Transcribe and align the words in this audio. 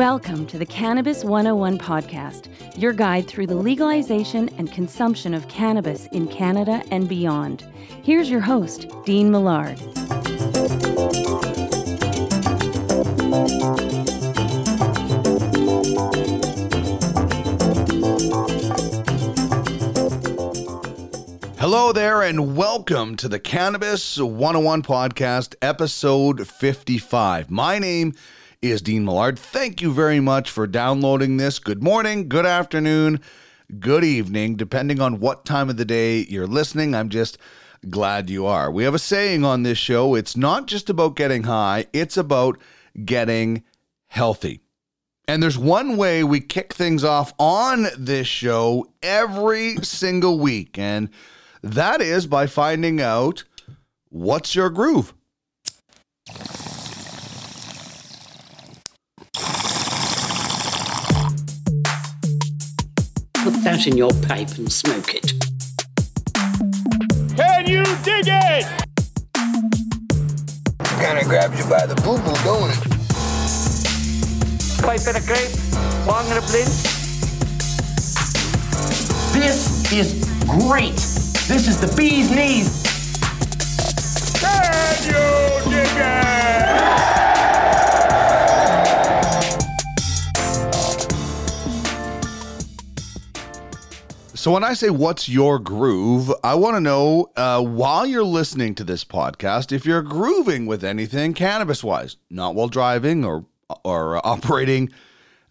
Welcome 0.00 0.46
to 0.46 0.56
the 0.56 0.64
Cannabis 0.64 1.24
101 1.24 1.76
podcast, 1.76 2.48
your 2.74 2.94
guide 2.94 3.28
through 3.28 3.48
the 3.48 3.54
legalization 3.54 4.48
and 4.56 4.72
consumption 4.72 5.34
of 5.34 5.46
cannabis 5.48 6.06
in 6.06 6.26
Canada 6.26 6.82
and 6.90 7.06
beyond. 7.06 7.66
Here's 8.02 8.30
your 8.30 8.40
host, 8.40 8.86
Dean 9.04 9.30
Millard. 9.30 9.78
Hello 21.58 21.92
there, 21.92 22.22
and 22.22 22.56
welcome 22.56 23.16
to 23.16 23.28
the 23.28 23.38
Cannabis 23.38 24.16
101 24.16 24.82
podcast, 24.82 25.56
episode 25.60 26.48
55. 26.48 27.50
My 27.50 27.78
name 27.78 28.14
is 28.14 28.39
Dean 28.62 29.06
Millard. 29.06 29.38
Thank 29.38 29.80
you 29.80 29.90
very 29.90 30.20
much 30.20 30.50
for 30.50 30.66
downloading 30.66 31.38
this. 31.38 31.58
Good 31.58 31.82
morning, 31.82 32.28
good 32.28 32.44
afternoon, 32.44 33.22
good 33.78 34.04
evening, 34.04 34.56
depending 34.56 35.00
on 35.00 35.18
what 35.18 35.46
time 35.46 35.70
of 35.70 35.78
the 35.78 35.86
day 35.86 36.26
you're 36.28 36.46
listening. 36.46 36.94
I'm 36.94 37.08
just 37.08 37.38
glad 37.88 38.28
you 38.28 38.44
are. 38.44 38.70
We 38.70 38.84
have 38.84 38.92
a 38.92 38.98
saying 38.98 39.46
on 39.46 39.62
this 39.62 39.78
show 39.78 40.14
it's 40.14 40.36
not 40.36 40.66
just 40.66 40.90
about 40.90 41.16
getting 41.16 41.44
high, 41.44 41.86
it's 41.94 42.18
about 42.18 42.58
getting 43.02 43.64
healthy. 44.08 44.60
And 45.26 45.42
there's 45.42 45.56
one 45.56 45.96
way 45.96 46.22
we 46.22 46.40
kick 46.40 46.74
things 46.74 47.02
off 47.02 47.32
on 47.38 47.86
this 47.96 48.26
show 48.26 48.92
every 49.02 49.76
single 49.76 50.38
week, 50.38 50.76
and 50.78 51.08
that 51.62 52.02
is 52.02 52.26
by 52.26 52.46
finding 52.46 53.00
out 53.00 53.42
what's 54.10 54.54
your 54.54 54.68
groove. 54.68 55.14
Put 63.50 63.64
that 63.64 63.86
in 63.88 63.96
your 63.96 64.12
pipe 64.28 64.56
and 64.58 64.70
smoke 64.72 65.12
it. 65.12 65.32
Can 67.36 67.66
you 67.66 67.82
dig 68.04 68.28
it? 68.28 68.64
Kinda 71.00 71.24
grabs 71.24 71.58
you 71.58 71.68
by 71.68 71.84
the 71.84 71.96
boo 71.96 72.18
boo, 72.22 72.36
don't 72.44 72.70
it? 72.70 72.78
Pipe 74.80 75.04
and 75.08 75.16
a 75.16 75.26
grape, 75.26 75.50
bong 76.06 76.30
and 76.30 76.38
a 76.38 76.46
blint. 76.46 76.70
This 79.34 79.90
is 79.92 80.14
great. 80.46 80.94
This 81.48 81.66
is 81.66 81.80
the 81.80 81.92
bee's 81.96 82.30
knees. 82.30 82.70
Can 84.38 85.02
you 85.06 85.72
dig 85.72 85.96
it? 85.96 87.09
So, 94.40 94.52
when 94.52 94.64
I 94.64 94.72
say 94.72 94.88
what's 94.88 95.28
your 95.28 95.58
groove, 95.58 96.32
I 96.42 96.54
want 96.54 96.74
to 96.74 96.80
know 96.80 97.30
uh, 97.36 97.62
while 97.62 98.06
you're 98.06 98.24
listening 98.24 98.74
to 98.76 98.84
this 98.84 99.04
podcast 99.04 99.70
if 99.70 99.84
you're 99.84 100.00
grooving 100.00 100.64
with 100.64 100.82
anything 100.82 101.34
cannabis 101.34 101.84
wise, 101.84 102.16
not 102.30 102.54
while 102.54 102.68
driving 102.68 103.22
or 103.22 103.44
or 103.84 104.26
operating 104.26 104.92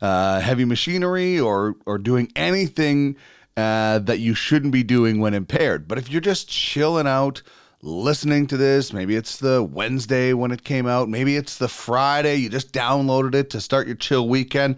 uh, 0.02 0.40
heavy 0.40 0.66
machinery 0.66 1.40
or 1.40 1.76
or 1.86 2.00
doing 2.00 2.32
anything 2.36 3.16
uh, 3.56 4.00
that 4.00 4.22
you 4.22 4.34
shouldn't 4.34 4.74
be 4.74 4.82
doing 4.82 5.20
when 5.20 5.36
impaired. 5.36 5.88
But 5.88 6.00
if 6.00 6.10
you're 6.10 6.20
just 6.20 6.50
chilling 6.50 7.06
out, 7.06 7.44
listening 7.84 8.48
to 8.48 8.58
this, 8.58 8.92
maybe 8.92 9.16
it's 9.16 9.38
the 9.38 9.62
Wednesday 9.62 10.34
when 10.34 10.50
it 10.50 10.64
came 10.64 10.88
out, 10.88 11.10
maybe 11.10 11.36
it's 11.36 11.60
the 11.60 11.70
Friday 11.70 12.38
you 12.38 12.50
just 12.50 12.74
downloaded 12.74 13.36
it 13.36 13.52
to 13.52 13.62
start 13.62 13.86
your 13.86 13.98
chill 13.98 14.28
weekend. 14.28 14.78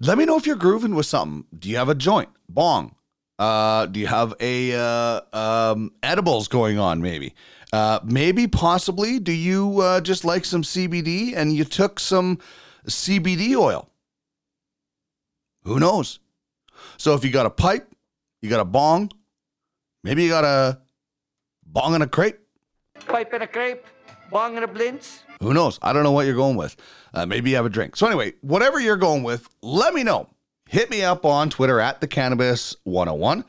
Let 0.00 0.16
me 0.16 0.24
know 0.24 0.38
if 0.38 0.46
you're 0.46 0.56
grooving 0.56 0.94
with 0.94 1.04
something. 1.04 1.44
Do 1.58 1.68
you 1.68 1.76
have 1.76 1.90
a 1.90 1.94
joint, 1.94 2.30
bong? 2.48 2.94
Uh, 3.40 3.86
do 3.86 3.98
you 3.98 4.06
have 4.06 4.34
a 4.38 4.74
uh, 4.74 5.20
um, 5.32 5.92
edibles 6.02 6.46
going 6.46 6.78
on? 6.78 7.00
Maybe, 7.00 7.34
uh, 7.72 8.00
maybe, 8.04 8.46
possibly. 8.46 9.18
Do 9.18 9.32
you 9.32 9.80
uh, 9.80 10.02
just 10.02 10.26
like 10.26 10.44
some 10.44 10.60
CBD 10.60 11.34
and 11.34 11.50
you 11.56 11.64
took 11.64 11.98
some 11.98 12.38
CBD 12.86 13.56
oil? 13.56 13.88
Who 15.64 15.80
knows? 15.80 16.18
So 16.98 17.14
if 17.14 17.24
you 17.24 17.30
got 17.30 17.46
a 17.46 17.50
pipe, 17.50 17.90
you 18.42 18.50
got 18.50 18.60
a 18.60 18.64
bong, 18.66 19.10
maybe 20.04 20.22
you 20.22 20.28
got 20.28 20.44
a 20.44 20.78
bong 21.64 21.94
and 21.94 22.02
a 22.02 22.06
crepe. 22.06 22.38
Pipe 23.06 23.32
and 23.32 23.42
a 23.42 23.46
grape, 23.46 23.86
bong 24.30 24.56
and 24.56 24.66
a 24.66 24.68
blintz. 24.68 25.20
Who 25.40 25.54
knows? 25.54 25.78
I 25.80 25.94
don't 25.94 26.02
know 26.02 26.12
what 26.12 26.26
you're 26.26 26.34
going 26.34 26.56
with. 26.56 26.76
Uh, 27.14 27.24
maybe 27.24 27.48
you 27.48 27.56
have 27.56 27.64
a 27.64 27.70
drink. 27.70 27.96
So 27.96 28.06
anyway, 28.06 28.34
whatever 28.42 28.78
you're 28.78 28.98
going 28.98 29.22
with, 29.22 29.48
let 29.62 29.94
me 29.94 30.02
know. 30.02 30.28
Hit 30.70 30.88
me 30.88 31.02
up 31.02 31.24
on 31.24 31.50
Twitter 31.50 31.80
at 31.80 32.00
the 32.00 32.06
Cannabis 32.06 32.76
101, 32.84 33.44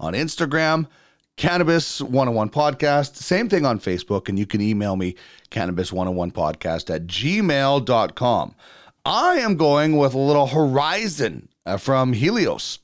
on 0.00 0.12
Instagram, 0.12 0.88
Cannabis 1.36 2.00
101 2.00 2.50
Podcast. 2.50 3.14
Same 3.14 3.48
thing 3.48 3.64
on 3.64 3.78
Facebook, 3.78 4.28
and 4.28 4.36
you 4.36 4.44
can 4.44 4.60
email 4.60 4.96
me 4.96 5.14
Cannabis 5.50 5.92
101 5.92 6.32
Podcast 6.32 6.92
at 6.92 7.06
gmail.com. 7.06 8.56
I 9.04 9.34
am 9.36 9.54
going 9.54 9.96
with 9.96 10.14
a 10.14 10.18
little 10.18 10.48
Horizon 10.48 11.48
uh, 11.64 11.76
from 11.76 12.12
Helios 12.12 12.80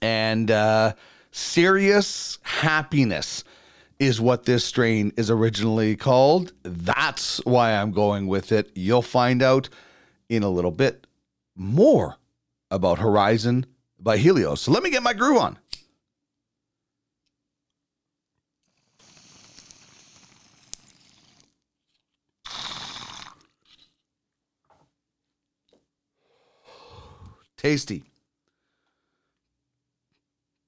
and 0.00 0.50
uh, 0.50 0.94
Serious 1.32 2.38
Happiness 2.44 3.44
is 3.98 4.22
what 4.22 4.46
this 4.46 4.64
strain 4.64 5.12
is 5.18 5.28
originally 5.28 5.96
called. 5.96 6.54
That's 6.62 7.44
why 7.44 7.72
I'm 7.72 7.92
going 7.92 8.26
with 8.26 8.52
it. 8.52 8.70
You'll 8.74 9.02
find 9.02 9.42
out 9.42 9.68
in 10.30 10.42
a 10.42 10.48
little 10.48 10.70
bit 10.70 11.06
more 11.54 12.16
about 12.70 12.98
Horizon 12.98 13.66
by 13.98 14.16
Helios. 14.16 14.60
So 14.60 14.72
let 14.72 14.82
me 14.82 14.90
get 14.90 15.02
my 15.02 15.12
groove 15.12 15.38
on. 15.38 15.58
Tasty. 27.56 28.04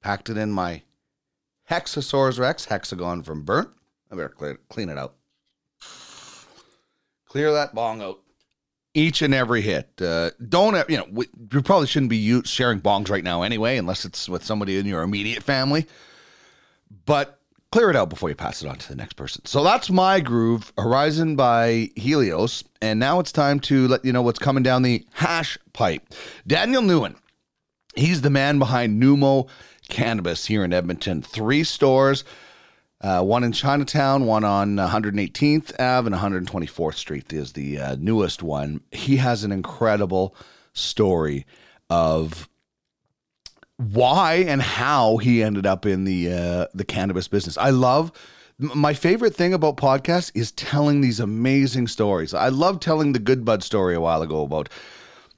Packed 0.03 0.30
it 0.30 0.36
in 0.36 0.50
my 0.50 0.82
Hexasaurus 1.70 2.38
Rex 2.38 2.65
hexagon 2.65 3.22
from 3.22 3.42
burnt. 3.42 3.69
I 4.10 4.16
better 4.16 4.56
clean 4.69 4.88
it 4.88 4.97
out. 4.97 5.15
Clear 7.26 7.53
that 7.53 7.75
bong 7.75 8.00
out. 8.00 8.20
Each 8.98 9.22
and 9.22 9.32
every 9.32 9.62
hit. 9.62 9.91
Uh, 10.03 10.31
don't, 10.48 10.91
you 10.91 10.97
know, 10.97 11.06
we, 11.10 11.26
you 11.53 11.62
probably 11.62 11.86
shouldn't 11.86 12.10
be 12.10 12.42
sharing 12.42 12.81
bongs 12.81 13.09
right 13.09 13.22
now 13.22 13.42
anyway, 13.42 13.76
unless 13.76 14.04
it's 14.04 14.28
with 14.28 14.44
somebody 14.44 14.76
in 14.76 14.86
your 14.86 15.03
immediate 15.03 15.42
family. 15.44 15.86
But 17.06 17.38
clear 17.70 17.91
it 17.91 17.97
out 17.97 18.09
before 18.10 18.28
you 18.28 18.34
pass 18.34 18.62
it 18.62 18.69
on 18.69 18.76
to 18.76 18.88
the 18.88 18.97
next 18.97 19.14
person. 19.14 19.44
So 19.44 19.62
that's 19.62 19.88
my 19.88 20.19
groove, 20.19 20.72
Horizon 20.76 21.36
by 21.36 21.91
Helios. 21.94 22.64
And 22.82 22.98
now 22.98 23.20
it's 23.20 23.31
time 23.31 23.60
to 23.60 23.86
let 23.86 24.04
you 24.04 24.12
know 24.12 24.22
what's 24.22 24.38
coming 24.38 24.64
down 24.64 24.82
the 24.82 25.06
hash 25.12 25.59
pipe. 25.72 26.03
Daniel 26.47 26.82
Nguyen, 26.82 27.15
he's 27.94 28.22
the 28.22 28.30
man 28.30 28.59
behind 28.59 29.00
Numo 29.00 29.48
Cannabis 29.88 30.47
here 30.47 30.65
in 30.65 30.72
Edmonton. 30.72 31.22
Three 31.22 31.62
stores, 31.62 32.25
uh, 33.00 33.22
one 33.22 33.44
in 33.44 33.53
Chinatown, 33.53 34.26
one 34.26 34.44
on 34.44 34.76
118th 34.76 35.72
Ave 35.78 36.06
and 36.06 36.47
124th 36.48 36.95
Street 36.95 37.33
is 37.33 37.53
the 37.53 37.78
uh, 37.78 37.97
newest 37.98 38.42
one. 38.42 38.80
He 38.91 39.18
has 39.18 39.45
an 39.45 39.53
incredible 39.53 40.34
story 40.72 41.47
of 41.91 42.48
why 43.77 44.45
and 44.48 44.60
how 44.60 45.18
he 45.18 45.42
ended 45.42 45.65
up 45.65 45.86
in 45.86 46.04
the 46.04 46.33
uh, 46.33 46.66
the 46.74 46.84
cannabis 46.84 47.28
business. 47.28 47.56
I 47.56 47.71
love 47.71 48.10
my 48.59 48.92
favorite 48.92 49.36
thing 49.36 49.54
about 49.54 49.77
podcasts 49.77 50.33
is 50.34 50.51
telling 50.53 51.01
these 51.01 51.21
amazing 51.21 51.86
stories. 51.86 52.34
I 52.34 52.48
love 52.48 52.80
telling 52.80 53.12
the 53.12 53.21
Good 53.21 53.44
Bud 53.44 53.62
story 53.62 53.94
a 53.94 54.01
while 54.01 54.22
ago 54.22 54.42
about 54.42 54.68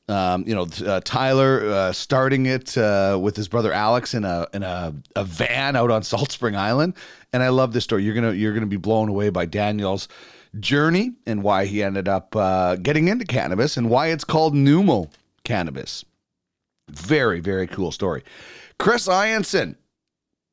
um, 0.08 0.44
you 0.46 0.54
know 0.54 0.66
uh, 0.86 1.00
Tyler 1.04 1.68
uh, 1.68 1.92
starting 1.92 2.46
it 2.46 2.76
uh, 2.78 3.18
with 3.20 3.36
his 3.36 3.46
brother 3.46 3.72
Alex 3.72 4.14
in 4.14 4.24
a 4.24 4.46
in 4.54 4.62
a, 4.62 4.94
a 5.14 5.24
van 5.24 5.76
out 5.76 5.90
on 5.90 6.02
Salt 6.02 6.32
Spring 6.32 6.56
Island, 6.56 6.94
and 7.32 7.42
I 7.42 7.48
love 7.48 7.72
this 7.72 7.84
story. 7.84 8.04
You're 8.04 8.14
gonna 8.14 8.32
you're 8.32 8.54
gonna 8.54 8.66
be 8.66 8.76
blown 8.76 9.08
away 9.08 9.30
by 9.30 9.46
Daniel's 9.46 10.08
journey 10.58 11.12
and 11.26 11.42
why 11.42 11.66
he 11.66 11.82
ended 11.82 12.08
up 12.08 12.34
uh, 12.34 12.76
getting 12.76 13.08
into 13.08 13.24
cannabis 13.24 13.76
and 13.76 13.88
why 13.88 14.08
it's 14.08 14.24
called 14.24 14.54
Numo 14.54 15.10
Cannabis. 15.44 16.04
Very, 16.88 17.40
very 17.40 17.66
cool 17.66 17.92
story. 17.92 18.24
Chris 18.78 19.06
Ianson, 19.06 19.76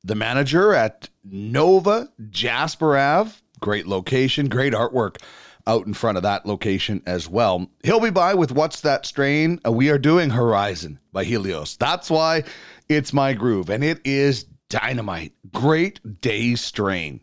the 0.03 0.15
manager 0.15 0.73
at 0.73 1.09
Nova 1.23 2.09
Jasper 2.29 2.97
Ave. 2.97 3.31
Great 3.59 3.87
location, 3.87 4.49
great 4.49 4.73
artwork 4.73 5.17
out 5.65 5.87
in 5.87 5.93
front 5.93 6.15
of 6.17 6.23
that 6.23 6.45
location 6.45 7.01
as 7.05 7.27
well. 7.27 7.67
He'll 7.83 7.99
be 7.99 8.11
by 8.11 8.35
with 8.35 8.51
What's 8.51 8.81
That 8.81 9.05
Strain? 9.05 9.59
We 9.69 9.89
are 9.89 9.97
doing 9.97 10.29
Horizon 10.29 10.99
by 11.11 11.23
Helios. 11.23 11.75
That's 11.75 12.09
why 12.09 12.43
it's 12.87 13.11
my 13.11 13.33
groove, 13.33 13.69
and 13.69 13.83
it 13.83 13.99
is 14.05 14.45
dynamite. 14.69 15.33
Great 15.53 16.21
day 16.21 16.55
strain. 16.55 17.21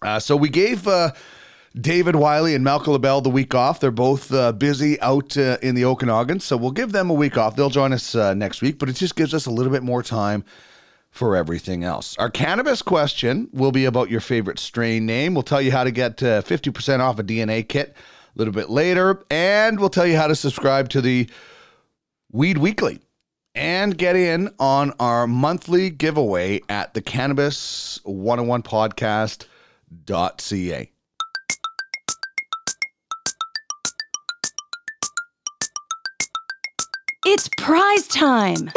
Uh, 0.00 0.18
so 0.18 0.36
we 0.36 0.48
gave 0.48 0.86
uh, 0.88 1.12
David 1.74 2.16
Wiley 2.16 2.54
and 2.54 2.64
Malcolm 2.64 2.92
LaBelle 2.92 3.20
the 3.20 3.30
week 3.30 3.54
off. 3.54 3.80
They're 3.80 3.90
both 3.90 4.32
uh, 4.32 4.52
busy 4.52 5.00
out 5.00 5.36
uh, 5.36 5.58
in 5.62 5.74
the 5.74 5.84
Okanagan, 5.84 6.40
so 6.40 6.56
we'll 6.56 6.72
give 6.72 6.92
them 6.92 7.08
a 7.08 7.14
week 7.14 7.38
off. 7.38 7.56
They'll 7.56 7.70
join 7.70 7.92
us 7.92 8.14
uh, 8.14 8.34
next 8.34 8.62
week, 8.62 8.78
but 8.78 8.88
it 8.88 8.96
just 8.96 9.16
gives 9.16 9.32
us 9.32 9.46
a 9.46 9.50
little 9.50 9.72
bit 9.72 9.82
more 9.82 10.02
time 10.02 10.44
for 11.10 11.36
everything 11.36 11.84
else. 11.84 12.16
Our 12.18 12.30
cannabis 12.30 12.82
question 12.82 13.48
will 13.52 13.72
be 13.72 13.84
about 13.84 14.10
your 14.10 14.20
favorite 14.20 14.58
strain 14.58 15.06
name. 15.06 15.34
We'll 15.34 15.42
tell 15.42 15.60
you 15.62 15.70
how 15.70 15.84
to 15.84 15.90
get 15.90 16.22
uh, 16.22 16.42
50% 16.42 17.00
off 17.00 17.18
a 17.18 17.22
DNA 17.22 17.68
kit 17.68 17.94
a 18.34 18.38
little 18.38 18.54
bit 18.54 18.70
later, 18.70 19.22
and 19.30 19.78
we'll 19.78 19.90
tell 19.90 20.06
you 20.06 20.16
how 20.16 20.26
to 20.26 20.34
subscribe 20.34 20.88
to 20.90 21.00
the 21.00 21.28
Weed 22.30 22.58
Weekly 22.58 23.00
and 23.54 23.96
get 23.96 24.16
in 24.16 24.52
on 24.58 24.92
our 24.98 25.26
monthly 25.26 25.90
giveaway 25.90 26.60
at 26.68 26.94
the 26.94 27.02
Cannabis 27.02 28.00
101 28.04 28.62
podcast.ca. 28.62 29.48
It's 37.24 37.48
prize 37.56 38.08
time. 38.08 38.72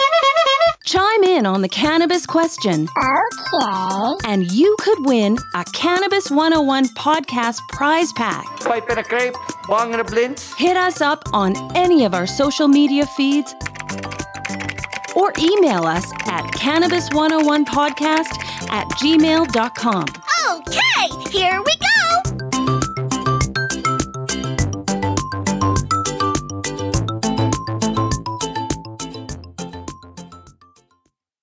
Chime 0.86 1.24
in 1.24 1.48
on 1.48 1.64
the 1.64 1.70
cannabis 1.70 2.28
question. 2.28 2.88
Okay. 2.96 4.32
And 4.32 4.52
you 4.52 4.76
could 4.80 5.04
win 5.04 5.36
a 5.56 5.64
Cannabis 5.74 6.30
101 6.30 6.86
podcast 6.90 7.58
prize 7.70 8.14
pack. 8.14 8.46
Pipe 8.60 8.88
and 8.90 9.00
a 9.00 9.04
crepe, 9.04 9.34
bong 9.68 9.94
and 9.94 10.02
a 10.02 10.04
blintz. 10.04 10.56
Hit 10.58 10.78
us 10.78 11.02
up 11.02 11.24
on 11.34 11.56
any 11.76 12.06
of 12.06 12.14
our 12.14 12.28
social 12.28 12.68
media 12.68 13.08
feeds 13.08 13.56
or 15.16 15.32
email 15.40 15.86
us 15.86 16.12
at 16.28 16.44
cannabis101podcast 16.54 18.70
at 18.70 18.88
gmail.com. 19.00 20.06
Okay, 20.52 21.08
here 21.32 21.62
we 21.62 21.74
go. 21.76 21.86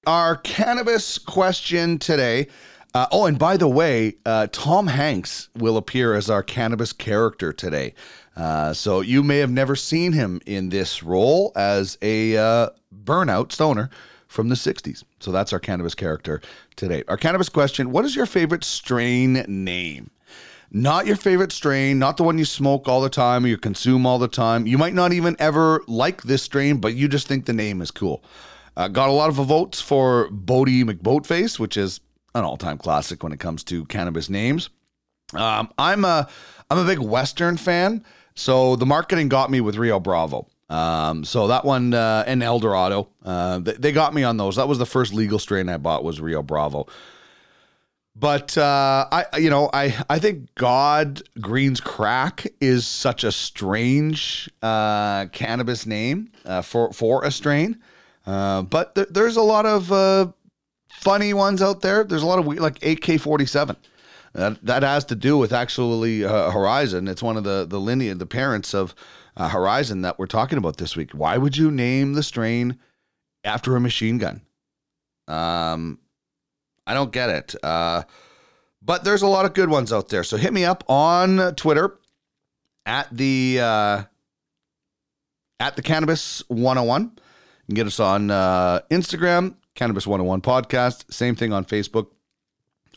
Our 0.07 0.37
cannabis 0.37 1.19
question 1.19 1.99
today. 1.99 2.47
Uh, 2.95 3.07
oh, 3.11 3.27
and 3.27 3.39
by 3.39 3.57
the 3.57 3.69
way, 3.69 4.17
uh, 4.27 4.49
Tom 4.53 4.89
Hanks 4.89 5.49
will 5.57 5.77
appear 5.77 6.15
as 6.15 6.29
our 6.29 6.43
cannabis 6.43 6.93
character 6.93 7.53
today. 7.53 7.95
Uh, 8.37 8.75
so 8.75 9.01
you 9.01 9.23
may 9.23 9.39
have 9.39 9.51
never 9.51 9.77
seen 9.77 10.13
him 10.13 10.41
in 10.45 10.69
this 10.69 11.03
role 11.03 11.53
as 11.55 11.97
a 12.03 12.37
uh, 12.37 12.69
burnout 13.05 13.53
stoner 13.53 13.91
from 14.27 14.49
the 14.49 14.55
60s. 14.55 15.05
So 15.21 15.31
that's 15.31 15.53
our 15.53 15.61
cannabis 15.61 15.95
character 15.95 16.41
today. 16.77 17.05
Our 17.09 17.17
cannabis 17.17 17.49
question 17.49 17.91
What 17.93 18.05
is 18.05 18.17
your 18.17 18.27
favorite 18.27 18.65
strain 18.65 19.45
name? 19.47 20.11
Not 20.75 21.07
your 21.07 21.17
favorite 21.17 21.53
strain, 21.53 21.99
not 21.99 22.17
the 22.17 22.23
one 22.23 22.39
you 22.39 22.47
smoke 22.47 22.89
all 22.89 23.03
the 23.03 23.11
time 23.11 23.45
or 23.45 23.49
you 23.49 23.59
consume 23.59 24.07
all 24.07 24.19
the 24.19 24.27
time. 24.27 24.67
You 24.67 24.79
might 24.79 24.95
not 24.95 25.13
even 25.13 25.37
ever 25.39 25.83
like 25.87 26.23
this 26.23 26.43
strain, 26.43 26.79
but 26.79 26.95
you 26.95 27.09
just 27.09 27.29
think 27.29 27.45
the 27.45 27.53
name 27.53 27.83
is 27.83 27.91
cool. 27.91 28.25
Uh, 28.75 28.89
got 28.89 29.11
a 29.11 29.13
lot 29.13 29.29
of 29.29 29.35
votes 29.35 29.83
for 29.83 30.31
Boaty 30.31 30.83
McBoatface, 30.83 31.59
which 31.59 31.77
is 31.77 32.01
an 32.35 32.45
all-time 32.45 32.79
classic 32.79 33.23
when 33.23 33.33
it 33.33 33.39
comes 33.39 33.63
to 33.65 33.85
cannabis 33.85 34.31
names. 34.31 34.71
Um, 35.35 35.71
I'm 35.77 36.07
a 36.07 36.27
I'm 36.71 36.79
a 36.79 36.85
big 36.85 36.99
Western 36.99 37.59
fan, 37.59 38.03
so 38.35 38.77
the 38.77 38.87
marketing 38.87 39.29
got 39.29 39.51
me 39.51 39.61
with 39.61 39.77
Rio 39.77 40.01
Bravo. 40.01 40.47
Um, 40.73 41.25
so 41.25 41.49
that 41.49 41.67
one 41.67 41.93
uh, 41.93 42.25
and 42.27 42.43
El 42.43 42.59
Dorado, 42.59 43.11
uh, 43.27 43.59
they, 43.59 43.73
they 43.73 43.93
got 43.93 44.15
me 44.15 44.25
on 44.25 44.39
those. 44.39 44.57
That 44.57 44.69
was 44.69 44.79
the 44.79 44.87
first 44.87 45.13
legal 45.13 45.39
strain 45.39 45.69
I 45.69 45.77
bought 45.77 46.03
was 46.03 46.19
Rio 46.19 46.43
Bravo. 46.43 46.87
But 48.17 48.57
uh, 48.57 49.07
I, 49.13 49.39
you 49.39 49.51
know, 49.51 49.69
I 49.75 49.95
I 50.09 50.19
think 50.19 50.55
God 50.55 51.23
Green's 51.41 51.81
Crack 51.81 52.47
is 52.61 52.87
such 52.87 53.23
a 53.23 53.33
strange 53.33 54.51
uh, 54.63 55.27
cannabis 55.27 55.85
name 55.85 56.31
uh, 56.47 56.63
for 56.63 56.91
for 56.93 57.23
a 57.23 57.31
strain. 57.31 57.79
Uh, 58.27 58.63
but 58.63 58.95
there, 58.95 59.07
there's 59.11 59.37
a 59.37 59.43
lot 59.43 59.67
of 59.67 60.35
funny 60.89 61.35
ones 61.35 61.61
out 61.61 61.83
there. 61.83 62.05
There's 62.05 62.23
a 62.23 62.27
lot 62.27 62.39
of 62.39 62.47
we- 62.47 62.59
like 62.59 62.77
AK-47. 62.77 63.77
That 64.35 64.65
that 64.65 64.83
has 64.83 65.05
to 65.07 65.15
do 65.15 65.37
with 65.37 65.53
actually 65.53 66.21
Horizon. 66.21 67.09
It's 67.09 67.23
one 67.23 67.37
of 67.37 67.45
the 67.45 67.67
the 67.69 67.81
lineage, 67.81 68.19
the 68.19 68.27
parents 68.27 68.75
of 68.75 68.95
uh, 69.37 69.49
Horizon 69.49 70.03
that 70.03 70.19
we're 70.19 70.27
talking 70.27 70.59
about 70.59 70.77
this 70.77 70.97
week. 70.97 71.13
Why 71.13 71.39
would 71.39 71.57
you 71.57 71.71
name 71.71 72.15
the 72.15 72.23
strain 72.23 72.79
after 73.45 73.77
a 73.77 73.81
machine 73.81 74.19
gun? 74.19 74.43
Um, 75.29 75.99
I 76.87 76.95
don't 76.95 77.13
get 77.13 77.31
it. 77.31 77.55
Uh, 77.63 78.03
but 78.83 79.05
there's 79.05 79.23
a 79.23 79.29
lot 79.29 79.45
of 79.45 79.55
good 79.55 79.71
ones 79.71 79.93
out 79.93 80.09
there. 80.09 80.25
So 80.25 80.37
hit 80.37 80.53
me 80.53 80.65
up 80.65 80.85
on 80.89 81.55
Twitter 81.55 81.99
at 82.85 83.09
the 83.13 83.59
uh, 83.61 84.03
at 85.61 85.77
the 85.77 85.83
Cannabis 85.83 86.43
101. 86.49 87.03
You 87.03 87.11
can 87.67 87.75
get 87.75 87.87
us 87.87 88.01
on 88.01 88.31
uh, 88.31 88.81
Instagram, 88.91 89.55
Cannabis 89.75 90.07
101 90.07 90.41
Podcast. 90.41 91.13
Same 91.13 91.37
thing 91.37 91.53
on 91.53 91.65
Facebook. 91.65 92.09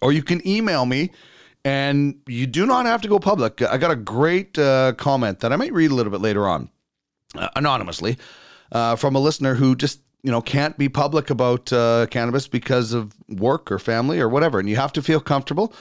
Or 0.01 0.11
you 0.11 0.23
can 0.23 0.45
email 0.47 0.85
me, 0.85 1.11
and 1.65 2.21
you 2.27 2.45
do 2.45 2.65
not 2.67 2.85
have 2.85 3.01
to 3.01 3.07
go 3.07 3.19
public. 3.19 3.61
I 3.63 3.77
got 3.77 3.89
a 3.89 3.95
great 3.95 4.57
uh, 4.57 4.93
comment 4.93 5.39
that 5.39 5.51
I 5.51 5.55
might 5.55 5.73
read 5.73 5.89
a 5.91 5.95
little 5.95 6.11
bit 6.11 6.21
later 6.21 6.47
on, 6.47 6.69
uh, 7.33 7.49
anonymously, 7.55 8.17
uh, 8.71 8.95
from 8.95 9.15
a 9.15 9.19
listener 9.19 9.55
who 9.55 9.75
just 9.75 9.99
you 10.21 10.31
know 10.31 10.41
can't 10.41 10.77
be 10.77 10.87
public 10.87 11.29
about 11.29 11.73
uh, 11.73 12.05
cannabis 12.11 12.47
because 12.47 12.93
of 12.93 13.13
work 13.27 13.71
or 13.71 13.79
family 13.79 14.19
or 14.21 14.29
whatever, 14.29 14.59
and 14.59 14.69
you 14.69 14.75
have 14.75 14.93
to 14.93 15.01
feel 15.01 15.19
comfortable. 15.19 15.73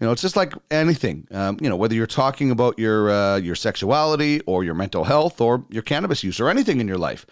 You 0.00 0.06
know, 0.06 0.12
it's 0.12 0.22
just 0.22 0.36
like 0.36 0.54
anything. 0.70 1.26
Um, 1.30 1.58
you 1.60 1.68
know, 1.68 1.76
whether 1.76 1.94
you're 1.94 2.06
talking 2.06 2.50
about 2.50 2.78
your 2.78 3.10
uh, 3.10 3.36
your 3.36 3.56
sexuality 3.56 4.40
or 4.46 4.62
your 4.62 4.74
mental 4.74 5.02
health 5.02 5.40
or 5.40 5.64
your 5.68 5.82
cannabis 5.82 6.22
use 6.22 6.38
or 6.38 6.48
anything 6.48 6.80
in 6.80 6.86
your 6.86 6.98
life, 6.98 7.26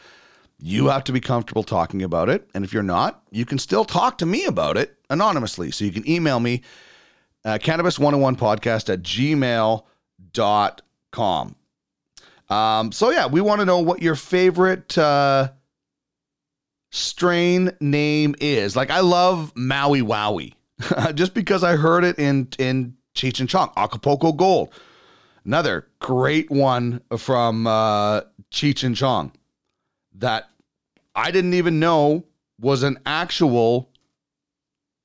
you 0.59 0.89
have 0.89 1.05
to 1.05 1.13
be 1.13 1.21
comfortable 1.21 1.63
talking 1.63 2.03
about 2.03 2.29
it. 2.29 2.49
And 2.53 2.65
if 2.65 2.73
you're 2.73 2.83
not, 2.83 3.23
you 3.31 3.45
can 3.45 3.59
still 3.59 3.85
talk 3.85 4.19
to 4.19 4.27
me 4.27 4.45
about 4.45 4.77
it 4.77 4.97
anonymously. 5.09 5.71
So 5.71 5.85
you 5.85 5.93
can 5.93 6.09
email 6.09 6.41
me 6.41 6.63
uh, 7.45 7.59
cannabis101podcast 7.59 8.93
at 8.93 9.03
gmail.com. 9.03 9.87
Um, 12.49 12.93
so 12.93 13.11
yeah, 13.11 13.27
we 13.27 13.41
want 13.41 13.61
to 13.61 13.65
know 13.65 13.79
what 13.79 14.03
your 14.03 14.15
favorite 14.15 14.97
uh, 14.99 15.53
strain 16.91 17.73
name 17.81 18.35
is. 18.41 18.77
Like 18.77 18.91
I 18.91 19.01
love 19.01 19.53
Maui 19.57 20.03
Wowie 20.03 20.55
just 21.15 21.35
because 21.35 21.65
I 21.65 21.77
heard 21.77 22.05
it 22.05 22.19
in 22.19 22.49
in 22.59 22.97
Cheech 23.15 23.41
and 23.41 23.49
Chong, 23.49 23.73
Acapulco 23.77 24.33
Gold. 24.33 24.73
Another 25.45 25.89
great 25.99 26.51
one 26.51 27.01
from 27.17 27.67
uh, 27.67 28.21
Cheech 28.53 28.85
and 28.85 28.95
Chong 28.95 29.33
that 30.15 30.51
I 31.15 31.31
didn't 31.31 31.55
even 31.55 31.81
know 31.81 32.25
was 32.61 32.83
an 32.83 32.99
actual 33.05 33.91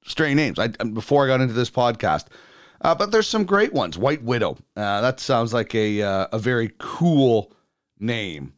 strain 0.08 0.38
names. 0.38 0.58
I 0.58 0.68
before 0.68 1.26
I 1.26 1.28
got 1.28 1.42
into 1.42 1.54
this 1.54 1.70
podcast, 1.70 2.26
uh, 2.82 2.96
but 2.96 3.12
there's 3.12 3.28
some 3.28 3.46
great 3.46 3.74
ones. 3.74 3.98
White 3.98 4.24
Widow. 4.24 4.58
Uh, 4.76 5.02
that 5.02 5.20
sounds 5.20 5.54
like 5.54 5.76
a 5.76 6.02
uh, 6.02 6.28
a 6.32 6.40
very 6.40 6.72
cool 6.80 7.52
name. 8.00 8.54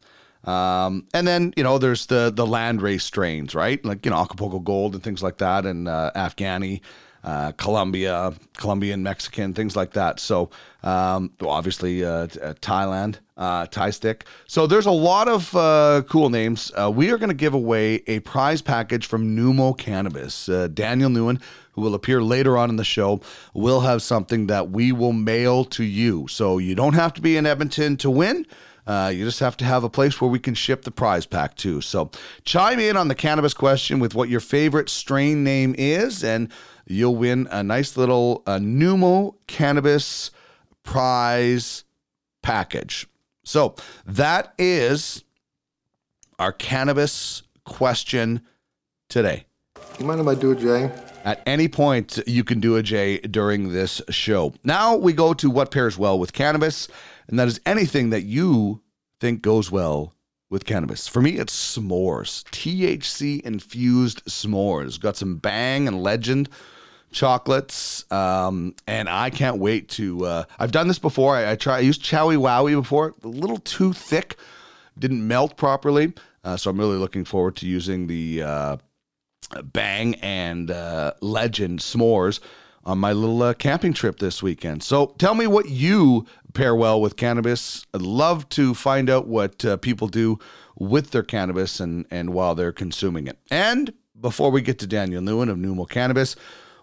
Um, 0.46 1.08
and 1.14 1.28
then 1.28 1.54
you 1.58 1.64
know 1.64 1.78
there's 1.78 2.06
the 2.06 2.32
the 2.34 2.48
land 2.48 2.82
race 2.82 3.04
strains, 3.04 3.54
right? 3.54 3.84
Like 3.84 4.06
you 4.06 4.12
know 4.12 4.18
Acapulco 4.18 4.60
Gold 4.60 4.94
and 4.94 5.04
things 5.04 5.22
like 5.22 5.38
that, 5.40 5.66
and 5.66 5.88
uh, 5.88 6.12
Afghani, 6.16 6.82
uh, 7.24 7.52
Colombia, 7.54 8.34
Colombian, 8.58 9.04
Mexican, 9.04 9.54
things 9.54 9.76
like 9.76 9.94
that. 9.94 10.20
So 10.20 10.50
um, 10.84 11.34
obviously 11.42 12.06
uh, 12.06 12.28
Thailand, 12.28 13.18
uh, 13.40 13.66
Thai 13.68 13.90
stick. 13.90 14.26
So 14.46 14.68
there's 14.68 14.86
a 14.86 14.92
lot 14.92 15.28
of 15.28 15.56
uh, 15.56 16.04
cool 16.10 16.30
names. 16.30 16.72
Uh, 16.76 16.92
we 16.92 17.10
are 17.10 17.18
going 17.18 17.30
to 17.30 17.36
give 17.36 17.54
away 17.54 18.04
a 18.06 18.20
prize 18.20 18.62
package 18.62 19.08
from 19.08 19.36
Numo 19.36 19.76
Cannabis. 19.76 20.50
Uh, 20.50 20.68
Daniel 20.68 21.10
Nguyen, 21.10 21.42
who 21.72 21.82
will 21.82 21.96
appear 21.96 22.22
later 22.22 22.58
on 22.58 22.70
in 22.70 22.76
the 22.76 22.84
show, 22.84 23.22
will 23.54 23.80
have 23.80 24.02
something 24.02 24.48
that 24.48 24.70
we 24.70 24.92
will 24.92 25.14
mail 25.14 25.64
to 25.66 25.84
you. 25.84 26.28
So 26.28 26.58
you 26.58 26.76
don't 26.76 26.94
have 26.94 27.14
to 27.14 27.22
be 27.22 27.38
in 27.38 27.46
Edmonton 27.46 27.96
to 27.98 28.12
win. 28.12 28.46
Uh, 28.86 29.08
you 29.08 29.24
just 29.24 29.40
have 29.40 29.56
to 29.56 29.66
have 29.66 29.84
a 29.84 29.90
place 29.90 30.20
where 30.20 30.30
we 30.30 30.40
can 30.40 30.56
ship 30.56 30.82
the 30.82 30.92
prize 30.92 31.26
pack 31.26 31.56
to. 31.56 31.80
So 31.80 32.12
chime 32.44 32.80
in 32.80 32.98
on 32.98 33.08
the 33.08 33.16
cannabis 33.16 33.54
question 33.54 34.00
with 34.00 34.16
what 34.16 34.30
your 34.30 34.40
favorite 34.40 34.90
strain 34.90 35.44
name 35.44 35.76
is, 35.78 36.24
and 36.24 36.52
you'll 36.88 37.16
win 37.16 37.48
a 37.52 37.64
nice 37.64 37.96
little 37.96 38.44
uh, 38.48 38.58
Numo 38.58 39.36
Cannabis 39.48 40.32
prize 40.84 41.84
package. 42.42 43.08
So 43.50 43.74
that 44.06 44.54
is 44.60 45.24
our 46.38 46.52
cannabis 46.52 47.42
question 47.66 48.42
today. 49.10 49.46
You 49.98 50.06
mind 50.06 50.22
if 50.22 50.28
I 50.28 50.36
do 50.36 50.52
it, 50.52 50.60
Jay? 50.60 50.92
At 51.24 51.42
any 51.48 51.68
point, 51.68 52.20
you 52.28 52.44
can 52.44 52.60
do 52.60 52.76
a 52.76 52.84
J 52.84 53.18
during 53.18 53.74
this 53.74 54.04
show. 54.12 54.54
Now 54.64 54.96
we 54.96 55.14
go 55.14 55.34
to 55.34 55.50
what 55.50 55.72
pairs 55.72 55.98
well 55.98 56.20
with 56.20 56.32
cannabis, 56.32 56.90
and 57.28 57.40
that 57.40 57.48
is 57.48 57.60
anything 57.66 58.12
that 58.12 58.22
you 58.22 58.84
think 59.20 59.42
goes 59.42 59.72
well 59.72 60.14
with 60.52 60.66
cannabis. 60.66 61.08
For 61.08 61.20
me, 61.20 61.40
it's 61.40 61.76
s'mores, 61.76 62.44
THC 62.52 63.42
infused 63.42 64.24
s'mores. 64.26 65.00
Got 65.00 65.18
some 65.18 65.40
Bhang 65.40 65.88
and 65.88 66.04
legend 66.04 66.50
chocolates, 67.12 68.10
um, 68.12 68.76
and 68.88 69.10
I 69.10 69.30
can't 69.30 69.58
wait 69.58 69.90
to. 69.90 70.26
Uh, 70.26 70.44
I've 70.60 70.72
done 70.72 70.88
this 70.88 71.00
before. 71.00 71.36
I, 71.36 71.52
I 71.52 71.56
try. 71.56 71.78
I 71.78 71.80
used 71.80 72.04
Chowie 72.04 72.38
Wowie 72.38 72.80
before. 72.80 73.16
A 73.24 73.28
little 73.28 73.58
too 73.58 73.94
thick, 73.94 74.38
didn't 74.98 75.28
melt 75.28 75.58
properly. 75.58 76.14
Uh, 76.44 76.58
so 76.58 76.70
I'm 76.70 76.80
really 76.80 76.98
looking 76.98 77.26
forward 77.26 77.56
to 77.58 77.68
using 77.68 78.08
the 78.08 78.44
uh, 78.44 78.78
Bhang 79.52 80.18
and 80.22 80.72
uh, 80.72 81.14
Legend 81.22 81.80
s'mores 81.80 82.40
on 82.86 82.98
my 82.98 83.12
little 83.12 83.44
uh, 83.44 83.54
camping 83.54 83.94
trip 83.94 84.20
this 84.20 84.42
weekend. 84.42 84.84
So 84.84 85.14
tell 85.18 85.36
me 85.36 85.48
what 85.48 85.70
you 85.70 86.26
pair 86.54 86.76
well 86.76 87.02
with 87.02 87.18
cannabis. 87.18 87.86
I'd 87.94 88.02
love 88.02 88.48
to 88.50 88.74
find 88.74 89.10
out 89.10 89.28
what 89.28 89.64
uh, 89.66 89.78
people 89.78 90.08
do 90.08 90.40
with 90.78 91.12
their 91.12 91.24
cannabis 91.24 91.80
and, 91.80 92.06
and 92.10 92.34
while 92.34 92.56
they're 92.56 92.72
consuming 92.72 93.28
it. 93.28 93.38
And 93.52 93.94
before 94.20 94.50
we 94.50 94.62
get 94.62 94.80
to 94.80 94.88
Daniel 94.88 95.22
Nguyen 95.22 95.50
of 95.50 95.58
Numo 95.58 95.90
Cannabis, 95.90 96.36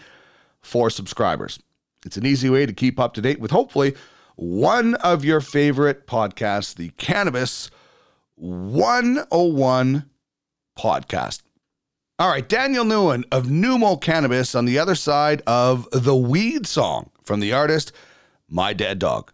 for 0.62 0.88
subscribers. 0.88 1.58
It's 2.06 2.16
an 2.16 2.24
easy 2.24 2.48
way 2.48 2.64
to 2.64 2.72
keep 2.72 2.98
up 2.98 3.12
to 3.14 3.20
date 3.20 3.38
with 3.38 3.50
hopefully 3.50 3.94
one 4.36 4.94
of 4.96 5.24
your 5.26 5.42
favorite 5.42 6.06
podcasts, 6.06 6.74
the 6.74 6.88
Cannabis 6.96 7.70
101 8.36 10.08
podcast. 10.78 11.43
All 12.16 12.28
right, 12.28 12.48
Daniel 12.48 12.84
Nguyen 12.84 13.24
of 13.32 13.46
Numo 13.46 14.00
Cannabis 14.00 14.54
on 14.54 14.66
the 14.66 14.78
other 14.78 14.94
side 14.94 15.42
of 15.48 15.88
the 15.90 16.14
weed 16.14 16.64
song 16.64 17.10
from 17.24 17.40
the 17.40 17.52
artist 17.52 17.90
My 18.48 18.72
Dead 18.72 19.00
Dog. 19.00 19.32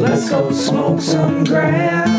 let's 0.00 0.30
go 0.30 0.50
smoke 0.50 1.00
some 1.00 1.44
grass. 1.44 2.13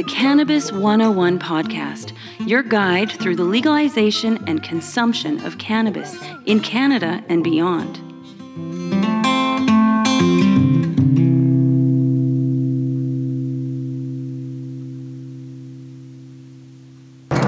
The 0.00 0.06
Cannabis 0.10 0.72
101 0.72 1.38
podcast, 1.38 2.14
your 2.46 2.62
guide 2.62 3.12
through 3.12 3.36
the 3.36 3.44
legalization 3.44 4.42
and 4.48 4.62
consumption 4.62 5.44
of 5.44 5.58
cannabis 5.58 6.16
in 6.46 6.58
Canada 6.60 7.22
and 7.28 7.44
beyond. 7.44 7.96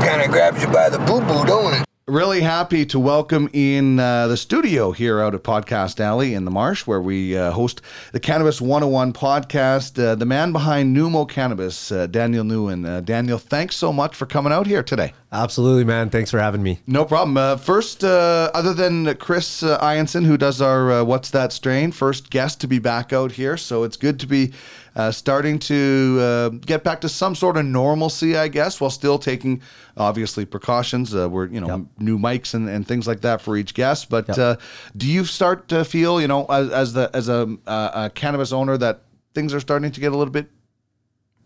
Kind 0.02 0.20
of 0.20 0.30
grabs 0.30 0.60
you 0.60 0.68
by 0.68 0.90
the 0.90 0.98
boo 0.98 1.22
boo, 1.22 1.46
don't 1.46 1.72
it? 1.72 1.91
Really 2.12 2.42
happy 2.42 2.84
to 2.84 2.98
welcome 2.98 3.48
in 3.54 3.98
uh, 3.98 4.28
the 4.28 4.36
studio 4.36 4.92
here 4.92 5.18
out 5.18 5.34
at 5.34 5.42
Podcast 5.42 5.98
Alley 5.98 6.34
in 6.34 6.44
the 6.44 6.50
Marsh, 6.50 6.86
where 6.86 7.00
we 7.00 7.34
uh, 7.34 7.52
host 7.52 7.80
the 8.12 8.20
Cannabis 8.20 8.60
101 8.60 9.14
podcast. 9.14 9.98
Uh, 9.98 10.14
the 10.14 10.26
man 10.26 10.52
behind 10.52 10.94
Numo 10.94 11.26
Cannabis, 11.26 11.90
uh, 11.90 12.06
Daniel 12.06 12.44
Nguyen. 12.44 12.86
Uh, 12.86 13.00
Daniel, 13.00 13.38
thanks 13.38 13.76
so 13.76 13.94
much 13.94 14.14
for 14.14 14.26
coming 14.26 14.52
out 14.52 14.66
here 14.66 14.82
today. 14.82 15.14
Absolutely, 15.32 15.84
man. 15.84 16.10
Thanks 16.10 16.30
for 16.30 16.38
having 16.38 16.62
me. 16.62 16.80
No 16.86 17.06
problem. 17.06 17.38
Uh, 17.38 17.56
first, 17.56 18.04
uh, 18.04 18.50
other 18.52 18.74
than 18.74 19.14
Chris 19.14 19.62
uh, 19.62 19.80
Ianson, 19.80 20.26
who 20.26 20.36
does 20.36 20.60
our 20.60 20.92
uh, 20.92 21.04
What's 21.04 21.30
That 21.30 21.50
Strain, 21.54 21.92
first 21.92 22.28
guest 22.28 22.60
to 22.60 22.66
be 22.66 22.78
back 22.78 23.14
out 23.14 23.32
here. 23.32 23.56
So 23.56 23.84
it's 23.84 23.96
good 23.96 24.20
to 24.20 24.26
be 24.26 24.52
uh, 24.94 25.10
starting 25.10 25.58
to 25.58 26.18
uh, 26.20 26.48
get 26.50 26.84
back 26.84 27.00
to 27.00 27.08
some 27.08 27.34
sort 27.34 27.56
of 27.56 27.64
normalcy, 27.64 28.36
I 28.36 28.48
guess, 28.48 28.80
while 28.80 28.90
still 28.90 29.18
taking 29.18 29.62
obviously 29.96 30.44
precautions. 30.44 31.14
Uh, 31.14 31.28
we're, 31.28 31.46
you 31.46 31.60
know, 31.60 31.66
Yep. 31.68 31.80
new 31.98 32.18
mics 32.18 32.54
and, 32.54 32.68
and 32.68 32.86
things 32.86 33.06
like 33.06 33.20
that 33.22 33.40
for 33.40 33.56
each 33.56 33.74
guest. 33.74 34.10
But 34.10 34.28
Yep. 34.28 34.38
uh, 34.38 34.56
do 34.96 35.06
you 35.06 35.24
start 35.24 35.68
to 35.68 35.84
feel, 35.84 36.20
you 36.20 36.28
know, 36.28 36.44
as, 36.46 36.70
as 36.70 36.92
the 36.92 37.10
as 37.14 37.28
a, 37.28 37.56
uh, 37.66 37.90
a 38.06 38.10
cannabis 38.10 38.52
owner, 38.52 38.76
that 38.78 39.00
things 39.34 39.54
are 39.54 39.60
starting 39.60 39.90
to 39.92 40.00
get 40.00 40.12
a 40.12 40.16
little 40.16 40.32
bit 40.32 40.48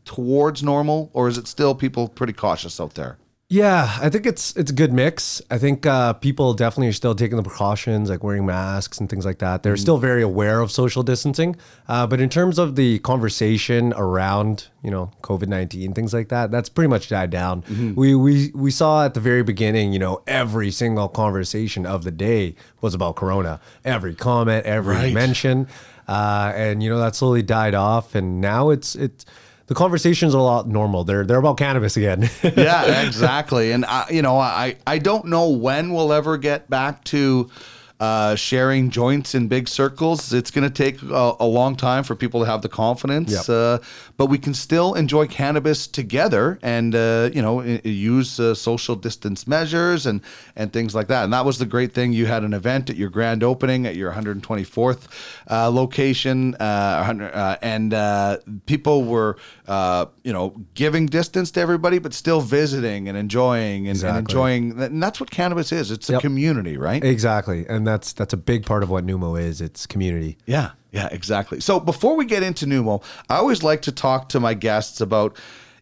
towards 0.05 0.63
normal, 0.63 1.11
or 1.13 1.29
is 1.29 1.37
it 1.39 1.47
still 1.49 1.75
people 1.75 2.09
pretty 2.09 2.33
cautious 2.33 2.81
out 2.81 2.95
there? 2.95 3.19
Yeah, 3.49 3.97
I 4.03 4.09
think 4.11 4.27
it's 4.27 4.57
it's 4.57 4.73
a 4.73 4.75
good 4.75 4.93
mix. 4.93 5.41
I 5.53 5.59
think 5.59 5.87
uh, 5.87 6.15
people 6.15 6.53
definitely 6.53 6.89
are 6.89 6.93
still 6.93 7.15
taking 7.15 7.37
the 7.37 7.45
precautions, 7.45 8.11
like 8.11 8.25
wearing 8.25 8.45
masks 8.45 8.99
and 8.99 9.09
things 9.09 9.25
like 9.25 9.39
that. 9.39 9.63
They're 9.63 9.77
still 9.77 9.99
very 9.99 10.23
aware 10.23 10.59
of 10.61 10.73
social 10.73 11.05
distancing. 11.05 11.55
Uh, 11.87 12.09
but 12.09 12.21
in 12.21 12.29
terms 12.29 12.59
of 12.59 12.75
the 12.75 12.99
conversation 13.01 13.93
around, 13.97 14.67
you 14.83 14.91
know, 14.91 15.13
COVID 15.23 15.47
nineteen 15.47 15.93
things 15.95 16.13
like 16.13 16.29
that, 16.31 16.51
that's 16.51 16.69
pretty 16.69 16.89
much 16.89 17.09
died 17.09 17.31
down. 17.31 17.63
We 17.95 18.17
we 18.17 18.51
we 18.53 18.73
saw 18.73 19.05
at 19.05 19.15
the 19.15 19.21
very 19.21 19.45
beginning, 19.45 19.93
you 19.93 20.01
know, 20.01 20.23
every 20.27 20.73
single 20.73 21.07
conversation 21.09 21.87
of 21.87 22.03
the 22.03 22.11
day 22.11 22.57
was 22.81 22.95
about 22.95 23.15
Corona. 23.15 23.61
Every 23.85 24.17
comment, 24.17 24.67
every 24.67 24.97
Right. 24.97 25.15
mention, 25.15 25.69
uh, 26.09 26.51
and 26.53 26.83
you 26.83 26.91
know 26.91 26.99
that 26.99 27.15
slowly 27.15 27.43
died 27.43 27.77
off. 27.77 28.17
And 28.17 28.41
now 28.41 28.71
it's 28.71 28.97
it's 28.97 29.25
the 29.67 29.75
conversations 29.75 30.35
are 30.35 30.39
a 30.39 30.43
lot 30.43 30.69
normal. 30.69 31.05
They're 31.05 31.25
they're 31.25 31.39
about 31.39 31.59
cannabis 31.59 31.97
again. 31.97 32.29
yeah, 32.43 33.03
exactly. 33.07 33.73
And 33.73 33.85
I, 33.85 34.09
you 34.11 34.23
know, 34.23 34.39
I 34.39 34.77
I 34.87 34.99
don't 34.99 35.27
know 35.27 35.51
when 35.51 35.93
we'll 35.93 36.13
ever 36.13 36.39
get 36.39 36.71
back 36.71 37.03
to 37.05 37.51
uh, 37.99 38.35
sharing 38.35 38.91
joints 38.91 39.35
in 39.35 39.49
big 39.49 39.69
circles. 39.69 40.33
It's 40.33 40.51
going 40.51 40.69
to 40.69 40.75
take 40.85 41.01
a, 41.03 41.35
a 41.41 41.47
long 41.47 41.77
time 41.77 42.05
for 42.05 42.15
people 42.15 42.41
to 42.41 42.47
have 42.47 42.61
the 42.63 42.69
confidence. 42.69 43.33
Yep. 43.33 43.49
Uh, 43.49 43.79
but 44.19 44.27
we 44.27 44.39
can 44.39 44.55
still 44.55 44.95
enjoy 44.95 45.27
cannabis 45.27 45.87
together, 45.87 46.59
and 46.63 46.95
uh, 46.95 47.31
you 47.33 47.41
know, 47.43 47.61
i- 47.63 47.81
use 47.85 48.39
uh, 48.41 48.55
social 48.55 48.97
distance 48.97 49.47
measures 49.47 50.07
and 50.07 50.21
and 50.57 50.73
things 50.73 50.95
like 50.95 51.09
that. 51.09 51.25
And 51.25 51.33
that 51.33 51.45
was 51.45 51.59
the 51.59 51.67
great 51.67 51.93
thing. 51.93 52.13
You 52.13 52.27
had 52.27 52.43
an 52.45 52.53
event 52.55 52.91
at 52.91 52.97
your 52.97 53.09
grand 53.11 53.43
opening 53.43 53.87
at 53.87 53.97
your 53.97 54.13
124th 54.13 55.07
uh, 55.51 55.71
location, 55.71 56.55
uh, 56.57 57.57
and 57.63 57.95
uh, 57.95 58.39
people 58.67 59.05
were, 59.05 59.37
uh, 59.69 60.07
you 60.23 60.33
know, 60.33 60.55
giving 60.75 61.07
distance 61.07 61.51
to 61.53 61.61
everybody, 61.61 61.99
but 61.99 62.13
still 62.15 62.41
visiting 62.41 63.09
and 63.09 63.17
enjoying 63.17 63.89
and, 63.89 64.03
and 64.03 64.19
enjoying. 64.19 64.81
And 64.81 65.03
that's 65.03 65.21
what 65.21 65.31
cannabis 65.31 65.73
is. 65.73 65.91
It's 65.91 66.09
a 66.11 66.15
Yep. 66.17 66.23
community, 66.23 66.77
right? 66.79 67.05
Exactly, 67.05 67.67
and 67.69 67.86
that's 67.87 68.13
that's 68.13 68.33
a 68.33 68.37
big 68.37 68.67
part 68.67 68.83
of 68.83 68.91
what 68.91 69.05
Numo 69.07 69.41
is. 69.41 69.61
It's 69.61 69.87
community. 69.87 70.37
Yeah, 70.47 70.71
yeah, 70.93 71.09
exactly. 71.13 71.61
So 71.61 71.81
before 71.81 72.17
we 72.17 72.25
get 72.25 72.43
into 72.43 72.67
Numo, 72.67 73.03
I 73.29 73.37
always 73.37 73.63
like 73.63 73.83
to 73.83 73.93
talk 73.93 74.29
to 74.31 74.41
my 74.41 74.55
guests 74.55 75.01
about, 75.01 75.37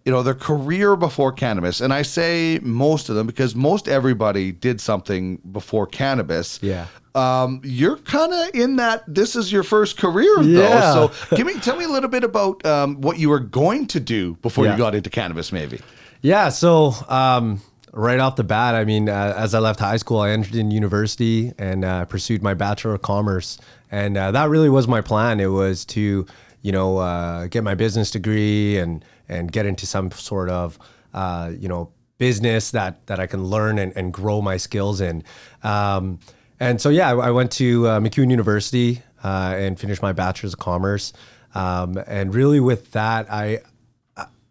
you 0.05 0.13
know, 0.13 0.23
their 0.23 0.35
career 0.35 0.97
before 0.97 1.33
cannabis. 1.33 1.81
And 1.81 1.93
I 1.93 2.03
say 2.03 2.59
most 2.63 3.09
of 3.09 3.15
them 3.17 3.27
because 3.27 3.55
most 3.55 3.89
everybody 3.89 4.53
did 4.53 4.81
something 4.81 5.39
before 5.53 5.87
cannabis. 5.87 6.59
Yeah. 6.63 6.87
Um, 7.17 7.61
you're 7.63 7.99
kind 7.99 8.33
of 8.33 8.55
in 8.55 8.75
that. 8.77 9.05
This 9.07 9.37
is 9.37 9.53
your 9.53 9.63
first 9.63 9.97
career, 9.99 10.43
Yeah. 10.43 10.69
though. 10.93 11.11
So 11.29 11.37
give 11.37 11.47
me, 11.47 11.55
tell 11.61 11.77
me 11.77 11.85
a 11.85 11.89
little 11.89 12.09
bit 12.11 12.25
about 12.25 12.65
um, 12.67 13.01
what 13.01 13.19
you 13.21 13.29
were 13.29 13.39
going 13.39 13.87
to 13.89 14.01
do 14.01 14.35
before 14.43 14.67
you 14.67 14.77
got 14.77 14.97
into 14.97 15.11
cannabis, 15.11 15.53
maybe. 15.53 15.81
Yeah. 16.23 16.49
So 16.49 16.93
um, 17.09 17.61
right 17.95 18.19
off 18.19 18.37
the 18.37 18.45
bat, 18.45 18.75
I 18.75 18.85
mean, 18.85 19.09
uh, 19.09 19.35
as 19.37 19.55
I 19.55 19.61
left 19.61 19.81
high 19.81 19.97
school, 19.97 20.21
I 20.21 20.31
entered 20.31 20.57
in 20.57 20.71
university 20.71 21.53
and 21.59 21.85
uh, 21.85 22.05
pursued 22.05 22.43
my 22.43 22.55
bachelor 22.55 22.95
of 22.95 23.03
commerce, 23.03 23.59
and 23.91 24.17
uh, 24.17 24.33
that 24.33 24.49
really 24.51 24.69
was 24.69 24.89
my 24.89 25.01
plan. 25.01 25.41
It 25.41 25.47
was 25.47 25.85
to, 25.87 26.27
you 26.63 26.73
know, 26.73 26.99
uh, 26.99 27.47
get 27.47 27.63
my 27.63 27.75
business 27.75 28.11
degree 28.11 28.79
and 28.79 29.05
and 29.29 29.51
get 29.51 29.65
into 29.65 29.87
some 29.87 30.11
sort 30.11 30.51
of, 30.51 30.79
uh, 31.15 31.53
you 31.57 31.69
know, 31.69 31.91
business 32.19 32.73
that 32.73 33.07
that 33.07 33.21
I 33.21 33.27
can 33.27 33.45
learn 33.45 33.79
and, 33.79 33.97
and 33.97 34.13
grow 34.13 34.43
my 34.43 34.57
skills 34.57 35.01
in. 35.01 35.23
Um, 35.63 36.19
and 36.61 36.81
so 36.81 36.89
yeah, 36.89 37.11
I, 37.11 37.29
I 37.29 37.31
went 37.31 37.53
to 37.53 37.87
uh, 37.87 38.01
MacEwan 38.01 38.31
University 38.31 39.03
and 39.23 39.81
finished 39.81 40.03
my 40.03 40.13
bachelor's 40.13 40.53
of 40.53 40.59
commerce. 40.59 41.13
Um, 41.55 42.03
and 42.07 42.35
really, 42.35 42.61
with 42.61 42.91
that, 42.93 43.33
I 43.33 43.61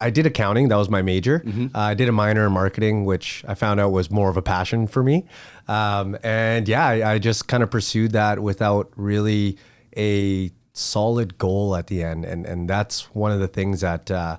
I 0.04 0.10
did 0.10 0.26
accounting. 0.26 0.68
That 0.68 0.76
was 0.76 0.90
my 0.90 1.02
major. 1.02 1.44
Uh, 1.48 1.80
I 1.80 1.94
did 1.94 2.10
a 2.10 2.12
minor 2.12 2.46
in 2.48 2.52
marketing, 2.54 3.06
which 3.06 3.44
I 3.48 3.54
found 3.54 3.80
out 3.80 3.92
was 3.92 4.12
more 4.12 4.30
of 4.30 4.38
a 4.38 4.42
passion 4.42 4.88
for 4.88 5.02
me. 5.02 5.26
Um, 5.68 6.18
and 6.24 6.68
yeah, 6.68 6.86
I, 6.86 7.14
I 7.14 7.20
just 7.20 7.48
kind 7.48 7.64
of 7.64 7.72
pursued 7.72 8.12
that 8.12 8.40
without 8.40 8.92
really 8.96 9.58
a 9.96 10.52
solid 10.74 11.38
goal 11.38 11.76
at 11.76 11.88
the 11.88 12.04
end. 12.04 12.26
And 12.26 12.46
and 12.46 12.70
that's 12.70 13.14
one 13.16 13.32
of 13.32 13.40
the 13.40 13.48
things 13.48 13.82
that 13.82 14.12
uh, 14.12 14.38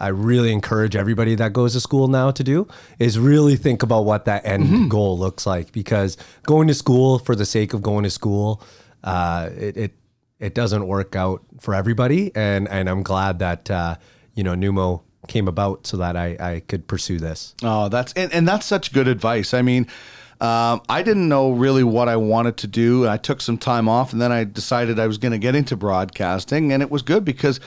I 0.00 0.08
really 0.08 0.52
encourage 0.52 0.96
everybody 0.96 1.34
that 1.36 1.52
goes 1.52 1.74
to 1.74 1.80
school 1.80 2.08
now 2.08 2.30
to 2.32 2.42
do 2.42 2.66
is 2.98 3.18
really 3.18 3.56
think 3.56 3.82
about 3.82 4.04
what 4.04 4.24
that 4.24 4.44
end 4.44 4.90
goal 4.90 5.16
looks 5.18 5.46
like 5.46 5.70
because 5.72 6.16
going 6.42 6.66
to 6.68 6.74
school 6.74 7.18
for 7.18 7.36
the 7.36 7.46
sake 7.46 7.72
of 7.74 7.82
going 7.82 8.04
to 8.04 8.10
school, 8.10 8.60
uh, 9.04 9.50
it, 9.56 9.76
it 9.76 9.92
it 10.40 10.54
doesn't 10.54 10.86
work 10.88 11.14
out 11.14 11.42
for 11.60 11.74
everybody, 11.74 12.32
and 12.34 12.68
and 12.68 12.90
I'm 12.90 13.02
glad 13.02 13.38
that 13.38 13.70
uh, 13.70 13.94
you 14.34 14.42
know 14.44 14.54
Numo 14.54 15.02
came 15.28 15.48
about 15.48 15.86
so 15.86 15.96
that 15.98 16.16
I 16.16 16.36
I 16.40 16.60
could 16.60 16.86
pursue 16.86 17.18
this. 17.18 17.54
Oh, 17.62 17.88
that's 17.88 18.12
and, 18.14 18.32
and 18.32 18.46
that's 18.46 18.66
such 18.66 18.92
good 18.92 19.08
advice. 19.08 19.54
I 19.54 19.62
mean, 19.62 19.86
um, 20.40 20.82
I 20.88 21.02
didn't 21.02 21.28
know 21.28 21.52
really 21.52 21.84
what 21.84 22.08
I 22.08 22.16
wanted 22.16 22.56
to 22.58 22.66
do. 22.66 23.08
I 23.08 23.16
took 23.16 23.40
some 23.40 23.56
time 23.58 23.88
off, 23.88 24.12
and 24.12 24.20
then 24.20 24.32
I 24.32 24.44
decided 24.44 24.98
I 24.98 25.06
was 25.06 25.18
going 25.18 25.32
to 25.32 25.38
get 25.38 25.54
into 25.54 25.76
broadcasting, 25.76 26.72
and 26.72 26.82
it 26.82 26.90
was 26.90 27.02
good 27.02 27.24
because 27.24 27.60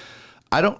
I 0.51 0.61
don't. 0.61 0.79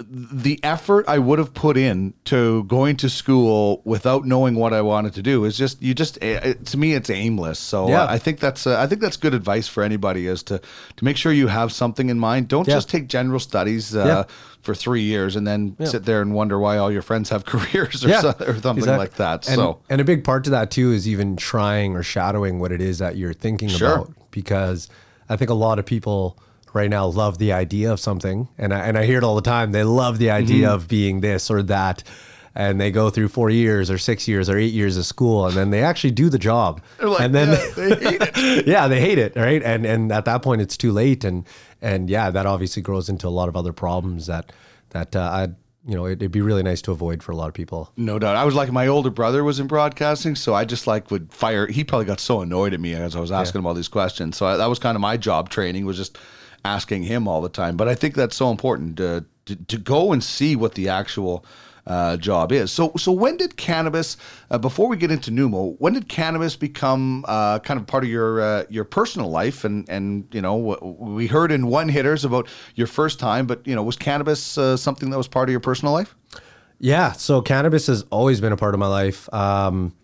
The 0.00 0.60
effort 0.62 1.06
I 1.08 1.18
would 1.18 1.40
have 1.40 1.52
put 1.54 1.76
in 1.76 2.14
to 2.26 2.62
going 2.64 2.96
to 2.98 3.10
school 3.10 3.82
without 3.84 4.24
knowing 4.24 4.54
what 4.54 4.72
I 4.72 4.80
wanted 4.80 5.14
to 5.14 5.22
do 5.22 5.44
is 5.44 5.58
just 5.58 5.82
you 5.82 5.92
just 5.92 6.18
eh, 6.22 6.38
it, 6.50 6.66
to 6.66 6.76
me 6.76 6.92
it's 6.92 7.10
aimless. 7.10 7.58
So 7.58 7.88
Yeah. 7.88 8.06
I 8.08 8.16
think 8.16 8.38
that's 8.38 8.64
uh, 8.64 8.78
I 8.78 8.86
think 8.86 9.00
that's 9.00 9.16
good 9.16 9.34
advice 9.34 9.66
for 9.66 9.82
anybody 9.82 10.28
is 10.28 10.44
to 10.44 10.60
to 10.60 11.04
make 11.04 11.16
sure 11.16 11.32
you 11.32 11.48
have 11.48 11.72
something 11.72 12.10
in 12.10 12.18
mind. 12.20 12.46
Don't 12.46 12.68
Yeah. 12.68 12.74
just 12.74 12.88
take 12.88 13.08
general 13.08 13.40
studies 13.40 13.96
uh, 13.96 14.04
Yeah. 14.06 14.24
For 14.62 14.74
three 14.74 15.02
years 15.02 15.36
and 15.36 15.46
then 15.46 15.76
sit 15.86 16.04
there 16.04 16.20
and 16.20 16.34
wonder 16.34 16.58
why 16.58 16.76
all 16.78 16.90
your 16.92 17.00
friends 17.02 17.30
have 17.30 17.44
careers 17.46 18.04
or, 18.04 18.12
so, 18.12 18.28
or 18.40 18.54
something 18.56 18.78
exactly. 18.78 18.96
like 18.98 19.14
that. 19.14 19.46
And, 19.48 19.56
so 19.56 19.78
and 19.88 20.00
a 20.00 20.04
big 20.04 20.24
part 20.24 20.44
to 20.44 20.50
that 20.50 20.70
too 20.70 20.92
is 20.92 21.08
even 21.08 21.36
trying 21.36 21.94
or 21.96 22.02
shadowing 22.02 22.58
what 22.58 22.72
it 22.72 22.80
is 22.80 22.98
that 22.98 23.16
you're 23.16 23.32
thinking 23.32 23.68
Sure. 23.68 23.94
about 23.94 24.12
because 24.30 24.88
I 25.28 25.36
think 25.36 25.50
a 25.50 25.54
lot 25.54 25.78
of 25.78 25.86
people 25.86 26.36
right 26.74 26.90
now 26.90 27.06
love 27.06 27.38
the 27.38 27.52
idea 27.52 27.90
of 27.92 27.98
something 28.00 28.48
and 28.58 28.74
I, 28.74 28.80
and 28.80 28.98
I 28.98 29.04
hear 29.06 29.18
it 29.18 29.24
all 29.24 29.36
the 29.36 29.40
time 29.42 29.72
they 29.72 29.84
love 29.84 30.18
the 30.18 30.30
idea 30.30 30.66
Mm-hmm. 30.66 30.74
of 30.74 30.88
being 30.88 31.20
this 31.20 31.50
or 31.50 31.62
that 31.62 32.02
and 32.58 32.78
they 32.80 32.90
go 32.90 33.08
through 33.08 33.28
4 33.28 33.48
years 33.48 33.90
or 33.90 33.96
6 33.96 34.28
years 34.28 34.50
or 34.50 34.58
8 34.58 34.72
years 34.74 34.98
of 34.98 35.06
school 35.06 35.46
and 35.46 35.56
then 35.56 35.70
they 35.70 35.82
actually 35.82 36.10
do 36.10 36.28
the 36.28 36.38
job 36.38 36.82
like, 37.00 37.20
and 37.20 37.34
then 37.34 37.48
"Yeah, 37.48 37.74
they 37.76 37.94
hate 37.94 38.22
it." 38.22 38.66
yeah, 38.66 38.88
they 38.88 39.00
hate 39.00 39.18
it, 39.18 39.36
right? 39.36 39.62
And 39.62 39.86
and 39.86 40.12
at 40.12 40.24
that 40.26 40.42
point, 40.42 40.60
it's 40.60 40.76
too 40.76 40.92
late, 40.92 41.24
and 41.24 41.46
and 41.80 42.10
yeah, 42.10 42.30
that 42.30 42.46
obviously 42.46 42.82
grows 42.82 43.08
into 43.08 43.26
a 43.26 43.30
lot 43.30 43.48
of 43.48 43.56
other 43.56 43.72
problems 43.72 44.26
that 44.26 44.52
that 44.90 45.14
uh, 45.14 45.20
I 45.20 45.42
you 45.86 45.94
know 45.94 46.06
it'd 46.06 46.30
be 46.32 46.40
really 46.40 46.62
nice 46.62 46.82
to 46.82 46.92
avoid 46.92 47.22
for 47.22 47.32
a 47.32 47.36
lot 47.36 47.48
of 47.48 47.54
people. 47.54 47.92
No 47.96 48.18
doubt. 48.18 48.36
I 48.36 48.44
was 48.44 48.54
like 48.54 48.70
my 48.72 48.86
older 48.86 49.10
brother 49.10 49.44
was 49.44 49.60
in 49.60 49.66
broadcasting, 49.66 50.34
so 50.34 50.54
I 50.54 50.64
just 50.64 50.86
like 50.86 51.10
would 51.10 51.32
fire. 51.32 51.66
He 51.66 51.84
probably 51.84 52.06
got 52.06 52.20
so 52.20 52.40
annoyed 52.40 52.74
at 52.74 52.80
me 52.80 52.94
as 52.94 53.16
I 53.16 53.20
was 53.20 53.32
asking 53.32 53.60
him 53.60 53.66
all 53.66 53.74
these 53.74 53.88
questions. 53.88 54.36
So 54.36 54.46
I, 54.46 54.56
that 54.56 54.66
was 54.66 54.78
kind 54.78 54.96
of 54.96 55.00
my 55.00 55.16
job 55.16 55.48
training 55.48 55.86
was 55.86 55.96
just 55.96 56.18
asking 56.64 57.04
him 57.04 57.28
all 57.28 57.40
the 57.40 57.48
time. 57.48 57.76
But 57.76 57.88
I 57.88 57.94
think 57.94 58.14
that's 58.14 58.36
so 58.36 58.50
important 58.50 59.00
uh, 59.00 59.22
to 59.46 59.56
to 59.56 59.78
go 59.78 60.12
and 60.12 60.22
see 60.22 60.56
what 60.56 60.74
the 60.74 60.88
actual. 60.88 61.44
Uh, 61.88 62.18
job 62.18 62.52
is 62.52 62.70
so. 62.70 62.92
So 62.98 63.10
when 63.12 63.38
did 63.38 63.56
cannabis? 63.56 64.18
Uh, 64.50 64.58
before 64.58 64.88
we 64.88 64.98
get 64.98 65.10
into 65.10 65.30
Numo, 65.30 65.74
when 65.78 65.94
did 65.94 66.06
cannabis 66.06 66.54
become 66.54 67.24
uh, 67.26 67.60
kind 67.60 67.80
of 67.80 67.86
part 67.86 68.04
of 68.04 68.10
your 68.10 68.42
uh, 68.42 68.64
your 68.68 68.84
personal 68.84 69.30
life? 69.30 69.64
And 69.64 69.88
and 69.88 70.28
you 70.30 70.42
know, 70.42 70.56
we 71.00 71.26
heard 71.26 71.50
in 71.50 71.66
one 71.66 71.88
hitters 71.88 72.26
about 72.26 72.46
your 72.74 72.86
first 72.86 73.18
time, 73.18 73.46
but 73.46 73.66
you 73.66 73.74
know, 73.74 73.82
was 73.82 73.96
cannabis 73.96 74.58
uh, 74.58 74.76
something 74.76 75.08
that 75.08 75.16
was 75.16 75.28
part 75.28 75.48
of 75.48 75.50
your 75.50 75.60
personal 75.60 75.94
life? 75.94 76.14
Yeah, 76.78 77.12
so 77.12 77.40
cannabis 77.40 77.86
has 77.86 78.02
always 78.10 78.40
been 78.40 78.52
a 78.52 78.56
part 78.56 78.74
of 78.74 78.80
my 78.80 78.86
life. 78.86 79.32
Um, 79.32 79.94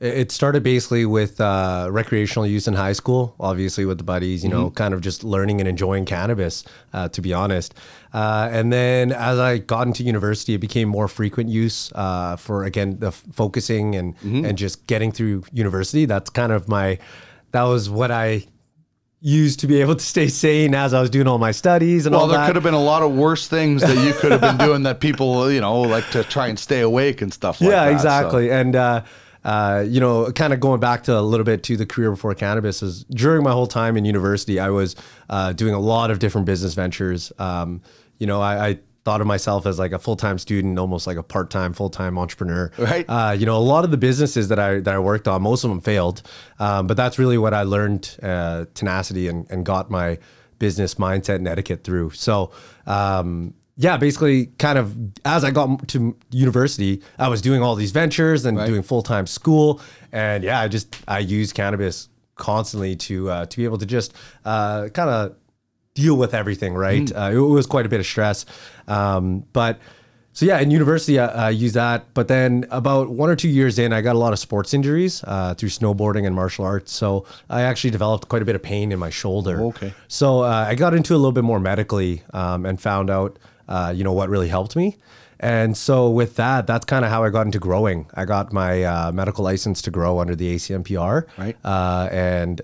it 0.00 0.30
started 0.30 0.62
basically 0.62 1.04
with 1.06 1.40
uh, 1.40 1.88
recreational 1.90 2.46
use 2.46 2.68
in 2.68 2.74
high 2.74 2.92
school, 2.92 3.34
obviously 3.40 3.84
with 3.84 3.98
the 3.98 4.04
buddies, 4.04 4.44
you 4.44 4.48
know, 4.48 4.70
kind 4.70 4.94
of 4.94 5.00
just 5.00 5.24
learning 5.24 5.60
and 5.60 5.68
enjoying 5.68 6.04
cannabis, 6.04 6.62
uh, 6.92 7.08
to 7.08 7.20
be 7.20 7.32
honest. 7.34 7.74
Uh, 8.14 8.48
and 8.52 8.72
then 8.72 9.10
as 9.10 9.40
I 9.40 9.58
got 9.58 9.88
into 9.88 10.04
university, 10.04 10.54
it 10.54 10.58
became 10.58 10.88
more 10.88 11.08
frequent 11.08 11.50
use 11.50 11.90
uh, 11.96 12.36
for, 12.36 12.62
again, 12.64 12.98
the 13.00 13.08
f- 13.08 13.24
focusing 13.32 13.96
and, 13.96 14.14
and 14.22 14.56
just 14.56 14.86
getting 14.86 15.10
through 15.10 15.42
university. 15.52 16.04
That's 16.04 16.30
kind 16.30 16.52
of 16.52 16.68
my, 16.68 16.98
that 17.50 17.64
was 17.64 17.90
what 17.90 18.12
I 18.12 18.44
used 19.20 19.58
to 19.60 19.66
be 19.66 19.80
able 19.80 19.96
to 19.96 20.04
stay 20.04 20.28
sane 20.28 20.76
as 20.76 20.94
I 20.94 21.00
was 21.00 21.10
doing 21.10 21.26
all 21.26 21.38
my 21.38 21.50
studies 21.50 22.06
and 22.06 22.12
Well, 22.12 22.22
all 22.22 22.28
there 22.28 22.38
that. 22.38 22.46
could 22.46 22.54
have 22.54 22.62
been 22.62 22.72
a 22.72 22.80
lot 22.80 23.02
of 23.02 23.10
worse 23.16 23.48
things 23.48 23.82
that 23.82 23.96
you 24.06 24.12
could 24.14 24.30
have 24.30 24.40
been 24.40 24.56
doing 24.64 24.84
that 24.84 25.00
people, 25.00 25.50
you 25.50 25.60
know, 25.60 25.80
like 25.80 26.08
to 26.10 26.22
try 26.22 26.46
and 26.46 26.56
stay 26.56 26.82
awake 26.82 27.20
and 27.20 27.34
stuff 27.34 27.60
like 27.60 27.68
yeah, 27.70 27.84
that. 27.86 27.88
so- 27.90 27.94
exactly. 27.94 28.50
And 28.52 28.76
uh, 29.48 29.80
you 29.80 29.98
know, 29.98 30.30
kind 30.32 30.52
of 30.52 30.60
going 30.60 30.78
back 30.78 31.04
to 31.04 31.18
a 31.18 31.22
little 31.22 31.44
bit 31.44 31.62
to 31.62 31.74
the 31.74 31.86
career 31.86 32.10
before 32.10 32.34
cannabis 32.34 32.82
is 32.82 33.04
during 33.04 33.42
my 33.42 33.50
whole 33.50 33.66
time 33.66 33.96
in 33.96 34.04
university, 34.04 34.60
I 34.60 34.68
was 34.68 34.94
uh, 35.30 35.54
doing 35.54 35.72
a 35.72 35.78
lot 35.78 36.10
of 36.10 36.18
different 36.18 36.46
business 36.46 36.74
ventures. 36.74 37.32
Um, 37.38 37.80
you 38.18 38.26
know, 38.26 38.42
I, 38.42 38.68
I 38.68 38.78
thought 39.06 39.22
of 39.22 39.26
myself 39.26 39.64
as 39.64 39.78
like 39.78 39.92
a 39.92 39.98
full 39.98 40.16
time 40.16 40.36
student, 40.36 40.78
almost 40.78 41.06
like 41.06 41.16
a 41.16 41.22
part 41.22 41.48
time, 41.48 41.72
full 41.72 41.88
time 41.88 42.18
entrepreneur. 42.18 42.70
Right. 42.76 43.06
Uh, 43.08 43.34
you 43.38 43.46
know, 43.46 43.56
a 43.56 43.64
lot 43.64 43.84
of 43.84 43.90
the 43.90 43.96
businesses 43.96 44.48
that 44.48 44.58
I 44.58 44.80
that 44.80 44.94
I 44.94 44.98
worked 44.98 45.26
on, 45.26 45.40
most 45.40 45.64
of 45.64 45.70
them 45.70 45.80
failed, 45.80 46.20
um, 46.58 46.86
but 46.86 46.98
that's 46.98 47.18
really 47.18 47.38
what 47.38 47.54
I 47.54 47.62
learned 47.62 48.18
uh, 48.22 48.66
tenacity 48.74 49.28
and, 49.28 49.50
and 49.50 49.64
got 49.64 49.90
my 49.90 50.18
business 50.58 50.96
mindset 50.96 51.36
and 51.36 51.48
etiquette 51.48 51.84
through. 51.84 52.10
So. 52.10 52.52
Um, 52.86 53.54
yeah, 53.80 53.96
basically, 53.96 54.46
kind 54.58 54.76
of 54.76 54.92
as 55.24 55.44
I 55.44 55.52
got 55.52 55.86
to 55.88 56.16
university, 56.32 57.00
I 57.16 57.28
was 57.28 57.40
doing 57.40 57.62
all 57.62 57.76
these 57.76 57.92
ventures 57.92 58.44
and 58.44 58.58
doing 58.66 58.82
full 58.82 59.02
time 59.02 59.24
school, 59.24 59.80
and 60.10 60.42
yeah, 60.42 60.60
I 60.60 60.66
just 60.66 60.96
I 61.06 61.20
used 61.20 61.54
cannabis 61.54 62.08
constantly 62.34 62.96
to 62.96 63.30
uh, 63.30 63.46
to 63.46 63.56
be 63.56 63.64
able 63.64 63.78
to 63.78 63.86
just 63.86 64.14
uh, 64.44 64.88
kind 64.88 65.08
of 65.08 65.36
deal 65.94 66.16
with 66.16 66.34
everything. 66.34 66.74
Right, 66.74 67.10
uh, 67.14 67.30
it 67.32 67.38
was 67.38 67.66
quite 67.66 67.86
a 67.86 67.88
bit 67.88 68.00
of 68.00 68.06
stress, 68.06 68.44
um, 68.88 69.44
but. 69.52 69.78
So 70.34 70.46
yeah, 70.46 70.60
in 70.60 70.70
university 70.70 71.18
I, 71.18 71.48
I 71.48 71.50
used 71.50 71.74
that, 71.74 72.14
but 72.14 72.28
then 72.28 72.64
about 72.70 73.08
one 73.08 73.28
or 73.28 73.34
two 73.34 73.48
years 73.48 73.76
in, 73.76 73.92
I 73.92 74.02
got 74.02 74.14
a 74.14 74.18
lot 74.20 74.32
of 74.32 74.38
sports 74.38 74.72
injuries 74.72 75.24
uh, 75.24 75.54
through 75.54 75.70
snowboarding 75.70 76.26
and 76.26 76.34
martial 76.36 76.64
arts. 76.64 76.92
So 76.92 77.26
I 77.50 77.62
actually 77.62 77.90
developed 77.90 78.28
quite 78.28 78.42
a 78.42 78.44
bit 78.44 78.54
of 78.54 78.62
pain 78.62 78.92
in 78.92 79.00
my 79.00 79.10
shoulder. 79.10 79.60
Okay. 79.62 79.92
So 80.06 80.42
uh, 80.42 80.66
I 80.68 80.76
got 80.76 80.94
into 80.94 81.12
a 81.14 81.18
little 81.18 81.32
bit 81.32 81.42
more 81.42 81.58
medically 81.58 82.22
um, 82.32 82.66
and 82.66 82.80
found 82.80 83.10
out, 83.10 83.36
uh, 83.68 83.92
you 83.94 84.04
know, 84.04 84.12
what 84.12 84.28
really 84.28 84.48
helped 84.48 84.76
me. 84.76 84.96
And 85.40 85.76
so 85.76 86.10
with 86.10 86.36
that, 86.36 86.66
that's 86.66 86.84
kind 86.84 87.04
of 87.04 87.10
how 87.10 87.22
I 87.22 87.30
got 87.30 87.46
into 87.46 87.60
growing. 87.60 88.10
I 88.14 88.24
got 88.24 88.52
my 88.52 88.82
uh, 88.82 89.12
medical 89.12 89.44
license 89.44 89.80
to 89.82 89.90
grow 89.90 90.18
under 90.18 90.34
the 90.34 90.56
ACMPR. 90.56 91.26
Right. 91.38 91.56
Uh, 91.64 92.08
and 92.10 92.60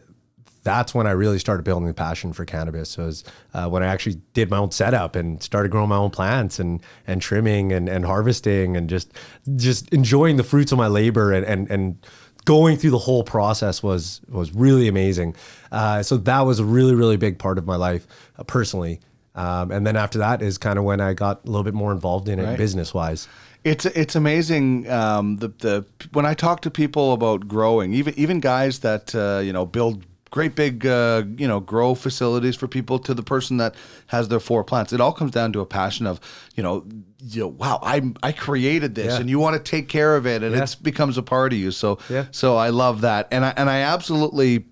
that's 0.64 0.94
when 0.94 1.06
I 1.06 1.12
really 1.12 1.38
started 1.38 1.62
building 1.62 1.86
the 1.86 1.94
passion 1.94 2.32
for 2.32 2.44
cannabis. 2.44 2.90
So 2.90 3.02
It 3.02 3.06
was 3.06 3.24
uh, 3.52 3.68
when 3.68 3.82
I 3.82 3.86
actually 3.86 4.16
did 4.32 4.50
my 4.50 4.56
own 4.56 4.70
setup 4.70 5.14
and 5.14 5.40
started 5.42 5.70
growing 5.70 5.90
my 5.90 5.96
own 5.96 6.10
plants 6.10 6.58
and 6.58 6.80
and 7.06 7.22
trimming 7.22 7.70
and, 7.70 7.88
and 7.88 8.04
harvesting 8.04 8.76
and 8.76 8.88
just 8.88 9.12
just 9.56 9.88
enjoying 9.90 10.36
the 10.36 10.42
fruits 10.42 10.72
of 10.72 10.78
my 10.78 10.88
labor 10.88 11.32
and 11.32 11.44
and 11.44 11.70
and 11.70 12.06
going 12.46 12.76
through 12.76 12.90
the 12.90 12.98
whole 12.98 13.22
process 13.22 13.82
was 13.82 14.22
was 14.28 14.52
really 14.54 14.88
amazing. 14.88 15.36
Uh, 15.70 16.02
so 16.02 16.16
that 16.16 16.40
was 16.40 16.58
a 16.58 16.64
really 16.64 16.94
really 16.94 17.18
big 17.18 17.38
part 17.38 17.58
of 17.58 17.66
my 17.66 17.76
life 17.76 18.06
uh, 18.38 18.42
personally. 18.42 19.00
Um, 19.34 19.70
and 19.72 19.86
then 19.86 19.96
after 19.96 20.18
that 20.18 20.42
is 20.42 20.58
kind 20.58 20.78
of 20.78 20.84
when 20.84 21.00
I 21.00 21.12
got 21.14 21.44
a 21.44 21.46
little 21.46 21.64
bit 21.64 21.74
more 21.74 21.92
involved 21.92 22.28
in 22.28 22.38
it 22.38 22.44
Right. 22.44 22.56
business 22.58 22.94
wise. 22.94 23.26
It's 23.64 23.86
it's 23.86 24.14
amazing 24.14 24.88
um, 24.90 25.36
the 25.38 25.48
the 25.48 25.84
when 26.12 26.26
I 26.26 26.34
talk 26.34 26.60
to 26.62 26.70
people 26.70 27.12
about 27.14 27.48
growing, 27.48 27.94
even 27.94 28.14
even 28.16 28.40
guys 28.40 28.80
that 28.80 29.14
uh, 29.14 29.40
you 29.42 29.52
know 29.52 29.64
build 29.66 30.04
great 30.30 30.54
big 30.54 30.84
uh, 30.86 31.22
you 31.38 31.48
know 31.48 31.60
grow 31.60 31.94
facilities 31.94 32.56
for 32.56 32.68
people 32.68 32.98
to 32.98 33.14
the 33.14 33.22
person 33.22 33.56
that 33.56 33.74
has 34.08 34.28
their 34.28 34.40
four 34.40 34.64
plants. 34.64 34.92
It 34.92 35.00
all 35.00 35.12
comes 35.12 35.30
down 35.32 35.52
to 35.54 35.60
a 35.60 35.66
passion 35.66 36.06
of 36.06 36.20
you 36.56 36.62
know 36.62 36.84
you 37.22 37.40
know 37.40 37.48
wow 37.48 37.80
I 37.82 38.02
I 38.22 38.32
created 38.32 38.94
this 38.94 39.14
Yeah. 39.14 39.20
and 39.20 39.30
you 39.30 39.38
want 39.40 39.56
to 39.56 39.70
take 39.70 39.88
care 39.88 40.14
of 40.14 40.26
it 40.26 40.42
and 40.42 40.54
Yeah. 40.54 40.62
it 40.64 40.76
becomes 40.82 41.16
a 41.18 41.22
part 41.22 41.52
of 41.54 41.58
you. 41.58 41.70
So 41.70 41.98
Yeah. 42.10 42.26
so 42.32 42.56
I 42.56 42.68
love 42.68 43.00
that 43.00 43.28
and 43.30 43.44
I 43.46 43.54
and 43.56 43.70
I 43.70 43.78
absolutely 43.78 44.66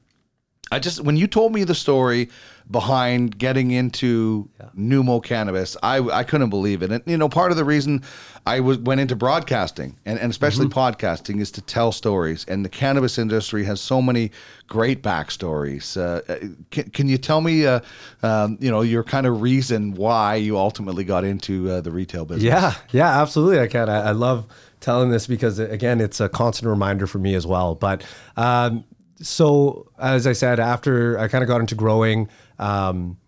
I 0.70 0.78
just 0.78 1.00
when 1.00 1.16
you 1.16 1.26
told 1.26 1.52
me 1.54 1.64
the 1.64 1.74
story 1.74 2.28
behind 2.70 3.38
getting 3.38 3.70
into 3.70 4.48
Numo 4.76 5.22
cannabis, 5.22 5.76
I 5.82 5.98
I 5.98 6.24
couldn't 6.24 6.50
believe 6.50 6.82
it. 6.82 6.90
And 6.90 7.02
you 7.06 7.16
know, 7.16 7.28
part 7.28 7.50
of 7.50 7.56
the 7.56 7.64
reason 7.64 8.02
I 8.44 8.60
was 8.60 8.78
went 8.78 9.00
into 9.00 9.14
broadcasting 9.14 9.96
and, 10.04 10.18
and 10.18 10.30
especially 10.30 10.66
podcasting 10.66 11.40
is 11.40 11.50
to 11.52 11.60
tell 11.62 11.92
stories. 11.92 12.44
And 12.48 12.64
the 12.64 12.68
cannabis 12.68 13.16
industry 13.16 13.64
has 13.64 13.80
so 13.80 14.02
many 14.02 14.32
great 14.66 15.02
backstories. 15.02 15.96
Uh, 15.96 16.22
uh, 16.32 16.38
can, 16.70 16.90
can 16.90 17.08
you 17.08 17.18
tell 17.18 17.40
me, 17.40 17.66
uh, 17.66 17.80
um, 18.22 18.58
you 18.60 18.70
know, 18.70 18.80
your 18.80 19.04
kind 19.04 19.26
of 19.26 19.42
reason 19.42 19.94
why 19.94 20.36
you 20.36 20.58
ultimately 20.58 21.04
got 21.04 21.24
into 21.24 21.70
uh, 21.70 21.80
the 21.80 21.92
retail 21.92 22.24
business? 22.24 22.44
Yeah, 22.44 22.74
yeah, 22.90 23.20
absolutely. 23.20 23.60
I 23.60 23.68
can. 23.68 23.88
I, 23.88 24.08
I 24.08 24.10
love 24.10 24.46
telling 24.80 25.10
this 25.10 25.28
because 25.28 25.60
again, 25.60 26.00
it's 26.00 26.20
a 26.20 26.28
constant 26.28 26.68
reminder 26.68 27.06
for 27.06 27.18
me 27.18 27.34
as 27.36 27.46
well. 27.46 27.76
But 27.76 28.04
um, 28.36 28.84
so, 29.20 29.88
as 30.00 30.26
I 30.26 30.32
said, 30.32 30.58
after 30.58 31.16
I 31.18 31.28
kind 31.28 31.42
of 31.42 31.48
got 31.48 31.60
into 31.60 31.76
growing, 31.76 32.28
um, 32.62 33.18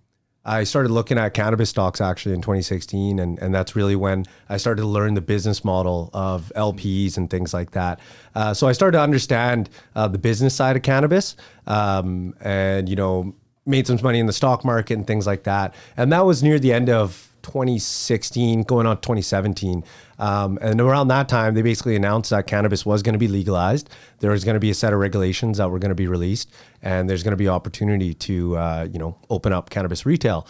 I 0.44 0.64
started 0.64 0.90
looking 0.90 1.16
at 1.16 1.32
cannabis 1.32 1.70
stocks 1.70 2.00
actually 2.00 2.34
in 2.34 2.42
2016, 2.42 3.18
and 3.18 3.38
and 3.38 3.54
that's 3.54 3.74
really 3.74 3.96
when 3.96 4.26
I 4.48 4.58
started 4.58 4.82
to 4.82 4.86
learn 4.86 5.14
the 5.14 5.22
business 5.22 5.64
model 5.64 6.10
of 6.12 6.52
LPs 6.54 7.16
and 7.16 7.30
things 7.30 7.54
like 7.54 7.70
that. 7.70 7.98
Uh, 8.34 8.52
so 8.52 8.68
I 8.68 8.72
started 8.72 8.98
to 8.98 9.02
understand 9.02 9.70
uh, 9.96 10.06
the 10.06 10.18
business 10.18 10.54
side 10.54 10.76
of 10.76 10.82
cannabis, 10.82 11.36
um, 11.66 12.34
and 12.40 12.88
you 12.88 12.96
know 12.96 13.34
made 13.66 13.86
some 13.86 13.98
money 14.02 14.18
in 14.18 14.26
the 14.26 14.32
stock 14.32 14.64
market 14.64 14.94
and 14.94 15.06
things 15.06 15.26
like 15.26 15.44
that. 15.44 15.74
And 15.96 16.12
that 16.12 16.26
was 16.26 16.42
near 16.42 16.58
the 16.58 16.72
end 16.74 16.90
of 16.90 17.33
2016, 17.44 18.62
going 18.62 18.86
on 18.86 18.96
2017. 19.00 19.84
Um, 20.18 20.58
and 20.60 20.80
around 20.80 21.08
that 21.08 21.28
time, 21.28 21.54
they 21.54 21.62
basically 21.62 21.94
announced 21.94 22.30
that 22.30 22.46
cannabis 22.48 22.84
was 22.84 23.02
going 23.02 23.12
to 23.12 23.18
be 23.18 23.28
legalized. 23.28 23.88
There 24.18 24.32
was 24.32 24.44
going 24.44 24.54
to 24.54 24.60
be 24.60 24.70
a 24.70 24.74
set 24.74 24.92
of 24.92 24.98
regulations 24.98 25.58
that 25.58 25.70
were 25.70 25.78
going 25.78 25.90
to 25.90 25.94
be 25.94 26.08
released, 26.08 26.50
and 26.82 27.08
there's 27.08 27.22
going 27.22 27.32
to 27.32 27.36
be 27.36 27.48
opportunity 27.48 28.14
to, 28.14 28.56
uh, 28.56 28.88
you 28.90 28.98
know, 28.98 29.16
open 29.30 29.52
up 29.52 29.70
cannabis 29.70 30.04
retail. 30.04 30.48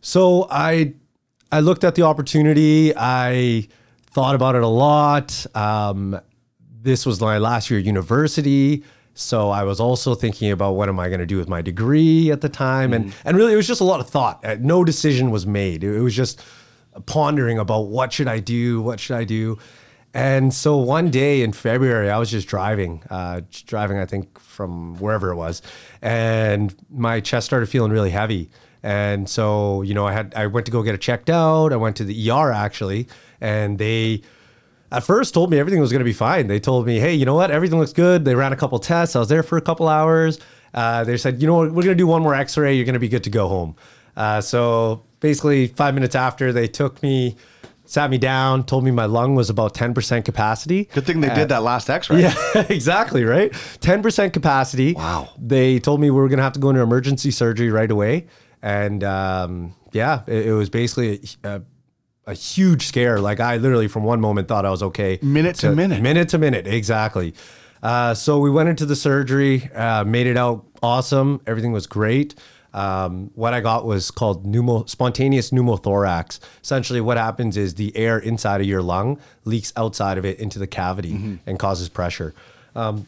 So 0.00 0.48
I, 0.50 0.94
I 1.52 1.60
looked 1.60 1.84
at 1.84 1.94
the 1.94 2.02
opportunity. 2.02 2.92
I 2.96 3.68
thought 4.06 4.34
about 4.34 4.56
it 4.56 4.62
a 4.62 4.68
lot. 4.68 5.46
Um, 5.54 6.20
this 6.82 7.06
was 7.06 7.20
my 7.20 7.38
last 7.38 7.70
year 7.70 7.78
at 7.78 7.86
university. 7.86 8.82
So 9.14 9.50
I 9.50 9.62
was 9.64 9.78
also 9.80 10.14
thinking 10.14 10.50
about 10.50 10.72
what 10.72 10.88
am 10.88 10.98
I 10.98 11.08
going 11.08 11.20
to 11.20 11.26
do 11.26 11.36
with 11.36 11.48
my 11.48 11.60
degree 11.60 12.30
at 12.30 12.40
the 12.40 12.48
time, 12.48 12.92
and 12.94 13.14
and 13.24 13.36
really 13.36 13.52
it 13.52 13.56
was 13.56 13.66
just 13.66 13.80
a 13.80 13.84
lot 13.84 14.00
of 14.00 14.08
thought. 14.08 14.44
Uh, 14.44 14.56
No 14.60 14.84
decision 14.84 15.30
was 15.30 15.46
made. 15.46 15.84
It 15.84 16.00
was 16.00 16.14
just 16.16 16.42
pondering 17.06 17.58
about 17.58 17.88
what 17.88 18.12
should 18.12 18.28
I 18.28 18.38
do, 18.38 18.80
what 18.82 19.00
should 19.00 19.16
I 19.16 19.24
do, 19.24 19.58
and 20.14 20.52
so 20.52 20.76
one 20.78 21.10
day 21.10 21.42
in 21.42 21.52
February 21.52 22.10
I 22.10 22.18
was 22.18 22.30
just 22.30 22.48
driving, 22.48 23.02
uh, 23.10 23.42
just 23.50 23.66
driving 23.66 23.98
I 23.98 24.06
think 24.06 24.38
from 24.38 24.96
wherever 24.98 25.30
it 25.30 25.36
was, 25.36 25.62
and 26.00 26.74
my 26.90 27.20
chest 27.20 27.46
started 27.46 27.68
feeling 27.68 27.92
really 27.92 28.10
heavy, 28.10 28.48
and 28.82 29.28
so 29.28 29.82
you 29.82 29.92
know 29.94 30.06
I 30.06 30.12
had 30.12 30.34
I 30.34 30.46
went 30.46 30.66
to 30.66 30.72
go 30.72 30.82
get 30.82 30.94
it 30.94 31.00
checked 31.02 31.28
out. 31.30 31.72
I 31.72 31.76
went 31.76 31.96
to 31.96 32.04
the 32.04 32.30
ER 32.30 32.50
actually, 32.50 33.08
and 33.40 33.78
they 33.78 34.22
at 34.92 35.02
first 35.02 35.32
told 35.32 35.50
me 35.50 35.58
everything 35.58 35.80
was 35.80 35.90
going 35.90 36.00
to 36.00 36.04
be 36.04 36.12
fine. 36.12 36.46
They 36.46 36.60
told 36.60 36.86
me, 36.86 37.00
hey, 37.00 37.14
you 37.14 37.24
know 37.24 37.34
what? 37.34 37.50
Everything 37.50 37.78
looks 37.78 37.94
good. 37.94 38.24
They 38.24 38.34
ran 38.34 38.52
a 38.52 38.56
couple 38.56 38.78
tests. 38.78 39.16
I 39.16 39.20
was 39.20 39.28
there 39.28 39.42
for 39.42 39.56
a 39.56 39.62
couple 39.62 39.88
hours. 39.88 40.38
Uh, 40.74 41.04
they 41.04 41.16
said, 41.16 41.40
you 41.40 41.46
know 41.46 41.54
what? 41.56 41.68
We're 41.68 41.82
going 41.82 41.88
to 41.88 42.02
do 42.02 42.06
one 42.06 42.22
more 42.22 42.34
x 42.34 42.56
ray. 42.56 42.74
You're 42.74 42.84
going 42.84 42.94
to 42.94 43.00
be 43.00 43.08
good 43.08 43.24
to 43.24 43.30
go 43.30 43.48
home. 43.48 43.74
Uh, 44.16 44.40
so 44.40 45.02
basically, 45.20 45.68
five 45.68 45.94
minutes 45.94 46.14
after, 46.14 46.52
they 46.52 46.68
took 46.68 47.02
me, 47.02 47.36
sat 47.86 48.10
me 48.10 48.18
down, 48.18 48.64
told 48.64 48.84
me 48.84 48.90
my 48.90 49.06
lung 49.06 49.34
was 49.34 49.48
about 49.48 49.74
10% 49.74 50.24
capacity. 50.24 50.84
Good 50.92 51.06
thing 51.06 51.22
they 51.22 51.34
did 51.34 51.48
that 51.48 51.62
last 51.62 51.88
X-ray. 51.88 52.20
Yeah, 52.20 52.34
exactly, 52.68 53.24
right? 53.24 53.50
10% 53.52 54.32
capacity. 54.34 54.92
Wow. 54.92 55.30
They 55.38 55.78
told 55.78 56.00
me 56.00 56.10
we 56.10 56.20
were 56.20 56.28
going 56.28 56.38
to 56.38 56.44
have 56.44 56.52
to 56.54 56.60
go 56.60 56.68
into 56.68 56.82
emergency 56.82 57.30
surgery 57.30 57.70
right 57.70 57.90
away. 57.90 58.26
And 58.62 59.02
um, 59.02 59.74
yeah, 59.92 60.22
it, 60.26 60.48
it 60.48 60.52
was 60.52 60.70
basically 60.70 61.20
a, 61.42 61.56
a 61.56 61.62
huge 62.28 62.86
scare. 62.86 63.20
Like 63.20 63.40
I 63.40 63.56
literally, 63.56 63.88
from 63.88 64.04
one 64.04 64.20
moment, 64.20 64.48
thought 64.48 64.64
I 64.64 64.70
was 64.70 64.82
okay. 64.82 65.18
Minute 65.22 65.56
to 65.56 65.72
minute. 65.72 66.00
Minute 66.00 66.28
to 66.30 66.38
minute, 66.38 66.66
exactly. 66.66 67.34
Uh, 67.82 68.14
so 68.14 68.38
we 68.38 68.50
went 68.50 68.68
into 68.68 68.86
the 68.86 68.94
surgery, 68.94 69.68
uh, 69.74 70.04
made 70.04 70.28
it 70.28 70.36
out 70.36 70.64
awesome. 70.82 71.40
Everything 71.46 71.72
was 71.72 71.86
great. 71.86 72.34
Um, 72.74 73.30
what 73.34 73.52
I 73.52 73.60
got 73.60 73.84
was 73.84 74.10
called 74.10 74.46
pneumo, 74.46 74.88
spontaneous 74.88 75.50
pneumothorax. 75.50 76.40
Essentially, 76.62 77.00
what 77.00 77.16
happens 77.18 77.56
is 77.56 77.74
the 77.74 77.94
air 77.96 78.18
inside 78.18 78.60
of 78.60 78.66
your 78.66 78.82
lung 78.82 79.18
leaks 79.44 79.72
outside 79.76 80.16
of 80.16 80.24
it 80.24 80.38
into 80.38 80.58
the 80.58 80.66
cavity 80.66 81.38
and 81.46 81.58
causes 81.58 81.88
pressure. 81.90 82.34
Um, 82.74 83.06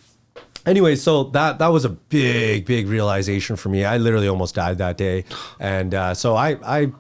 anyway, 0.66 0.96
so 0.96 1.24
that 1.24 1.58
that 1.60 1.68
was 1.68 1.84
a 1.86 1.88
big, 1.88 2.66
big 2.66 2.88
realization 2.88 3.56
for 3.56 3.70
me. 3.70 3.84
I 3.84 3.96
literally 3.96 4.28
almost 4.28 4.54
died 4.54 4.78
that 4.78 4.98
day, 4.98 5.24
and 5.60 5.94
uh, 5.94 6.14
so 6.14 6.36
I 6.36 6.58
I 6.62 6.92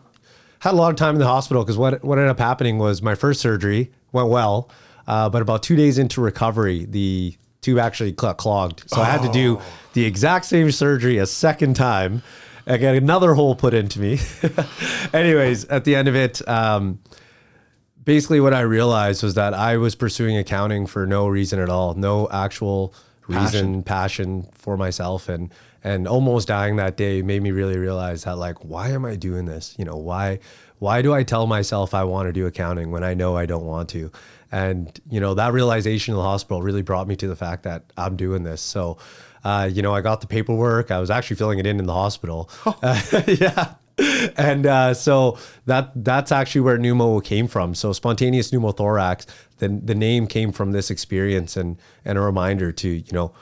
had 0.64 0.72
a 0.72 0.76
lot 0.76 0.88
of 0.88 0.96
time 0.96 1.14
in 1.14 1.20
the 1.20 1.26
hospital 1.26 1.62
because 1.62 1.76
what 1.76 2.02
what 2.02 2.18
ended 2.18 2.30
up 2.30 2.38
happening 2.38 2.78
was 2.78 3.02
my 3.02 3.14
first 3.14 3.40
surgery 3.40 3.92
went 4.12 4.30
well, 4.30 4.70
uh, 5.06 5.28
but 5.28 5.42
about 5.42 5.62
two 5.62 5.76
days 5.76 5.98
into 5.98 6.22
recovery, 6.22 6.86
the 6.86 7.36
tube 7.60 7.78
actually 7.78 8.14
cl- 8.18 8.32
clogged. 8.32 8.82
So 8.86 9.02
I 9.02 9.04
had 9.04 9.20
to 9.22 9.28
do 9.30 9.60
the 9.92 10.06
exact 10.06 10.46
same 10.46 10.70
surgery 10.70 11.18
a 11.18 11.26
second 11.26 11.76
time. 11.76 12.22
I 12.66 12.78
got 12.78 12.94
another 12.94 13.34
hole 13.34 13.54
put 13.54 13.74
into 13.74 14.00
me. 14.00 14.18
Anyways, 15.12 15.66
at 15.66 15.84
the 15.84 15.94
end 15.96 16.08
of 16.08 16.16
it, 16.16 16.46
um, 16.48 16.98
basically 18.02 18.40
what 18.40 18.54
I 18.54 18.60
realized 18.60 19.22
was 19.22 19.34
that 19.34 19.52
I 19.52 19.76
was 19.76 19.94
pursuing 19.94 20.38
accounting 20.38 20.86
for 20.86 21.06
no 21.06 21.28
reason 21.28 21.58
at 21.58 21.68
all, 21.68 21.92
no 21.92 22.26
actual 22.30 22.94
reason, 23.28 23.82
passion, 23.82 24.48
for 24.54 24.78
myself, 24.78 25.28
and 25.28 25.52
and 25.84 26.08
almost 26.08 26.48
dying 26.48 26.76
that 26.76 26.96
day 26.96 27.20
made 27.22 27.42
me 27.42 27.50
really 27.50 27.76
realize 27.76 28.24
that 28.24 28.38
like, 28.38 28.64
why 28.64 28.88
am 28.88 29.04
I 29.04 29.16
doing 29.16 29.44
this? 29.44 29.76
You 29.78 29.84
know, 29.84 29.96
why 29.96 30.40
why 30.78 31.02
do 31.02 31.14
I 31.14 31.22
tell 31.22 31.46
myself 31.46 31.94
I 31.94 32.04
want 32.04 32.26
to 32.26 32.32
do 32.32 32.46
accounting 32.46 32.90
when 32.90 33.04
I 33.04 33.14
know 33.14 33.36
I 33.36 33.46
don't 33.46 33.66
want 33.66 33.90
to? 33.90 34.10
And 34.50 34.98
you 35.10 35.20
know 35.20 35.34
that 35.34 35.52
realization 35.52 36.14
in 36.14 36.16
the 36.16 36.22
hospital 36.22 36.62
really 36.62 36.82
brought 36.82 37.06
me 37.06 37.16
to 37.16 37.28
the 37.28 37.36
fact 37.36 37.62
that 37.64 37.84
I'm 37.96 38.16
doing 38.16 38.42
this. 38.42 38.60
So. 38.60 38.98
Uh, 39.46 39.68
you 39.70 39.82
know, 39.82 39.92
I 39.92 40.00
got 40.00 40.22
the 40.22 40.26
paperwork. 40.26 40.90
I 40.90 40.98
was 40.98 41.10
actually 41.10 41.36
filling 41.36 41.58
it 41.58 41.66
in 41.66 41.78
in 41.78 41.84
the 41.84 41.92
hospital. 41.92 42.48
Uh, 42.64 42.98
yeah, 43.26 43.74
and 44.36 44.66
uh, 44.66 44.94
so 44.94 45.38
that 45.66 45.90
that's 45.96 46.32
actually 46.32 46.62
where 46.62 46.78
Numo 46.78 47.22
came 47.22 47.46
from. 47.46 47.74
So 47.74 47.92
spontaneous 47.92 48.50
pneumothorax, 48.50 49.26
the 49.58 49.68
the 49.68 49.94
name 49.94 50.26
came 50.26 50.50
from 50.50 50.72
this 50.72 50.90
experience 50.90 51.58
and 51.58 51.76
and 52.06 52.16
a 52.16 52.22
reminder 52.22 52.72
to 52.72 52.88
you 52.88 53.12
know 53.12 53.34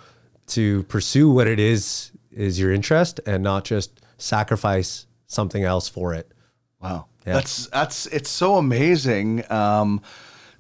to 0.48 0.82
pursue 0.84 1.30
what 1.30 1.46
it 1.46 1.60
is 1.60 2.11
is 2.34 2.58
your 2.58 2.72
interest 2.72 3.20
and 3.26 3.42
not 3.42 3.64
just 3.64 4.00
sacrifice 4.18 5.06
something 5.26 5.64
else 5.64 5.88
for 5.88 6.14
it. 6.14 6.32
Wow. 6.80 7.06
Yeah. 7.26 7.34
That's 7.34 7.66
that's 7.68 8.06
it's 8.06 8.30
so 8.30 8.56
amazing 8.56 9.50
um, 9.50 10.00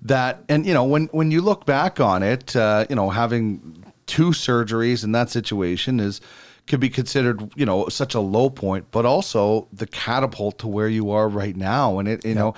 that 0.02 0.44
and 0.48 0.64
you 0.64 0.74
know 0.74 0.84
when 0.84 1.06
when 1.06 1.30
you 1.30 1.40
look 1.40 1.66
back 1.66 2.00
on 2.00 2.22
it, 2.22 2.54
uh, 2.54 2.86
you 2.88 2.96
know 2.96 3.10
having 3.10 3.84
two 4.06 4.30
surgeries 4.30 5.04
in 5.04 5.12
that 5.12 5.30
situation 5.30 5.98
is 5.98 6.20
could 6.66 6.78
be 6.78 6.88
considered 6.88 7.52
you 7.56 7.66
know 7.66 7.88
such 7.88 8.14
a 8.14 8.20
low 8.20 8.48
point, 8.48 8.86
but 8.92 9.04
also 9.04 9.66
the 9.72 9.86
catapult 9.86 10.58
to 10.60 10.68
where 10.68 10.88
you 10.88 11.10
are 11.10 11.28
right 11.28 11.56
now, 11.56 11.98
and 11.98 12.08
it 12.08 12.24
you 12.24 12.34
know. 12.34 12.54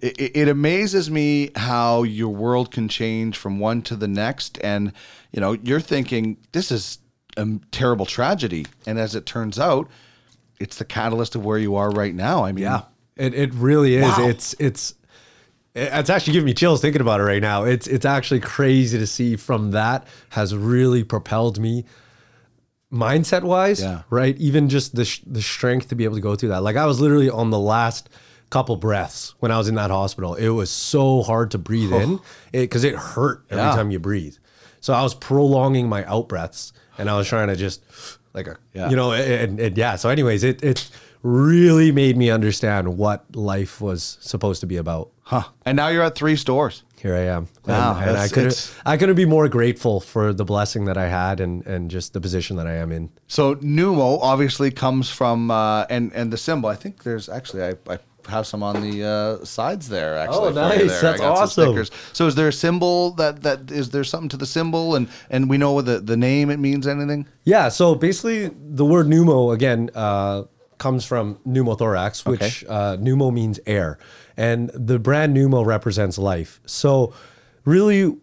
It, 0.00 0.36
it 0.36 0.48
amazes 0.48 1.10
me 1.10 1.50
how 1.56 2.04
your 2.04 2.28
world 2.28 2.70
can 2.70 2.86
change 2.86 3.36
from 3.36 3.58
one 3.58 3.82
to 3.82 3.96
the 3.96 4.06
next, 4.06 4.56
and 4.62 4.92
you 5.32 5.40
know 5.40 5.54
you're 5.64 5.80
thinking 5.80 6.36
this 6.52 6.70
is 6.70 6.98
a 7.36 7.46
terrible 7.70 8.06
tragedy, 8.06 8.66
and 8.86 8.98
as 8.98 9.14
it 9.14 9.26
turns 9.26 9.58
out, 9.58 9.88
it's 10.60 10.76
the 10.76 10.84
catalyst 10.84 11.34
of 11.34 11.44
where 11.44 11.58
you 11.58 11.74
are 11.76 11.90
right 11.90 12.14
now. 12.14 12.44
I 12.44 12.52
mean, 12.52 12.64
Yeah, 12.64 12.82
it, 13.16 13.34
it 13.34 13.54
really 13.54 13.96
is. 13.96 14.04
Wow. 14.04 14.28
It's 14.28 14.54
it's 14.58 14.94
it's 15.74 16.08
actually 16.10 16.34
giving 16.34 16.46
me 16.46 16.54
chills 16.54 16.80
thinking 16.80 17.00
about 17.00 17.20
it 17.20 17.24
right 17.24 17.42
now. 17.42 17.64
It's 17.64 17.86
it's 17.86 18.04
actually 18.04 18.40
crazy 18.40 18.98
to 18.98 19.06
see 19.06 19.36
from 19.36 19.72
that 19.72 20.06
has 20.30 20.54
really 20.54 21.02
propelled 21.02 21.58
me 21.58 21.84
mindset 22.92 23.42
wise, 23.42 23.82
Yeah. 23.82 24.02
right? 24.10 24.36
Even 24.38 24.68
just 24.68 24.94
the 24.94 25.04
sh- 25.04 25.22
the 25.26 25.42
strength 25.42 25.88
to 25.88 25.96
be 25.96 26.04
able 26.04 26.14
to 26.14 26.20
go 26.20 26.36
through 26.36 26.50
that. 26.50 26.62
Like 26.62 26.76
I 26.76 26.86
was 26.86 27.00
literally 27.00 27.28
on 27.28 27.50
the 27.50 27.58
last 27.58 28.08
couple 28.50 28.76
breaths 28.76 29.34
when 29.40 29.50
I 29.50 29.58
was 29.58 29.68
in 29.68 29.74
that 29.74 29.90
hospital. 29.90 30.34
It 30.34 30.50
was 30.50 30.70
so 30.70 31.22
hard 31.22 31.50
to 31.52 31.58
breathe 31.58 31.92
oh. 31.92 31.98
in 31.98 32.20
because 32.52 32.84
it, 32.84 32.94
hurt 32.94 33.44
every 33.50 33.64
Yeah. 33.64 33.74
time 33.74 33.90
you 33.90 33.98
breathe. 33.98 34.36
So 34.80 34.92
I 34.92 35.02
was 35.02 35.14
prolonging 35.14 35.88
my 35.88 36.04
out 36.04 36.28
breaths 36.28 36.72
and 36.98 37.08
I 37.10 37.16
was 37.16 37.28
trying 37.28 37.48
to 37.48 37.56
just 37.56 37.82
like 38.32 38.46
a 38.46 38.56
Yeah. 38.72 38.90
you 38.90 38.96
know 38.96 39.12
and, 39.12 39.60
and 39.60 39.76
yeah. 39.78 39.96
So 39.96 40.08
anyways, 40.08 40.42
it 40.44 40.62
it 40.62 40.88
really 41.22 41.90
made 41.92 42.16
me 42.16 42.30
understand 42.30 42.98
what 42.98 43.24
life 43.34 43.80
was 43.80 44.18
supposed 44.20 44.60
to 44.60 44.66
be 44.66 44.76
about. 44.76 45.10
Huh. 45.22 45.44
And 45.64 45.76
now 45.76 45.88
you're 45.88 46.02
at 46.02 46.14
three 46.14 46.36
stores. 46.36 46.82
Here 47.00 47.14
I 47.14 47.26
am. 47.36 47.48
Wow, 47.66 47.96
and, 47.98 48.10
and 48.10 48.16
I 48.18 48.28
couldn't 48.28 48.74
I 48.86 48.96
couldn't 48.96 49.16
be 49.16 49.26
more 49.26 49.46
grateful 49.48 50.00
for 50.00 50.32
the 50.32 50.44
blessing 50.44 50.86
that 50.86 50.96
I 50.96 51.08
had 51.08 51.40
and 51.40 51.66
and 51.66 51.90
just 51.90 52.12
the 52.14 52.20
position 52.20 52.56
that 52.56 52.66
I 52.66 52.74
am 52.76 52.92
in. 52.92 53.10
So 53.26 53.56
Numo 53.56 54.18
obviously 54.22 54.70
comes 54.70 55.10
from 55.10 55.50
uh, 55.50 55.84
and 55.90 56.12
and 56.14 56.32
the 56.32 56.38
symbol. 56.38 56.70
I 56.70 56.76
think 56.76 57.02
there's 57.02 57.28
actually 57.28 57.62
I, 57.62 57.74
I 57.94 57.98
have 58.28 58.46
some 58.46 58.62
on 58.62 58.80
the 58.80 59.04
uh, 59.04 59.44
sides 59.44 59.88
there. 59.88 60.16
Actually, 60.18 60.48
Oh, 60.48 60.68
nice. 60.68 61.00
That's 61.00 61.20
awesome. 61.20 61.84
So 62.12 62.26
is 62.26 62.34
there 62.34 62.48
a 62.48 62.52
symbol 62.52 63.10
that 63.12 63.42
that 63.42 63.70
is 63.70 63.90
there 63.90 64.04
something 64.04 64.28
to 64.30 64.36
the 64.36 64.46
symbol 64.46 64.94
and 64.94 65.08
and 65.30 65.48
we 65.50 65.58
know 65.58 65.80
the 65.82 66.00
the 66.00 66.16
name 66.16 66.50
it 66.50 66.58
means 66.58 66.86
anything? 66.86 67.26
Yeah, 67.44 67.68
so 67.68 67.94
basically 67.94 68.50
the 68.54 68.84
word 68.84 69.06
pneumo 69.06 69.52
again 69.54 69.90
uh, 69.94 70.44
comes 70.78 71.04
from 71.04 71.36
pneumothorax, 71.46 72.26
which 72.26 72.64
uh, 72.68 72.96
pneumo 72.96 73.32
means 73.32 73.60
air, 73.66 73.98
and 74.36 74.70
the 74.74 74.98
brand 74.98 75.36
Numo 75.36 75.64
represents 75.64 76.18
life. 76.18 76.60
So 76.66 77.12
really, 77.64 78.16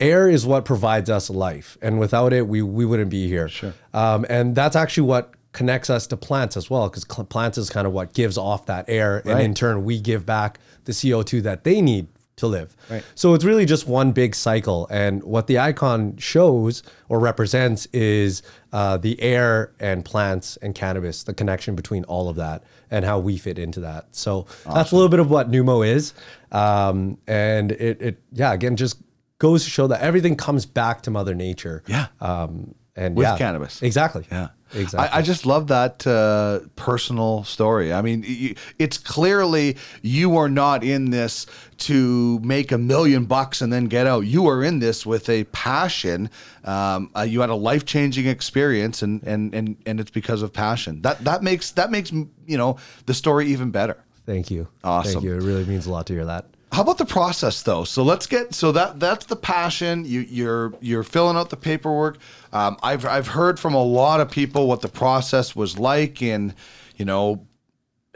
air 0.00 0.28
is 0.28 0.46
what 0.46 0.64
provides 0.64 1.10
us 1.10 1.30
life, 1.30 1.76
and 1.82 1.98
without 1.98 2.32
it, 2.32 2.46
we 2.46 2.62
we 2.62 2.84
wouldn't 2.84 3.10
be 3.10 3.28
here. 3.28 3.48
Sure. 3.48 3.74
Um, 3.92 4.24
and 4.28 4.54
that's 4.54 4.76
actually 4.76 5.08
what 5.08 5.34
connects 5.54 5.88
us 5.88 6.06
to 6.08 6.16
plants 6.16 6.56
as 6.56 6.68
well, 6.68 6.90
because 6.90 7.04
plants 7.04 7.56
is 7.56 7.70
kind 7.70 7.86
of 7.86 7.94
what 7.94 8.12
gives 8.12 8.36
off 8.36 8.66
that 8.66 8.84
air, 8.88 9.22
and 9.24 9.40
in 9.40 9.54
turn, 9.54 9.84
we 9.84 10.00
give 10.00 10.26
back 10.26 10.58
the 10.84 10.92
CO 10.92 11.22
two 11.22 11.40
that 11.40 11.64
they 11.64 11.80
need 11.80 12.08
to 12.36 12.46
live. 12.46 12.76
Right. 12.90 13.04
So 13.14 13.34
it's 13.34 13.44
really 13.44 13.64
just 13.64 13.86
one 13.86 14.12
big 14.12 14.34
cycle. 14.34 14.88
And 14.90 15.22
what 15.22 15.46
the 15.46 15.58
icon 15.60 16.16
shows 16.16 16.82
or 17.08 17.20
represents 17.20 17.86
is 17.92 18.42
uh, 18.72 18.96
the 18.96 19.20
air 19.22 19.72
and 19.78 20.04
plants 20.04 20.56
and 20.56 20.74
cannabis, 20.74 21.22
the 21.22 21.34
connection 21.34 21.76
between 21.76 22.04
all 22.04 22.28
of 22.28 22.36
that 22.36 22.64
and 22.90 23.04
how 23.04 23.20
we 23.20 23.38
fit 23.38 23.58
into 23.58 23.80
that. 23.80 24.06
So 24.12 24.46
that's 24.66 24.90
a 24.90 24.96
little 24.96 25.08
bit 25.08 25.20
of 25.20 25.30
what 25.30 25.50
Numo 25.50 25.86
is. 25.86 26.12
Um, 26.50 27.18
and 27.28 27.72
it, 27.72 28.02
it, 28.02 28.22
yeah, 28.32 28.52
again, 28.52 28.76
just 28.76 28.98
goes 29.38 29.62
to 29.64 29.70
show 29.70 29.86
that 29.86 30.00
everything 30.00 30.36
comes 30.36 30.66
back 30.66 31.02
to 31.02 31.10
Mother 31.10 31.34
Nature. 31.34 31.84
Yeah. 31.86 32.08
Um, 32.20 32.74
and 32.96 33.16
With 33.16 33.26
yeah, 33.26 33.36
cannabis. 33.36 33.82
Exactly. 33.82 34.26
Yeah. 34.30 34.48
Exactly. 34.74 35.08
I, 35.08 35.18
I 35.18 35.22
just 35.22 35.46
love 35.46 35.68
that 35.68 36.06
uh, 36.06 36.60
personal 36.76 37.44
story. 37.44 37.92
I 37.92 38.02
mean, 38.02 38.56
it's 38.78 38.98
clearly 38.98 39.76
you 40.02 40.36
are 40.36 40.48
not 40.48 40.82
in 40.82 41.10
this 41.10 41.46
to 41.78 42.38
make 42.40 42.72
a 42.72 42.78
million 42.78 43.24
bucks 43.24 43.60
and 43.60 43.72
then 43.72 43.86
get 43.86 44.06
out. 44.06 44.20
You 44.20 44.46
are 44.48 44.62
in 44.64 44.78
this 44.78 45.04
with 45.04 45.28
a 45.28 45.44
passion. 45.44 46.30
Um, 46.64 47.10
uh, 47.16 47.22
you 47.22 47.40
had 47.40 47.50
a 47.50 47.54
life 47.54 47.84
changing 47.84 48.26
experience, 48.26 49.02
and 49.02 49.22
and 49.24 49.54
and 49.54 49.76
and 49.86 50.00
it's 50.00 50.10
because 50.10 50.42
of 50.42 50.52
passion. 50.52 51.02
That 51.02 51.24
that 51.24 51.42
makes 51.42 51.72
that 51.72 51.90
makes 51.90 52.12
you 52.12 52.28
know 52.46 52.78
the 53.06 53.14
story 53.14 53.46
even 53.46 53.70
better. 53.70 53.96
Thank 54.26 54.50
you. 54.50 54.68
Awesome. 54.82 55.12
Thank 55.12 55.24
you. 55.24 55.34
It 55.34 55.42
really 55.42 55.64
means 55.64 55.86
a 55.86 55.90
lot 55.90 56.06
to 56.06 56.14
hear 56.14 56.24
that. 56.24 56.46
How 56.74 56.82
about 56.82 56.98
the 56.98 57.06
process 57.06 57.62
though? 57.62 57.84
So 57.84 58.02
let's 58.02 58.26
get 58.26 58.52
so 58.52 58.72
that 58.72 58.98
that's 58.98 59.26
the 59.26 59.36
passion. 59.36 60.04
You 60.04 60.20
you're 60.22 60.72
you're 60.80 61.04
filling 61.04 61.36
out 61.36 61.48
the 61.50 61.56
paperwork. 61.56 62.18
Um, 62.52 62.76
I've 62.82 63.06
I've 63.06 63.28
heard 63.28 63.60
from 63.60 63.74
a 63.74 63.82
lot 63.82 64.18
of 64.20 64.28
people 64.28 64.66
what 64.66 64.80
the 64.80 64.88
process 64.88 65.54
was 65.54 65.78
like 65.78 66.20
in, 66.20 66.52
you 66.96 67.04
know, 67.04 67.46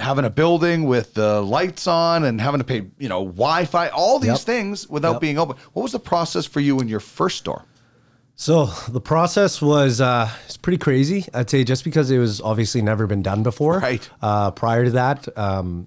having 0.00 0.24
a 0.24 0.30
building 0.30 0.84
with 0.84 1.14
the 1.14 1.40
lights 1.40 1.86
on 1.86 2.24
and 2.24 2.40
having 2.40 2.58
to 2.58 2.64
pay 2.64 2.86
you 2.98 3.08
know 3.08 3.24
Wi-Fi, 3.24 3.88
all 3.90 4.18
these 4.18 4.28
Yep. 4.30 4.38
things 4.40 4.88
without 4.88 5.12
Yep. 5.12 5.20
being 5.20 5.38
open. 5.38 5.56
What 5.72 5.84
was 5.84 5.92
the 5.92 6.00
process 6.00 6.44
for 6.44 6.58
you 6.58 6.80
in 6.80 6.88
your 6.88 7.00
first 7.00 7.38
store? 7.38 7.64
So 8.34 8.66
the 8.88 9.00
process 9.00 9.62
was 9.62 10.00
uh, 10.00 10.28
it's 10.46 10.56
pretty 10.56 10.78
crazy. 10.78 11.26
I'd 11.32 11.48
say 11.48 11.62
just 11.62 11.84
because 11.84 12.10
it 12.10 12.18
was 12.18 12.40
obviously 12.40 12.82
never 12.82 13.06
been 13.06 13.22
done 13.22 13.44
before. 13.44 13.78
Right. 13.78 14.08
Uh, 14.20 14.50
prior 14.50 14.84
to 14.84 14.90
that, 14.92 15.28
um, 15.38 15.86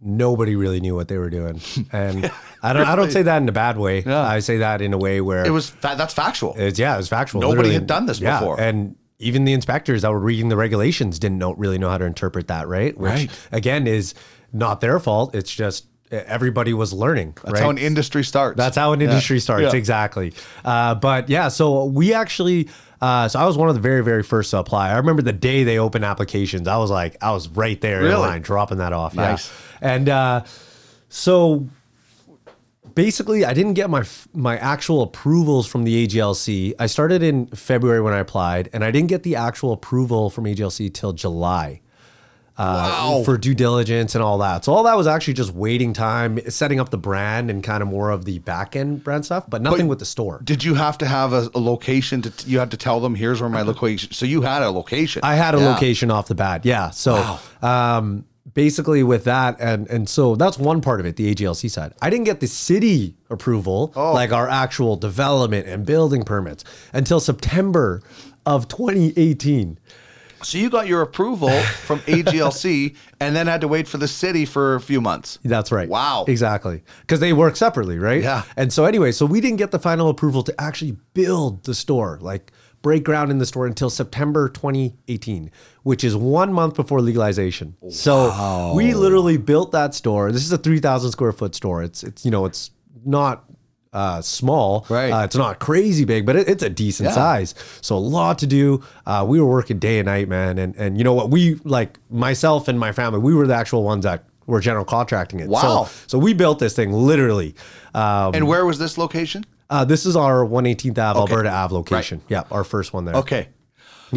nobody 0.00 0.56
really 0.56 0.80
knew 0.80 0.94
what 0.94 1.08
they 1.08 1.18
were 1.18 1.30
doing, 1.30 1.60
and 1.92 2.30
I 2.62 2.72
don't. 2.72 2.86
I 2.86 2.96
don't 2.96 3.10
say 3.10 3.22
that 3.22 3.42
in 3.42 3.48
a 3.48 3.52
bad 3.52 3.78
way. 3.78 4.02
Yeah. 4.02 4.20
I 4.20 4.40
say 4.40 4.58
that 4.58 4.80
in 4.82 4.92
a 4.92 4.98
way 4.98 5.20
where 5.20 5.44
It 5.46 5.50
was 5.50 5.70
fa- 5.70 5.94
that's 5.96 6.14
factual. 6.14 6.54
It's 6.56 6.78
yeah, 6.78 6.94
it 6.94 6.98
was 6.98 7.08
factual. 7.08 7.40
Nobody 7.40 7.56
literally. 7.58 7.74
had 7.74 7.86
done 7.86 8.06
this 8.06 8.20
Yeah, 8.20 8.38
before. 8.40 8.60
and 8.60 8.96
even 9.18 9.44
the 9.44 9.52
inspectors 9.54 10.02
that 10.02 10.10
were 10.12 10.18
reading 10.20 10.48
the 10.50 10.56
regulations 10.56 11.18
didn't 11.18 11.38
know 11.38 11.54
really 11.54 11.78
know 11.78 11.88
how 11.88 11.98
to 11.98 12.04
interpret 12.04 12.48
that, 12.48 12.68
right? 12.68 12.96
Which 12.98 13.10
Right. 13.10 13.30
again 13.52 13.86
is 13.86 14.14
not 14.52 14.80
their 14.80 15.00
fault. 15.00 15.34
It's 15.34 15.50
just 15.52 15.86
everybody 16.10 16.72
was 16.72 16.92
learning. 16.92 17.34
That's 17.42 17.54
right? 17.54 17.62
how 17.62 17.70
an 17.70 17.78
industry 17.78 18.22
starts. 18.22 18.56
That's 18.56 18.76
how 18.76 18.92
an 18.92 19.00
Yeah. 19.00 19.08
industry 19.08 19.40
starts. 19.40 19.72
Yeah. 19.72 19.78
Exactly. 19.78 20.34
Uh, 20.64 20.94
but 20.94 21.28
yeah, 21.28 21.48
so 21.48 21.86
we 21.86 22.14
actually, 22.14 22.68
uh, 23.00 23.28
so 23.28 23.38
I 23.38 23.46
was 23.46 23.56
one 23.56 23.68
of 23.68 23.74
the 23.74 23.80
very, 23.80 24.02
very 24.02 24.22
first 24.22 24.50
to 24.50 24.58
apply. 24.58 24.90
I 24.90 24.96
remember 24.96 25.22
the 25.22 25.32
day 25.32 25.64
they 25.64 25.78
opened 25.78 26.04
applications. 26.04 26.66
I 26.68 26.76
was 26.76 26.90
like, 26.90 27.16
I 27.22 27.32
was 27.32 27.48
right 27.48 27.80
there 27.80 28.06
in 28.06 28.12
line, 28.12 28.42
dropping 28.42 28.78
that 28.78 28.92
off. 28.92 29.14
Nice. 29.14 29.50
Yeah. 29.82 29.94
And 29.94 30.08
uh, 30.08 30.44
so 31.08 31.68
basically, 32.94 33.44
I 33.44 33.54
didn't 33.54 33.74
get 33.74 33.90
my 33.90 34.04
my 34.32 34.56
actual 34.58 35.02
approvals 35.02 35.66
from 35.66 35.84
the 35.84 36.06
AGLC. 36.06 36.74
I 36.78 36.86
started 36.86 37.22
in 37.22 37.46
February 37.48 38.00
when 38.00 38.14
I 38.14 38.18
applied, 38.18 38.70
and 38.72 38.84
I 38.84 38.90
didn't 38.90 39.08
get 39.08 39.22
the 39.22 39.36
actual 39.36 39.72
approval 39.72 40.30
from 40.30 40.44
AGLC 40.44 40.92
till 40.92 41.12
July 41.12 41.80
uh, 42.58 43.22
for 43.24 43.36
due 43.36 43.54
diligence 43.54 44.14
and 44.14 44.24
all 44.24 44.38
that. 44.38 44.64
So 44.64 44.72
all 44.72 44.82
that 44.84 44.96
was 44.96 45.06
actually 45.06 45.34
just 45.34 45.52
waiting 45.52 45.92
time, 45.92 46.38
setting 46.50 46.80
up 46.80 46.90
the 46.90 46.98
brand 46.98 47.50
and 47.50 47.62
kind 47.62 47.82
of 47.82 47.88
more 47.88 48.10
of 48.10 48.24
the 48.24 48.38
back 48.40 48.76
end 48.76 49.04
brand 49.04 49.24
stuff, 49.24 49.44
but 49.48 49.60
nothing 49.62 49.88
with 49.88 49.98
the 49.98 50.04
store. 50.06 50.40
Did 50.44 50.64
you 50.64 50.74
have 50.74 50.96
to 50.98 51.06
have 51.06 51.32
a, 51.32 51.50
a 51.54 51.60
location 51.60 52.22
to 52.22 52.48
you 52.48 52.58
had 52.58 52.70
to 52.70 52.76
tell 52.76 53.00
them 53.00 53.14
here's 53.14 53.40
where 53.40 53.50
my 53.50 53.62
location? 53.62 54.12
So 54.12 54.24
you 54.26 54.42
had 54.42 54.62
a 54.62 54.70
location. 54.70 55.20
I 55.24 55.34
had 55.34 55.54
a 55.54 55.58
Yeah. 55.58 55.74
location 55.74 56.10
off 56.10 56.28
the 56.28 56.34
bat. 56.34 56.64
Yeah. 56.64 56.90
So 56.90 57.38
um, 57.62 58.24
basically 58.54 59.02
with 59.02 59.24
that, 59.24 59.56
and 59.60 59.86
and 59.90 60.08
so 60.08 60.34
that's 60.36 60.58
one 60.58 60.80
part 60.80 61.00
of 61.00 61.06
it, 61.06 61.16
the 61.16 61.34
AGLC 61.34 61.70
side. 61.70 61.92
I 62.00 62.08
didn't 62.10 62.24
get 62.24 62.40
the 62.40 62.46
city 62.46 63.14
approval, 63.28 63.92
Oh. 63.96 64.12
like 64.14 64.32
our 64.32 64.48
actual 64.48 64.96
development 64.96 65.66
and 65.66 65.84
building 65.84 66.22
permits, 66.22 66.64
until 66.94 67.20
September 67.20 68.02
of 68.46 68.68
2018. 68.68 69.78
So 70.42 70.58
you 70.58 70.70
got 70.70 70.86
your 70.86 71.02
approval 71.02 71.50
from 71.84 72.00
AGLC 72.00 72.96
and 73.20 73.34
then 73.34 73.46
had 73.46 73.60
to 73.62 73.68
wait 73.68 73.88
for 73.88 73.98
the 73.98 74.08
city 74.08 74.44
for 74.44 74.74
a 74.74 74.80
few 74.80 75.00
months. 75.00 75.38
That's 75.44 75.72
right. 75.72 75.88
Wow. 75.88 76.24
Exactly. 76.28 76.82
Because 77.00 77.20
they 77.20 77.32
work 77.32 77.56
separately, 77.56 77.98
right? 77.98 78.22
Yeah. 78.22 78.42
And 78.56 78.72
so 78.72 78.84
anyway, 78.84 79.12
so 79.12 79.26
we 79.26 79.40
didn't 79.40 79.58
get 79.58 79.70
the 79.70 79.78
final 79.78 80.08
approval 80.08 80.42
to 80.44 80.60
actually 80.60 80.96
build 81.14 81.64
the 81.64 81.74
store, 81.74 82.18
like 82.20 82.52
break 82.82 83.02
ground 83.02 83.30
in 83.30 83.38
the 83.38 83.46
store 83.46 83.66
until 83.66 83.90
September 83.90 84.48
2018, 84.48 85.50
which 85.82 86.04
is 86.04 86.14
one 86.14 86.52
month 86.52 86.74
before 86.74 87.00
legalization. 87.00 87.76
So 87.90 88.72
we 88.76 88.94
literally 88.94 89.38
built 89.38 89.72
that 89.72 89.94
store. 89.94 90.30
This 90.30 90.44
is 90.44 90.52
a 90.52 90.58
3,000 90.58 91.10
square 91.10 91.32
foot 91.32 91.54
store. 91.54 91.82
It's 91.82 92.04
it's 92.04 92.24
you 92.24 92.30
know 92.30 92.44
it's 92.44 92.70
not 93.04 93.44
uh, 93.96 94.20
small. 94.22 94.84
Right. 94.88 95.10
Uh, 95.10 95.24
it's 95.24 95.34
not 95.36 95.58
crazy 95.58 96.04
big, 96.04 96.26
but 96.26 96.36
it, 96.36 96.48
it's 96.48 96.62
a 96.62 96.68
decent 96.70 97.08
Yeah. 97.08 97.14
size. 97.14 97.54
So 97.80 97.96
a 97.96 97.98
lot 97.98 98.38
to 98.40 98.46
do. 98.46 98.82
Uh, 99.06 99.24
we 99.26 99.40
were 99.40 99.46
working 99.48 99.78
day 99.78 99.98
and 99.98 100.06
night, 100.06 100.28
man. 100.28 100.58
And 100.58 100.76
and 100.76 100.98
you 100.98 101.04
know 101.04 101.14
what? 101.14 101.30
We 101.30 101.58
like 101.64 101.98
myself 102.10 102.68
and 102.68 102.78
my 102.78 102.92
family. 102.92 103.18
We 103.20 103.34
were 103.34 103.46
the 103.46 103.54
actual 103.54 103.82
ones 103.82 104.04
that 104.04 104.24
were 104.46 104.60
general 104.60 104.84
contracting 104.84 105.40
it. 105.40 105.48
Wow. 105.48 105.60
So, 105.84 105.90
so 106.06 106.18
we 106.18 106.32
built 106.34 106.58
this 106.60 106.74
thing 106.76 106.92
literally. 106.92 107.54
Um, 107.94 108.34
And 108.34 108.46
where 108.46 108.64
was 108.66 108.78
this 108.78 108.96
location? 108.98 109.44
uh, 109.70 109.84
this 109.84 110.06
is 110.06 110.14
our 110.14 110.44
118th 110.46 110.98
Ave, 110.98 111.18
Okay. 111.20 111.32
Alberta 111.32 111.50
Ave 111.50 111.74
location. 111.74 112.20
Yeah, 112.28 112.44
our 112.52 112.62
first 112.62 112.92
one 112.94 113.04
there. 113.06 113.16
Okay. 113.16 113.48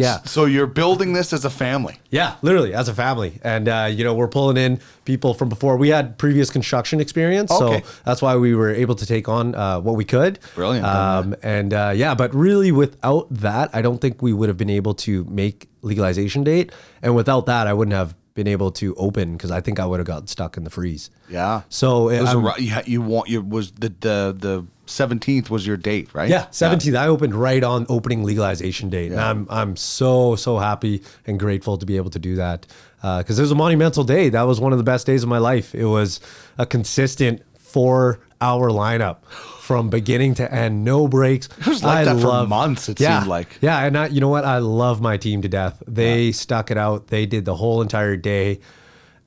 Yeah. 0.00 0.22
So 0.24 0.44
you're 0.46 0.66
building 0.66 1.12
this 1.12 1.32
as 1.32 1.44
a 1.44 1.50
family. 1.50 1.96
Yeah, 2.10 2.34
literally 2.42 2.74
as 2.74 2.88
a 2.88 2.94
family, 2.94 3.38
and 3.42 3.68
uh, 3.68 3.88
you 3.90 4.02
know 4.04 4.14
we're 4.14 4.28
pulling 4.28 4.56
in 4.56 4.80
people 5.04 5.34
from 5.34 5.48
before. 5.48 5.76
We 5.76 5.88
had 5.90 6.16
previous 6.18 6.50
construction 6.50 7.00
experience, 7.00 7.50
Okay. 7.52 7.80
so 7.82 7.86
that's 8.04 8.20
why 8.22 8.36
we 8.36 8.54
were 8.54 8.70
able 8.70 8.94
to 8.96 9.06
take 9.06 9.28
on 9.28 9.54
uh, 9.54 9.80
what 9.80 9.96
we 9.96 10.04
could. 10.04 10.38
Brilliant. 10.54 10.86
Um, 10.86 11.34
and 11.42 11.72
uh, 11.74 11.92
yeah, 11.94 12.14
but 12.14 12.34
really 12.34 12.72
without 12.72 13.26
that, 13.30 13.70
I 13.74 13.82
don't 13.82 14.00
think 14.00 14.22
we 14.22 14.32
would 14.32 14.48
have 14.48 14.56
been 14.58 14.70
able 14.70 14.94
to 15.06 15.24
make 15.24 15.68
legalization 15.82 16.44
date, 16.44 16.72
and 17.02 17.14
without 17.14 17.46
that, 17.46 17.66
I 17.66 17.72
wouldn't 17.72 17.94
have 17.96 18.14
been 18.34 18.46
able 18.46 18.70
to 18.70 18.94
open 18.94 19.32
because 19.32 19.50
I 19.50 19.60
think 19.60 19.80
I 19.80 19.84
would 19.84 19.98
have 19.98 20.06
gotten 20.06 20.28
stuck 20.28 20.56
in 20.56 20.62
the 20.64 20.70
freeze. 20.70 21.10
Yeah. 21.28 21.62
So 21.68 22.08
It 22.08 22.20
was 22.20 22.32
a, 22.32 22.38
ru- 22.38 22.52
you, 22.58 22.76
you 22.86 23.02
want 23.02 23.28
you 23.28 23.42
was 23.42 23.72
the 23.72 23.88
the 24.00 24.34
the 24.38 24.64
17th 24.90 25.50
was 25.50 25.66
your 25.66 25.76
date, 25.76 26.12
right? 26.12 26.28
Yeah, 26.28 26.46
17th. 26.46 26.98
I 26.98 27.06
opened 27.06 27.34
right 27.34 27.62
on 27.62 27.86
opening 27.88 28.24
legalization 28.24 28.90
date. 28.90 29.12
And 29.12 29.20
I'm 29.20 29.46
I'm 29.50 29.76
so 29.76 30.36
so 30.36 30.58
happy 30.58 31.02
and 31.26 31.38
grateful 31.38 31.78
to 31.78 31.86
be 31.86 31.96
able 31.96 32.10
to 32.10 32.18
do 32.18 32.36
that. 32.36 32.66
Because 33.00 33.38
it 33.38 33.42
was 33.42 33.50
a 33.50 33.54
monumental 33.54 34.04
day. 34.04 34.28
That 34.28 34.42
was 34.42 34.60
one 34.60 34.72
of 34.72 34.78
the 34.78 34.84
best 34.84 35.06
days 35.06 35.22
of 35.22 35.28
my 35.28 35.38
life. 35.38 35.74
It 35.74 35.86
was 35.86 36.20
a 36.58 36.66
consistent 36.66 37.42
four 37.56 38.20
hour 38.40 38.70
lineup 38.70 39.24
from 39.70 39.88
beginning 39.88 40.34
to 40.34 40.52
end, 40.52 40.84
no 40.84 41.06
breaks. 41.06 41.48
It 41.58 41.66
was 41.66 41.84
like 41.84 42.04
that 42.04 42.20
for 42.20 42.46
months, 42.46 42.88
it 42.88 43.00
yeah, 43.00 43.20
seemed 43.20 43.28
like. 43.28 43.58
Yeah, 43.60 43.78
and 43.84 43.96
I, 43.96 44.06
you 44.06 44.20
know 44.20 44.28
what? 44.28 44.44
I 44.44 44.58
love 44.58 45.00
my 45.00 45.16
team 45.16 45.42
to 45.42 45.48
death. 45.48 45.82
They 45.86 46.32
stuck 46.32 46.70
it 46.70 46.76
out. 46.76 47.06
They 47.06 47.24
did 47.24 47.44
the 47.44 47.54
whole 47.54 47.80
entire 47.80 48.16
day. 48.16 48.60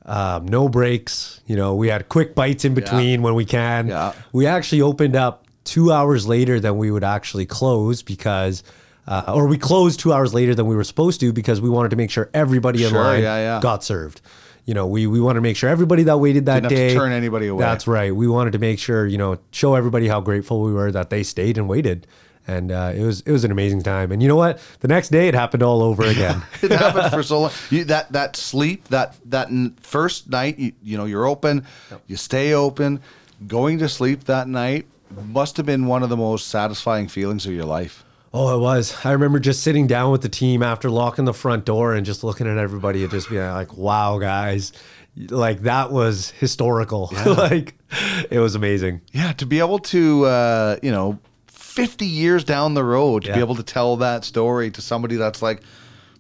Um, 0.06 0.46
no 0.46 0.68
breaks. 0.68 1.40
You 1.48 1.56
know, 1.56 1.76
we 1.76 1.88
had 1.88 2.10
quick 2.10 2.36
bites 2.36 2.66
in 2.66 2.74
between 2.74 3.22
when 3.22 3.36
we 3.36 3.46
can. 3.46 3.88
Yeah. 3.88 4.14
We 4.34 4.46
actually 4.46 4.82
opened 4.82 5.16
up 5.16 5.43
two 5.64 5.92
hours 5.92 6.28
later 6.28 6.60
than 6.60 6.78
we 6.78 6.92
would 6.92 7.04
actually 7.04 7.46
close 7.46 8.02
because, 8.02 8.64
uh, 9.08 9.24
or 9.34 9.48
we 9.48 9.58
closed 9.58 10.00
two 10.00 10.14
hours 10.14 10.34
later 10.34 10.54
than 10.56 10.66
we 10.66 10.76
were 10.76 10.84
supposed 10.84 11.20
to 11.22 11.32
because 11.34 11.62
we 11.62 11.70
wanted 11.70 11.90
to 11.90 11.96
make 11.96 12.12
sure 12.12 12.30
everybody 12.34 12.84
in 12.84 12.90
Sure, 12.90 13.04
line 13.04 13.24
yeah, 13.24 13.38
yeah. 13.38 13.60
got 13.62 13.84
served. 13.84 14.22
You 14.66 14.74
know, 14.74 14.88
we 14.88 15.08
we 15.08 15.20
wanted 15.20 15.40
to 15.40 15.42
make 15.42 15.58
sure 15.58 15.70
everybody 15.70 16.04
that 16.04 16.18
waited 16.20 16.46
that 16.46 16.64
Didn't 16.64 16.64
have 16.64 16.70
to 16.72 16.76
day 16.90 16.94
turn 16.94 17.12
anybody 17.12 17.48
away. 17.48 17.60
That's 17.62 17.86
right. 17.86 18.16
We 18.16 18.28
wanted 18.30 18.52
to 18.54 18.60
make 18.60 18.80
sure 18.80 19.06
you 19.06 19.18
know 19.18 19.38
show 19.52 19.76
everybody 19.76 20.08
how 20.08 20.22
grateful 20.22 20.62
we 20.62 20.72
were 20.72 20.92
that 20.92 21.10
they 21.10 21.24
stayed 21.24 21.58
and 21.58 21.68
waited. 21.68 22.08
And 22.46 22.72
uh, 22.72 22.92
it 22.96 23.02
was 23.04 23.22
it 23.22 23.32
was 23.32 23.44
an 23.44 23.52
amazing 23.52 23.84
time. 23.84 24.12
And 24.14 24.22
you 24.22 24.28
know 24.30 24.36
what? 24.38 24.60
The 24.82 24.88
next 24.88 25.10
day 25.10 25.28
it 25.28 25.34
happened 25.34 25.64
all 25.64 25.82
over 25.82 26.04
again. 26.04 26.44
it 26.62 26.72
happened 26.72 27.12
for 27.12 27.24
so 27.24 27.42
long. 27.42 27.52
You, 27.70 27.84
that 27.86 28.12
that 28.14 28.36
sleep, 28.38 28.88
that 28.90 29.16
that 29.30 29.48
n- 29.50 29.76
first 29.82 30.30
night, 30.30 30.60
you, 30.60 30.72
you 30.82 30.98
know, 30.98 31.06
you're 31.06 31.26
open, 31.26 31.66
you 32.08 32.16
stay 32.18 32.54
open. 32.54 33.02
Going 33.48 33.80
to 33.80 33.90
sleep 33.90 34.26
that 34.26 34.48
night 34.48 34.88
must 35.28 35.58
have 35.58 35.66
been 35.66 35.88
one 35.88 36.04
of 36.04 36.10
the 36.10 36.18
most 36.18 36.48
satisfying 36.48 37.08
feelings 37.08 37.46
of 37.46 37.54
your 37.54 37.66
life. 37.66 38.04
Oh, 38.34 38.56
it 38.56 38.60
was. 38.60 38.96
I 39.06 39.12
remember 39.12 39.40
just 39.40 39.62
sitting 39.62 39.86
down 39.86 40.12
with 40.12 40.22
the 40.24 40.30
team 40.30 40.64
after 40.64 40.90
locking 40.90 41.26
the 41.26 41.34
front 41.34 41.66
door 41.66 41.94
and 41.94 42.04
just 42.06 42.24
looking 42.24 42.48
at 42.48 42.58
everybody 42.58 43.04
and 43.04 43.12
just 43.12 43.30
being 43.30 43.48
like, 43.48 43.78
wow, 43.78 44.18
guys. 44.18 44.74
Like 45.16 45.62
that 45.62 45.92
was 45.92 46.32
historical. 46.32 47.12
like 47.26 47.76
it 48.32 48.40
was 48.40 48.56
amazing. 48.56 49.02
Yeah, 49.12 49.34
to 49.34 49.46
be 49.46 49.60
able 49.60 49.78
to, 49.80 50.26
uh, 50.26 50.78
you 50.82 50.92
know, 50.92 51.20
50 51.48 52.08
years 52.08 52.44
down 52.44 52.74
the 52.74 52.84
road, 52.84 53.24
to 53.26 53.34
be 53.34 53.40
able 53.40 53.56
to 53.56 53.64
tell 53.64 53.98
that 53.98 54.24
story 54.24 54.72
to 54.72 54.82
somebody 54.82 55.16
that's 55.16 55.44
like, 55.44 55.62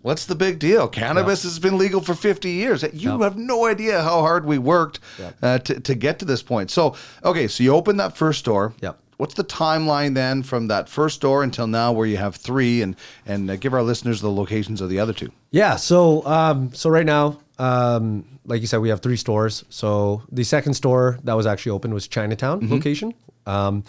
what's 0.03 0.25
the 0.25 0.35
big 0.35 0.59
deal? 0.59 0.87
Cannabis 0.87 1.41
has 1.43 1.57
been 1.57 1.77
legal 1.77 2.01
for 2.01 2.13
50 2.13 2.49
years. 2.49 2.85
You 2.93 3.21
have 3.21 3.37
no 3.37 3.65
idea 3.65 4.03
how 4.03 4.19
hard 4.19 4.45
we 4.45 4.59
worked 4.59 4.99
uh, 5.41 5.57
to, 5.59 5.79
to 5.79 5.95
get 5.95 6.19
to 6.19 6.25
this 6.25 6.43
point. 6.43 6.69
So, 6.69 6.95
okay, 7.23 7.47
so 7.47 7.63
you 7.63 7.73
open 7.73 7.97
that 7.97 8.15
first 8.15 8.39
store. 8.39 8.73
Yep. 8.81 8.99
What's 9.17 9.35
the 9.35 9.43
timeline 9.43 10.13
then 10.15 10.43
from 10.43 10.67
that 10.67 10.89
first 10.89 11.15
store 11.15 11.43
until 11.43 11.67
now 11.67 11.91
where 11.93 12.05
you 12.05 12.17
have 12.17 12.35
three 12.35 12.81
and, 12.81 12.95
and 13.25 13.49
uh, 13.49 13.55
give 13.55 13.73
our 13.73 13.83
listeners 13.83 14.21
the 14.21 14.31
locations 14.31 14.81
of 14.81 14.89
the 14.89 14.99
other 14.99 15.13
two? 15.13 15.31
Yeah. 15.51 15.77
So, 15.77 16.25
um, 16.25 16.73
so 16.73 16.89
right 16.89 17.05
now, 17.05 17.39
um, 17.57 18.25
like 18.45 18.59
you 18.59 18.67
said, 18.67 18.79
we 18.79 18.89
have 18.89 19.01
three 19.01 19.15
stores. 19.15 19.63
So 19.69 20.23
the 20.31 20.43
second 20.43 20.73
store 20.73 21.19
that 21.23 21.33
was 21.33 21.45
actually 21.45 21.71
open 21.71 21.93
was 21.93 22.07
Chinatown 22.07 22.69
location. 22.69 23.13
Um, 23.45 23.83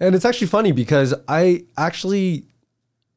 and 0.00 0.14
it's 0.14 0.24
actually 0.24 0.48
funny 0.48 0.72
because 0.72 1.14
I 1.28 1.64
actually 1.76 2.44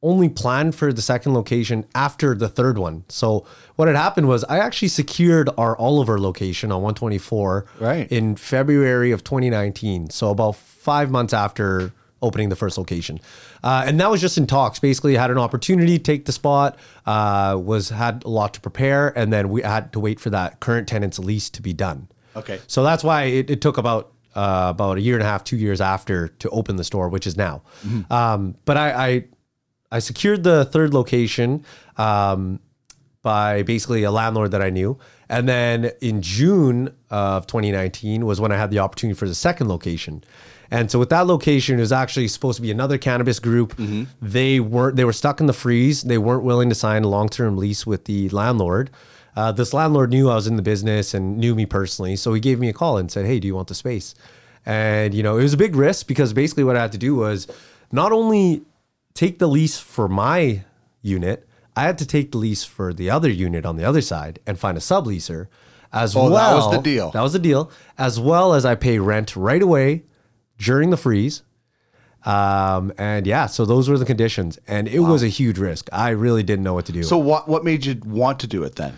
only 0.02 0.28
planned 0.28 0.74
for 0.74 0.92
the 0.92 1.02
second 1.02 1.34
location 1.34 1.84
after 1.94 2.34
the 2.34 2.48
third 2.48 2.78
one. 2.78 3.04
So 3.08 3.44
what 3.76 3.88
had 3.88 3.96
happened 3.96 4.28
was 4.28 4.44
I 4.44 4.58
actually 4.58 4.88
secured 4.88 5.50
our 5.58 5.76
Oliver 5.76 6.20
location 6.20 6.70
on 6.70 6.82
124 6.82 7.66
Right. 7.80 8.10
in 8.12 8.36
February 8.36 9.10
of 9.10 9.24
2019. 9.24 10.10
So 10.10 10.30
about 10.30 10.52
five 10.56 11.10
months 11.10 11.32
after 11.32 11.92
opening 12.22 12.48
the 12.48 12.56
first 12.56 12.76
location, 12.78 13.20
uh, 13.62 13.84
and 13.86 14.00
that 14.00 14.10
was 14.10 14.20
just 14.20 14.38
in 14.38 14.46
talks. 14.46 14.78
Basically, 14.80 15.14
had 15.16 15.30
an 15.30 15.38
opportunity 15.38 15.98
to 15.98 16.02
take 16.02 16.24
the 16.24 16.32
spot. 16.32 16.76
Uh, 17.06 17.56
was 17.60 17.88
had 17.90 18.24
a 18.24 18.28
lot 18.28 18.54
to 18.54 18.60
prepare, 18.60 19.16
and 19.18 19.32
then 19.32 19.48
we 19.50 19.62
had 19.62 19.92
to 19.92 20.00
wait 20.00 20.18
for 20.20 20.30
that 20.30 20.58
current 20.60 20.88
tenant's 20.88 21.18
lease 21.20 21.48
to 21.50 21.62
be 21.62 21.72
done. 21.72 22.08
Okay. 22.34 22.58
So 22.66 22.82
that's 22.82 23.02
why 23.04 23.24
it, 23.24 23.50
it 23.50 23.60
took 23.60 23.78
about 23.78 24.12
uh, 24.34 24.66
about 24.70 24.98
a 24.98 25.00
year 25.00 25.14
and 25.14 25.22
a 25.22 25.26
half, 25.26 25.42
two 25.44 25.56
years 25.56 25.80
after 25.80 26.28
to 26.28 26.50
open 26.50 26.74
the 26.76 26.84
store, 26.84 27.08
which 27.08 27.26
is 27.26 27.36
now. 27.36 27.62
Um, 28.10 28.54
but 28.64 28.76
I, 28.76 28.90
I 29.08 29.24
I 29.90 29.98
secured 30.00 30.44
the 30.44 30.64
third 30.64 30.92
location 30.92 31.64
um, 31.96 32.60
by 33.22 33.62
basically 33.62 34.02
a 34.04 34.10
landlord 34.10 34.50
that 34.50 34.62
I 34.62 34.70
knew, 34.70 34.98
and 35.28 35.48
then 35.48 35.90
in 36.00 36.22
June 36.22 36.94
of 37.10 37.46
2019 37.46 38.24
was 38.26 38.40
when 38.40 38.52
I 38.52 38.56
had 38.56 38.70
the 38.70 38.78
opportunity 38.78 39.18
for 39.18 39.26
the 39.26 39.34
second 39.34 39.68
location. 39.68 40.24
And 40.70 40.90
so 40.90 40.98
with 40.98 41.08
that 41.08 41.26
location, 41.26 41.78
it 41.78 41.80
was 41.80 41.92
actually 41.92 42.28
supposed 42.28 42.56
to 42.56 42.62
be 42.62 42.70
another 42.70 42.98
cannabis 42.98 43.38
group. 43.38 43.74
They 44.20 44.60
weren't. 44.60 44.96
They 44.96 45.04
were 45.04 45.14
stuck 45.14 45.40
in 45.40 45.46
the 45.46 45.54
freeze. 45.54 46.02
They 46.02 46.18
weren't 46.18 46.44
willing 46.44 46.68
to 46.68 46.74
sign 46.74 47.04
a 47.04 47.08
long 47.08 47.28
term 47.28 47.56
lease 47.56 47.86
with 47.86 48.04
the 48.04 48.28
landlord. 48.30 48.90
Uh, 49.34 49.52
this 49.52 49.72
landlord 49.72 50.10
knew 50.10 50.28
I 50.28 50.34
was 50.34 50.46
in 50.46 50.56
the 50.56 50.62
business 50.62 51.14
and 51.14 51.38
knew 51.38 51.54
me 51.54 51.64
personally, 51.64 52.16
so 52.16 52.34
he 52.34 52.40
gave 52.40 52.58
me 52.58 52.68
a 52.68 52.72
call 52.72 52.98
and 52.98 53.10
said, 53.10 53.24
"Hey, 53.24 53.40
do 53.40 53.46
you 53.46 53.54
want 53.54 53.68
the 53.68 53.74
space?" 53.74 54.14
And 54.66 55.14
you 55.14 55.22
know, 55.22 55.38
it 55.38 55.42
was 55.42 55.54
a 55.54 55.58
big 55.58 55.74
risk 55.74 56.06
because 56.06 56.34
basically 56.34 56.64
what 56.64 56.76
I 56.76 56.82
had 56.82 56.92
to 56.92 56.98
do 56.98 57.14
was 57.14 57.46
not 57.90 58.12
only 58.12 58.62
take 59.18 59.40
the 59.40 59.48
lease 59.48 59.80
for 59.80 60.06
my 60.06 60.62
unit, 61.02 61.48
I 61.74 61.82
had 61.82 61.98
to 61.98 62.06
take 62.06 62.30
the 62.30 62.38
lease 62.38 62.62
for 62.62 62.92
the 62.92 63.10
other 63.10 63.28
unit 63.28 63.66
on 63.66 63.74
the 63.76 63.82
other 63.84 64.00
side 64.00 64.38
and 64.46 64.56
find 64.56 64.78
a 64.78 64.80
subleaser 64.80 65.48
as 65.92 66.14
Oh, 66.14 66.30
well. 66.30 66.34
that 66.34 66.54
was 66.54 66.70
the 66.70 66.80
deal. 66.80 67.10
That 67.10 67.22
was 67.22 67.32
the 67.32 67.40
deal. 67.40 67.72
As 67.98 68.20
well 68.20 68.54
as 68.54 68.64
I 68.64 68.76
pay 68.76 69.00
rent 69.00 69.34
right 69.34 69.60
away 69.60 70.04
during 70.56 70.90
the 70.90 70.96
freeze. 70.96 71.42
Um, 72.24 72.92
and 72.96 73.26
yeah, 73.26 73.46
so 73.46 73.64
those 73.64 73.88
were 73.88 73.98
the 73.98 74.04
conditions. 74.04 74.56
And 74.68 74.86
it 74.86 75.00
was 75.00 75.24
a 75.24 75.28
huge 75.28 75.58
risk. 75.58 75.88
I 75.92 76.10
really 76.10 76.44
didn't 76.44 76.62
know 76.62 76.74
what 76.74 76.86
to 76.86 76.92
do. 76.92 77.02
So 77.02 77.18
what 77.18 77.48
what 77.48 77.64
made 77.64 77.84
you 77.86 78.00
want 78.04 78.38
to 78.40 78.46
do 78.46 78.62
it 78.62 78.76
then? 78.76 78.96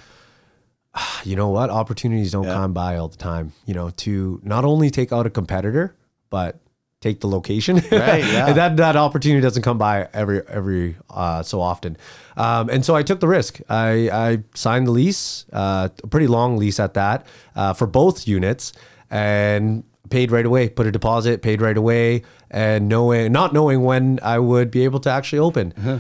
you 1.25 1.35
know 1.35 1.49
what? 1.49 1.71
Opportunities 1.71 2.33
don't 2.33 2.45
come 2.45 2.75
by 2.75 2.97
all 2.97 3.09
the 3.09 3.17
time, 3.17 3.53
you 3.65 3.73
know, 3.73 3.89
to 4.05 4.39
not 4.43 4.67
only 4.67 4.91
take 4.91 5.13
out 5.13 5.25
a 5.25 5.31
competitor, 5.31 5.97
but 6.29 6.61
take 7.01 7.21
the 7.21 7.29
location. 7.29 7.77
Right, 7.77 7.85
yeah. 8.25 8.49
and 8.49 8.57
that 8.57 8.77
that 8.77 8.97
opportunity 8.97 9.41
doesn't 9.41 9.63
come 9.63 9.79
by 9.79 10.09
every 10.13 10.47
every 10.49 10.97
uh, 11.09 11.43
so 11.43 11.61
often. 11.61 11.97
Um, 12.37 12.69
and 12.71 12.85
so 12.85 12.95
I 12.95 13.03
took 13.03 13.21
the 13.21 13.29
risk. 13.29 13.61
I, 13.69 14.11
I 14.11 14.39
signed 14.55 14.87
the 14.87 14.93
lease, 14.93 15.45
uh, 15.53 15.89
a 16.03 16.07
pretty 16.07 16.27
long 16.27 16.57
lease 16.57 16.81
at 16.81 16.95
that, 16.95 17.27
uh, 17.55 17.75
for 17.75 17.87
both 17.87 18.27
units, 18.27 18.73
and 19.11 19.85
paid 20.09 20.31
right 20.31 20.47
away. 20.47 20.69
Put 20.69 20.87
a 20.87 20.93
deposit, 20.93 21.43
paid 21.43 21.61
right 21.61 21.77
away, 21.77 22.23
and 22.51 22.89
knowing 22.89 23.33
not 23.33 23.53
knowing 23.53 23.83
when 23.83 24.21
I 24.23 24.39
would 24.39 24.71
be 24.71 24.85
able 24.85 25.01
to 25.01 25.11
actually 25.11 25.41
open. 25.41 25.75
Uh-huh. 25.77 25.99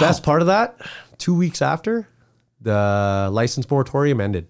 Best 0.00 0.24
part 0.24 0.40
of 0.40 0.48
that, 0.48 0.76
two 1.18 1.34
weeks 1.36 1.62
after, 1.62 2.08
the 2.60 3.28
license 3.30 3.70
moratorium 3.70 4.20
ended. 4.20 4.48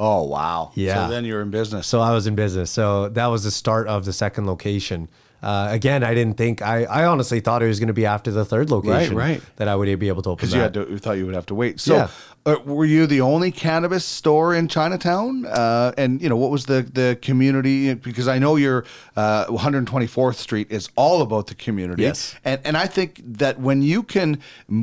Oh 0.00 0.24
wow. 0.24 0.72
Yeah. 0.74 0.94
So 1.06 1.10
then 1.12 1.26
you're 1.26 1.42
in 1.42 1.50
business. 1.50 1.86
So 1.86 2.00
I 2.00 2.12
was 2.12 2.26
in 2.26 2.34
business. 2.34 2.70
So 2.70 3.10
that 3.10 3.26
was 3.26 3.44
the 3.44 3.50
start 3.50 3.86
of 3.86 4.06
the 4.06 4.14
second 4.14 4.46
location. 4.46 5.08
Uh, 5.42 5.68
again, 5.70 6.02
I 6.02 6.14
didn't 6.14 6.36
think 6.36 6.62
I, 6.62 6.84
I 6.84 7.04
honestly 7.04 7.40
thought 7.40 7.62
it 7.62 7.66
was 7.66 7.78
going 7.78 7.88
to 7.88 7.94
be 7.94 8.06
after 8.06 8.30
the 8.30 8.44
third 8.44 8.70
location 8.70 9.16
right. 9.16 9.40
Right. 9.40 9.42
that 9.56 9.68
I 9.68 9.76
would 9.76 9.98
be 9.98 10.08
able 10.08 10.22
to 10.22 10.30
open 10.30 10.42
because 10.42 10.54
you 10.54 10.60
had 10.60 10.74
to, 10.74 10.86
you 10.88 10.98
thought 10.98 11.18
you 11.18 11.26
would 11.26 11.34
have 11.34 11.46
to 11.46 11.54
wait. 11.54 11.80
So, 11.80 11.96
Yeah. 11.96 12.08
Uh, 12.46 12.56
were 12.64 12.86
you 12.86 13.06
the 13.06 13.20
only 13.20 13.50
cannabis 13.50 14.04
store 14.04 14.54
in 14.54 14.66
Chinatown? 14.68 15.44
Uh, 15.46 15.92
and 15.98 16.20
you 16.22 16.28
know, 16.28 16.36
what 16.36 16.50
was 16.50 16.66
the 16.66 16.82
the 16.82 17.18
community? 17.20 17.92
Because 17.94 18.28
I 18.28 18.38
know 18.38 18.56
your 18.56 18.84
uh, 19.16 19.44
124th 19.46 20.36
Street 20.36 20.68
is 20.70 20.88
all 20.96 21.20
about 21.22 21.48
the 21.48 21.54
community. 21.54 22.02
Yes. 22.02 22.34
And 22.44 22.60
and 22.64 22.76
I 22.76 22.86
think 22.86 23.20
that 23.24 23.60
when 23.60 23.82
you 23.82 24.02
can 24.02 24.38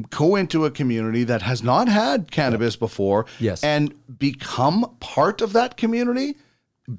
go 0.09 0.35
into 0.35 0.65
a 0.65 0.71
community 0.71 1.23
that 1.23 1.41
has 1.41 1.63
not 1.63 1.87
had 1.87 2.31
cannabis 2.31 2.75
before, 2.75 3.25
Yes. 3.39 3.63
and 3.63 3.93
become 4.19 4.95
part 4.99 5.41
of 5.41 5.53
that 5.53 5.77
community. 5.77 6.35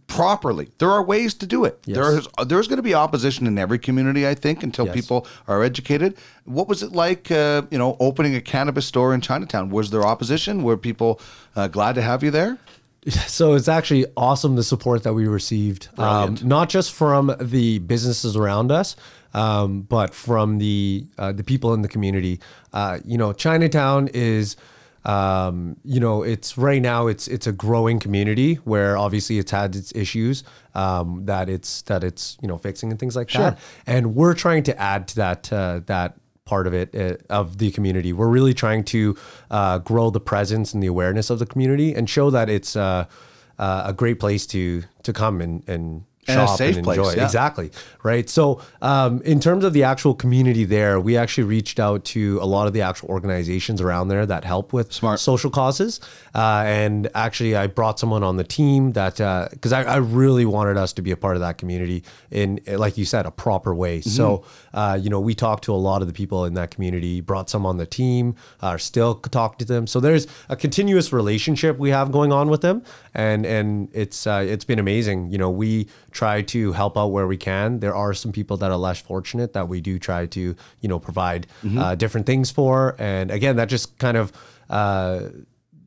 Properly, 0.07 0.69
there 0.79 0.91
are 0.91 1.03
ways 1.03 1.33
to 1.35 1.47
do 1.47 1.65
it. 1.65 1.79
Yes. 1.87 1.97
There's 1.97 2.29
there's 2.47 2.69
going 2.69 2.77
to 2.77 2.83
be 2.83 2.93
opposition 2.93 3.47
in 3.47 3.57
every 3.57 3.79
community, 3.79 4.29
I 4.29 4.35
think, 4.35 4.63
until 4.63 4.85
Yes. 4.85 4.95
people 4.95 5.27
are 5.47 5.63
educated. 5.63 6.19
What 6.45 6.69
was 6.69 6.83
it 6.83 6.93
like, 6.93 7.31
uh, 7.31 7.63
you 7.71 7.79
know, 7.79 7.97
opening 7.99 8.35
a 8.35 8.41
cannabis 8.43 8.85
store 8.85 9.15
in 9.15 9.23
Chinatown? 9.23 9.71
Was 9.71 9.89
there 9.91 10.05
opposition? 10.05 10.63
Were 10.63 10.77
people 10.77 11.23
uh, 11.57 11.69
glad 11.69 11.95
to 11.95 12.03
have 12.03 12.23
you 12.23 12.31
there? 12.31 12.59
so 13.29 13.55
it's 13.55 13.69
actually 13.69 14.05
awesome 14.15 14.57
the 14.57 14.63
support 14.63 15.05
that 15.05 15.15
we 15.15 15.27
received, 15.27 15.89
um, 15.99 16.37
not 16.43 16.69
just 16.69 16.93
from 16.93 17.35
the 17.41 17.79
businesses 17.79 18.37
around 18.37 18.71
us, 18.71 18.95
um, 19.33 19.83
but 19.83 20.13
from 20.15 20.59
the 20.59 21.07
uh, 21.17 21.33
the 21.33 21.45
people 21.45 21.73
in 21.73 21.81
the 21.81 21.89
community. 21.89 22.41
Uh, 22.75 22.99
you 23.07 23.17
know, 23.17 23.33
Chinatown 23.33 24.09
is. 24.13 24.55
Um, 25.05 25.77
you 25.85 26.01
know, 26.01 26.23
it's 26.23 26.59
right 26.59 26.83
now 26.83 27.07
it's 27.07 27.29
it's 27.29 27.47
a 27.47 27.53
growing 27.53 27.99
community 27.99 28.55
where 28.65 28.97
obviously 28.97 29.39
it's 29.39 29.51
had 29.51 29.75
its 29.77 29.93
issues 29.95 30.45
um, 30.75 31.25
that 31.27 31.49
it's 31.49 31.83
that 31.83 32.05
it's 32.05 32.37
you 32.43 32.49
know 32.49 32.59
fixing 32.59 32.91
and 32.91 32.99
things 32.99 33.17
like 33.17 33.31
that, 33.31 33.59
and 33.87 34.15
we're 34.15 34.35
trying 34.35 34.63
to 34.65 34.79
add 34.79 35.09
to 35.09 35.17
that 35.17 35.53
uh, 35.53 35.81
that 35.87 36.17
part 36.45 36.67
of 36.67 36.75
it 36.75 36.95
uh, 36.95 37.17
of 37.31 37.59
the 37.59 37.71
community. 37.71 38.13
We're 38.13 38.29
really 38.29 38.55
trying 38.55 38.83
to 38.85 39.17
uh, 39.51 39.79
grow 39.79 40.11
the 40.11 40.21
presence 40.21 40.75
and 40.75 40.83
the 40.83 40.87
awareness 40.89 41.31
of 41.31 41.39
the 41.39 41.47
community 41.47 41.95
and 41.95 42.09
show 42.09 42.31
that 42.31 42.49
it's 42.49 42.75
uh, 42.75 43.05
uh, 43.59 43.83
a 43.87 43.93
great 43.93 44.19
place 44.19 44.47
to 44.49 44.83
to 45.03 45.13
come 45.13 45.41
and 45.41 45.63
and 45.69 46.05
shop 46.35 46.57
safe 46.59 46.77
and 46.77 46.85
place, 46.85 46.99
enjoy. 46.99 47.15
yeah. 47.15 47.25
Exactly. 47.25 47.71
Right. 48.03 48.29
So, 48.29 48.61
um, 48.83 49.21
in 49.23 49.41
terms 49.41 49.65
of 49.65 49.73
the 49.73 49.85
actual 49.85 50.15
community 50.15 50.65
there, 50.65 51.01
we 51.01 51.17
actually 51.17 51.45
reached 51.45 51.81
out 51.81 52.05
to 52.07 52.39
a 52.41 52.47
lot 52.47 52.67
of 52.67 52.73
the 52.73 52.83
actual 52.83 53.09
organizations 53.09 53.81
around 53.81 54.09
there 54.09 54.25
that 54.27 54.45
help 54.45 54.73
with 54.73 54.93
Smart. 54.93 55.21
social 55.21 55.51
causes. 55.51 56.01
Uh, 56.35 56.63
and 56.67 57.11
actually, 57.15 57.57
I 57.57 57.67
brought 57.67 57.99
someone 57.99 58.23
on 58.23 58.37
the 58.37 58.45
team 58.45 58.93
that 58.93 59.17
because 59.51 59.73
I, 59.73 59.83
I 59.83 59.97
really 59.97 60.45
wanted 60.45 60.77
us 60.77 60.93
to 60.95 61.03
be 61.03 61.11
a 61.11 61.17
part 61.17 61.37
of 61.37 61.41
that 61.41 61.59
community 61.59 62.05
in, 62.31 62.61
like 62.67 62.97
you 62.97 63.05
said, 63.05 63.27
a 63.27 63.31
proper 63.31 63.75
way. 63.75 63.99
Mm-hmm. 63.99 64.11
So, 64.11 64.45
uh, 64.75 64.99
you 65.01 65.11
know, 65.11 65.21
we 65.21 65.35
talked 65.35 65.65
to 65.65 65.73
a 65.73 65.77
lot 65.77 66.03
of 66.03 66.09
the 66.09 66.15
people 66.15 66.45
in 66.45 66.55
that 66.55 66.71
community, 66.71 67.21
brought 67.21 67.51
some 67.51 67.67
on 67.67 67.77
the 67.77 67.87
team, 67.87 68.35
are 68.61 68.79
still 68.79 69.15
talking 69.17 69.59
to 69.59 69.65
them. 69.65 69.87
So 69.87 70.01
there's 70.01 70.27
a 70.49 70.57
continuous 70.57 71.13
relationship 71.13 71.79
we 71.79 71.91
have 71.91 72.13
going 72.13 72.33
on 72.33 72.49
with 72.49 72.61
them, 72.61 72.83
and 73.15 73.47
and 73.47 73.89
it's 73.93 74.27
uh, 74.27 74.45
it's 74.47 74.65
been 74.65 74.79
amazing. 74.79 75.31
You 75.31 75.39
know, 75.39 75.51
we 75.51 75.89
try 76.21 76.37
to 76.55 76.61
help 76.81 76.95
out 77.01 77.11
where 77.17 77.29
we 77.35 77.37
can. 77.51 77.81
There 77.81 77.95
are 78.05 78.15
some 78.23 78.33
people 78.39 78.57
that 78.61 78.71
are 78.75 78.81
less 78.89 79.01
fortunate 79.11 79.51
that 79.53 79.67
we 79.73 79.79
do 79.81 79.95
try 79.99 80.23
to 80.37 80.41
you 80.83 80.89
know 80.91 80.99
provide 81.09 81.47
Mm-hmm. 81.63 81.79
uh, 81.79 81.95
different 82.03 82.27
things 82.27 82.51
for, 82.59 82.95
and 82.99 83.31
again, 83.31 83.57
that 83.57 83.69
just 83.71 83.87
kind 83.99 84.17
of. 84.23 84.33
Uh, 84.71 85.21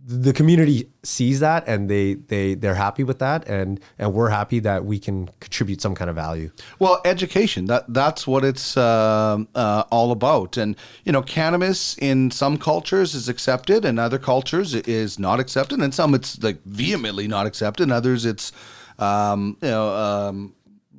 the 0.04 0.34
community 0.34 0.89
sees 1.04 1.39
that 1.39 1.63
and 1.67 1.88
they 1.88 2.15
they 2.15 2.56
they're 2.62 2.80
happy 2.88 3.04
with 3.04 3.20
that 3.20 3.48
and 3.48 3.80
and 4.00 4.08
we're 4.15 4.30
happy 4.39 4.60
that 4.60 4.84
we 4.84 4.98
can 5.00 5.30
contribute 5.39 5.80
some 5.80 5.94
kind 5.96 6.10
of 6.10 6.15
value 6.15 6.50
Well, 6.80 6.96
education. 7.06 7.65
That 7.67 7.84
that's 7.94 8.26
what 8.32 8.44
it's 8.44 8.76
um 8.78 9.48
uh, 9.54 9.84
all 9.96 10.12
about. 10.12 10.58
And 10.58 10.76
you 11.06 11.12
know, 11.12 11.22
cannabis 11.22 11.96
in 12.00 12.32
some 12.32 12.58
cultures 12.58 13.13
is 13.13 13.30
accepted, 13.30 13.86
and 13.86 14.00
other 14.00 14.20
cultures 14.20 14.74
is 14.74 15.20
not 15.20 15.39
accepted, 15.39 15.80
and 15.80 15.94
some 15.94 16.15
it's 16.17 16.41
like 16.44 16.58
vehemently 16.65 17.28
not 17.28 17.46
accepted, 17.46 17.84
and 17.84 17.94
others 17.94 18.26
it's 18.26 18.52
um, 19.01 19.57
you 19.61 19.67
know. 19.67 19.89
Um, 19.89 20.53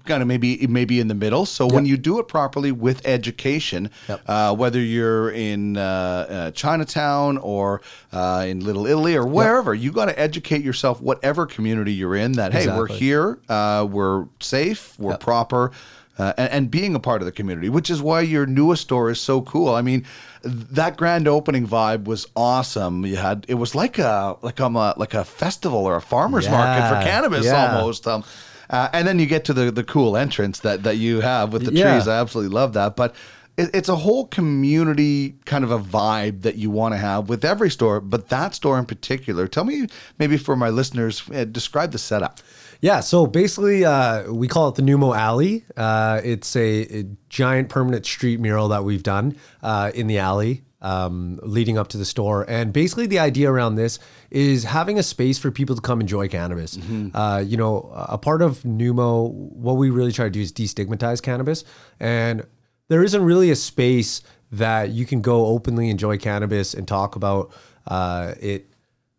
Kind 0.04 0.20
of 0.20 0.26
maybe 0.26 0.66
maybe 0.66 0.98
in 0.98 1.06
the 1.06 1.14
middle. 1.14 1.46
So 1.46 1.64
when 1.64 1.86
you 1.86 1.96
do 1.96 2.18
it 2.18 2.26
properly 2.26 2.72
with 2.72 3.06
education, 3.06 3.88
uh, 4.26 4.52
whether 4.52 4.80
you're 4.80 5.30
in 5.30 5.76
uh, 5.76 5.80
uh, 5.80 6.50
Chinatown 6.50 7.38
or 7.38 7.82
uh, 8.10 8.44
in 8.48 8.64
Little 8.64 8.84
Italy 8.84 9.14
or 9.14 9.24
wherever, 9.24 9.72
you 9.72 9.92
got 9.92 10.06
to 10.06 10.18
educate 10.18 10.64
yourself. 10.64 11.00
Whatever 11.00 11.46
community 11.46 11.92
you're 11.92 12.16
in, 12.16 12.32
that 12.32 12.50
hey, 12.52 12.66
we're 12.76 12.88
here, 12.88 13.38
uh, 13.48 13.86
we're 13.88 14.26
safe, 14.40 14.98
we're 14.98 15.12
proper, 15.18 15.70
uh, 16.18 16.32
and, 16.36 16.50
and 16.50 16.70
being 16.72 16.96
a 16.96 17.00
part 17.00 17.22
of 17.22 17.26
the 17.26 17.32
community, 17.32 17.68
which 17.68 17.88
is 17.88 18.02
why 18.02 18.22
your 18.22 18.44
newest 18.44 18.82
store 18.82 19.08
is 19.08 19.20
so 19.20 19.40
cool. 19.42 19.72
I 19.72 19.82
mean, 19.82 20.04
that 20.44 20.96
grand 20.96 21.28
opening 21.28 21.66
vibe 21.66 22.04
was 22.04 22.26
awesome. 22.34 23.04
You 23.06 23.16
had 23.16 23.44
it 23.48 23.54
was 23.54 23.74
like 23.74 23.98
a 23.98 24.36
like 24.42 24.60
a 24.60 24.68
like 24.96 25.14
a 25.14 25.24
festival 25.24 25.80
or 25.80 25.96
a 25.96 26.00
farmers 26.02 26.48
market 26.48 26.88
for 26.88 27.02
cannabis 27.04 27.46
yeah. 27.46 27.76
almost. 27.76 28.06
Um, 28.06 28.24
uh, 28.70 28.88
and 28.92 29.06
then 29.06 29.18
you 29.18 29.26
get 29.26 29.44
to 29.46 29.52
the 29.52 29.70
the 29.70 29.84
cool 29.84 30.16
entrance 30.16 30.60
that 30.60 30.82
that 30.82 30.96
you 30.96 31.20
have 31.20 31.52
with 31.52 31.64
the 31.64 31.72
Yeah. 31.72 31.92
trees. 31.92 32.08
I 32.08 32.18
absolutely 32.20 32.54
love 32.54 32.72
that, 32.74 32.96
but. 32.96 33.14
it, 33.58 33.68
it's 33.74 33.90
a 33.90 33.96
whole 33.96 34.26
community 34.28 35.34
kind 35.44 35.62
of 35.62 35.70
a 35.70 35.78
vibe 35.78 36.40
that 36.40 36.56
you 36.56 36.70
want 36.70 36.94
to 36.94 36.98
have 36.98 37.28
with 37.28 37.44
every 37.44 37.68
store, 37.70 38.00
but 38.00 38.30
that 38.30 38.54
store 38.54 38.78
in 38.78 38.86
particular. 38.86 39.46
Tell 39.46 39.64
me, 39.64 39.88
maybe 40.18 40.38
for 40.38 40.56
my 40.56 40.70
listeners, 40.70 41.22
uh, 41.34 41.44
describe 41.44 41.92
the 41.92 41.98
setup. 41.98 42.40
Yeah, 42.82 42.98
so 42.98 43.28
basically, 43.28 43.84
uh, 43.84 44.32
we 44.32 44.48
call 44.48 44.68
it 44.68 44.74
the 44.74 44.82
Numo 44.82 45.16
Alley. 45.16 45.64
Uh, 45.76 46.20
it's 46.24 46.56
a, 46.56 46.98
a 46.98 47.04
giant 47.28 47.68
permanent 47.68 48.04
street 48.04 48.40
mural 48.40 48.66
that 48.68 48.82
we've 48.82 49.04
done 49.04 49.36
uh, 49.62 49.92
in 49.94 50.08
the 50.08 50.18
alley 50.18 50.64
um, 50.80 51.38
leading 51.44 51.78
up 51.78 51.86
to 51.88 51.96
the 51.96 52.04
store. 52.04 52.44
And 52.50 52.72
basically, 52.72 53.06
the 53.06 53.20
idea 53.20 53.48
around 53.52 53.76
this 53.76 54.00
is 54.30 54.64
having 54.64 54.98
a 54.98 55.02
space 55.04 55.38
for 55.38 55.52
people 55.52 55.76
to 55.76 55.80
come 55.80 56.00
enjoy 56.00 56.26
cannabis. 56.26 56.76
Uh, 57.14 57.44
you 57.46 57.56
know, 57.56 57.88
a 57.94 58.18
part 58.18 58.42
of 58.42 58.58
Numo, 58.64 59.30
what 59.30 59.74
we 59.74 59.90
really 59.90 60.10
try 60.10 60.24
to 60.24 60.30
do 60.30 60.40
is 60.40 60.52
destigmatize 60.52 61.22
cannabis. 61.22 61.62
And 62.00 62.44
there 62.88 63.04
isn't 63.04 63.22
really 63.22 63.52
a 63.52 63.56
space 63.56 64.22
that 64.50 64.90
you 64.90 65.06
can 65.06 65.20
go 65.20 65.46
openly 65.46 65.88
enjoy 65.88 66.18
cannabis 66.18 66.74
and 66.74 66.88
talk 66.88 67.14
about 67.14 67.52
uh, 67.86 68.34
it 68.40 68.66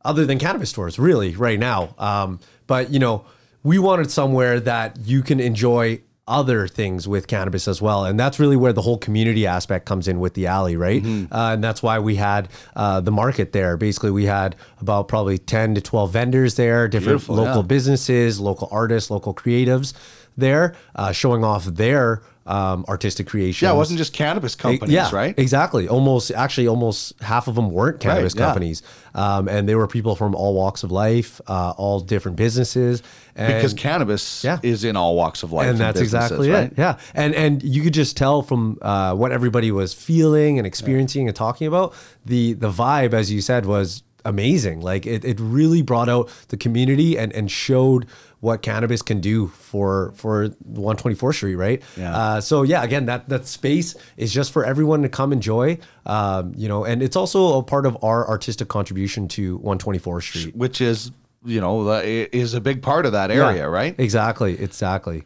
other 0.03 0.25
than 0.25 0.37
cannabis 0.37 0.69
stores, 0.69 0.99
really, 0.99 1.33
right 1.37 1.57
now. 1.57 1.95
Um, 1.97 2.41
but 2.67 2.91
you 2.91 2.99
know, 2.99 3.25
we 3.63 3.79
wanted 3.79 4.11
somewhere 4.11 4.59
that 4.59 4.97
you 5.03 5.23
can 5.23 5.39
enjoy 5.39 6.01
other 6.25 6.69
things 6.69 7.05
with 7.05 7.27
cannabis 7.27 7.67
as 7.67 7.81
well, 7.81 8.05
and 8.05 8.17
that's 8.17 8.39
really 8.39 8.55
where 8.55 8.71
the 8.71 8.81
whole 8.81 8.97
community 8.97 9.45
aspect 9.45 9.85
comes 9.85 10.07
in 10.07 10.19
with 10.19 10.33
the 10.35 10.47
alley, 10.47 10.77
right? 10.77 11.03
Mm-hmm. 11.03 11.33
Uh, 11.33 11.53
and 11.53 11.63
that's 11.63 11.83
why 11.83 11.99
we 11.99 12.15
had 12.15 12.47
uh, 12.75 13.01
the 13.01 13.11
market 13.11 13.51
there. 13.51 13.75
Basically, 13.75 14.11
we 14.11 14.25
had 14.25 14.55
about 14.79 15.07
probably 15.07 15.37
ten 15.37 15.75
to 15.75 15.81
twelve 15.81 16.11
vendors 16.11 16.55
there, 16.55 16.87
different 16.87 17.19
Beautiful, 17.19 17.35
local 17.35 17.61
yeah. 17.61 17.67
businesses, 17.67 18.39
local 18.39 18.69
artists, 18.71 19.09
local 19.09 19.33
creatives 19.33 19.93
there, 20.37 20.75
uh, 20.95 21.11
showing 21.11 21.43
off 21.43 21.65
their 21.65 22.21
um, 22.45 22.83
artistic 22.87 23.27
creation. 23.27 23.65
Yeah, 23.65 23.73
it 23.73 23.77
wasn't 23.77 23.97
just 23.97 24.13
cannabis 24.13 24.55
companies, 24.55 24.93
yeah, 24.93 25.09
right? 25.13 25.37
Exactly. 25.37 25.87
Almost, 25.87 26.31
actually, 26.31 26.67
almost 26.67 27.19
half 27.21 27.47
of 27.47 27.55
them 27.55 27.71
weren't 27.71 27.99
cannabis 27.99 28.35
yeah. 28.35 28.45
companies, 28.45 28.83
um, 29.15 29.47
and 29.47 29.67
they 29.67 29.75
were 29.75 29.87
people 29.87 30.15
from 30.15 30.35
all 30.35 30.53
walks 30.53 30.83
of 30.83 30.91
life, 30.91 31.39
uh, 31.47 31.71
all 31.77 31.99
different 31.99 32.37
businesses. 32.37 33.01
And, 33.35 33.53
Because 33.53 33.73
cannabis 33.73 34.43
Yeah. 34.43 34.59
is 34.61 34.83
in 34.83 34.95
all 34.95 35.15
walks 35.15 35.43
of 35.43 35.51
life, 35.51 35.69
and 35.69 35.79
that's 35.79 36.01
exactly 36.01 36.51
right? 36.51 36.65
it. 36.71 36.73
Yeah, 36.77 36.97
and 37.15 37.33
and 37.33 37.63
you 37.63 37.81
could 37.81 37.93
just 37.93 38.17
tell 38.17 38.41
from 38.41 38.77
uh, 38.81 39.15
what 39.15 39.31
everybody 39.31 39.71
was 39.71 39.93
feeling 39.93 40.57
and 40.57 40.67
experiencing 40.67 41.27
and 41.27 41.35
talking 41.35 41.67
about 41.67 41.93
the 42.25 42.53
the 42.53 42.69
vibe, 42.69 43.13
as 43.13 43.31
you 43.31 43.41
said, 43.41 43.65
was 43.65 44.03
amazing. 44.25 44.81
Like 44.81 45.05
it, 45.05 45.25
it 45.25 45.39
really 45.39 45.81
brought 45.81 46.09
out 46.09 46.29
the 46.49 46.57
community 46.57 47.17
and 47.17 47.33
and 47.33 47.49
showed 47.49 48.05
what 48.43 48.61
cannabis 48.61 49.01
can 49.01 49.21
do 49.21 49.47
for 49.47 50.11
for 50.15 50.49
124th 50.69 51.35
Street, 51.35 51.55
right? 51.55 51.81
Yeah. 51.95 52.13
Uh, 52.15 52.41
so 52.41 52.63
yeah, 52.63 52.83
again, 52.83 53.05
that 53.05 53.29
that 53.29 53.47
space 53.47 53.95
is 54.17 54.33
just 54.33 54.51
for 54.51 54.65
everyone 54.65 55.01
to 55.03 55.09
come 55.09 55.31
enjoy. 55.31 55.77
Um, 56.05 56.53
you 56.57 56.67
know, 56.67 56.83
and 56.83 57.01
it's 57.01 57.15
also 57.15 57.57
a 57.57 57.63
part 57.63 57.85
of 57.85 57.97
our 58.03 58.27
artistic 58.27 58.67
contribution 58.67 59.29
to 59.29 59.59
124th 59.59 60.23
Street. 60.23 60.55
Which 60.57 60.81
is, 60.81 61.11
you 61.45 61.61
know, 61.61 61.89
is 61.89 62.53
a 62.53 62.59
big 62.59 62.81
part 62.81 63.05
of 63.05 63.13
that 63.13 63.31
area, 63.31 63.61
Yeah, 63.61 63.63
right? 63.63 63.97
Exactly. 63.97 64.61
Exactly. 64.61 65.23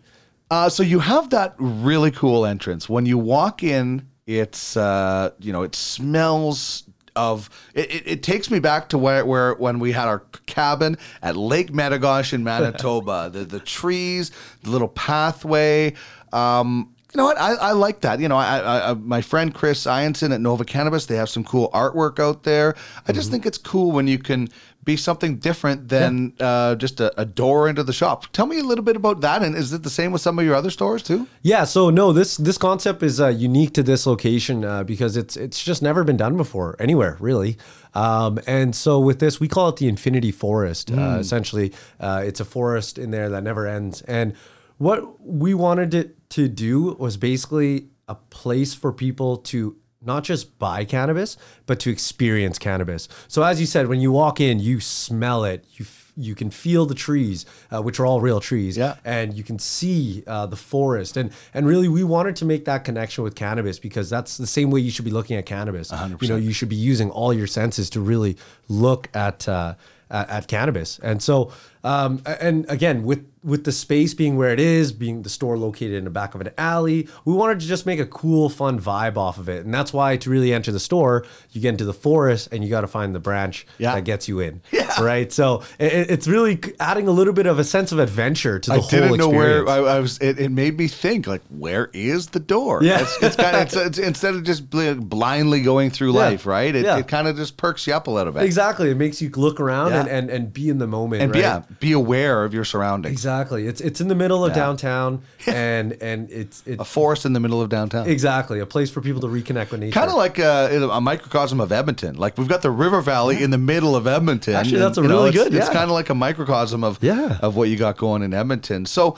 Uh, 0.51 0.70
so 0.70 0.84
you 0.84 0.99
have 0.99 1.32
that 1.32 1.55
really 1.57 2.11
cool 2.11 2.45
entrance. 2.45 2.88
When 2.88 3.07
you 3.07 3.18
walk 3.18 3.63
in, 3.63 4.07
it's 4.28 4.78
uh, 4.78 5.32
you 5.39 5.51
know, 5.51 5.63
it 5.63 5.74
smells 5.74 6.84
of 7.18 7.49
it, 7.74 7.91
it, 7.91 8.03
it 8.07 8.24
takes 8.24 8.49
me 8.49 8.59
back 8.59 8.89
to 8.89 8.97
where, 8.97 9.26
where 9.26 9.53
when 9.55 9.80
we 9.80 9.91
had 9.91 10.07
our 10.07 10.20
cabin 10.45 10.97
at 11.22 11.36
Lake 11.36 11.72
Metigoshe 11.74 12.34
in 12.34 12.43
Manitoba. 12.45 13.30
the 13.34 13.43
the 13.43 13.59
trees, 13.59 14.32
the 14.63 14.70
little 14.70 14.88
pathway. 14.88 15.93
Um, 16.32 16.93
you 17.14 17.18
know 17.18 17.26
what? 17.26 17.38
I, 17.39 17.53
I 17.53 17.72
like 17.72 18.01
that. 18.01 18.20
You 18.20 18.28
know, 18.28 18.36
I, 18.36 18.91
I, 18.91 18.93
my 18.93 19.22
friend 19.22 19.53
Chris 19.53 19.86
Ianson 19.86 20.34
at 20.34 20.41
Nova 20.41 20.66
Cannabis, 20.66 21.05
they 21.05 21.16
have 21.16 21.30
some 21.30 21.43
cool 21.43 21.70
artwork 21.72 22.20
out 22.20 22.43
there. 22.43 22.76
I 23.08 23.14
just 23.14 23.32
think 23.32 23.45
it's 23.45 23.58
cool 23.58 23.91
when 23.91 24.08
you 24.08 24.20
can 24.20 24.49
be 24.88 24.97
something 24.97 25.36
different 25.38 25.89
than 25.89 26.34
uh, 26.39 26.74
just 26.76 27.01
a, 27.01 27.18
a 27.20 27.26
door 27.26 27.68
into 27.68 27.84
the 27.84 27.91
shop. 27.91 28.26
Tell 28.32 28.45
me 28.45 28.60
a 28.60 28.64
little 28.64 28.84
bit 28.84 28.95
about 28.95 29.20
that. 29.22 29.43
And 29.43 29.53
is 29.55 29.74
it 29.74 29.84
the 29.84 29.89
same 29.89 30.14
with 30.14 30.22
some 30.22 30.39
of 30.39 30.45
your 30.45 30.55
other 30.55 30.70
stores 30.70 31.03
too? 31.03 31.28
Yeah, 31.41 31.66
so 31.66 31.89
no, 31.89 32.14
this 32.14 32.38
this 32.38 32.58
concept 32.58 33.03
is 33.03 33.20
uh, 33.20 33.28
unique 33.28 33.74
to 33.74 33.84
this 33.84 34.05
location 34.08 34.64
uh, 34.64 34.84
because 34.84 35.18
it's 35.18 35.36
it's 35.36 35.62
just 35.62 35.82
never 35.82 36.03
been 36.05 36.18
done 36.18 36.38
before 36.38 36.76
anywhere 36.80 37.18
really. 37.20 37.58
Um, 37.93 38.39
and 38.47 38.76
so 38.76 38.99
with 38.99 39.20
this, 39.20 39.39
we 39.39 39.47
call 39.47 39.70
it 39.70 39.76
the 39.76 39.88
Infinity 39.88 40.32
Forest. 40.32 40.91
Uh, 40.91 41.18
essentially, 41.20 41.74
uh, 41.99 42.24
it's 42.26 42.39
a 42.39 42.45
forest 42.45 42.97
in 42.97 43.12
there 43.12 43.30
that 43.30 43.43
never 43.43 43.68
ends. 43.68 44.01
And 44.03 44.34
what 44.78 45.20
we 45.26 45.53
wanted 45.53 45.93
it 45.93 46.16
to 46.30 46.48
do 46.48 46.96
was 47.00 47.18
basically 47.18 47.88
a 48.08 48.16
place 48.16 48.74
for 48.74 48.92
people 48.92 49.38
to 49.38 49.76
not 50.02 50.24
just 50.24 50.58
buy 50.60 50.86
cannabis, 50.86 51.38
but 51.66 51.80
to 51.82 51.90
experience 51.90 52.58
cannabis. 52.60 53.10
So 53.28 53.44
as 53.44 53.60
you 53.60 53.66
said, 53.66 53.88
when 53.88 54.00
you 54.00 54.12
walk 54.12 54.40
in, 54.40 54.60
you 54.60 54.80
smell 54.80 55.44
it, 55.44 55.66
you 55.74 55.86
you 56.20 56.34
can 56.34 56.50
feel 56.50 56.88
the 56.88 56.96
trees, 56.96 57.46
uh, 57.70 57.80
which 57.80 58.00
are 58.00 58.06
all 58.06 58.22
real 58.22 58.40
trees, 58.40 58.76
Yeah. 58.76 58.96
and 59.06 59.36
you 59.36 59.44
can 59.44 59.60
see 59.60 60.24
uh, 60.26 60.48
the 60.48 60.56
forest. 60.56 61.16
And 61.16 61.32
and 61.54 61.68
really, 61.68 61.88
we 61.88 62.04
wanted 62.04 62.36
to 62.38 62.46
make 62.46 62.66
that 62.66 62.84
connection 62.84 63.24
with 63.24 63.36
cannabis 63.36 63.78
because 63.80 64.10
that's 64.10 64.38
the 64.38 64.48
same 64.48 64.72
way 64.72 64.80
you 64.80 64.90
should 64.90 65.06
be 65.06 65.12
looking 65.12 65.38
at 65.38 65.46
cannabis. 65.46 65.92
You 66.22 66.28
know, 66.28 66.36
you 66.38 66.54
should 66.54 66.70
be 66.70 66.76
using 66.76 67.12
all 67.12 67.34
your 67.34 67.46
senses 67.46 67.90
to 67.92 68.02
really 68.02 68.38
look 68.68 69.10
at 69.16 69.48
uh, 69.48 69.76
at, 70.10 70.30
at 70.30 70.48
cannabis. 70.48 71.00
And 71.04 71.22
so, 71.22 71.52
um, 71.84 72.22
and 72.26 72.66
again, 72.70 73.04
with 73.04 73.26
with 73.44 73.64
the 73.64 73.72
space 73.72 74.14
being 74.14 74.36
where 74.36 74.50
it 74.52 74.60
is, 74.60 74.92
being 74.92 75.22
the 75.22 75.30
store 75.30 75.58
located 75.58 75.94
in 75.94 76.04
the 76.04 76.10
back 76.10 76.36
of 76.36 76.42
an 76.42 76.50
alley, 76.58 77.08
we 77.24 77.32
wanted 77.34 77.62
to 77.62 77.66
just 77.66 77.86
make 77.86 77.98
a 77.98 78.06
cool, 78.06 78.50
fun 78.50 78.78
vibe 78.78 79.16
off 79.16 79.38
of 79.38 79.48
it. 79.48 79.64
And 79.64 79.74
that's 79.74 79.94
why 79.94 80.18
to 80.18 80.30
really 80.30 80.52
enter 80.52 80.70
the 80.74 80.82
store, 80.82 81.26
you 81.52 81.62
get 81.62 81.70
into 81.70 81.86
the 81.86 81.94
forest 81.94 82.50
and 82.52 82.62
you 82.62 82.70
got 82.70 82.82
to 82.82 82.88
find 82.88 83.16
the 83.16 83.20
branch 83.22 83.66
Yeah. 83.78 83.96
that 83.96 84.02
gets 84.04 84.28
you 84.28 84.42
in. 84.42 84.62
Yeah. 84.74 85.02
Right. 85.02 85.32
So 85.32 85.64
it, 85.80 86.10
it's 86.12 86.28
really 86.28 86.60
adding 86.80 87.08
a 87.08 87.12
little 87.12 87.32
bit 87.34 87.46
of 87.46 87.58
a 87.60 87.64
sense 87.64 87.92
of 87.94 88.00
adventure 88.00 88.58
to 88.60 88.70
the 88.70 88.74
I 88.74 88.78
whole 88.80 88.86
experience. 88.86 89.14
I 89.14 89.18
didn't 89.18 89.32
know 89.32 89.38
where. 89.38 89.68
I, 89.70 89.78
I 89.96 90.00
was. 90.00 90.18
It, 90.20 90.40
it 90.40 90.50
made 90.50 90.78
me 90.78 90.88
think 90.88 91.26
like, 91.28 91.42
where 91.50 91.90
is 91.94 92.28
the 92.28 92.40
door? 92.40 92.84
Yeah. 92.84 93.02
it's, 93.02 93.18
it's 93.24 93.36
kind 93.38 93.56
of 93.56 93.62
it's, 93.64 93.76
it's, 93.76 93.98
instead 94.00 94.34
of 94.36 94.44
just 94.44 94.70
bl- 94.70 94.94
blindly 94.96 95.62
going 95.62 95.92
through 95.92 96.14
Yeah. 96.14 96.20
life, 96.20 96.46
right? 96.46 96.74
It, 96.76 96.84
Yeah. 96.84 96.98
it 96.98 97.08
kind 97.08 97.28
of 97.30 97.38
just 97.38 97.56
perks 97.58 97.88
you 97.88 97.94
up 97.94 98.08
a 98.08 98.12
little 98.12 98.34
bit. 98.34 98.44
Exactly. 98.44 98.90
It 98.90 98.98
makes 98.98 99.22
you 99.22 99.30
look 99.30 99.60
around 99.62 99.94
and, 99.94 100.10
and, 100.10 100.30
and 100.30 100.52
be 100.52 100.68
in 100.70 100.80
the 100.80 100.88
moment. 100.88 101.22
and 101.22 101.32
right? 101.34 101.40
yeah, 101.42 101.62
be 101.80 101.91
aware 101.91 102.43
of 102.43 102.53
your 102.53 102.63
surroundings. 102.65 103.11
Exactly. 103.13 103.68
It's 103.68 103.82
it's 103.82 104.01
in 104.01 104.07
the 104.07 104.15
middle 104.15 104.43
of 104.45 104.53
downtown 104.53 105.22
and 105.47 105.93
and 106.01 106.30
it's 106.32 106.63
A 106.68 106.86
forest 106.86 107.26
in 107.26 107.34
the 107.34 107.39
middle 107.39 107.61
of 107.61 107.70
downtown. 107.70 108.07
exactly 108.07 108.59
a 108.59 108.65
place 108.65 108.89
for 108.89 109.01
people 109.01 109.22
to 109.22 109.28
reconnect 109.28 109.72
with 109.72 109.82
nature. 109.82 109.93
Kind 109.93 110.09
of 110.09 110.15
like 110.18 110.39
a, 110.39 110.89
a 110.91 111.01
microcosm 111.01 111.59
of 111.59 111.72
Edmonton. 111.72 112.15
Like 112.15 112.38
we've 112.38 112.47
got 112.47 112.61
the 112.61 112.72
River 112.72 113.01
Valley 113.01 113.41
in 113.43 113.51
the 113.51 113.57
middle 113.57 113.95
of 113.95 114.07
Edmonton. 114.07 114.55
Actually, 114.55 114.80
that's 114.80 114.97
a 114.97 115.01
you 115.01 115.07
know, 115.07 115.15
really 115.18 115.30
it's- 115.30 115.43
good, 115.43 115.53
It's 115.53 115.68
yeah. 115.68 115.74
kind 115.74 115.86
of 115.86 115.91
like 115.91 116.09
a 116.09 116.15
microcosm 116.15 116.84
of 116.84 116.97
Yeah. 117.01 117.38
of 117.41 117.55
what 117.55 117.70
you 117.70 117.76
got 117.78 117.97
going 117.97 118.24
in 118.24 118.34
Edmonton. 118.34 118.86
So 118.86 119.18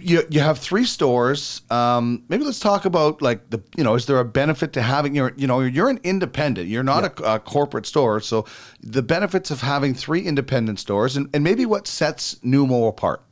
you 0.00 0.22
you 0.30 0.40
have 0.40 0.58
three 0.58 0.84
stores. 0.84 1.62
Um, 1.70 2.24
maybe 2.28 2.44
let's 2.44 2.58
talk 2.58 2.84
about 2.84 3.20
like 3.20 3.50
the 3.50 3.62
you 3.76 3.84
know 3.84 3.94
is 3.94 4.06
there 4.06 4.18
a 4.18 4.24
benefit 4.24 4.72
to 4.74 4.82
having 4.82 5.14
your 5.14 5.32
you 5.36 5.46
know 5.46 5.60
you're 5.60 5.90
an 5.90 6.00
independent. 6.02 6.68
You're 6.68 6.82
not 6.82 7.20
a, 7.20 7.34
a 7.34 7.38
corporate 7.38 7.84
store. 7.84 8.20
So 8.20 8.46
the 8.80 9.02
benefits 9.02 9.50
of 9.50 9.60
having 9.60 9.94
three 9.94 10.22
independent 10.22 10.80
stores 10.80 11.16
and, 11.16 11.28
and 11.34 11.44
maybe 11.44 11.66
what 11.66 11.86
sets 11.86 12.36
Numo 12.36 12.88
apart. 12.88 13.22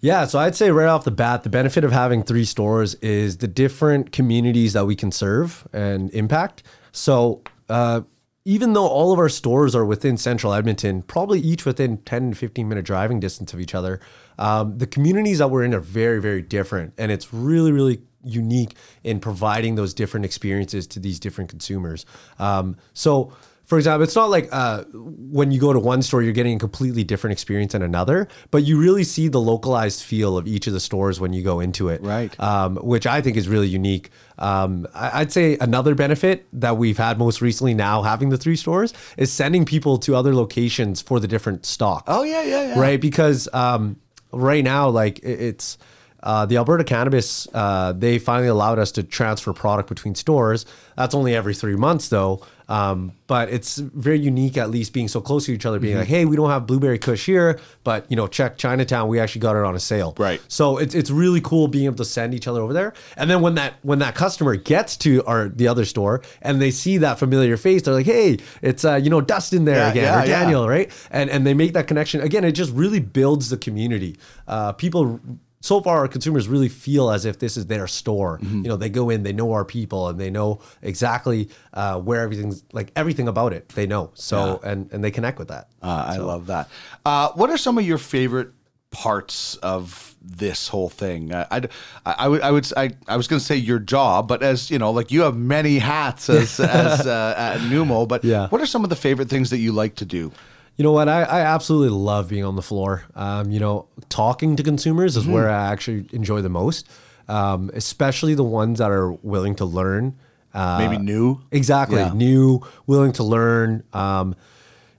Yeah, 0.00 0.26
so 0.26 0.38
I'd 0.38 0.54
say 0.54 0.70
right 0.70 0.86
off 0.86 1.04
the 1.04 1.10
bat, 1.10 1.42
the 1.42 1.50
benefit 1.50 1.82
of 1.82 1.90
having 1.90 2.22
three 2.22 2.44
stores 2.44 2.94
is 2.96 3.38
the 3.38 3.48
different 3.48 4.12
communities 4.12 4.72
that 4.74 4.86
we 4.86 4.94
can 4.94 5.10
serve 5.10 5.66
and 5.72 6.10
impact. 6.14 6.62
So, 6.92 7.42
uh, 7.68 8.02
even 8.44 8.72
though 8.72 8.86
all 8.86 9.12
of 9.12 9.18
our 9.18 9.28
stores 9.28 9.74
are 9.74 9.84
within 9.84 10.16
central 10.16 10.54
Edmonton, 10.54 11.02
probably 11.02 11.40
each 11.40 11.64
within 11.64 11.98
10 11.98 12.30
to 12.30 12.36
15 12.36 12.68
minute 12.68 12.84
driving 12.84 13.20
distance 13.20 13.52
of 13.52 13.60
each 13.60 13.74
other, 13.74 14.00
um, 14.38 14.78
the 14.78 14.86
communities 14.86 15.38
that 15.38 15.50
we're 15.50 15.64
in 15.64 15.74
are 15.74 15.80
very, 15.80 16.20
very 16.20 16.42
different. 16.42 16.94
And 16.96 17.12
it's 17.12 17.32
really, 17.32 17.72
really 17.72 18.00
unique 18.24 18.76
in 19.04 19.20
providing 19.20 19.74
those 19.74 19.94
different 19.94 20.24
experiences 20.24 20.86
to 20.88 21.00
these 21.00 21.20
different 21.20 21.50
consumers. 21.50 22.06
Um, 22.38 22.76
so, 22.92 23.32
for 23.68 23.76
example, 23.76 24.02
it's 24.02 24.16
not 24.16 24.30
like 24.30 24.48
uh, 24.50 24.84
when 24.94 25.52
you 25.52 25.60
go 25.60 25.74
to 25.74 25.78
one 25.78 26.00
store, 26.00 26.22
you're 26.22 26.32
getting 26.32 26.56
a 26.56 26.58
completely 26.58 27.04
different 27.04 27.32
experience 27.32 27.72
than 27.72 27.82
another, 27.82 28.26
but 28.50 28.64
you 28.64 28.80
really 28.80 29.04
see 29.04 29.28
the 29.28 29.42
localized 29.42 30.02
feel 30.02 30.38
of 30.38 30.46
each 30.46 30.66
of 30.66 30.72
the 30.72 30.80
stores 30.80 31.20
when 31.20 31.34
you 31.34 31.42
go 31.42 31.60
into 31.60 31.90
it. 31.90 32.02
Right. 32.02 32.38
Um, 32.40 32.76
which 32.76 33.06
I 33.06 33.20
think 33.20 33.36
is 33.36 33.46
really 33.46 33.68
unique. 33.68 34.08
Um, 34.38 34.86
I'd 34.94 35.32
say 35.32 35.58
another 35.60 35.94
benefit 35.94 36.46
that 36.54 36.78
we've 36.78 36.96
had 36.96 37.18
most 37.18 37.42
recently 37.42 37.74
now 37.74 38.00
having 38.00 38.30
the 38.30 38.38
three 38.38 38.56
stores 38.56 38.94
is 39.18 39.30
sending 39.30 39.66
people 39.66 39.98
to 39.98 40.16
other 40.16 40.34
locations 40.34 41.02
for 41.02 41.20
the 41.20 41.28
different 41.28 41.66
stock 41.66 42.04
Oh 42.06 42.22
yeah, 42.22 42.42
yeah, 42.44 42.68
yeah. 42.68 42.80
right? 42.80 42.98
Because 42.98 43.50
um, 43.52 43.96
right 44.32 44.64
now, 44.64 44.88
like 44.88 45.18
it's 45.22 45.76
uh, 46.22 46.46
the 46.46 46.56
Alberta 46.56 46.84
Cannabis, 46.84 47.46
uh, 47.54 47.92
they 47.92 48.18
finally 48.18 48.48
allowed 48.48 48.78
us 48.78 48.92
to 48.92 49.02
transfer 49.02 49.52
product 49.52 49.88
between 49.88 50.14
stores. 50.14 50.66
That's 50.96 51.14
only 51.14 51.34
every 51.34 51.54
three 51.54 51.76
months, 51.76 52.08
though. 52.08 52.42
Um, 52.68 53.12
but 53.28 53.48
it's 53.48 53.78
very 53.78 54.18
unique, 54.18 54.58
at 54.58 54.68
least 54.68 54.92
being 54.92 55.08
so 55.08 55.22
close 55.22 55.46
to 55.46 55.52
each 55.54 55.64
other, 55.64 55.78
being 55.78 55.94
Mhm. 55.96 56.00
like, 56.00 56.08
"Hey, 56.08 56.26
we 56.26 56.36
don't 56.36 56.50
have 56.50 56.66
blueberry 56.66 56.98
Kush 56.98 57.24
here, 57.24 57.58
but 57.82 58.04
you 58.10 58.16
know, 58.16 58.26
check 58.26 58.58
Chinatown. 58.58 59.08
We 59.08 59.18
actually 59.20 59.40
got 59.40 59.56
it 59.56 59.64
on 59.64 59.74
a 59.74 59.80
sale." 59.80 60.14
Right. 60.18 60.38
So 60.48 60.76
it's 60.76 60.94
it's 60.94 61.10
really 61.10 61.40
cool 61.40 61.68
being 61.68 61.86
able 61.86 61.96
to 61.96 62.04
send 62.04 62.34
each 62.34 62.46
other 62.46 62.60
over 62.60 62.74
there. 62.74 62.92
And 63.16 63.30
then 63.30 63.40
when 63.40 63.54
that 63.54 63.74
when 63.82 64.00
that 64.00 64.14
customer 64.14 64.54
gets 64.56 64.98
to 64.98 65.24
our 65.24 65.48
the 65.48 65.66
other 65.66 65.86
store 65.86 66.20
and 66.42 66.60
they 66.60 66.70
see 66.70 66.98
that 66.98 67.18
familiar 67.18 67.56
face, 67.56 67.82
they're 67.82 67.94
like, 67.94 68.04
"Hey, 68.04 68.36
it's 68.60 68.84
uh, 68.84 68.96
you 69.02 69.08
know 69.08 69.22
Dustin 69.22 69.64
there 69.64 69.76
Yeah, 69.78 69.90
again 69.90 70.04
yeah, 70.04 70.22
or 70.22 70.26
yeah. 70.26 70.40
Daniel, 70.42 70.68
right?" 70.68 70.90
And 71.10 71.30
and 71.30 71.46
they 71.46 71.54
make 71.54 71.72
that 71.72 71.86
connection 71.86 72.20
again. 72.20 72.44
It 72.44 72.52
just 72.52 72.72
really 72.74 73.00
builds 73.00 73.48
the 73.48 73.56
community. 73.56 74.18
Uh, 74.46 74.72
people. 74.72 75.20
So 75.68 75.82
far, 75.82 75.98
our 75.98 76.08
consumers 76.08 76.48
really 76.48 76.70
feel 76.70 77.10
as 77.10 77.26
if 77.26 77.40
this 77.40 77.58
is 77.58 77.66
their 77.66 77.86
store. 77.86 78.38
Mm-hmm. 78.38 78.62
You 78.62 78.68
know, 78.70 78.76
they 78.76 78.88
go 78.88 79.10
in, 79.10 79.22
they 79.22 79.34
know 79.34 79.52
our 79.52 79.66
people, 79.66 80.08
and 80.08 80.18
they 80.18 80.30
know 80.30 80.60
exactly 80.80 81.50
uh, 81.74 82.00
where 82.00 82.22
everything's 82.22 82.64
like 82.72 82.90
everything 82.96 83.28
about 83.28 83.52
it. 83.52 83.68
They 83.68 83.86
know 83.86 84.10
so, 84.14 84.62
and 84.64 84.90
and 84.92 85.04
they 85.04 85.10
connect 85.10 85.38
with 85.38 85.48
that. 85.48 85.68
Uh, 85.82 86.06
I 86.08 86.16
love 86.16 86.46
that. 86.46 86.70
Uh, 87.04 87.32
what 87.34 87.50
are 87.50 87.58
some 87.58 87.76
of 87.76 87.84
your 87.84 87.98
favorite 87.98 88.48
parts 88.92 89.56
of 89.56 90.16
this 90.22 90.68
whole 90.68 90.88
thing? 90.88 91.34
I, 91.34 91.46
I, 91.50 91.68
I 92.06 92.28
would, 92.28 92.40
I 92.40 92.50
would, 92.50 92.72
I, 92.74 92.90
I 93.06 93.18
was 93.18 93.28
going 93.28 93.38
to 93.38 93.44
say 93.44 93.56
your 93.56 93.78
job, 93.78 94.26
but 94.26 94.42
as 94.42 94.70
you 94.70 94.78
know, 94.78 94.90
like 94.90 95.12
you 95.12 95.20
have 95.20 95.36
many 95.36 95.78
hats 95.78 96.30
as, 96.30 96.58
as 96.84 97.06
uh, 97.06 97.34
at 97.36 97.58
Numo. 97.70 98.08
But 98.08 98.24
Yeah. 98.24 98.48
what 98.48 98.62
are 98.62 98.66
some 98.66 98.84
of 98.84 98.90
the 98.90 98.96
favorite 98.96 99.28
things 99.28 99.50
that 99.50 99.58
you 99.58 99.72
like 99.72 99.96
to 99.96 100.06
do? 100.06 100.32
You 100.78 100.84
know 100.84 100.92
what? 100.92 101.08
I, 101.08 101.22
I 101.24 101.40
absolutely 101.40 101.90
love 101.90 102.28
being 102.28 102.44
on 102.44 102.54
the 102.56 102.62
floor. 102.62 103.02
Um, 103.16 103.50
you 103.50 103.58
know, 103.60 103.86
talking 104.08 104.54
to 104.56 104.62
consumers 104.62 105.16
is 105.16 105.24
Mhm. 105.26 105.32
where 105.32 105.50
I 105.50 105.70
actually 105.72 106.06
enjoy 106.12 106.40
the 106.40 106.48
most, 106.48 106.88
um, 107.28 107.70
especially 107.74 108.34
the 108.34 108.44
ones 108.44 108.78
that 108.78 108.90
are 108.90 109.10
willing 109.12 109.56
to 109.56 109.64
learn. 109.64 110.14
Uh, 110.54 110.78
Maybe 110.78 110.96
new? 110.96 111.40
Exactly. 111.50 111.98
Yeah. 111.98 112.12
New, 112.14 112.60
willing 112.86 113.10
to 113.14 113.24
learn. 113.24 113.82
Um, 113.92 114.34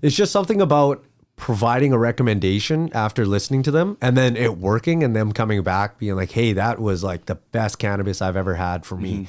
it's 0.01 0.15
just 0.15 0.31
something 0.33 0.61
about 0.61 1.03
providing 1.37 1.93
a 1.93 1.97
recommendation 1.97 2.89
after 2.93 3.25
listening 3.25 3.63
to 3.63 3.71
them 3.71 3.97
and 4.01 4.17
then 4.17 4.35
it 4.35 4.57
working 4.57 5.01
and 5.03 5.15
them 5.15 5.31
coming 5.31 5.63
back 5.63 5.97
being 5.97 6.15
like, 6.17 6.31
hey, 6.31 6.51
that 6.51 6.79
was 6.79 7.05
like 7.05 7.25
the 7.27 7.35
best 7.35 7.79
cannabis 7.79 8.21
I've 8.21 8.35
ever 8.35 8.55
had 8.55 8.85
for 8.85 8.97
me. 8.97 9.13
Mm-hmm. 9.13 9.23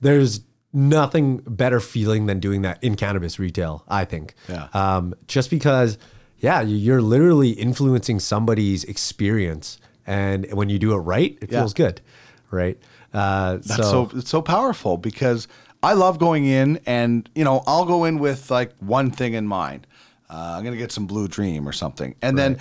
There's 0.00 0.40
nothing 0.72 1.38
better 1.46 1.80
feeling 1.80 2.26
than 2.26 2.40
doing 2.40 2.62
that 2.62 2.82
in 2.82 2.96
cannabis 2.96 3.38
retail, 3.38 3.84
I 3.88 4.04
think. 4.04 4.34
Yeah. 4.48 4.68
Um, 4.72 5.14
just 5.28 5.50
because, 5.50 5.98
yeah, 6.38 6.60
you- 6.62 6.76
you're 6.76 7.02
literally 7.02 7.50
influencing 7.50 8.20
somebody's 8.20 8.84
experience. 8.84 9.78
And 10.06 10.50
when 10.52 10.68
you 10.68 10.78
do 10.78 10.92
it 10.94 10.98
right, 10.98 11.36
it 11.40 11.52
Yeah. 11.52 11.60
feels 11.60 11.74
good. 11.74 12.00
Right. 12.50 12.78
Uh, 13.14 13.58
That's 13.64 13.76
so, 13.76 14.10
it's 14.14 14.30
so 14.30 14.40
powerful 14.42 14.96
because 14.96 15.46
I 15.82 15.92
love 15.94 16.18
going 16.18 16.46
in 16.46 16.80
and 16.86 17.28
you 17.34 17.44
know 17.44 17.62
I'll 17.66 17.84
go 17.84 18.04
in 18.04 18.18
with 18.18 18.50
like 18.50 18.72
one 18.80 19.10
thing 19.10 19.34
in 19.34 19.46
mind. 19.46 19.86
Uh, 20.30 20.54
I'm 20.56 20.64
gonna 20.64 20.76
get 20.76 20.92
some 20.92 21.06
Blue 21.06 21.28
Dream 21.28 21.68
or 21.68 21.72
something, 21.72 22.14
and 22.22 22.38
then 22.38 22.58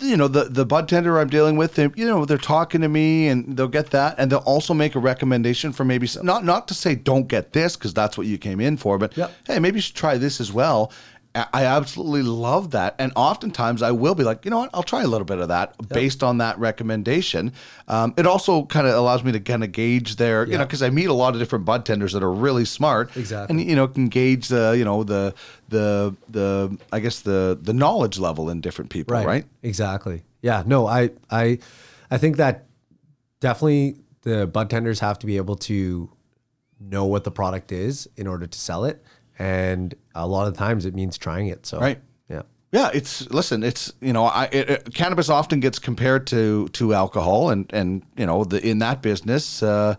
you 0.00 0.16
know 0.16 0.28
the 0.28 0.44
the 0.44 0.64
bud 0.64 0.88
tender 0.88 1.18
I'm 1.18 1.28
dealing 1.28 1.56
with, 1.56 1.74
they, 1.74 1.90
you 1.94 2.06
know 2.06 2.24
they're 2.24 2.38
talking 2.38 2.80
to 2.80 2.88
me 2.88 3.28
and 3.28 3.56
they'll 3.56 3.68
get 3.68 3.90
that, 3.90 4.14
and 4.18 4.30
they'll 4.30 4.38
also 4.40 4.74
make 4.74 4.94
a 4.94 4.98
recommendation 4.98 5.72
for 5.72 5.84
maybe 5.84 6.06
some, 6.06 6.24
not 6.24 6.44
not 6.44 6.68
to 6.68 6.74
say 6.74 6.94
don't 6.94 7.28
get 7.28 7.52
this 7.52 7.76
because 7.76 7.94
that's 7.94 8.16
what 8.16 8.26
you 8.26 8.38
came 8.38 8.60
in 8.60 8.76
for, 8.76 8.98
but 8.98 9.14
hey 9.46 9.58
maybe 9.58 9.78
you 9.78 9.82
should 9.82 9.96
try 9.96 10.16
this 10.16 10.40
as 10.40 10.52
well. 10.52 10.92
I 11.52 11.64
absolutely 11.64 12.22
love 12.22 12.70
that, 12.72 12.94
and 12.98 13.12
oftentimes 13.16 13.82
I 13.82 13.90
will 13.90 14.14
be 14.14 14.24
like, 14.24 14.44
you 14.44 14.50
know 14.50 14.58
what, 14.58 14.70
I'll 14.72 14.82
try 14.82 15.02
a 15.02 15.06
little 15.06 15.24
bit 15.24 15.38
of 15.38 15.48
that 15.48 15.74
based 15.88 16.22
on 16.22 16.38
that 16.38 16.58
recommendation. 16.58 17.52
Um, 17.86 18.14
it 18.16 18.26
also 18.26 18.64
kind 18.64 18.86
of 18.86 18.94
allows 18.94 19.22
me 19.24 19.32
to 19.32 19.40
kind 19.40 19.62
of 19.62 19.72
gauge 19.72 20.16
their, 20.16 20.46
you 20.46 20.56
know, 20.56 20.64
because 20.64 20.82
I 20.82 20.90
meet 20.90 21.06
a 21.06 21.12
lot 21.12 21.34
of 21.34 21.40
different 21.40 21.64
bud 21.64 21.84
tenders 21.84 22.12
that 22.12 22.22
are 22.22 22.32
really 22.32 22.64
smart, 22.64 23.16
Exactly. 23.16 23.60
and 23.60 23.68
you 23.68 23.76
know 23.76 23.88
can 23.88 24.08
gauge 24.08 24.48
the, 24.48 24.74
you 24.78 24.84
know, 24.84 25.04
the 25.04 25.34
the 25.68 26.14
the 26.28 26.78
I 26.92 27.00
guess 27.00 27.20
the 27.20 27.58
the 27.60 27.72
knowledge 27.72 28.18
level 28.18 28.50
in 28.50 28.60
different 28.60 28.90
people, 28.90 29.14
right? 29.16 29.44
Exactly. 29.62 30.22
Yeah. 30.42 30.62
No, 30.66 30.86
I 30.86 31.10
I 31.30 31.58
I 32.10 32.18
think 32.18 32.36
that 32.36 32.66
definitely 33.40 33.96
the 34.22 34.46
bud 34.46 34.70
tenders 34.70 35.00
have 35.00 35.18
to 35.20 35.26
be 35.26 35.36
able 35.36 35.56
to 35.56 36.10
know 36.80 37.04
what 37.04 37.24
the 37.24 37.30
product 37.30 37.72
is 37.72 38.08
in 38.16 38.26
order 38.26 38.46
to 38.46 38.58
sell 38.58 38.84
it. 38.84 39.02
And 39.38 39.94
a 40.14 40.26
lot 40.26 40.48
of 40.48 40.56
times 40.56 40.84
it 40.84 40.94
means 40.94 41.16
trying 41.18 41.46
it. 41.48 41.64
So 41.66 41.78
Right. 41.78 42.00
Yeah. 42.28 42.42
Yeah, 42.72 42.90
it's 42.92 43.30
listen. 43.30 43.62
It's 43.62 43.92
you 44.00 44.12
know, 44.12 44.24
I 44.24 44.44
it, 44.52 44.70
it- 44.70 44.94
cannabis 44.94 45.28
often 45.28 45.60
gets 45.60 45.78
compared 45.78 46.26
to 46.28 46.68
to 46.70 46.92
alcohol, 46.94 47.50
and 47.50 47.66
and 47.72 48.02
you 48.16 48.26
know, 48.26 48.44
the 48.44 48.60
in 48.66 48.78
that 48.80 49.00
business, 49.00 49.62
uh, 49.62 49.94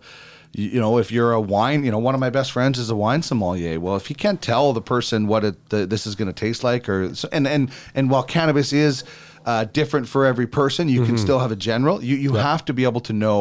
you, 0.52 0.68
you 0.68 0.80
know, 0.80 0.98
if 0.98 1.10
you're 1.10 1.32
a 1.32 1.40
wine, 1.40 1.82
you 1.84 1.90
know, 1.90 1.98
one 1.98 2.14
of 2.14 2.20
my 2.20 2.30
best 2.30 2.52
friends 2.52 2.78
is 2.78 2.88
a 2.90 2.94
wine 2.96 3.22
sommelier. 3.22 3.80
Well, 3.80 3.96
if 3.96 4.08
you 4.10 4.14
can't 4.16 4.40
tell 4.40 4.72
the 4.72 4.82
person 4.82 5.26
what 5.26 5.44
it 5.44 5.70
the, 5.70 5.86
this 5.86 6.06
is 6.06 6.14
going 6.14 6.28
to 6.28 6.32
taste 6.34 6.62
like, 6.62 6.88
or 6.88 7.12
so- 7.14 7.28
and 7.32 7.48
and 7.48 7.70
and 7.94 8.08
while 8.10 8.22
cannabis 8.22 8.72
is 8.72 9.02
uh, 9.50 9.64
different 9.80 10.06
for 10.08 10.22
every 10.32 10.46
person, 10.46 10.82
you 10.88 11.04
can 11.06 11.16
Mhm. 11.16 11.24
still 11.26 11.38
have 11.44 11.52
a 11.58 11.60
general. 11.70 11.96
You 12.08 12.16
you 12.26 12.32
have 12.34 12.62
to 12.68 12.72
be 12.72 12.84
able 12.90 13.00
to 13.10 13.12
know 13.24 13.38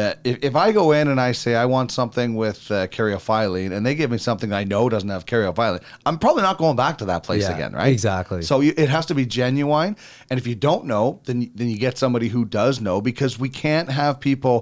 uh, 0.00 0.12
if 0.30 0.36
if 0.48 0.54
I 0.66 0.72
go 0.80 0.92
in 0.98 1.08
and 1.12 1.20
I 1.28 1.32
say 1.42 1.52
I 1.64 1.66
want 1.66 1.90
something 2.00 2.30
with 2.44 2.70
uh, 2.70 2.86
caryophyllene, 2.96 3.72
and 3.74 3.84
they 3.86 3.94
give 3.94 4.10
me 4.10 4.18
something 4.18 4.52
I 4.62 4.64
know 4.72 4.88
doesn't 4.88 5.08
have 5.16 5.24
caryophyllene, 5.32 5.82
I'm 6.06 6.18
probably 6.18 6.42
not 6.48 6.56
going 6.58 6.76
back 6.76 6.98
to 6.98 7.06
that 7.06 7.22
place 7.28 7.44
Yeah, 7.48 7.54
again, 7.56 7.72
right? 7.82 7.92
exactly. 7.92 8.42
So 8.42 8.60
you, 8.60 8.72
it 8.84 8.88
has 8.88 9.06
to 9.06 9.14
be 9.14 9.26
genuine, 9.26 9.96
and 10.30 10.38
if 10.40 10.46
you 10.46 10.54
don't 10.68 10.84
know, 10.92 11.04
then 11.26 11.50
then 11.58 11.68
you 11.72 11.78
get 11.78 11.98
somebody 11.98 12.28
who 12.28 12.44
does 12.44 12.80
know 12.80 13.00
because 13.00 13.32
we 13.44 13.48
can't 13.48 13.88
have 13.90 14.14
people 14.20 14.56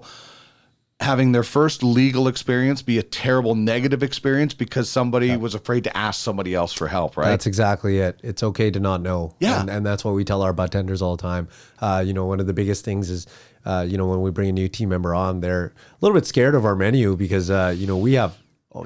having 1.01 1.32
their 1.32 1.42
first 1.42 1.82
legal 1.82 2.26
experience 2.26 2.80
be 2.80 2.99
a 2.99 3.03
terrible 3.03 3.55
negative 3.55 4.03
experience 4.03 4.55
because 4.55 4.88
somebody 4.88 5.36
was 5.36 5.55
afraid 5.55 5.84
to 5.84 5.94
ask 5.97 6.22
somebody 6.22 6.55
else 6.55 6.72
for 6.72 6.88
help, 6.88 7.16
right? 7.18 7.28
That's 7.28 7.47
exactly 7.47 7.99
it. 7.99 8.18
It's 8.22 8.42
okay 8.42 8.70
to 8.70 8.80
not 8.80 9.03
know. 9.03 9.34
Yeah. 9.38 9.61
And, 9.61 9.68
and 9.68 9.84
that's 9.86 10.05
what 10.05 10.14
we 10.14 10.24
tell 10.24 10.40
our 10.42 10.55
bartenders 10.55 11.03
all 11.03 11.14
the 11.16 11.22
time. 11.22 11.49
Uh, 11.80 12.03
you 12.05 12.14
know, 12.14 12.24
one 12.24 12.40
of 12.40 12.47
the 12.47 12.55
biggest 12.55 12.82
things 12.84 13.11
is, 13.11 13.26
uh, 13.66 13.84
you 13.86 13.99
know, 13.99 14.07
when 14.07 14.22
we 14.22 14.30
bring 14.30 14.49
a 14.49 14.53
new 14.53 14.68
team 14.68 14.88
member 14.88 15.14
on, 15.14 15.40
they're 15.40 15.66
a 15.66 15.72
little 16.01 16.14
bit 16.14 16.24
scared 16.26 16.55
of 16.55 16.64
our 16.64 16.74
menu 16.74 17.14
because, 17.14 17.51
uh, 17.51 17.74
you 17.76 17.86
know, 17.86 17.99
we 17.99 18.14
have, 18.14 18.38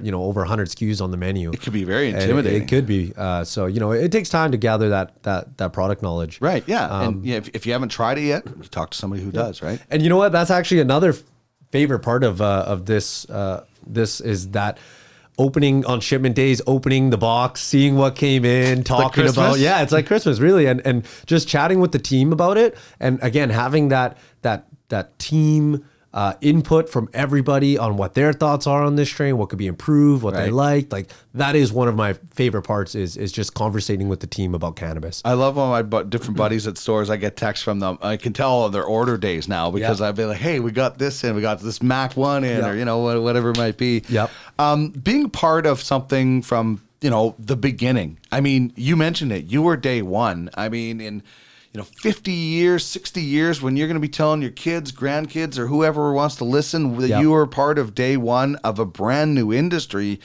you 0.03 0.11
know, 0.11 0.25
over 0.25 0.41
100 0.41 0.69
SKUs 0.69 1.01
on 1.01 1.13
the 1.13 1.17
menu. 1.17 1.53
It 1.53 1.61
could 1.61 1.73
be 1.73 1.85
very 1.85 2.09
And 2.09 2.17
it- 2.17 2.23
intimidating. 2.23 2.63
It, 2.63 2.69
could 2.69 2.87
be. 2.87 3.13
Uh, 3.17 3.45
so, 3.45 3.67
you 3.67 3.79
know, 3.79 3.93
it 3.93 4.11
takes 4.11 4.29
time 4.31 4.51
to 4.51 4.57
gather 4.57 4.89
that 4.89 5.23
that 5.23 5.59
that 5.59 5.73
product 5.73 6.03
knowledge. 6.03 6.41
right, 6.41 6.65
yeah. 6.67 6.87
Um, 6.87 7.07
and 7.15 7.25
yeah, 7.27 7.37
if, 7.37 7.49
if 7.55 7.67
you 7.67 7.73
haven't 7.73 7.91
tried 7.91 8.19
it 8.19 8.23
yet, 8.23 8.45
talk 8.73 8.91
to 8.91 8.99
somebody 8.99 9.23
who 9.23 9.31
does, 9.31 9.63
right? 9.63 9.81
And 9.91 10.03
you 10.03 10.09
know 10.09 10.17
what? 10.17 10.33
That's 10.33 10.51
actually 10.51 10.81
another 10.81 11.15
favorite 11.71 12.01
part 12.01 12.25
of 12.25 12.41
uh, 12.41 12.65
of 12.67 12.87
this. 12.87 13.29
Uh, 13.29 13.65
this 13.87 14.21
is 14.21 14.51
that 14.51 14.79
opening 15.39 15.87
on 15.87 16.01
shipment 16.01 16.37
days, 16.37 16.61
opening 16.67 17.11
the 17.11 17.19
box, 17.19 17.63
seeing 17.63 17.97
what 17.97 18.15
came 18.15 18.45
in, 18.45 18.85
talking 18.85 19.25
about. 19.25 19.35
Christmas? 19.35 19.59
Yeah, 19.59 19.83
it's 19.83 19.93
like 19.93 20.07
Christmas, 20.07 20.39
really, 20.39 20.67
and 20.67 20.85
and 20.87 21.07
just 21.27 21.49
chatting 21.49 21.81
with 21.81 21.93
the 21.93 21.99
team 21.99 22.33
about 22.33 22.59
it, 22.59 22.77
and 23.01 23.19
again 23.23 23.51
having 23.51 23.89
that 23.89 24.19
that 24.43 24.67
that 24.89 25.19
team. 25.19 25.85
Uh, 26.13 26.33
input 26.41 26.89
from 26.89 27.09
everybody 27.15 27.79
on 27.79 27.97
what 27.97 28.15
their 28.15 28.33
thoughts 28.33 28.67
are 28.67 28.83
on 28.83 28.97
this 28.97 29.09
strain, 29.09 29.39
what 29.39 29.49
could 29.49 29.61
be 29.61 29.69
improved, 29.69 30.25
what 30.25 30.35
they 30.35 30.51
Right. 30.51 30.53
liked. 30.53 30.91
Like 30.91 31.09
that 31.35 31.55
is 31.55 31.73
one 31.73 31.87
of 31.87 31.95
my 31.95 32.15
favorite 32.35 32.63
parts 32.63 32.97
is 32.97 33.17
is 33.17 33.31
just 33.31 33.55
conversating 33.55 34.09
with 34.09 34.19
the 34.19 34.27
team 34.27 34.53
about 34.53 34.75
cannabis. 34.75 35.23
I 35.25 35.35
love 35.35 35.57
all 35.57 35.71
my 35.71 35.83
bu- 35.83 36.03
different 36.07 36.37
buddies 36.37 36.67
at 36.67 36.77
stores. 36.79 37.11
I 37.11 37.17
get 37.17 37.37
texts 37.37 37.63
from 37.65 37.79
them. 37.79 37.97
I 38.03 38.17
can 38.17 38.33
tell 38.33 38.63
on 38.63 38.73
their 38.73 38.83
order 38.83 39.17
days 39.19 39.47
now 39.47 39.71
because 39.71 40.01
Yeah. 40.01 40.09
I've 40.09 40.17
been 40.17 40.27
like, 40.31 40.39
"Hey, 40.39 40.59
we 40.59 40.73
got 40.73 40.99
this 40.99 41.23
in. 41.23 41.37
We 41.37 41.43
got 41.43 41.61
this 41.61 41.81
Mac 41.81 42.17
One 42.17 42.43
in, 42.43 42.59
Yeah. 42.59 42.71
or 42.71 42.75
you 42.77 42.85
know, 42.85 42.99
whatever 43.23 43.51
it 43.51 43.57
might 43.57 43.79
be." 43.79 44.03
Yep. 44.09 44.31
Um, 44.59 44.89
being 44.89 45.31
part 45.31 45.65
of 45.65 45.81
something 45.81 46.43
from 46.43 46.81
you 47.01 47.11
know 47.11 47.37
the 47.39 47.55
beginning. 47.57 48.19
I 48.33 48.41
mean, 48.41 48.73
you 48.75 48.97
mentioned 48.97 49.31
it. 49.31 49.45
You 49.47 49.63
were 49.63 49.77
day 49.77 50.03
one. 50.03 50.51
I 50.57 50.69
mean, 50.69 51.01
in 51.01 51.23
you 51.73 51.79
know, 51.79 51.85
50 51.85 52.33
years, 52.33 52.85
60 52.85 53.23
years, 53.23 53.63
when 53.63 53.77
you're 53.77 53.87
going 53.87 53.95
to 53.95 54.01
be 54.01 54.09
telling 54.09 54.43
your 54.43 54.51
kids, 54.51 54.91
grandkids, 54.91 55.57
or 55.57 55.69
whoever 55.69 56.13
wants 56.13 56.35
to 56.37 56.45
listen 56.45 56.97
that 56.99 57.09
Yep. 57.09 57.21
you 57.23 57.31
were 57.31 57.47
part 57.47 57.79
of 57.79 57.95
day 57.95 58.17
one 58.17 58.57
of 58.57 58.79
a 58.81 58.85
brand 58.87 59.35
new 59.35 59.53
industry. 59.53 60.19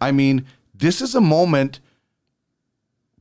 I 0.00 0.12
mean, 0.12 0.46
this 0.74 1.00
is 1.00 1.14
a 1.14 1.20
moment 1.20 1.80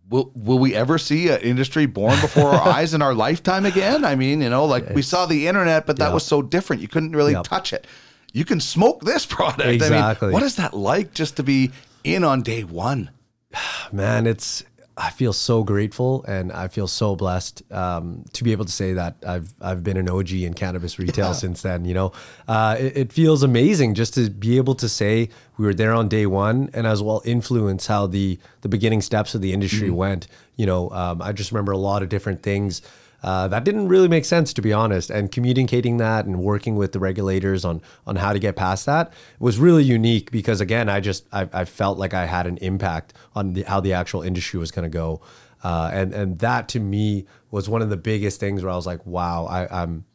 will 0.09 0.31
will 0.35 0.59
we 0.59 0.75
ever 0.75 0.97
see 0.97 1.29
an 1.29 1.39
industry 1.41 1.85
born 1.87 2.19
before 2.19 2.49
our 2.51 2.73
eyes 2.73 2.93
in 2.93 3.01
our 3.01 3.13
lifetime 3.15 3.65
again? 3.65 4.05
I 4.05 4.15
mean, 4.15 4.41
you 4.41 4.49
know, 4.49 4.65
like 4.65 4.89
we 4.91 5.01
saw 5.01 5.25
the 5.25 5.47
internet, 5.47 5.87
but 5.87 5.97
that 5.97 6.07
Yep. 6.07 6.13
was 6.13 6.25
so 6.25 6.41
different. 6.43 6.81
You 6.81 6.87
couldn't 6.87 7.13
really 7.15 7.33
Yep. 7.33 7.45
touch 7.45 7.73
it. 7.73 7.87
You 8.33 8.45
can 8.45 8.59
smoke 8.59 9.03
this 9.03 9.25
product. 9.37 9.81
I 9.81 9.89
mean, 9.89 10.31
what 10.31 10.43
is 10.43 10.55
that 10.57 10.75
like 10.75 11.13
just 11.15 11.37
to 11.37 11.43
be 11.43 11.71
in 12.03 12.23
on 12.23 12.41
day 12.43 12.63
one? 12.63 13.09
man 13.91 14.27
it's 14.27 14.63
i 14.97 15.09
feel 15.09 15.33
so 15.33 15.63
grateful 15.63 16.23
and 16.27 16.51
i 16.51 16.67
feel 16.67 16.87
so 16.87 17.15
blessed 17.15 17.63
um, 17.71 18.23
to 18.33 18.43
be 18.43 18.51
able 18.51 18.65
to 18.65 18.71
say 18.71 18.93
that 18.93 19.15
i've 19.27 19.53
i've 19.61 19.83
been 19.83 19.97
an 19.97 20.09
og 20.09 20.31
in 20.31 20.53
cannabis 20.53 20.99
retail 20.99 21.33
since 21.33 21.61
then 21.61 21.85
you 21.85 21.93
know? 21.93 22.11
Uh, 22.47 22.75
it, 22.79 22.97
it 22.97 23.13
feels 23.13 23.43
amazing 23.43 23.93
just 23.93 24.13
to 24.13 24.29
be 24.29 24.57
able 24.57 24.75
to 24.75 24.87
say 24.87 25.29
we 25.57 25.65
were 25.65 25.73
there 25.73 25.93
on 25.93 26.07
day 26.07 26.25
one 26.25 26.69
and 26.73 26.85
as 26.85 27.01
well 27.01 27.21
influence 27.25 27.87
how 27.87 28.05
the 28.07 28.37
the 28.61 28.69
beginning 28.69 29.01
steps 29.01 29.35
of 29.35 29.41
the 29.41 29.53
industry 29.53 29.89
went 29.89 30.27
you 30.55 30.65
know? 30.65 30.89
Um, 30.91 31.21
i 31.21 31.31
just 31.31 31.51
remember 31.51 31.71
a 31.71 31.77
lot 31.77 32.03
of 32.03 32.09
different 32.09 32.43
things 32.43 32.81
uh, 33.23 33.47
that 33.47 33.63
didn't 33.63 33.87
really 33.87 34.07
make 34.07 34.25
sense 34.25 34.53
to 34.53 34.61
be 34.61 34.73
honest. 34.73 35.09
And 35.09 35.31
communicating 35.31 35.97
that 35.97 36.25
and 36.25 36.39
working 36.39 36.75
with 36.75 36.91
the 36.91 36.99
regulators 36.99 37.63
on 37.63 37.81
on 38.05 38.17
how 38.17 38.33
to 38.33 38.39
get 38.39 38.55
past 38.55 38.85
that 38.85 39.13
was 39.39 39.57
really 39.57 39.83
unique 39.83 40.29
because 40.31 40.61
again, 40.61 40.89
I 40.89 40.99
just 40.99 41.25
I, 41.31 41.47
I 41.53 41.65
felt 41.65 41.97
like 41.97 42.13
I 42.13 42.25
had 42.25 42.47
an 42.47 42.57
impact 42.57 43.13
on 43.33 43.53
the, 43.53 43.63
how 43.63 43.79
the 43.79 43.93
actual 43.93 44.21
industry 44.21 44.59
was 44.59 44.71
going 44.71 44.83
to 44.83 44.89
go, 44.89 45.21
uh, 45.63 45.89
and 45.93 46.13
and 46.13 46.39
that 46.39 46.67
to 46.69 46.79
me 46.79 47.25
was 47.49 47.69
one 47.69 47.81
of 47.81 47.89
the 47.89 47.97
biggest 47.97 48.39
things 48.39 48.63
where 48.63 48.71
I 48.71 48.75
was 48.75 48.85
like, 48.85 49.05
wow, 49.05 49.45
I, 49.45 49.83
I'm 49.83 50.05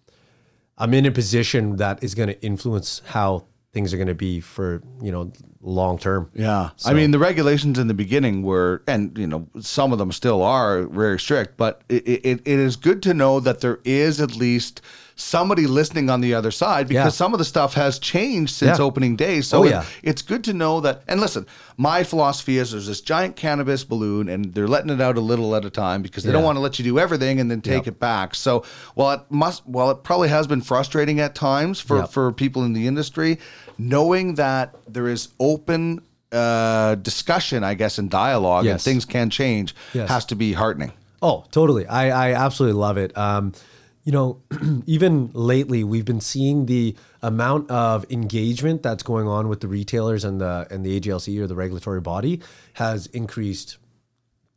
I'm 0.77 0.93
in 0.95 1.07
a 1.07 1.11
position 1.11 1.77
that 1.77 2.05
is 2.05 2.15
going 2.15 2.29
to 2.29 2.41
influence 2.43 3.03
how 3.07 3.47
things 3.73 3.93
are 3.93 3.97
going 3.97 4.09
to 4.09 4.15
be 4.15 4.41
for 4.41 4.83
you 5.01 5.13
know 5.13 5.33
long 5.61 5.99
term. 5.99 6.31
Yeah. 6.35 6.71
So- 6.77 6.91
I 6.91 6.95
mean, 6.95 7.11
the 7.11 7.19
regulations 7.19 7.79
in 7.79 7.89
the 7.89 7.95
beginning 7.95 8.43
were, 8.43 8.83
and 8.87 9.17
you 9.19 9.27
know, 9.27 9.49
some 9.61 9.93
of 9.93 9.99
them 9.99 10.13
still 10.13 10.43
are 10.43 10.85
very 10.85 11.19
strict, 11.19 11.57
but 11.57 11.83
it, 11.89 12.07
it, 12.07 12.23
it 12.45 12.47
is 12.47 12.77
good 12.77 13.03
to 13.05 13.15
know 13.15 13.41
that 13.41 13.61
there 13.61 13.81
is 13.85 14.21
at 14.21 14.37
least 14.37 14.81
somebody 15.21 15.67
listening 15.67 16.09
on 16.11 16.21
the 16.21 16.33
other 16.33 16.53
side 16.53 16.87
because 16.87 17.07
Yeah. 17.07 17.09
some 17.09 17.35
of 17.35 17.39
the 17.39 17.45
stuff 17.45 17.75
has 17.75 17.99
changed 17.99 18.55
since 18.55 18.79
Yeah. 18.79 18.85
opening 18.85 19.17
day. 19.17 19.41
So 19.41 19.59
Oh, 19.59 19.63
it- 19.65 19.71
yeah. 19.71 19.85
it's 20.05 20.23
good 20.23 20.45
to 20.45 20.53
know 20.53 20.79
that. 20.83 21.03
And 21.09 21.21
listen, 21.21 21.45
my 21.77 22.05
philosophy 22.05 22.59
is 22.59 22.71
there's 22.71 22.87
this 22.87 23.01
giant 23.01 23.35
cannabis 23.35 23.83
balloon 23.83 24.29
and 24.29 24.55
they're 24.55 24.69
letting 24.69 24.91
it 24.91 25.01
out 25.01 25.17
a 25.19 25.21
little 25.21 25.57
at 25.57 25.65
a 25.65 25.71
time 25.71 26.03
because 26.03 26.23
they 26.23 26.31
don't 26.31 26.45
want 26.45 26.55
to 26.55 26.61
let 26.61 26.79
you 26.79 26.85
do 26.85 27.01
everything 27.01 27.41
and 27.41 27.51
then 27.51 27.61
take 27.63 27.89
it 27.89 27.99
back. 27.99 28.37
So 28.37 28.63
while 28.95 29.11
it 29.17 29.23
must, 29.29 29.67
while 29.67 29.91
it 29.91 30.05
probably 30.05 30.29
has 30.29 30.47
been 30.47 30.61
frustrating 30.61 31.19
at 31.19 31.35
times 31.35 31.81
for, 31.81 31.97
Yep. 31.99 32.11
for 32.11 32.31
people 32.33 32.63
in 32.63 32.73
the 32.73 32.87
industry, 32.87 33.41
knowing 33.79 34.35
that 34.35 34.75
there 34.87 35.09
is 35.09 35.29
open 35.41 36.03
uh, 36.33 36.97
discussion, 36.97 37.65
I 37.65 37.75
guess, 37.75 37.99
and 37.99 38.11
dialogue 38.11 38.67
and 38.67 38.81
things 38.81 39.05
can 39.05 39.31
change 39.31 39.75
Yes. 39.95 40.09
has 40.09 40.25
to 40.27 40.35
be 40.37 40.53
heartening. 40.53 40.93
Oh, 41.23 41.45
totally. 41.51 41.87
I, 41.87 42.31
I 42.31 42.35
absolutely 42.35 42.79
love 42.79 42.99
it. 42.99 43.17
Um, 43.17 43.53
you 44.05 44.13
know, 44.13 44.41
even 44.87 45.31
lately, 45.33 45.85
we've 45.85 46.05
been 46.05 46.21
seeing 46.21 46.67
the 46.67 46.97
amount 47.23 47.71
of 47.71 48.05
engagement 48.11 48.83
that's 48.83 49.03
going 49.03 49.27
on 49.27 49.49
with 49.49 49.61
the 49.61 49.69
retailers 49.69 50.25
and 50.25 50.41
the 50.41 50.67
and 50.71 50.85
the 50.85 50.99
AGLC 51.01 51.39
or 51.41 51.47
the 51.47 51.55
regulatory 51.57 52.01
body 52.01 52.41
has 52.75 53.07
increased 53.07 53.77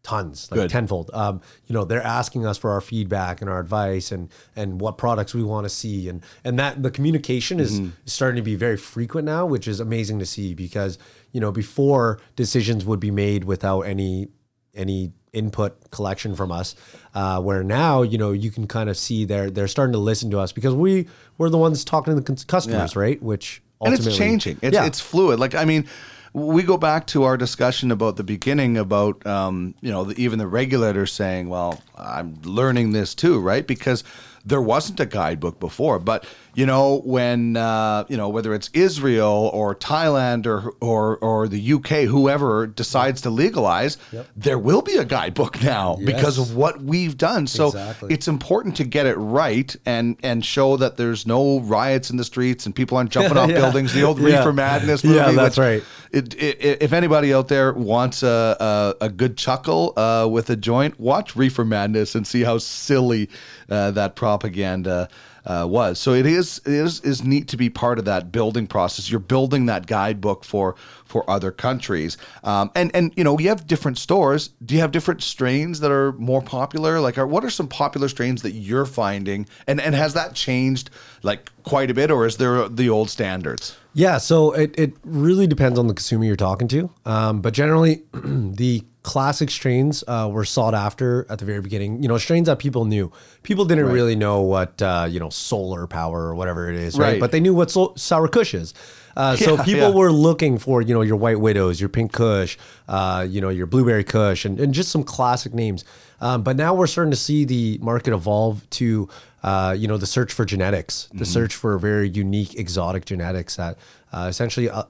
tons, 0.04 0.50
like 0.52 0.60
Good. 0.62 0.70
tenfold. 0.72 1.12
Um, 1.14 1.42
you 1.68 1.74
know, 1.74 1.84
they're 1.86 2.02
asking 2.04 2.46
us 2.46 2.58
for 2.58 2.72
our 2.72 2.82
feedback 2.82 3.42
and 3.42 3.50
our 3.50 3.60
advice 3.60 4.12
and 4.12 4.30
and 4.56 4.82
what 4.82 4.98
products 4.98 5.34
we 5.34 5.44
want 5.44 5.66
to 5.66 5.70
see, 5.70 6.10
and 6.10 6.22
and 6.44 6.58
that 6.60 6.82
the 6.84 6.92
communication 6.92 7.60
is 7.60 7.80
Mm-hmm. 7.80 7.90
starting 8.06 8.38
to 8.38 8.42
be 8.42 8.56
very 8.56 8.78
frequent 8.78 9.26
now, 9.26 9.46
which 9.46 9.68
is 9.68 9.80
amazing 9.80 10.20
to 10.20 10.26
see 10.26 10.54
because 10.54 10.98
you 11.32 11.40
know 11.40 11.52
before 11.52 12.20
decisions 12.36 12.86
would 12.86 13.00
be 13.00 13.12
made 13.12 13.44
without 13.44 13.82
any 13.82 14.28
any 14.74 15.12
input 15.34 15.90
collection 15.92 16.36
from 16.36 16.52
us 16.52 16.76
uh, 17.14 17.40
where 17.42 17.64
now 17.64 18.02
you 18.02 18.18
know 18.18 18.32
you 18.32 18.52
can 18.52 18.68
kind 18.68 18.90
of 18.90 18.98
see 18.98 19.24
they're 19.24 19.50
they're 19.50 19.68
starting 19.68 19.94
to 19.94 20.00
listen 20.00 20.30
to 20.32 20.38
us 20.40 20.52
because 20.52 20.74
we 20.74 21.08
we're 21.38 21.50
the 21.50 21.58
ones 21.58 21.86
talking 21.86 22.14
to 22.14 22.20
the 22.20 22.46
customers 22.46 22.96
Yeah. 22.96 23.02
right 23.02 23.22
which 23.24 23.62
and 23.84 23.94
it's 23.94 24.16
changing. 24.18 24.58
It's 24.62 24.74
yeah. 24.76 24.86
it's 24.86 25.00
fluid. 25.00 25.40
Like 25.40 25.56
I 25.56 25.66
mean, 25.66 25.88
we 26.34 26.64
go 26.64 26.78
back 26.78 27.08
to 27.08 27.24
our 27.24 27.36
discussion 27.36 27.92
about 27.92 28.16
the 28.16 28.24
beginning 28.24 28.78
about 28.78 29.26
um, 29.26 29.76
you 29.82 29.92
know 29.92 30.06
the, 30.06 30.22
even 30.22 30.40
the 30.40 30.48
regulators 30.48 31.12
saying, 31.12 31.50
"Well, 31.50 31.82
I'm 31.98 32.42
learning 32.44 32.92
this 32.92 33.14
too," 33.14 33.40
right? 33.40 33.66
Because 33.66 34.04
there 34.46 34.62
wasn't 34.62 35.00
a 35.00 35.06
guidebook 35.06 35.60
before, 35.60 36.00
but 36.00 36.26
you 36.54 36.66
know 36.66 37.02
when 37.06 37.56
uh, 37.56 38.04
you 38.10 38.18
know 38.18 38.30
whether 38.30 38.54
it's 38.54 38.70
Israel 38.74 39.50
or 39.54 39.74
Thailand 39.76 40.46
or 40.46 40.74
or 40.82 41.18
or 41.18 41.48
the 41.48 41.74
UK, 41.74 42.08
whoever 42.10 42.68
decides 42.68 43.22
to 43.22 43.30
legalize, 43.30 43.98
there 44.36 44.60
will 44.60 44.82
be 44.82 44.96
a 44.98 45.06
guidebook 45.06 45.62
now 45.64 45.98
because 46.04 46.38
of 46.38 46.56
what 46.56 46.82
we've 46.82 47.18
done. 47.18 47.48
So 47.48 47.68
Exactly. 47.68 48.14
it's 48.14 48.28
important 48.28 48.76
to 48.78 48.84
get 48.84 49.06
it 49.06 49.16
right 49.16 49.76
and 49.86 50.18
and 50.24 50.44
show 50.46 50.78
that 50.78 50.98
there's 50.98 51.26
no 51.26 51.60
riots 51.62 52.10
in 52.10 52.18
the 52.18 52.26
streets 52.26 52.66
and 52.66 52.76
people 52.76 52.98
aren't 52.98 53.12
jumping 53.12 53.38
off 53.42 53.50
Yeah. 53.50 53.56
buildings. 53.62 53.94
The 53.94 54.04
old 54.04 54.20
Yeah. 54.20 54.38
Reefer 54.40 54.54
Madness 54.54 55.04
movie. 55.04 55.18
Yeah, 55.18 55.32
that's 55.32 55.58
right. 55.58 55.84
It, 56.12 56.34
it, 56.36 56.82
if 56.84 56.92
anybody 56.92 57.34
out 57.34 57.48
there 57.48 57.72
wants 57.74 58.24
a 58.24 58.58
a, 59.02 59.06
a 59.06 59.10
good 59.10 59.38
chuckle 59.38 59.94
uh, 59.96 60.28
with 60.30 60.50
a 60.50 60.58
joint, 60.58 61.00
watch 61.00 61.36
Reefer 61.38 61.64
Madness 61.64 62.16
and 62.16 62.28
see 62.28 62.44
how 62.44 62.58
silly 62.58 63.30
uh, 63.70 63.92
that 63.92 64.16
propaganda. 64.18 65.08
Uh, 65.46 65.66
was 65.68 65.98
so 65.98 66.14
it 66.14 66.26
is 66.26 66.62
it 66.66 66.74
is 66.74 67.00
is 67.02 67.24
neat 67.24 67.48
to 67.48 67.58
be 67.58 67.70
part 67.70 67.98
of 67.98 68.06
that 68.06 68.32
building 68.32 68.68
process. 68.68 69.10
You're 69.10 69.20
building 69.20 69.66
that 69.66 69.88
guidebook 69.88 70.44
for 70.44 70.76
for 71.06 71.28
other 71.30 71.52
countries, 71.52 72.18
um, 72.44 72.70
and 72.76 72.92
and 72.96 73.12
you 73.16 73.24
know 73.24 73.40
you 73.40 73.50
have 73.50 73.66
different 73.66 73.98
stores. 73.98 74.50
Do 74.64 74.76
you 74.76 74.82
have 74.82 74.92
different 74.92 75.24
strains 75.24 75.80
that 75.80 75.92
are 75.92 76.12
more 76.14 76.42
popular? 76.42 77.00
Like, 77.00 77.18
are, 77.18 77.26
what 77.26 77.44
are 77.44 77.50
some 77.50 77.68
popular 77.68 78.08
strains 78.08 78.44
that 78.44 78.52
you're 78.52 78.86
finding, 78.86 79.48
and 79.66 79.82
and 79.82 79.96
has 79.96 80.14
that 80.14 80.36
changed 80.36 80.92
like 81.24 81.52
quite 81.64 81.90
a 81.90 81.94
bit, 81.94 82.12
or 82.12 82.26
is 82.26 82.38
there 82.38 82.70
the 82.70 82.90
old 82.90 83.10
standards? 83.10 83.76
Yeah, 83.94 84.20
so 84.20 84.54
it, 84.54 84.74
it 84.78 84.94
really 85.04 85.48
depends 85.48 85.78
on 85.78 85.88
the 85.88 85.94
consumer 85.94 86.24
you're 86.24 86.36
talking 86.38 86.68
to. 86.70 86.90
Um, 87.06 87.42
but 87.42 87.54
generally, 87.54 88.04
the 88.14 88.84
classic 89.04 89.50
strains 89.50 90.04
uh, 90.08 90.30
were 90.32 90.46
sought 90.46 90.74
after 90.74 91.26
at 91.30 91.40
the 91.40 91.46
very 91.46 91.62
beginning. 91.62 92.02
You 92.04 92.10
know, 92.10 92.18
strains 92.18 92.48
that 92.48 92.60
people 92.60 92.86
knew. 92.86 93.12
People 93.44 93.66
didn't 93.66 93.88
really 93.88 94.16
know 94.16 94.42
what, 94.42 94.82
uh, 94.82 95.08
you 95.10 95.20
know, 95.20 95.30
solar 95.30 95.88
power 95.88 96.22
or 96.22 96.36
whatever 96.36 96.70
it 96.70 96.76
is, 96.76 96.98
right? 96.98 97.14
Right. 97.14 97.20
But 97.20 97.32
they 97.32 97.40
knew 97.40 97.54
what 97.54 97.72
so- 97.72 97.94
sour 97.96 98.28
kush 98.28 98.54
is. 98.54 98.74
Uh, 99.16 99.36
so 99.38 99.58
people 99.58 99.90
yeah. 99.90 99.96
were 99.96 100.12
looking 100.12 100.58
for, 100.58 100.82
you 100.82 100.94
know, 100.94 101.02
your 101.02 101.18
white 101.18 101.40
widows, 101.40 101.80
your 101.80 101.90
pink 101.90 102.12
kush, 102.12 102.58
uh, 102.88 103.26
you 103.28 103.42
know, 103.42 103.50
your 103.50 103.66
blueberry 103.66 104.04
kush, 104.04 104.46
and, 104.46 104.60
and 104.60 104.74
just 104.74 104.92
some 104.92 105.04
classic 105.04 105.54
names. 105.54 105.84
Um, 106.22 106.44
but 106.44 106.56
now 106.56 106.76
we're 106.76 106.88
starting 106.88 107.12
to 107.12 107.18
see 107.18 107.46
the 107.46 107.80
market 107.82 108.14
evolve 108.14 108.70
to, 108.72 109.10
uh, 109.42 109.76
you 109.78 109.88
know, 109.88 109.98
the 109.98 110.06
search 110.06 110.32
for 110.32 110.46
genetics, 110.46 111.10
the 111.14 111.26
search 111.26 111.56
for 111.56 111.80
very 111.80 112.08
unique, 112.10 112.54
exotic 112.60 113.06
genetics 113.06 113.56
that 113.56 113.80
uh, 114.14 114.28
essentially 114.30 114.70
uh, 114.70 114.84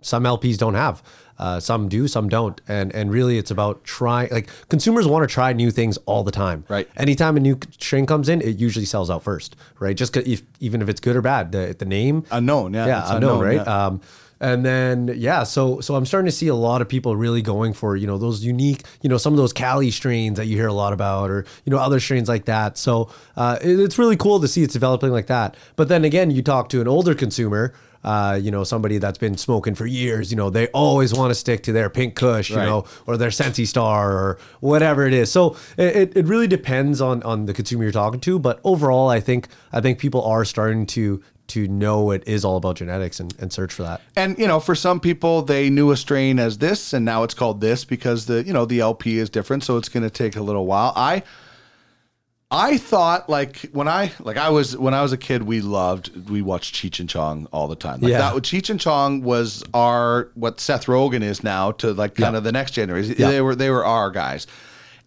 some 0.00 0.22
LPs 0.22 0.56
don't 0.56 0.74
have. 0.74 1.02
Uh, 1.38 1.60
some 1.60 1.88
do, 1.88 2.08
some 2.08 2.28
don't, 2.28 2.60
and 2.68 2.94
and 2.94 3.10
really, 3.10 3.36
it's 3.38 3.50
about 3.50 3.84
trying. 3.84 4.30
Like 4.30 4.48
consumers 4.68 5.06
want 5.06 5.28
to 5.28 5.32
try 5.32 5.52
new 5.52 5.70
things 5.70 5.98
all 6.06 6.24
the 6.24 6.32
time. 6.32 6.64
Right. 6.68 6.88
Anytime 6.96 7.36
a 7.36 7.40
new 7.40 7.58
strain 7.78 8.06
comes 8.06 8.28
in, 8.28 8.40
it 8.40 8.56
usually 8.56 8.86
sells 8.86 9.10
out 9.10 9.22
first. 9.22 9.56
Right. 9.78 9.96
Just 9.96 10.16
if, 10.16 10.42
even 10.60 10.80
if 10.82 10.88
it's 10.88 11.00
good 11.00 11.16
or 11.16 11.22
bad, 11.22 11.52
the 11.52 11.76
the 11.78 11.84
name 11.84 12.24
Unknown, 12.30 12.72
yeah, 12.74 12.86
yeah, 12.86 13.02
unknown, 13.14 13.16
unknown, 13.16 13.44
right? 13.44 13.66
yeah. 13.66 13.86
Um, 13.86 14.00
and 14.38 14.66
then 14.66 15.14
yeah, 15.16 15.44
so 15.44 15.80
so 15.80 15.94
I'm 15.94 16.04
starting 16.04 16.26
to 16.26 16.32
see 16.32 16.48
a 16.48 16.54
lot 16.54 16.82
of 16.82 16.88
people 16.90 17.16
really 17.16 17.40
going 17.40 17.72
for 17.72 17.96
you 17.96 18.06
know 18.06 18.18
those 18.18 18.44
unique, 18.44 18.82
you 19.00 19.08
know, 19.08 19.16
some 19.16 19.32
of 19.32 19.38
those 19.38 19.54
Cali 19.54 19.90
strains 19.90 20.36
that 20.36 20.44
you 20.44 20.56
hear 20.56 20.66
a 20.68 20.74
lot 20.74 20.92
about, 20.92 21.30
or 21.30 21.46
you 21.64 21.70
know 21.70 21.78
other 21.78 22.00
strains 22.00 22.28
like 22.28 22.44
that. 22.44 22.76
So 22.76 23.08
uh, 23.36 23.58
it- 23.62 23.80
it's 23.80 23.98
really 23.98 24.16
cool 24.16 24.38
to 24.40 24.46
see 24.48 24.62
it's 24.62 24.74
developing 24.74 25.10
like 25.10 25.26
that. 25.28 25.56
But 25.76 25.88
then 25.88 26.04
again, 26.04 26.30
you 26.30 26.42
talk 26.42 26.68
to 26.70 26.82
an 26.82 26.88
older 26.88 27.14
consumer. 27.14 27.72
Uh, 28.06 28.38
you 28.40 28.52
know, 28.52 28.62
somebody 28.62 28.98
that's 28.98 29.18
been 29.18 29.36
smoking 29.36 29.74
for 29.74 29.84
years, 29.84 30.30
you 30.30 30.36
know, 30.36 30.48
they 30.48 30.68
always 30.68 31.12
want 31.12 31.30
to 31.30 31.34
stick 31.34 31.64
to 31.64 31.72
their 31.72 31.90
pink 31.90 32.14
kush, 32.14 32.50
you 32.50 32.56
Right. 32.56 32.64
know, 32.66 32.84
or 33.06 33.16
their 33.16 33.32
Sensi 33.32 33.64
Star 33.66 34.12
or 34.12 34.38
whatever 34.60 35.04
it 35.08 35.12
is. 35.12 35.28
So 35.32 35.56
it, 35.76 35.96
it, 35.96 36.16
it 36.18 36.26
really 36.26 36.46
depends 36.46 37.00
on 37.00 37.22
on 37.24 37.46
the 37.46 37.52
consumer 37.52 37.82
you're 37.82 37.92
talking 37.92 38.20
to. 38.20 38.38
But 38.38 38.60
overall, 38.62 39.08
I 39.08 39.18
think 39.18 39.48
I 39.72 39.80
think 39.80 39.98
people 39.98 40.22
are 40.22 40.44
starting 40.44 40.86
to 40.86 41.20
to 41.48 41.66
know 41.68 42.10
it 42.12 42.22
is 42.26 42.44
all 42.44 42.56
about 42.56 42.76
genetics 42.76 43.20
and, 43.20 43.32
and 43.40 43.52
search 43.52 43.72
for 43.72 43.82
that. 43.84 44.00
And 44.16 44.38
you 44.38 44.46
know, 44.46 44.60
for 44.60 44.74
some 44.76 45.00
people, 45.00 45.42
they 45.42 45.68
knew 45.70 45.90
a 45.90 45.96
strain 45.96 46.38
as 46.38 46.58
this, 46.58 46.92
and 46.92 47.04
now 47.04 47.22
it's 47.24 47.34
called 47.34 47.60
this 47.60 47.84
because 47.84 48.26
the 48.26 48.44
you 48.44 48.52
know 48.52 48.66
the 48.66 48.80
LP 48.80 49.18
is 49.18 49.30
different, 49.30 49.64
so 49.64 49.76
it's 49.78 49.88
going 49.88 50.04
to 50.04 50.10
take 50.10 50.36
a 50.36 50.42
little 50.42 50.66
while. 50.66 50.92
I 50.94 51.22
I 52.50 52.78
thought 52.78 53.28
like 53.28 53.62
when 53.72 53.88
I 53.88 54.12
like 54.20 54.36
I 54.36 54.50
was 54.50 54.76
when 54.76 54.94
I 54.94 55.02
was 55.02 55.12
a 55.12 55.16
kid, 55.16 55.42
we 55.42 55.60
loved 55.60 56.28
we 56.30 56.42
watched 56.42 56.76
Cheech 56.76 57.00
and 57.00 57.08
Chong 57.08 57.48
all 57.52 57.66
the 57.66 57.74
time. 57.74 58.00
Like 58.00 58.12
Yeah. 58.12 58.18
that 58.18 58.34
Cheech 58.42 58.70
and 58.70 58.80
Chong 58.80 59.22
was 59.22 59.64
our 59.74 60.28
what 60.34 60.60
Seth 60.60 60.86
Rogen 60.86 61.22
is 61.22 61.42
now 61.42 61.72
to 61.72 61.92
like 61.92 62.14
kind 62.14 62.34
Yeah. 62.34 62.38
of 62.38 62.44
the 62.44 62.52
next 62.52 62.70
generation. 62.72 63.16
Yeah. 63.18 63.30
They 63.30 63.40
were 63.40 63.56
they 63.56 63.68
were 63.70 63.84
our 63.84 64.10
guys. 64.12 64.46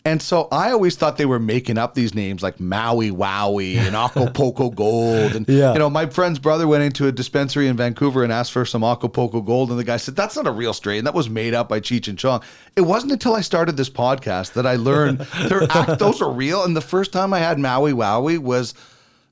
And 0.09 0.21
so 0.21 0.47
I 0.51 0.71
always 0.71 0.95
thought 0.95 1.17
they 1.17 1.25
were 1.27 1.39
making 1.39 1.77
up 1.77 1.93
these 1.93 2.15
names 2.15 2.41
like 2.41 2.59
Maui 2.59 3.11
Wowie 3.11 3.75
and 3.75 3.95
Acapulco 3.95 4.69
Gold. 4.83 5.35
And, 5.35 5.47
Yeah. 5.47 5.73
you 5.73 5.79
know, 5.79 5.89
my 5.89 6.07
friend's 6.07 6.39
brother 6.39 6.67
went 6.67 6.83
into 6.83 7.05
a 7.07 7.11
dispensary 7.11 7.67
in 7.67 7.77
Vancouver 7.77 8.23
and 8.23 8.33
asked 8.33 8.51
for 8.51 8.65
some 8.65 8.83
Acapulco 8.83 9.41
Gold. 9.41 9.69
And 9.69 9.77
the 9.79 9.83
guy 9.83 9.97
said, 9.97 10.15
That's 10.15 10.35
not 10.35 10.47
a 10.47 10.51
real 10.51 10.73
strain. 10.73 11.03
That 11.03 11.13
was 11.13 11.29
made 11.29 11.53
up 11.53 11.69
by 11.69 11.79
Cheech 11.79 12.07
and 12.07 12.17
Chong. 12.17 12.41
It 12.75 12.81
wasn't 12.81 13.11
until 13.11 13.35
I 13.35 13.41
started 13.41 13.77
this 13.77 13.89
podcast 13.89 14.53
that 14.53 14.65
I 14.65 14.75
learned 14.77 15.19
they're 15.47 15.63
act, 15.69 15.99
those 15.99 16.21
are 16.21 16.31
real. 16.31 16.63
And 16.63 16.75
the 16.75 16.81
first 16.81 17.13
time 17.13 17.33
I 17.33 17.39
had 17.39 17.59
Maui 17.59 17.93
Wowie 17.93 18.39
was. 18.39 18.73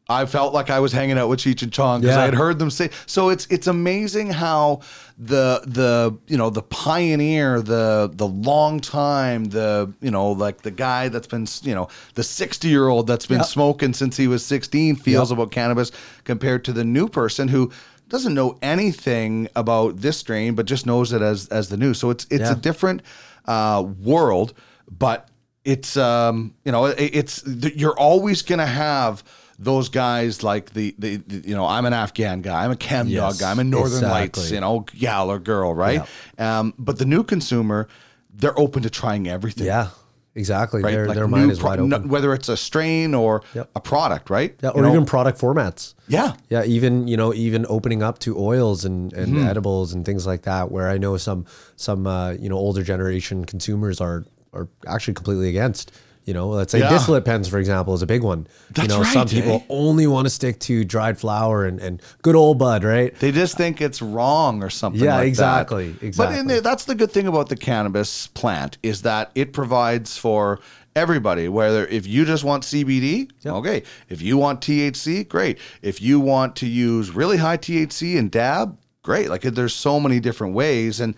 I 0.09 0.25
felt 0.25 0.53
like 0.53 0.69
I 0.69 0.79
was 0.79 0.93
hanging 0.93 1.17
out 1.17 1.27
with 1.27 1.39
Cheech 1.39 1.61
and 1.63 1.71
Chong 1.71 1.99
because 2.01 2.15
Yeah. 2.15 2.21
I 2.21 2.25
had 2.25 2.33
heard 2.33 2.59
them 2.59 2.69
say. 2.69 2.89
So 3.05 3.29
it's 3.29 3.45
it's 3.49 3.67
amazing 3.67 4.29
how 4.29 4.79
the 5.17 5.61
the 5.65 6.17
you 6.27 6.37
know 6.37 6.49
the 6.49 6.61
pioneer, 6.61 7.61
the 7.61 8.09
the 8.13 8.27
long 8.27 8.79
time, 8.79 9.45
the 9.45 9.91
you 10.01 10.11
know 10.11 10.31
like 10.31 10.61
the 10.61 10.71
guy 10.71 11.09
that's 11.09 11.27
been 11.27 11.45
you 11.63 11.75
know 11.75 11.89
the 12.13 12.23
sixty 12.23 12.69
year 12.69 12.87
old 12.87 13.07
that's 13.07 13.25
been 13.25 13.39
Yep. 13.39 13.47
smoking 13.47 13.93
since 13.93 14.15
he 14.15 14.27
was 14.27 14.45
sixteen 14.45 14.95
feels 14.95 15.29
Yep. 15.29 15.37
about 15.39 15.51
cannabis 15.51 15.91
compared 16.23 16.63
to 16.65 16.71
the 16.73 16.83
new 16.85 17.09
person 17.09 17.49
who 17.49 17.71
doesn't 18.07 18.33
know 18.33 18.57
anything 18.61 19.49
about 19.57 19.97
this 19.97 20.17
strain 20.17 20.55
but 20.55 20.65
just 20.65 20.85
knows 20.85 21.11
it 21.11 21.21
as 21.21 21.47
as 21.49 21.67
the 21.67 21.75
new. 21.77 21.93
So 21.93 22.09
it's 22.11 22.25
it's 22.29 22.41
Yeah. 22.49 22.53
a 22.53 22.55
different 22.55 23.01
uh, 23.45 23.85
world, 24.03 24.53
but 24.89 25.27
it's 25.65 25.97
um, 25.97 26.53
you 26.63 26.71
know, 26.71 26.85
it, 26.85 26.95
it's 27.13 27.43
you're 27.75 27.97
always 27.99 28.41
gonna 28.41 28.65
have 28.65 29.21
those 29.59 29.89
guys 29.89 30.43
like 30.43 30.71
the, 30.73 30.93
the, 30.99 31.17
the 31.17 31.47
you 31.49 31.55
know 31.55 31.65
I'm 31.65 31.85
an 31.85 31.93
Afghan 31.93 32.41
guy, 32.41 32.63
I'm 32.63 32.71
a 32.71 32.75
chem 32.75 33.07
Yes, 33.07 33.19
dog 33.21 33.39
guy, 33.39 33.51
I'm 33.51 33.59
a 33.59 33.63
Northern 33.63 34.03
Lights, 34.03 34.51
you 34.51 34.59
know, 34.61 34.81
gal 34.99 35.31
or 35.31 35.39
girl, 35.39 35.73
right? 35.73 36.07
Um, 36.37 36.73
but 36.77 36.99
the 36.99 37.05
new 37.05 37.23
consumer, 37.23 37.87
they're 38.33 38.57
open 38.59 38.83
to 38.83 38.89
trying 38.89 39.27
everything. 39.27 39.65
Yeah, 39.65 39.89
exactly. 40.35 40.83
Right, 40.83 40.91
Their, 40.91 41.07
Like 41.07 41.15
their 41.15 41.27
mind 41.27 41.49
is 41.51 41.57
pro- 41.59 41.69
wide 41.69 41.79
open. 41.79 41.89
no- 41.89 42.07
whether 42.07 42.33
it's 42.35 42.49
a 42.49 42.57
strain 42.57 43.15
or 43.15 43.41
Yep. 43.55 43.71
a 43.75 43.79
product, 43.79 44.29
right? 44.29 44.55
yeah, 44.61 44.69
You 44.75 44.81
or 44.81 44.83
know? 44.83 44.91
even 44.91 45.05
product 45.05 45.39
formats. 45.41 45.95
yeah, 46.07 46.33
Yeah, 46.49 46.63
even 46.63 47.07
you 47.07 47.17
know, 47.17 47.33
even 47.33 47.65
opening 47.67 48.03
up 48.03 48.19
to 48.19 48.37
oils 48.37 48.85
and, 48.85 49.11
and 49.13 49.33
Mm-hmm. 49.37 49.47
edibles 49.47 49.91
and 49.93 50.05
things 50.05 50.27
like 50.27 50.43
that, 50.43 50.71
where 50.71 50.87
I 50.89 50.97
know 50.99 51.17
some 51.17 51.45
some 51.77 52.05
uh, 52.05 52.31
you 52.33 52.47
know 52.49 52.57
older 52.57 52.83
generation 52.83 53.43
consumers 53.45 53.99
are 53.99 54.25
are 54.53 54.67
actually 54.87 55.15
completely 55.15 55.49
against. 55.49 55.91
You 56.27 56.33
know, 56.33 56.49
let's 56.49 56.73
say 56.73 56.79
Yeah. 56.79 56.89
distillate 56.89 57.23
pens, 57.23 57.47
for 57.47 57.57
example, 57.57 57.93
is 57.93 58.01
a 58.01 58.05
big 58.05 58.21
one. 58.21 58.47
That's 58.71 58.89
you 58.89 58.93
know, 58.93 59.01
right, 59.01 59.13
some 59.13 59.29
people 59.29 59.53
eh? 59.53 59.59
only 59.69 60.07
want 60.07 60.25
to 60.25 60.29
stick 60.29 60.59
to 60.59 60.83
dried 60.83 61.17
flower 61.17 61.65
and, 61.65 61.79
and 61.79 62.01
good 62.21 62.35
old 62.35 62.59
bud, 62.59 62.83
right? 62.83 63.17
They 63.17 63.31
just 63.31 63.55
think 63.55 63.79
it's 63.81 64.01
wrong 64.01 64.61
or 64.61 64.69
something. 64.69 65.01
Yeah, 65.01 65.15
like 65.15 65.21
that. 65.21 65.27
exactly, 65.27 65.95
But 66.17 66.35
in 66.35 66.47
the, 66.47 66.59
that's 66.59 66.83
the 66.83 66.95
good 66.95 67.11
thing 67.11 67.27
about 67.27 67.47
the 67.47 67.55
cannabis 67.55 68.27
plant 68.27 68.77
is 68.83 69.03
that 69.03 69.31
it 69.35 69.53
provides 69.53 70.17
for 70.17 70.59
everybody. 70.97 71.47
Whether 71.47 71.87
if 71.87 72.05
you 72.05 72.25
just 72.25 72.43
want 72.43 72.63
CBD, 72.63 73.29
okay. 73.45 73.83
If 74.09 74.21
you 74.21 74.35
want 74.37 74.59
THC, 74.59 75.29
great. 75.29 75.59
If 75.81 76.01
you 76.01 76.19
want 76.19 76.57
to 76.57 76.67
use 76.67 77.09
really 77.11 77.37
high 77.37 77.57
THC 77.57 78.19
and 78.19 78.29
dab, 78.29 78.77
great. 79.01 79.29
Like 79.29 79.43
there's 79.43 79.73
so 79.73 79.97
many 79.97 80.19
different 80.19 80.55
ways. 80.55 80.99
And 80.99 81.15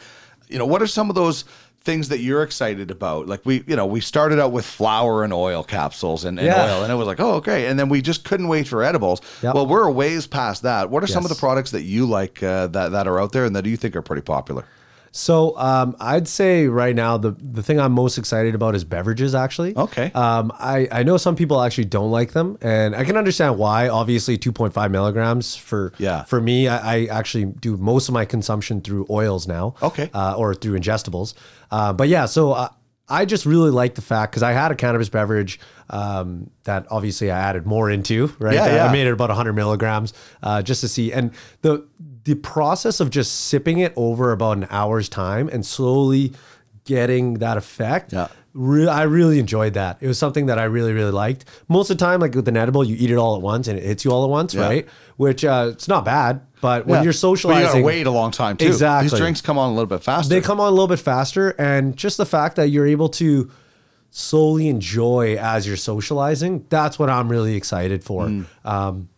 you 0.49 0.59
know, 0.59 0.67
what 0.67 0.83
are 0.83 0.87
some 0.87 1.09
of 1.09 1.15
those? 1.15 1.45
Things 1.89 2.09
that 2.09 2.19
you're 2.19 2.43
excited 2.43 2.91
about, 2.91 3.27
like 3.27 3.43
we, 3.45 3.63
you 3.65 3.75
know, 3.75 3.87
we 3.87 3.99
started 3.99 4.39
out 4.39 4.51
with 4.51 4.63
flower 4.63 5.23
and 5.23 5.33
oil 5.33 5.63
capsules 5.63 6.23
and, 6.23 6.37
and 6.37 6.45
Yeah. 6.45 6.63
oil, 6.65 6.83
and 6.83 6.91
it 6.91 6.95
was 6.95 7.07
like, 7.07 7.19
oh, 7.19 7.33
okay, 7.41 7.65
and 7.65 7.79
then 7.79 7.89
we 7.89 7.99
just 8.03 8.23
couldn't 8.23 8.47
wait 8.47 8.67
for 8.67 8.83
edibles. 8.83 9.21
Yep. 9.41 9.55
Well, 9.55 9.65
we're 9.65 9.87
a 9.87 9.91
ways 9.91 10.27
past 10.27 10.61
that. 10.61 10.91
What 10.91 11.03
are 11.03 11.07
some 11.07 11.25
of 11.25 11.29
the 11.29 11.35
products 11.35 11.71
that 11.71 11.81
you 11.81 12.05
like 12.05 12.43
uh, 12.43 12.67
that 12.67 12.89
that 12.91 13.07
are 13.07 13.19
out 13.19 13.31
there 13.31 13.45
and 13.45 13.55
that 13.55 13.65
you 13.65 13.75
think 13.75 13.95
are 13.95 14.03
pretty 14.03 14.21
popular? 14.21 14.65
So 15.11 15.57
um, 15.57 15.95
I'd 15.99 16.27
say 16.27 16.67
right 16.67 16.95
now 16.95 17.17
the 17.17 17.31
the 17.31 17.63
thing 17.63 17.79
I'm 17.79 17.91
most 17.93 18.17
excited 18.17 18.55
about 18.55 18.75
is 18.75 18.83
beverages. 18.83 19.35
Actually, 19.35 19.75
Okay. 19.75 20.11
Um, 20.13 20.51
I 20.59 20.87
I 20.91 21.03
know 21.03 21.17
some 21.17 21.35
people 21.35 21.61
actually 21.61 21.85
don't 21.85 22.11
like 22.11 22.33
them, 22.33 22.57
and 22.61 22.95
I 22.95 23.03
can 23.03 23.17
understand 23.17 23.57
why. 23.57 23.89
Obviously, 23.89 24.37
2.5 24.37 24.91
milligrams 24.91 25.55
for 25.55 25.93
Yeah. 25.97 26.23
For 26.23 26.39
me, 26.41 26.67
I, 26.67 26.95
I 26.95 27.05
actually 27.05 27.45
do 27.45 27.77
most 27.77 28.07
of 28.09 28.13
my 28.13 28.25
consumption 28.25 28.81
through 28.81 29.07
oils 29.09 29.47
now. 29.47 29.75
Okay. 29.81 30.09
Uh, 30.13 30.35
or 30.37 30.53
through 30.53 30.79
ingestibles. 30.79 31.33
Uh, 31.71 31.93
but 31.93 32.07
yeah, 32.07 32.25
so. 32.25 32.51
Uh, 32.53 32.69
I 33.11 33.25
just 33.25 33.47
really 33.47 33.71
like 33.71 33.95
the 33.95 34.03
fact 34.03 34.31
because 34.31 34.43
I 34.43 34.51
had 34.51 34.71
a 34.71 34.75
cannabis 34.75 35.09
beverage 35.09 35.59
um, 35.89 36.51
that 36.65 36.85
obviously 36.91 37.31
I 37.31 37.39
added 37.39 37.65
more 37.65 37.89
into, 37.89 38.31
right? 38.37 38.53
Yeah, 38.53 38.75
yeah. 38.75 38.85
I 38.85 38.91
made 38.91 39.07
it 39.07 39.11
about 39.11 39.29
100 39.29 39.53
milligrams 39.53 40.13
uh, 40.43 40.61
just 40.61 40.81
to 40.81 40.87
see. 40.87 41.11
And 41.11 41.31
the 41.63 41.87
the 42.23 42.35
process 42.35 42.99
of 42.99 43.09
just 43.09 43.45
sipping 43.47 43.79
it 43.79 43.93
over 43.95 44.31
about 44.31 44.57
an 44.57 44.67
hour's 44.69 45.09
time 45.09 45.47
and 45.49 45.65
slowly 45.65 46.33
getting 46.85 47.35
that 47.35 47.57
effect. 47.57 48.13
Yeah. 48.13 48.27
Re- 48.53 48.87
I 48.87 49.03
really 49.03 49.37
enjoyed 49.39 49.75
that. 49.75 49.97
It 50.01 50.07
was 50.07 50.17
something 50.17 50.47
that 50.47 50.57
I 50.57 50.63
really, 50.63 50.91
really 50.91 51.11
liked. 51.11 51.45
Most 51.67 51.89
of 51.91 51.97
the 51.97 52.03
time, 52.05 52.19
like 52.19 52.33
with 52.33 52.47
an 52.47 52.57
edible, 52.57 52.83
you 52.83 52.95
eat 52.99 53.11
it 53.11 53.15
all 53.15 53.35
at 53.35 53.41
once 53.41 53.67
and 53.67 53.77
it 53.77 53.83
hits 53.85 54.03
you 54.03 54.11
all 54.11 54.23
at 54.23 54.29
once, 54.29 54.53
Yeah. 54.55 54.61
right? 54.61 54.87
Which 55.17 55.45
uh, 55.45 55.69
it's 55.71 55.87
not 55.87 56.03
bad, 56.03 56.41
but 56.59 56.87
when 56.87 56.97
Yeah. 56.99 57.03
you're 57.03 57.13
But 57.13 57.17
socializing, 57.19 57.63
you 57.67 57.71
gotta 57.73 57.83
wait 57.85 58.07
a 58.07 58.11
long 58.11 58.31
time 58.31 58.57
too. 58.57 58.65
Exactly. 58.65 59.09
These 59.09 59.19
drinks 59.19 59.41
come 59.41 59.57
on 59.59 59.69
a 59.69 59.73
little 59.73 59.85
bit 59.85 60.03
faster. 60.03 60.33
they 60.33 60.41
come 60.41 60.59
on 60.59 60.67
a 60.67 60.71
little 60.71 60.87
bit 60.87 60.99
faster 60.99 61.51
and 61.59 61.95
just 61.95 62.17
the 62.17 62.25
fact 62.25 62.55
that 62.55 62.69
you're 62.69 62.87
able 62.87 63.09
to 63.09 63.49
slowly 64.11 64.67
enjoy 64.67 65.35
as 65.39 65.67
you're 65.67 65.77
socializing 65.77 66.65
that's 66.69 66.97
what 66.97 67.11
i'm 67.11 67.29
really 67.29 67.53
excited 67.55 68.03
for 68.03 68.25
Mm. 68.25 68.45
um, 68.65 69.09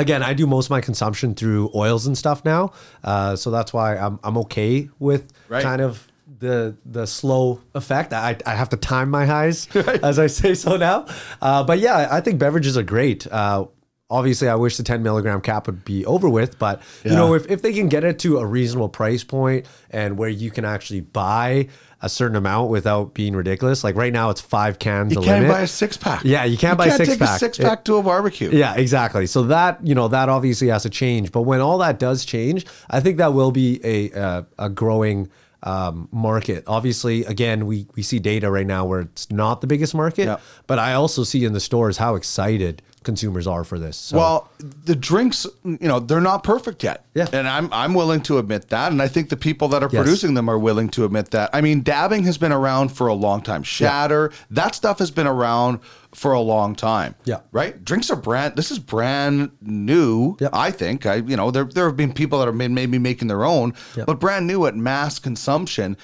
again 0.00 0.22
i 0.22 0.32
do 0.34 0.46
most 0.46 0.66
of 0.66 0.70
my 0.70 0.80
consumption 0.80 1.34
through 1.34 1.70
oils 1.74 2.06
and 2.06 2.16
stuff 2.18 2.44
now 2.44 2.72
uh, 3.04 3.36
so 3.36 3.50
that's 3.50 3.72
why 3.72 3.96
i'm, 3.96 4.18
I'm 4.24 4.36
okay 4.38 4.88
with 4.98 5.32
Right. 5.48 5.62
kind 5.62 5.80
of 5.82 6.06
the 6.38 6.74
the 6.86 7.06
slow 7.06 7.60
effect. 7.74 8.12
I, 8.14 8.36
I 8.46 8.54
have 8.54 8.68
to 8.70 8.76
time 8.76 9.10
my 9.10 9.26
highs 9.26 9.68
as 10.02 10.18
i 10.18 10.26
say 10.28 10.54
so 10.54 10.76
now. 10.76 11.06
Uh, 11.42 11.62
but 11.64 11.78
yeah 11.80 12.08
i 12.10 12.20
think 12.20 12.38
beverages 12.38 12.76
are 12.78 12.82
great. 12.84 13.26
Uh, 13.26 13.66
obviously 14.12 14.48
i 14.48 14.54
wish 14.56 14.76
the 14.76 14.82
10 14.82 15.02
milligram 15.04 15.40
cap 15.40 15.66
would 15.68 15.84
be 15.84 16.04
over 16.06 16.28
with 16.28 16.58
but 16.58 16.82
you 17.04 17.12
know 17.12 17.34
if, 17.34 17.48
if 17.48 17.62
they 17.62 17.72
can 17.72 17.88
get 17.88 18.02
it 18.02 18.18
to 18.18 18.38
a 18.38 18.46
reasonable 18.46 18.88
price 18.88 19.22
point 19.22 19.66
and 19.90 20.16
where 20.18 20.28
you 20.28 20.50
can 20.50 20.64
actually 20.64 21.00
buy 21.00 21.68
a 22.02 22.08
certain 22.08 22.36
amount 22.36 22.70
without 22.70 23.12
being 23.12 23.36
ridiculous 23.36 23.84
like 23.84 23.94
right 23.94 24.12
now 24.12 24.30
it's 24.30 24.40
five 24.40 24.78
cans 24.78 25.12
you 25.14 25.20
a 25.20 25.24
can't 25.24 25.42
limit 25.42 25.54
buy 25.54 25.60
a 25.62 25.66
six 25.66 25.96
pack. 25.96 26.24
Yeah, 26.24 26.44
you 26.44 26.56
can't 26.56 26.78
buy 26.78 26.86
a 26.86 26.96
take 26.96 27.06
six-pack. 27.08 27.36
a 27.36 27.38
six 27.38 27.58
pack 27.58 27.84
to 27.84 27.96
a 27.96 28.02
barbecue. 28.02 28.50
yeah, 28.50 28.74
exactly. 28.74 29.26
So 29.26 29.42
that 29.44 29.78
you 29.86 29.94
know 29.94 30.08
that 30.08 30.28
obviously 30.28 30.68
has 30.68 30.82
to 30.84 30.90
change. 30.90 31.30
But 31.30 31.42
when 31.42 31.60
all 31.60 31.78
that 31.78 31.98
does 31.98 32.24
change, 32.24 32.64
I 32.88 33.00
think 33.00 33.18
that 33.18 33.34
will 33.34 33.50
be 33.52 33.80
a 33.84 34.10
uh, 34.18 34.42
a 34.58 34.70
growing 34.70 35.28
um, 35.62 36.08
market. 36.10 36.64
Obviously, 36.66 37.24
again, 37.26 37.66
we 37.66 37.86
we 37.94 38.02
see 38.02 38.18
data 38.18 38.50
right 38.50 38.66
now 38.66 38.86
where 38.86 39.00
it's 39.00 39.30
not 39.30 39.60
the 39.60 39.66
biggest 39.66 39.94
market, 39.94 40.24
Yeah. 40.24 40.38
but 40.66 40.78
I 40.78 40.94
also 40.94 41.22
see 41.22 41.44
in 41.44 41.52
the 41.52 41.60
stores 41.60 41.98
how 41.98 42.14
excited 42.14 42.80
consumers 43.02 43.46
are 43.46 43.64
for 43.64 43.78
this. 43.78 43.96
So, 43.96 44.16
Well, 44.18 44.50
the 44.84 44.94
drinks, 44.94 45.46
you 45.64 45.78
know, 45.88 46.00
they're 46.00 46.20
not 46.20 46.42
perfect 46.44 46.82
yet. 46.84 47.06
Yeah. 47.14 47.26
And 47.32 47.48
I'm 47.48 47.72
I'm 47.72 47.94
willing 47.94 48.20
to 48.22 48.38
admit 48.38 48.68
that. 48.68 48.92
And 48.92 49.00
I 49.00 49.08
think 49.08 49.30
the 49.30 49.36
people 49.36 49.68
that 49.68 49.82
are 49.82 49.88
Yes. 49.90 50.02
producing 50.02 50.34
them 50.34 50.48
are 50.50 50.58
willing 50.58 50.88
to 50.90 51.04
admit 51.04 51.30
that. 51.30 51.50
I 51.54 51.60
mean, 51.62 51.82
dabbing 51.82 52.24
has 52.24 52.36
been 52.38 52.52
around 52.52 52.90
for 52.90 53.06
a 53.06 53.14
long 53.14 53.40
time. 53.42 53.62
Shatter, 53.62 54.30
that 54.50 54.74
stuff 54.74 54.98
has 54.98 55.10
been 55.10 55.26
around 55.26 55.80
for 56.14 56.32
a 56.32 56.40
long 56.40 56.74
time. 56.74 57.14
Yeah. 57.24 57.38
Right? 57.52 57.82
Drinks 57.84 58.10
are 58.10 58.16
brand 58.16 58.56
this 58.56 58.70
is 58.70 58.78
brand 58.78 59.50
new, 59.62 60.36
Yep. 60.40 60.50
I 60.52 60.70
think. 60.70 61.06
I 61.06 61.16
you 61.16 61.36
know, 61.36 61.50
there 61.50 61.64
there 61.64 61.86
have 61.86 61.96
been 61.96 62.12
people 62.12 62.38
that 62.40 62.46
have 62.46 62.58
been 62.58 62.74
maybe 62.74 62.98
making 62.98 63.28
their 63.28 63.44
own, 63.44 63.72
Yep. 63.96 64.06
but 64.06 64.20
brand 64.20 64.46
new 64.46 64.66
at 64.66 64.76
mass 64.76 65.18
consumption. 65.18 65.96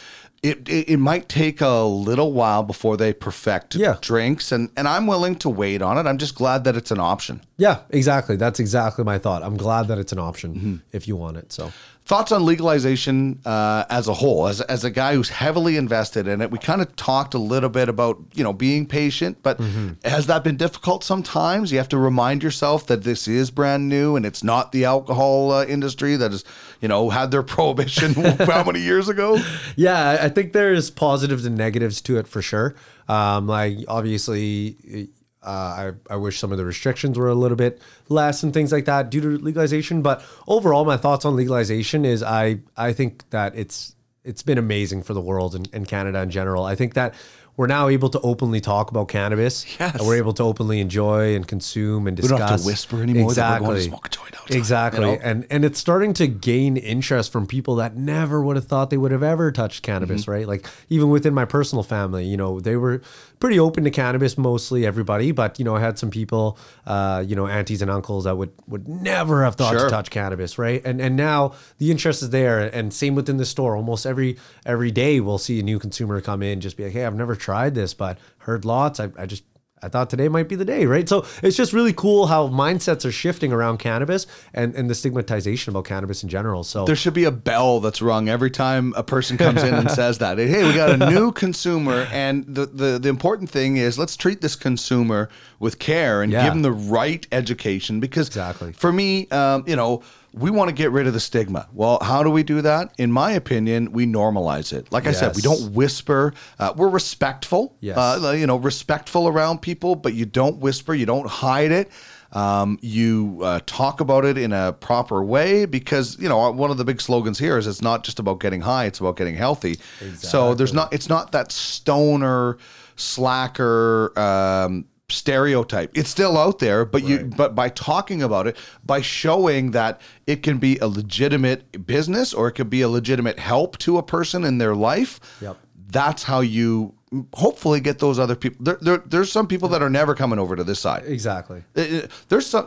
It, 0.51 0.69
it, 0.69 0.89
it 0.95 0.97
might 0.99 1.29
take 1.29 1.61
a 1.61 1.81
little 1.85 2.33
while 2.33 2.63
before 2.63 2.97
they 2.97 3.13
perfect 3.13 3.75
Yeah. 3.75 3.97
drinks 4.01 4.53
and, 4.53 4.71
and 4.77 4.87
I'm 4.87 5.07
willing 5.07 5.37
to 5.45 5.49
wait 5.49 5.83
on 5.83 5.99
it. 5.99 6.07
I'm 6.09 6.19
just 6.19 6.35
glad 6.35 6.65
that 6.65 6.77
it's 6.77 6.91
an 6.91 7.01
option. 7.01 7.41
yeah, 7.59 7.77
exactly. 7.91 8.37
That's 8.37 8.61
exactly 8.61 9.05
my 9.05 9.19
thought. 9.19 9.43
I'm 9.43 9.57
glad 9.57 9.89
that 9.89 9.99
it's 9.99 10.13
an 10.13 10.19
option 10.19 10.55
Mm-hmm. 10.55 10.77
if 10.93 11.09
you 11.09 11.17
want 11.17 11.37
it. 11.37 11.53
So. 11.53 11.73
Thoughts 12.07 12.31
on 12.31 12.45
legalization 12.45 13.41
uh, 13.45 13.85
as 13.91 14.07
a 14.07 14.15
whole, 14.15 14.47
as, 14.47 14.61
as 14.61 14.85
a 14.85 14.91
guy 14.93 15.15
who's 15.15 15.29
heavily 15.29 15.77
invested 15.77 16.29
in 16.29 16.41
it. 16.41 16.53
We 16.53 16.59
kind 16.59 16.81
of 16.81 16.95
talked 16.95 17.35
a 17.35 17.39
little 17.39 17.69
bit 17.69 17.89
about 17.89 18.19
you 18.33 18.45
know 18.45 18.53
being 18.53 18.87
patient, 18.87 19.39
but 19.43 19.59
has 20.05 20.29
that 20.29 20.45
been 20.45 20.57
difficult 20.57 21.03
sometimes? 21.03 21.73
You 21.73 21.79
have 21.79 21.89
to 21.89 21.99
remind 21.99 22.45
yourself 22.45 22.87
that 22.87 23.03
this 23.03 23.27
is 23.27 23.51
brand 23.51 23.89
new 23.89 24.15
and 24.15 24.25
it's 24.25 24.45
not 24.45 24.71
the 24.71 24.85
alcohol 24.85 25.51
uh, 25.51 25.65
industry 25.67 26.15
that 26.15 26.31
has 26.31 26.45
you 26.81 26.87
know 26.87 27.11
had 27.11 27.33
their 27.33 27.43
prohibition 27.57 28.15
how 28.47 28.63
many 28.63 28.81
years 28.81 29.09
ago? 29.09 29.39
Yeah, 29.75 29.99
I- 30.11 30.27
I 30.27 30.29
think 30.29 30.53
there's 30.53 30.91
positives 30.91 31.45
and 31.45 31.57
negatives 31.57 32.01
to 32.03 32.19
it 32.19 32.29
for 32.29 32.41
sure. 32.41 32.77
Um, 33.09 33.49
like 33.49 33.79
obviously, 33.89 35.09
uh, 35.47 35.93
I 36.11 36.15
I 36.15 36.17
wish 36.17 36.39
some 36.39 36.53
of 36.53 36.59
the 36.59 36.65
restrictions 36.65 37.17
were 37.19 37.29
a 37.29 37.35
little 37.35 37.57
bit 37.57 37.81
less 38.09 38.43
and 38.43 38.53
things 38.53 38.73
like 38.73 38.85
that 38.87 39.11
due 39.11 39.21
to 39.21 39.29
legalization. 39.39 40.03
But 40.03 40.23
overall, 40.49 40.85
my 40.85 40.97
thoughts 40.97 41.25
on 41.25 41.37
legalization 41.37 42.05
is 42.05 42.23
I 42.23 42.61
I 42.77 42.93
think 42.93 43.29
that 43.31 43.55
it's 43.57 43.95
it's 44.25 44.43
been 44.43 44.59
amazing 44.59 45.05
for 45.05 45.15
the 45.15 45.21
world 45.21 45.55
and, 45.55 45.69
and 45.73 45.87
Canada 45.87 46.21
in 46.21 46.31
general. 46.31 46.65
I 46.65 46.75
think 46.75 46.95
that 46.95 47.15
we're 47.57 47.69
now 47.69 47.89
able 47.89 48.11
to 48.11 48.21
openly 48.21 48.61
talk 48.61 48.91
about 48.91 49.09
cannabis. 49.09 49.65
Yes. 49.81 49.95
And 49.97 50.07
we're 50.07 50.17
able 50.19 50.35
to 50.35 50.43
openly 50.43 50.79
enjoy 50.79 51.35
and 51.37 51.49
consume 51.49 52.07
and 52.07 52.15
discuss. 52.15 52.33
We 52.33 52.39
don't 52.39 52.49
have 52.51 52.61
to 52.61 52.67
whisper 52.67 53.03
anymore 53.03 53.33
that 53.33 53.61
Exactly. 53.63 53.67
we're 53.67 53.73
going 53.75 53.83
to 53.83 53.89
smoke 53.89 54.07
a 54.07 54.11
joint 54.11 54.27
Exactly. 54.51 55.01
you 55.01 55.07
know? 55.07 55.19
And 55.23 55.47
and 55.51 55.65
it's 55.65 55.79
starting 55.79 56.13
to 56.15 56.27
gain 56.27 56.77
interest 56.77 57.33
from 57.33 57.47
people 57.47 57.77
that 57.77 57.97
never 57.97 58.43
would 58.43 58.57
have 58.57 58.67
thought 58.67 58.91
they 58.91 58.99
would 58.99 59.11
have 59.11 59.23
ever 59.23 59.51
touched 59.53 59.83
cannabis, 59.83 60.23
Mm-hmm. 60.23 60.31
right? 60.31 60.47
Like 60.47 60.67
even 60.91 61.09
within 61.09 61.33
my 61.35 61.45
personal 61.47 61.83
family, 61.83 62.27
you 62.27 62.37
know, 62.37 62.61
they 62.61 62.77
were 62.77 63.01
pretty 63.39 63.59
open 63.59 63.85
to 63.85 63.91
cannabis 63.91 64.39
mostly 64.39 64.87
everybody, 64.87 65.31
but 65.33 65.59
you 65.59 65.65
know, 65.65 65.77
I 65.77 65.81
had 65.81 65.99
some 65.99 66.11
people 66.11 66.59
uh, 66.87 67.23
you 67.27 67.37
know, 67.37 67.47
aunties 67.47 67.83
and 67.83 67.91
uncles 67.91 68.25
that 68.25 68.37
would 68.37 68.53
would 68.67 68.89
never 68.89 69.45
have 69.45 69.57
thought 69.57 69.73
Sure. 69.73 69.85
to 69.85 69.91
touch 69.91 70.11
cannabis, 70.11 70.59
right? 70.59 70.81
And 70.85 71.01
and 71.01 71.17
now 71.17 71.55
the 71.79 71.91
interest 71.91 72.23
is 72.23 72.31
there 72.31 72.61
and 72.75 72.93
same 72.93 73.15
within 73.15 73.37
the 73.37 73.45
store. 73.45 73.77
Almost 73.77 74.07
every 74.07 74.37
every 74.65 74.91
day 74.91 75.21
we'll 75.21 75.39
see 75.39 75.61
a 75.61 75.63
new 75.63 75.79
consumer 75.79 76.21
come 76.21 76.43
in 76.43 76.61
just 76.61 76.77
be 76.77 76.85
like, 76.85 76.93
"Hey, 76.93 77.05
I've 77.05 77.15
never 77.15 77.37
tried 77.37 77.75
this, 77.75 77.95
but 77.95 78.19
heard 78.39 78.65
lots. 78.65 79.01
I 79.01 79.11
I 79.19 79.27
just 79.27 79.45
I 79.83 79.89
thought 79.89 80.09
today 80.09 80.29
might 80.29 80.49
be 80.49 80.57
the 80.57 80.65
day, 80.65 80.87
right? 80.87 81.07
So 81.07 81.27
it's 81.43 81.57
just 81.57 81.75
really 81.75 81.93
cool 81.93 82.27
how 82.29 82.49
mindsets 82.49 83.05
are 83.05 83.13
shifting 83.13 83.53
around 83.53 83.77
cannabis 83.79 84.27
and, 84.55 84.75
and 84.75 84.89
the 84.89 84.95
stigmatization 84.95 85.71
about 85.71 85.85
cannabis 85.85 86.23
in 86.23 86.31
general. 86.31 86.65
So 86.65 86.87
There 86.87 86.97
should 86.97 87.13
be 87.13 87.25
a 87.25 87.31
bell 87.31 87.81
that's 87.81 88.01
rung 88.01 88.29
every 88.31 88.51
time 88.51 88.95
a 88.97 89.03
person 89.03 89.37
comes 89.37 89.63
in 89.63 89.75
and 89.75 89.91
says 90.03 90.17
that. 90.19 90.39
Hey, 90.39 90.65
we 90.65 90.73
got 90.73 90.91
a 91.01 91.11
new 91.11 91.31
consumer, 91.31 92.09
and 92.11 92.47
the, 92.47 92.65
the 92.67 92.99
the 92.99 93.09
important 93.11 93.51
thing 93.51 93.77
is 93.77 93.99
let's 93.99 94.17
treat 94.17 94.41
this 94.41 94.57
consumer 94.57 95.29
with 95.61 95.79
care 95.79 96.23
and 96.23 96.33
Yeah. 96.33 96.45
give 96.45 96.55
them 96.55 96.63
the 96.63 96.73
right 96.73 97.27
education. 97.31 98.01
Because 98.01 98.29
Exactly. 98.29 98.73
for 98.73 98.93
me, 98.93 99.29
um, 99.29 99.63
you 99.67 99.77
know, 99.77 100.03
we 100.37 100.51
want 100.51 100.69
to 100.69 100.75
get 100.75 100.91
rid 100.93 101.07
of 101.07 101.15
the 101.15 101.21
stigma. 101.21 101.67
Well, 101.73 101.99
how 102.03 102.23
do 102.23 102.31
we 102.31 102.43
do 102.43 102.61
that? 102.61 102.93
In 102.99 103.11
my 103.11 103.33
opinion, 103.33 103.93
we 103.93 104.07
normalize 104.07 104.73
it. 104.73 104.93
Like 104.93 105.07
I 105.07 105.13
said, 105.13 105.35
we 105.35 105.43
don't 105.43 105.73
whisper. 105.73 106.35
Uh, 106.59 106.75
we're 106.77 106.89
respectful. 106.89 107.75
Yes. 107.81 107.97
Uh, 107.97 108.35
you 108.37 108.47
know, 108.47 108.57
respectful 108.57 109.29
around 109.29 109.63
people, 109.63 109.95
but 109.97 110.13
you 110.13 110.27
don't 110.27 110.59
whisper. 110.59 110.95
You 110.95 111.07
don't 111.07 111.27
hide 111.27 111.73
it. 111.73 111.91
Um, 112.33 112.79
you 112.83 113.41
uh, 113.43 113.61
talk 113.65 114.01
about 114.01 114.27
it 114.27 114.37
in 114.37 114.53
a 114.53 114.73
proper 114.75 115.25
way 115.25 115.65
because 115.65 116.19
you 116.19 116.29
know 116.29 116.51
one 116.51 116.71
of 116.71 116.77
the 116.77 116.85
big 116.85 117.01
slogans 117.01 117.39
here 117.39 117.57
is 117.57 117.67
it's 117.67 117.81
not 117.81 118.05
just 118.05 118.19
about 118.19 118.41
getting 118.41 118.61
high; 118.61 118.85
it's 118.85 119.01
about 119.01 119.17
getting 119.17 119.37
healthy. 119.37 119.79
Exactly. 120.01 120.29
So 120.29 120.55
there's 120.55 120.75
not 120.75 120.93
it's 120.93 121.09
not 121.09 121.33
that 121.33 121.51
stoner, 121.51 122.59
slacker. 122.97 124.13
Um, 124.19 124.87
stereotype 125.09 125.91
it's 125.97 126.11
still 126.11 126.37
out 126.37 126.59
there 126.59 126.85
but 126.85 127.05
you 127.05 127.25
but 127.37 127.55
by 127.55 127.69
talking 127.69 128.23
about 128.23 128.47
it 128.49 128.57
by 128.85 129.01
showing 129.01 129.71
that 129.71 130.01
it 130.27 130.43
can 130.43 130.59
be 130.59 130.77
a 130.79 130.89
legitimate 130.89 131.87
business 131.87 132.35
or 132.35 132.49
it 132.49 132.53
could 132.53 132.69
be 132.69 132.83
a 132.83 132.89
legitimate 132.89 133.39
help 133.39 133.79
to 133.79 133.99
a 133.99 134.03
person 134.03 134.45
in 134.45 134.59
their 134.59 134.75
life 134.75 135.21
Yep. 135.41 135.57
that's 135.93 136.25
how 136.25 136.41
you 136.41 136.93
hopefully 137.35 137.79
get 137.81 138.01
those 138.01 138.19
other 138.19 138.35
people 138.35 138.65
there, 138.65 138.79
there 138.81 138.99
there's 138.99 139.31
some 139.31 139.47
people 139.47 139.69
that 139.69 139.81
are 139.81 139.91
never 139.91 140.13
coming 140.17 140.41
over 140.41 140.57
to 140.57 140.65
this 140.65 140.81
side 140.81 141.05
Exactly. 141.07 141.63
Uh, 141.77 141.81
uh, 141.83 142.07
there's 142.29 142.47
some 142.47 142.67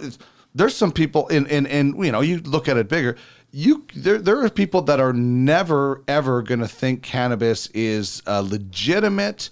there's 0.55 0.75
some 0.75 0.93
people 0.93 1.27
in 1.27 1.45
in 1.47 1.67
and 1.67 1.93
you 2.05 2.11
know 2.11 2.21
you 2.21 2.39
look 2.39 2.69
at 2.69 2.77
it 2.77 2.87
bigger 2.87 3.17
you 3.51 3.85
there 3.95 4.17
there 4.17 4.41
are 4.41 4.49
people 4.49 4.81
that 4.83 5.01
are 5.01 5.11
never 5.11 6.01
ever 6.07 6.41
going 6.41 6.61
to 6.61 6.67
think 6.69 7.03
cannabis 7.03 7.67
is 7.73 8.23
a 8.25 8.41
legitimate 8.41 9.49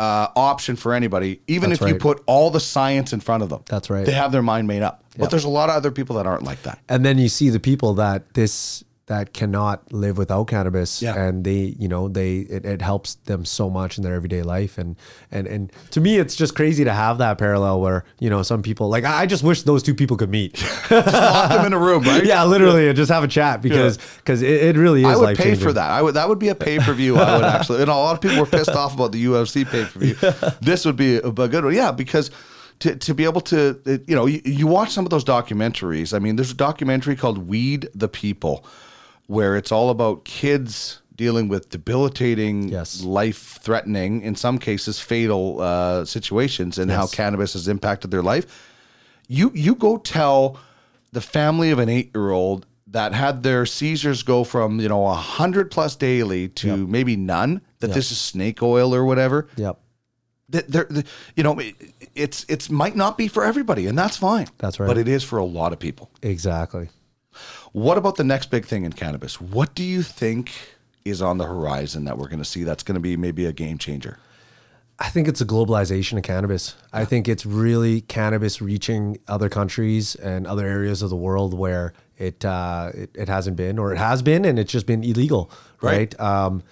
uh, 0.00 0.28
option 0.34 0.74
for 0.76 0.94
anybody 0.94 1.40
even 1.46 1.68
That's 1.70 1.82
if 1.82 1.86
you 1.88 1.92
right. 1.94 2.00
put 2.00 2.22
all 2.26 2.50
the 2.50 2.58
science 2.60 3.12
in 3.12 3.20
front 3.20 3.42
of 3.42 3.50
them 3.50 3.62
That's 3.66 3.90
right. 3.90 4.06
they 4.06 4.12
have 4.12 4.32
their 4.32 4.42
mind 4.42 4.66
made 4.66 4.82
up 4.82 5.04
but 5.12 5.24
Yep. 5.24 5.30
there's 5.30 5.44
a 5.44 5.48
lot 5.50 5.68
of 5.68 5.74
other 5.76 5.90
people 5.90 6.16
that 6.16 6.26
aren't 6.26 6.42
like 6.44 6.62
that 6.62 6.78
and 6.88 7.04
then 7.04 7.18
you 7.18 7.28
see 7.28 7.50
the 7.50 7.60
people 7.60 7.94
that 7.94 8.32
this 8.34 8.82
that 9.10 9.34
cannot 9.34 9.92
live 9.92 10.16
without 10.16 10.46
cannabis 10.46 11.02
Yeah. 11.02 11.14
and 11.20 11.44
they 11.44 11.74
you 11.78 11.88
know 11.88 12.08
they 12.08 12.38
it, 12.56 12.64
it 12.64 12.80
helps 12.80 13.16
them 13.26 13.44
so 13.44 13.68
much 13.68 13.98
in 13.98 14.04
their 14.04 14.14
everyday 14.14 14.42
life 14.42 14.78
and 14.78 14.96
and 15.32 15.46
and 15.48 15.72
to 15.90 16.00
me 16.00 16.16
it's 16.18 16.36
just 16.36 16.54
crazy 16.54 16.84
to 16.84 16.92
have 16.92 17.18
that 17.18 17.36
parallel 17.36 17.80
where 17.80 18.04
you 18.20 18.30
know 18.30 18.42
some 18.42 18.62
people 18.62 18.88
like 18.88 19.04
i 19.04 19.26
just 19.26 19.42
wish 19.42 19.62
those 19.64 19.82
two 19.82 19.94
people 19.94 20.16
could 20.16 20.30
meet 20.30 20.62
lock 20.90 21.50
them 21.50 21.66
in 21.66 21.72
a 21.72 21.78
room 21.78 22.02
right 22.04 22.24
yeah 22.32 22.44
literally 22.44 22.86
and 22.88 22.96
just 22.96 23.10
have 23.10 23.24
a 23.24 23.28
chat 23.28 23.60
because 23.60 23.98
because 24.18 24.42
it, 24.42 24.62
it 24.62 24.76
really 24.76 25.00
is 25.02 25.06
I 25.08 25.16
would 25.16 25.36
pay 25.36 25.54
for 25.56 25.72
that. 25.72 25.90
I 25.90 26.02
would. 26.02 26.14
That 26.14 26.28
would 26.28 26.38
be 26.38 26.48
a 26.48 26.54
pay 26.54 26.78
per 26.78 26.92
view. 26.92 27.16
I 27.16 27.36
would 27.36 27.44
actually. 27.44 27.80
And 27.82 27.90
a 27.90 27.94
lot 27.94 28.14
of 28.14 28.20
people 28.20 28.38
were 28.38 28.46
pissed 28.46 28.70
off 28.70 28.94
about 28.94 29.10
the 29.12 29.24
UFC 29.24 29.66
pay 29.68 29.84
per 29.84 29.98
view. 29.98 30.16
This 30.60 30.84
would 30.86 30.96
be 30.96 31.16
a, 31.16 31.26
a 31.26 31.48
good 31.48 31.64
one. 31.64 31.74
Yeah, 31.74 31.90
because 31.92 32.30
to, 32.80 32.94
to 32.96 33.14
be 33.14 33.24
able 33.24 33.40
to, 33.42 33.80
you 34.06 34.14
know, 34.14 34.26
you, 34.26 34.40
you 34.44 34.66
watch 34.66 34.90
some 34.90 35.04
of 35.04 35.10
those 35.10 35.24
documentaries. 35.24 36.14
I 36.14 36.18
mean, 36.18 36.36
there's 36.36 36.52
a 36.52 36.62
documentary 36.68 37.16
called 37.16 37.38
"Weed 37.38 37.88
the 37.94 38.08
People," 38.08 38.64
where 39.30 39.56
it's 39.56 39.70
all 39.70 39.90
about 39.90 40.24
kids 40.24 41.02
dealing 41.14 41.46
with 41.46 41.68
debilitating, 41.70 42.68
Yes. 42.68 43.04
life 43.04 43.60
threatening, 43.62 44.22
in 44.22 44.34
some 44.34 44.58
cases 44.58 44.98
fatal 44.98 45.60
uh, 45.60 46.04
situations, 46.04 46.78
and 46.78 46.90
how 46.90 47.06
cannabis 47.06 47.52
has 47.52 47.68
impacted 47.68 48.10
their 48.10 48.22
life. 48.22 48.44
You 49.28 49.52
you 49.54 49.76
go 49.76 49.98
tell 49.98 50.58
the 51.12 51.20
family 51.20 51.70
of 51.70 51.78
an 51.78 51.88
eight 51.88 52.10
year 52.12 52.30
old 52.32 52.66
that 52.88 53.12
had 53.12 53.44
their 53.44 53.66
seizures 53.66 54.24
go 54.24 54.42
from 54.42 54.80
you 54.80 54.88
know 54.88 55.06
a 55.06 55.14
hundred 55.14 55.70
plus 55.70 55.94
daily 55.94 56.48
to 56.48 56.76
maybe 56.88 57.14
none 57.14 57.60
that 57.78 57.92
this 57.92 58.10
is 58.10 58.18
snake 58.18 58.60
oil 58.64 58.92
or 58.92 59.04
whatever. 59.04 59.46
Yep. 59.54 59.78
That 60.48 60.66
they're, 60.66 60.88
you 61.36 61.44
know 61.44 61.56
it, 61.60 61.76
it's 62.16 62.44
it's 62.48 62.68
might 62.68 62.96
not 62.96 63.16
be 63.16 63.28
for 63.28 63.44
everybody 63.44 63.86
and 63.86 63.96
that's 63.96 64.16
fine. 64.16 64.48
That's 64.58 64.80
right. 64.80 64.88
but 64.88 64.98
it 64.98 65.06
is 65.06 65.22
for 65.22 65.38
a 65.38 65.44
lot 65.44 65.72
of 65.72 65.78
people. 65.78 66.10
Exactly 66.22 66.88
what 67.72 67.98
about 67.98 68.16
the 68.16 68.24
next 68.24 68.50
big 68.50 68.64
thing 68.64 68.84
in 68.84 68.92
cannabis 68.92 69.40
what 69.40 69.74
do 69.74 69.82
you 69.82 70.02
think 70.02 70.52
is 71.04 71.22
on 71.22 71.38
the 71.38 71.46
horizon 71.46 72.04
that 72.04 72.18
we're 72.18 72.28
going 72.28 72.38
to 72.38 72.44
see 72.44 72.64
that's 72.64 72.82
going 72.82 72.94
to 72.94 73.00
be 73.00 73.16
maybe 73.16 73.46
a 73.46 73.52
game 73.52 73.78
changer 73.78 74.18
I 75.00 75.08
think 75.08 75.28
it's 75.28 75.40
a 75.40 75.46
globalization 75.46 76.18
of 76.18 76.24
cannabis. 76.24 76.76
I 76.92 77.06
think 77.06 77.26
it's 77.26 77.46
really 77.46 78.02
cannabis 78.02 78.60
reaching 78.60 79.18
other 79.26 79.48
countries 79.48 80.14
and 80.14 80.46
other 80.46 80.66
areas 80.66 81.00
of 81.00 81.08
the 81.08 81.16
world 81.16 81.54
where 81.54 81.94
it 82.18 82.44
uh, 82.44 82.90
it, 82.92 83.10
it 83.14 83.28
hasn't 83.28 83.56
been, 83.56 83.78
or 83.78 83.94
it 83.94 83.96
has 83.96 84.20
been, 84.20 84.44
and 84.44 84.58
it's 84.58 84.70
just 84.70 84.84
been 84.84 85.02
illegal, 85.02 85.50
right? 85.80 86.18
Um, 86.20 86.62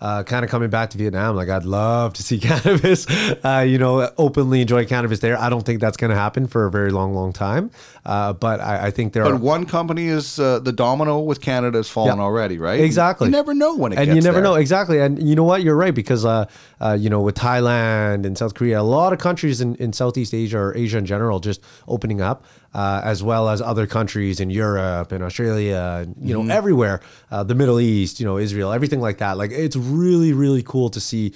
uh, 0.00 0.22
kind 0.24 0.44
of 0.44 0.50
coming 0.50 0.68
back 0.70 0.90
to 0.90 0.98
Vietnam, 0.98 1.36
like 1.36 1.48
I'd 1.48 1.64
love 1.64 2.12
to 2.14 2.22
see 2.22 2.38
cannabis, 2.50 3.06
uh, 3.44 3.64
you 3.66 3.78
know, 3.78 4.10
openly 4.18 4.60
enjoy 4.60 4.84
cannabis 4.86 5.20
there. 5.20 5.38
I 5.38 5.48
don't 5.48 5.64
think 5.64 5.80
that's 5.80 5.96
going 5.96 6.10
to 6.10 6.16
happen 6.16 6.46
for 6.46 6.66
a 6.66 6.70
very 6.70 6.90
long, 6.90 7.14
long 7.14 7.32
time. 7.32 7.70
Uh, 8.04 8.32
but 8.34 8.60
I, 8.60 8.86
I 8.86 8.90
think 8.90 9.14
there 9.14 9.24
but 9.24 9.32
are 9.32 9.36
one 9.36 9.64
company 9.66 10.06
is 10.08 10.38
uh, 10.38 10.60
the 10.60 10.70
domino 10.70 11.18
with 11.20 11.40
canada 11.40 11.78
has 11.78 11.88
fallen 11.88 12.18
Yeah. 12.18 12.22
already 12.22 12.56
right 12.58 12.78
Exactly. 12.78 13.26
you 13.26 13.32
never 13.32 13.52
know 13.52 13.74
when 13.74 13.92
it 13.92 13.98
and 13.98 14.08
you 14.14 14.20
never 14.20 14.34
there. 14.34 14.42
know 14.44 14.54
exactly. 14.54 15.00
And 15.00 15.20
you 15.26 15.34
know 15.34 15.42
what? 15.44 15.62
You're 15.62 15.74
right 15.76 15.94
because 15.94 16.24
uh, 16.24 16.44
uh, 16.80 16.92
you 16.98 17.08
know, 17.10 17.20
with 17.22 17.34
Thailand 17.34 18.26
and 18.26 18.36
South 18.36 18.54
Korea, 18.54 18.80
a 18.80 18.82
lot 18.82 19.12
of 19.12 19.18
countries 19.18 19.60
in, 19.60 19.74
in 19.76 19.92
Southeast 19.92 20.34
Asia 20.34 20.58
or 20.58 20.76
Asia 20.76 20.98
in 20.98 21.06
general 21.06 21.40
just 21.40 21.60
opening 21.88 22.20
up, 22.20 22.44
uh, 22.80 23.00
as 23.12 23.18
well 23.22 23.44
as 23.48 23.58
other 23.72 23.86
countries 23.96 24.36
in 24.44 24.48
Europe 24.50 25.08
and 25.14 25.22
Australia, 25.28 25.82
and, 26.02 26.14
you 26.20 26.36
Mm-hmm. 26.36 26.48
know, 26.48 26.54
everywhere, 26.60 26.96
uh, 27.32 27.42
the 27.52 27.54
Middle 27.60 27.80
East, 27.80 28.20
you 28.20 28.26
know, 28.28 28.36
Israel, 28.46 28.70
everything 28.78 29.00
like 29.08 29.18
that. 29.24 29.34
Like 29.42 29.50
it's 29.66 29.76
really, 30.00 30.32
really 30.44 30.62
cool 30.72 30.88
to 30.96 31.00
see 31.00 31.32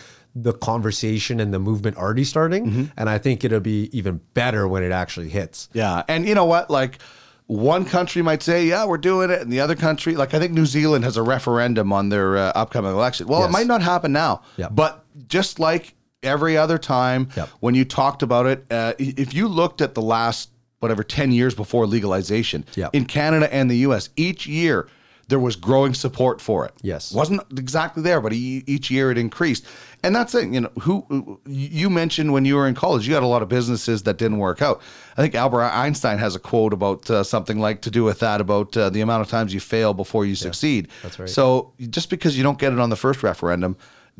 the 0.49 0.53
conversation 0.53 1.41
and 1.41 1.51
the 1.57 1.59
movement 1.59 1.97
already 1.97 2.25
starting. 2.25 2.63
Mm-hmm. 2.67 2.85
And 2.99 3.07
I 3.15 3.19
think 3.25 3.37
it'll 3.45 3.61
be 3.77 3.81
even 3.99 4.21
better 4.35 4.63
when 4.73 4.83
it 4.89 4.93
actually 5.03 5.31
hits. 5.39 5.69
Yeah, 5.73 6.03
and 6.13 6.21
you 6.29 6.35
know 6.39 6.45
what? 6.55 6.65
Like 6.81 6.99
one 7.47 7.85
country 7.97 8.23
might 8.23 8.43
say, 8.43 8.59
"Yeah, 8.67 8.85
we're 8.91 8.99
doing 9.13 9.29
it," 9.35 9.41
and 9.43 9.51
the 9.53 9.61
other 9.61 9.75
country, 9.87 10.15
like 10.23 10.33
I 10.35 10.39
think 10.39 10.53
New 10.53 10.67
Zealand 10.67 11.03
has 11.05 11.17
a 11.17 11.23
referendum 11.35 11.93
on 11.93 12.11
their 12.11 12.37
uh, 12.37 12.53
upcoming 12.63 12.93
election. 12.93 13.27
Well, 13.27 13.45
it 13.45 13.51
might 13.51 13.67
not 13.67 13.83
happen 13.83 14.13
now, 14.13 14.43
Yep. 14.57 14.71
but 14.75 14.93
just 15.27 15.59
like 15.59 15.95
every 16.23 16.57
other 16.65 16.79
time 16.79 17.29
Yep. 17.37 17.49
when 17.65 17.75
you 17.75 17.85
talked 17.85 18.23
about 18.23 18.47
it, 18.47 18.59
uh, 18.71 18.93
if 18.99 19.35
you 19.35 19.49
looked 19.49 19.81
at 19.81 19.95
the 19.95 20.03
last 20.03 20.51
whatever 20.81 21.05
ten 21.05 21.31
years 21.31 21.55
before 21.55 21.87
legalization 21.87 22.65
Yep. 22.75 22.91
in 22.95 23.05
Canada 23.05 23.53
and 23.55 23.71
the 23.71 23.77
U.S., 23.79 24.09
each 24.17 24.47
year 24.47 24.89
there 25.29 25.39
was 25.39 25.55
growing 25.55 25.95
support 25.95 26.41
for 26.41 26.65
it. 26.67 26.73
Yes. 26.83 27.13
wasn't 27.13 27.41
exactly 27.57 28.03
there, 28.03 28.21
but 28.21 28.33
each 28.33 28.91
year 28.91 29.13
it 29.13 29.19
increased. 29.19 29.65
And 30.03 30.13
that's 30.17 30.35
it. 30.35 30.49
You 30.49 30.63
know, 30.63 30.71
who 30.81 31.39
you 31.47 31.89
mentioned 31.89 32.33
when 32.33 32.45
you 32.45 32.57
were 32.57 32.67
in 32.67 32.75
college, 32.75 33.07
you 33.07 33.15
had 33.15 33.23
a 33.23 33.27
lot 33.29 33.41
of 33.41 33.49
businesses 33.49 34.03
that 34.05 34.19
didn't 34.19 34.39
work 34.39 34.61
out. 34.61 34.83
I 35.17 35.23
think 35.23 35.37
Albert 35.37 35.63
Einstein 35.63 36.19
has 36.19 36.35
a 36.35 36.41
quote 36.41 36.73
about 36.73 37.09
uh, 37.09 37.23
something 37.23 37.61
like 37.61 37.83
to 37.83 37.93
do 37.93 38.03
with 38.03 38.19
that 38.19 38.41
about 38.41 38.77
uh, 38.77 38.91
the 38.91 39.03
amount 39.03 39.23
of 39.23 39.29
times 39.29 39.55
you 39.55 39.61
fail 39.61 39.95
before 39.95 40.27
you 40.27 40.35
succeed. 40.35 40.89
that's 41.03 41.21
right. 41.21 41.29
So 41.29 41.75
just 41.91 42.11
because 42.11 42.37
you 42.37 42.43
don't 42.43 42.59
get 42.59 42.73
it 42.73 42.81
on 42.81 42.91
the 42.91 42.97
first 42.97 43.23
referendum, 43.23 43.77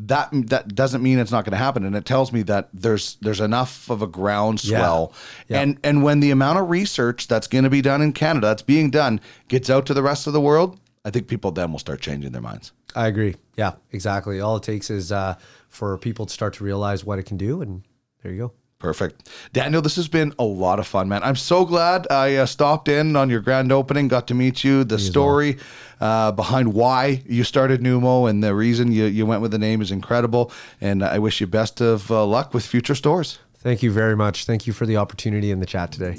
that 0.07 0.31
that 0.49 0.75
doesn't 0.75 1.03
mean 1.03 1.19
it's 1.19 1.31
not 1.31 1.45
going 1.45 1.53
to 1.53 1.59
happen. 1.59 1.85
And 1.85 1.95
it 1.95 2.05
tells 2.05 2.33
me 2.33 2.43
that 2.43 2.69
there's 2.73 3.17
there's 3.21 3.41
enough 3.41 3.91
of 3.91 4.03
a 4.03 4.07
groundswell. 4.07 5.13
Yeah. 5.49 5.61
And 5.61 5.79
and 5.85 6.03
when 6.03 6.21
the 6.21 6.31
amount 6.31 6.59
of 6.59 6.71
research 6.71 7.29
that's 7.29 7.47
going 7.47 7.65
to 7.65 7.71
be 7.71 7.83
done 7.83 8.01
in 8.01 8.13
Canada, 8.13 8.49
that's 8.49 8.63
being 8.63 8.91
done, 8.91 9.21
gets 9.49 9.69
out 9.69 9.87
to 9.87 9.95
the 9.95 10.03
rest 10.03 10.27
of 10.27 10.33
the 10.33 10.41
world, 10.41 10.79
I 11.05 11.11
think 11.11 11.29
people 11.29 11.51
then 11.51 11.73
will 11.73 11.79
start 11.79 12.01
changing 12.01 12.33
their 12.33 12.43
minds. 12.43 12.73
I 12.95 13.07
agree. 13.07 13.37
Yeah, 13.57 13.73
exactly. 13.93 14.41
All 14.41 14.57
it 14.57 14.63
takes 14.63 14.91
is 14.91 15.13
uh, 15.13 15.37
for 15.69 15.97
people 15.99 16.27
to 16.27 16.33
start 16.33 16.55
to 16.55 16.65
realize 16.65 17.05
what 17.05 17.19
it 17.19 17.25
can 17.25 17.37
do, 17.37 17.63
and 17.63 17.83
there 18.23 18.33
you 18.33 18.39
go. 18.39 18.53
Perfect. 18.81 19.29
Daniel, 19.53 19.83
this 19.83 19.97
has 19.97 20.09
been 20.09 20.33
a 20.39 20.45
lot 20.45 20.79
of 20.79 20.87
fun, 20.87 21.07
man. 21.07 21.23
I'm 21.23 21.37
so 21.37 21.67
glad 21.67 22.07
I 22.11 22.37
uh, 22.37 22.47
stopped 22.47 22.89
in 22.89 23.15
on 23.15 23.29
your 23.29 23.41
grand 23.41 23.71
opening, 23.71 24.09
got 24.09 24.27
to 24.29 24.35
meet 24.35 24.65
you, 24.65 24.85
the 24.85 24.99
story 24.99 25.59
uh, 26.01 26.33
behind 26.33 26.73
why 26.73 27.23
you 27.27 27.45
started 27.45 27.83
Numo 27.83 28.29
and 28.29 28.43
the 28.43 28.55
reason 28.55 28.91
you, 28.91 29.05
you 29.05 29.27
went 29.27 29.43
with 29.43 29.51
the 29.51 29.59
name 29.59 29.83
is 29.83 29.91
incredible. 29.91 30.51
And 30.81 31.05
I 31.05 31.19
wish 31.19 31.43
you 31.43 31.47
best 31.47 31.83
of 31.83 32.11
uh, 32.11 32.25
luck 32.25 32.55
with 32.55 32.65
future 32.65 32.95
stores. 32.95 33.39
Thank 33.59 33.83
you 33.83 33.93
very 33.93 34.17
much. 34.17 34.47
Thank 34.47 34.67
you 34.67 34.73
for 34.73 34.87
the 34.87 34.97
opportunity 34.97 35.51
in 35.51 35.61
the 35.61 35.67
chat 35.67 35.93
today. 35.93 36.17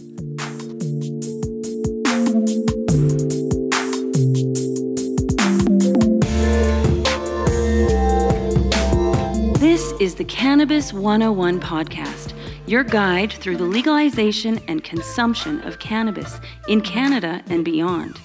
This 9.71 9.93
is 9.99 10.15
the 10.15 10.23
Cannabis 10.25 10.93
101 10.93 11.59
podcast, 11.59 12.20
your 12.71 12.83
guide 12.85 13.33
through 13.33 13.57
the 13.57 13.65
legalization 13.65 14.57
and 14.69 14.81
consumption 14.81 15.59
of 15.61 15.77
cannabis 15.79 16.39
in 16.69 16.79
Canada 16.79 17.43
and 17.47 17.65
beyond. 17.65 18.17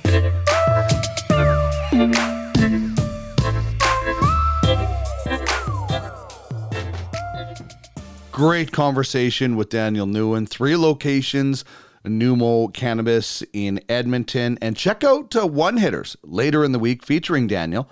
Great 8.31 8.71
conversation 8.71 9.57
with 9.57 9.69
Daniel 9.69 10.07
Nguyen. 10.07 10.49
Three 10.49 10.77
locations, 10.77 11.65
Numo 12.05 12.73
Cannabis 12.73 13.43
in 13.53 13.81
Edmonton. 13.89 14.59
And 14.63 14.77
check 14.77 15.03
out 15.03 15.35
uh, 15.35 15.47
One 15.49 15.79
Hitters 15.79 16.17
later 16.23 16.65
in 16.65 16.71
the 16.71 16.79
week 16.79 17.05
featuring 17.05 17.49
Daniel 17.49 17.91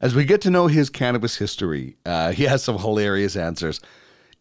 as 0.00 0.14
we 0.14 0.24
get 0.24 0.40
to 0.42 0.50
know 0.50 0.68
his 0.68 0.88
cannabis 0.88 1.38
history. 1.38 1.96
Uh, 2.06 2.30
he 2.30 2.44
has 2.44 2.62
some 2.62 2.78
hilarious 2.78 3.34
answers 3.34 3.80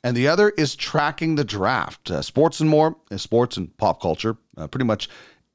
and 0.02 0.16
the 0.16 0.28
other 0.28 0.48
is 0.50 0.74
Tracking 0.74 1.34
the 1.34 1.44
Draft. 1.44 2.10
Uh, 2.10 2.22
sports 2.22 2.60
and 2.60 2.70
More 2.70 2.96
is 3.10 3.20
sports 3.22 3.56
and 3.56 3.76
pop 3.76 4.00
culture, 4.00 4.36
uh, 4.56 4.66
pretty 4.66 4.86
much 4.86 5.08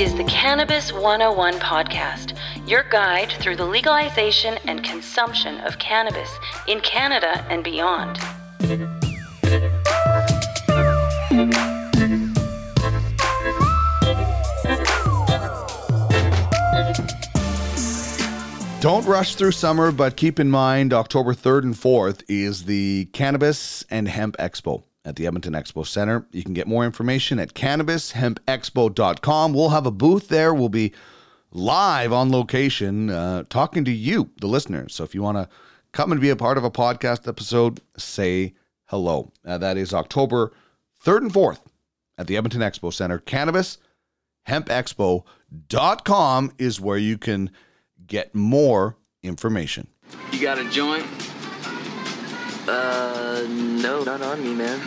is 0.00 0.14
the 0.14 0.24
Cannabis 0.24 0.94
101 0.94 1.56
podcast, 1.56 2.34
your 2.66 2.84
guide 2.84 3.30
through 3.32 3.54
the 3.54 3.66
legalization 3.66 4.56
and 4.64 4.82
consumption 4.82 5.60
of 5.60 5.78
cannabis 5.78 6.30
in 6.66 6.80
Canada 6.80 7.44
and 7.50 7.62
beyond. 7.62 8.18
Don't 18.80 19.04
rush 19.04 19.34
through 19.34 19.52
summer, 19.52 19.92
but 19.92 20.16
keep 20.16 20.40
in 20.40 20.48
mind 20.48 20.94
October 20.94 21.34
3rd 21.34 21.62
and 21.64 21.74
4th 21.74 22.22
is 22.26 22.64
the 22.64 23.04
Cannabis 23.12 23.84
and 23.90 24.08
Hemp 24.08 24.38
Expo 24.38 24.84
at 25.04 25.16
the 25.16 25.26
Edmonton 25.26 25.54
Expo 25.54 25.86
Center. 25.86 26.26
You 26.32 26.42
can 26.42 26.54
get 26.54 26.66
more 26.66 26.84
information 26.84 27.38
at 27.38 27.54
cannabishempexpo.com. 27.54 29.52
We'll 29.52 29.68
have 29.70 29.86
a 29.86 29.90
booth 29.90 30.28
there. 30.28 30.52
We'll 30.52 30.68
be 30.68 30.92
live 31.52 32.12
on 32.12 32.30
location 32.30 33.10
uh, 33.10 33.44
talking 33.48 33.84
to 33.84 33.90
you, 33.90 34.30
the 34.40 34.46
listeners. 34.46 34.94
So 34.94 35.04
if 35.04 35.14
you 35.14 35.22
want 35.22 35.38
to 35.38 35.48
come 35.92 36.12
and 36.12 36.20
be 36.20 36.30
a 36.30 36.36
part 36.36 36.58
of 36.58 36.64
a 36.64 36.70
podcast 36.70 37.26
episode, 37.26 37.80
say 37.96 38.54
hello. 38.86 39.32
Uh, 39.44 39.58
that 39.58 39.76
is 39.76 39.94
October 39.94 40.52
3rd 41.04 41.22
and 41.22 41.32
4th 41.32 41.60
at 42.18 42.26
the 42.26 42.36
Edmonton 42.36 42.60
Expo 42.60 42.92
Center. 42.92 43.18
Cannabis 43.18 43.78
hempexpo.com 44.48 46.52
is 46.58 46.80
where 46.80 46.98
you 46.98 47.18
can 47.18 47.50
get 48.06 48.34
more 48.34 48.96
information. 49.22 49.86
You 50.32 50.40
got 50.40 50.58
a 50.58 50.68
joint? 50.70 51.06
Uh, 52.70 53.44
no, 53.48 54.04
not 54.04 54.22
on 54.22 54.40
me, 54.44 54.54
man. 54.54 54.78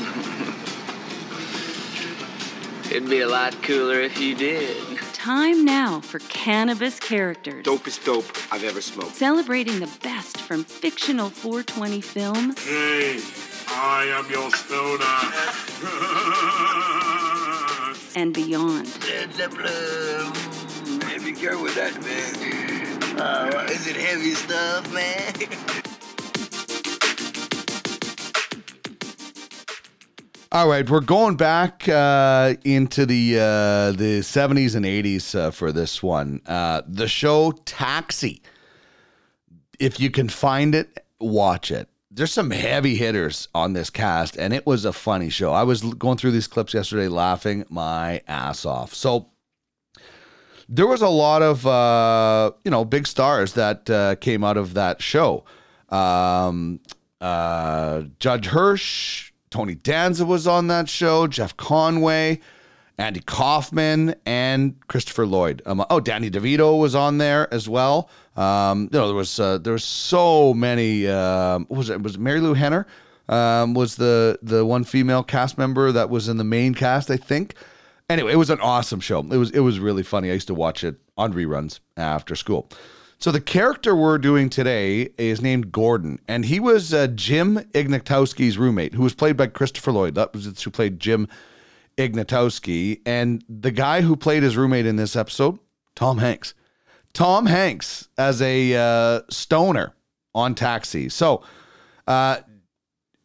It'd 2.89 3.09
be 3.09 3.19
a 3.19 3.27
lot 3.27 3.61
cooler 3.61 3.99
if 3.99 4.17
you 4.21 4.35
did. 4.35 4.77
Time 5.11 5.65
now 5.65 5.99
for 5.99 6.19
Cannabis 6.19 6.97
Characters. 6.97 7.65
Dopest 7.65 8.05
dope 8.05 8.25
I've 8.53 8.63
ever 8.63 8.79
smoked. 8.79 9.15
Celebrating 9.15 9.81
the 9.81 9.89
best 10.01 10.39
from 10.39 10.63
fictional 10.63 11.29
420 11.29 11.99
film 11.99 12.55
Hey, 12.55 13.19
I 13.67 14.05
am 14.15 14.29
your 14.31 14.49
stoner. 14.51 15.03
and 18.15 18.33
beyond. 18.33 18.87
Led 19.03 19.33
Zeppelin. 19.33 20.31
Heavy 21.01 21.33
girl 21.33 21.61
with 21.61 21.75
that, 21.75 22.01
man. 22.01 23.19
Uh, 23.19 23.67
is 23.69 23.87
it 23.87 23.97
heavy 23.97 24.35
stuff, 24.35 24.89
man? 24.93 25.83
All 30.53 30.67
right, 30.67 30.87
we're 30.87 30.99
going 30.99 31.35
back 31.35 31.89
uh, 31.89 32.53
into 32.63 33.07
the 33.07 33.39
uh, 33.39 33.91
the 33.91 34.21
seventies 34.21 34.75
and 34.75 34.85
eighties 34.85 35.33
uh, 35.33 35.49
for 35.49 35.71
this 35.71 36.03
one. 36.03 36.41
Uh, 36.45 36.83
the 36.87 37.07
show 37.07 37.53
Taxi. 37.65 38.43
If 39.79 39.99
you 39.99 40.11
can 40.11 40.29
find 40.29 40.75
it, 40.75 41.03
watch 41.19 41.71
it. 41.71 41.89
There's 42.11 42.31
some 42.31 42.51
heavy 42.51 42.93
hitters 42.93 43.47
on 43.55 43.73
this 43.73 43.89
cast, 43.89 44.37
and 44.37 44.53
it 44.53 44.67
was 44.67 44.85
a 44.85 44.93
funny 44.93 45.31
show. 45.31 45.53
I 45.53 45.63
was 45.63 45.81
going 45.81 46.19
through 46.19 46.29
these 46.29 46.45
clips 46.45 46.75
yesterday, 46.75 47.07
laughing 47.07 47.65
my 47.69 48.21
ass 48.27 48.63
off. 48.63 48.93
So 48.93 49.31
there 50.69 50.85
was 50.85 51.01
a 51.01 51.09
lot 51.09 51.41
of 51.41 51.65
uh, 51.65 52.51
you 52.63 52.69
know 52.69 52.85
big 52.85 53.07
stars 53.07 53.53
that 53.53 53.89
uh, 53.89 54.17
came 54.17 54.43
out 54.43 54.57
of 54.57 54.75
that 54.75 55.01
show. 55.01 55.45
Um, 55.89 56.79
Judd 57.19 58.45
Hirsch, 58.45 59.32
Tony 59.53 59.75
Danza 59.75 60.25
was 60.25 60.47
on 60.47 60.65
that 60.69 60.89
show. 60.89 61.27
Jeff 61.27 61.55
Conaway, 61.57 62.41
Andy 62.97 63.19
Kaufman, 63.19 64.15
and 64.25 64.75
Christopher 64.87 65.27
Lloyd. 65.27 65.61
Um, 65.67 65.85
oh, 65.91 65.99
Danny 65.99 66.31
DeVito 66.31 66.79
was 66.79 66.95
on 66.95 67.19
there 67.19 67.53
as 67.53 67.69
well. 67.69 68.09
Um, 68.35 68.89
you 68.91 68.97
know, 68.97 69.05
there 69.05 69.15
was 69.15 69.39
uh, 69.39 69.59
there 69.59 69.73
was 69.73 69.83
so 69.83 70.55
many. 70.55 71.05
What 71.05 71.69
was 71.69 71.91
it? 71.91 72.01
Was 72.01 72.15
it 72.15 72.19
Marilu 72.19 72.55
Henner? 72.55 72.87
Um, 73.29 73.75
was 73.75 73.97
the 73.97 74.39
the 74.41 74.65
one 74.65 74.85
female 74.85 75.21
cast 75.21 75.59
member 75.59 75.91
that 75.91 76.09
was 76.09 76.27
in 76.27 76.37
the 76.37 76.43
main 76.43 76.73
cast? 76.73 77.11
I 77.11 77.17
think. 77.17 77.53
Anyway, 78.09 78.33
it 78.33 78.37
was 78.37 78.49
an 78.49 78.59
awesome 78.59 78.99
show. 78.99 79.19
It 79.19 79.37
was 79.37 79.51
it 79.51 79.59
was 79.59 79.79
really 79.79 80.01
funny. 80.01 80.31
I 80.31 80.33
used 80.33 80.47
to 80.47 80.55
watch 80.55 80.83
it 80.83 80.95
on 81.15 81.31
reruns 81.31 81.79
after 81.95 82.35
school. 82.35 82.69
So 83.23 83.31
the 83.31 83.39
character 83.39 83.95
we're 83.95 84.17
doing 84.17 84.49
today 84.49 85.13
is 85.17 85.41
named 85.41 85.71
Gordon, 85.71 86.19
and 86.27 86.43
he 86.43 86.59
was 86.59 86.93
uh, 86.93 87.07
Jim 87.07 87.55
Ignatowski's 87.71 88.57
roommate, 88.57 88.95
who 88.95 89.01
was 89.01 89.15
played 89.15 89.37
by 89.37 89.47
Christopher 89.47 89.93
Lloyd. 89.93 90.15
That 90.15 90.33
was 90.33 90.61
who 90.61 90.69
played 90.69 90.99
Jim 90.99 91.29
Ignatowski, 91.97 92.99
and 93.05 93.41
the 93.47 93.71
guy 93.71 94.01
who 94.01 94.17
played 94.17 94.43
his 94.43 94.57
roommate 94.57 94.85
in 94.85 94.97
this 94.97 95.15
episode, 95.15 95.57
Tom 95.95 96.17
Hanks. 96.17 96.53
Tom 97.13 97.45
Hanks 97.45 98.09
as 98.17 98.41
a 98.41 98.75
uh, 98.75 99.21
stoner 99.29 99.93
on 100.35 100.53
Taxi. 100.53 101.07
So, 101.07 101.43
uh, 102.05 102.39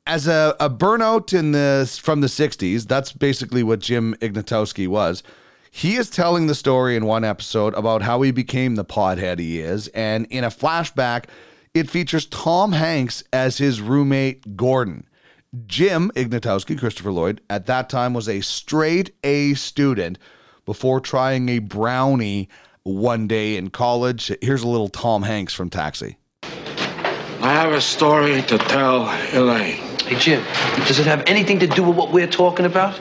as 0.07 0.29
a, 0.29 0.55
a 0.61 0.71
burnout 0.71 1.37
in 1.37 1.51
the 1.51 1.93
from 2.01 2.21
the 2.21 2.29
'60s, 2.29 2.87
that's 2.87 3.11
basically 3.11 3.65
what 3.65 3.81
Jim 3.81 4.15
Ignatowski 4.21 4.87
was. 4.87 5.25
He 5.71 5.97
is 5.97 6.11
telling 6.11 6.47
the 6.47 6.55
story 6.55 6.97
in 6.97 7.05
one 7.05 7.25
episode 7.25 7.75
about 7.75 8.03
how 8.03 8.23
he 8.23 8.31
became 8.31 8.75
the 8.75 8.85
pothead 8.85 9.39
he 9.39 9.61
is, 9.61 9.89
and 9.89 10.27
in 10.31 10.45
a 10.45 10.49
flashback, 10.49 11.27
it 11.75 11.91
features 11.91 12.27
Tom 12.27 12.73
Hanks 12.73 13.23
as 13.33 13.59
his 13.59 13.81
roommate 13.81 14.57
Gordon. 14.57 15.07
Jim 15.67 16.11
Ignatowski, 16.15 16.79
Christopher 16.79 17.13
Lloyd, 17.13 17.41
at 17.49 17.67
that 17.67 17.89
time 17.89 18.15
was 18.15 18.29
a 18.29 18.41
straight 18.41 19.15
A 19.25 19.55
student 19.55 20.19
before 20.65 21.01
trying 21.01 21.49
a 21.49 21.59
brownie 21.59 22.49
one 22.83 23.27
day 23.27 23.57
in 23.57 23.71
college. 23.71 24.33
Here's 24.43 24.63
a 24.63 24.69
little 24.69 24.89
Tom 24.89 25.23
Hanks 25.23 25.55
from 25.55 25.71
Taxi. 25.71 26.19
I 26.43 27.53
have 27.53 27.73
a 27.73 27.81
story 27.81 28.43
to 28.43 28.59
tell 28.59 29.03
Elaine. 29.33 29.77
Hey, 30.03 30.19
Jim, 30.19 30.45
does 30.87 30.99
it 30.99 31.07
have 31.07 31.23
anything 31.27 31.59
to 31.61 31.67
do 31.67 31.83
with 31.83 31.97
what 31.97 32.13
we're 32.13 32.27
talking 32.27 32.67
about? 32.67 32.95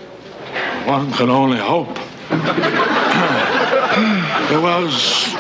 One 0.86 1.12
can 1.14 1.30
only 1.30 1.58
hope. 1.58 1.98
it 4.52 4.62
was 4.62 5.34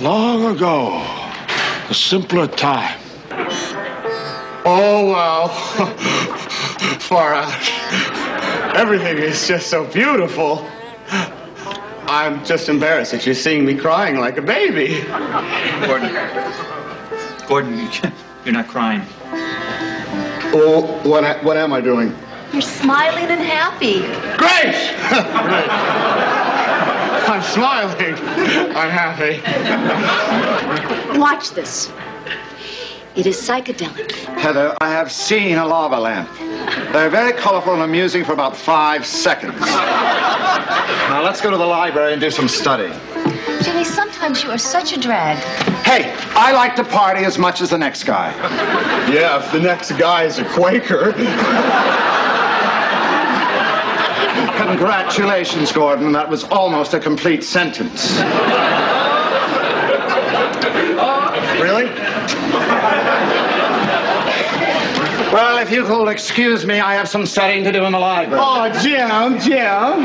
long 0.00 0.56
ago, 0.56 1.00
a 1.88 1.94
simpler 1.94 2.48
time. 2.48 2.98
Oh, 4.66 5.12
wow. 5.12 5.48
Far 6.98 7.34
out. 7.34 8.74
Everything 8.74 9.18
is 9.18 9.46
just 9.46 9.68
so 9.68 9.84
beautiful. 9.84 10.66
I'm 12.08 12.44
just 12.44 12.68
embarrassed 12.68 13.12
that 13.12 13.24
you're 13.24 13.34
seeing 13.34 13.64
me 13.64 13.76
crying 13.76 14.18
like 14.18 14.36
a 14.36 14.42
baby. 14.42 15.02
Gordon. 15.86 16.12
Gordon, 17.46 17.88
you're 18.44 18.54
not 18.54 18.68
crying. 18.68 19.02
Oh, 20.56 21.00
what, 21.04 21.44
what 21.44 21.56
am 21.56 21.72
I 21.72 21.80
doing? 21.80 22.16
You're 22.54 22.62
smiling 22.62 23.24
and 23.30 23.40
happy. 23.40 23.98
Grace! 24.38 24.92
I'm 27.28 27.42
smiling. 27.42 28.14
I'm 28.76 28.90
happy. 28.90 29.40
Watch 31.18 31.50
this. 31.50 31.90
It 33.16 33.26
is 33.26 33.36
psychedelic. 33.38 34.12
Heather, 34.38 34.76
I 34.80 34.88
have 34.88 35.10
seen 35.10 35.58
a 35.58 35.66
lava 35.66 35.98
lamp. 35.98 36.30
They're 36.92 37.10
very 37.10 37.32
colorful 37.32 37.72
and 37.72 37.82
amusing 37.82 38.24
for 38.24 38.34
about 38.34 38.56
five 38.56 39.04
seconds. 39.04 39.58
now 39.58 41.22
let's 41.24 41.40
go 41.40 41.50
to 41.50 41.56
the 41.56 41.66
library 41.66 42.12
and 42.12 42.20
do 42.20 42.30
some 42.30 42.46
study. 42.46 42.92
Jimmy, 43.64 43.82
sometimes 43.82 44.44
you 44.44 44.50
are 44.50 44.58
such 44.58 44.96
a 44.96 45.00
drag. 45.00 45.38
Hey, 45.84 46.14
I 46.36 46.52
like 46.52 46.76
to 46.76 46.84
party 46.84 47.24
as 47.24 47.36
much 47.36 47.60
as 47.60 47.70
the 47.70 47.78
next 47.78 48.04
guy. 48.04 48.32
Yeah, 49.12 49.44
if 49.44 49.50
the 49.50 49.58
next 49.58 49.90
guy 49.98 50.22
is 50.22 50.38
a 50.38 50.44
Quaker. 50.44 51.14
Congratulations, 54.74 55.70
Gordon. 55.70 56.10
That 56.10 56.28
was 56.28 56.42
almost 56.42 56.94
a 56.94 56.98
complete 56.98 57.44
sentence. 57.44 58.18
really? 61.62 61.84
Well, 65.32 65.58
if 65.58 65.70
you 65.70 65.84
will 65.84 66.08
excuse 66.08 66.66
me, 66.66 66.80
I 66.80 66.94
have 66.94 67.08
some 67.08 67.24
studying 67.24 67.62
to 67.62 67.70
do 67.70 67.84
in 67.84 67.92
the 67.92 68.00
library. 68.00 68.42
Oh, 68.44 68.68
Jim, 68.82 69.38
Jim. 69.38 70.02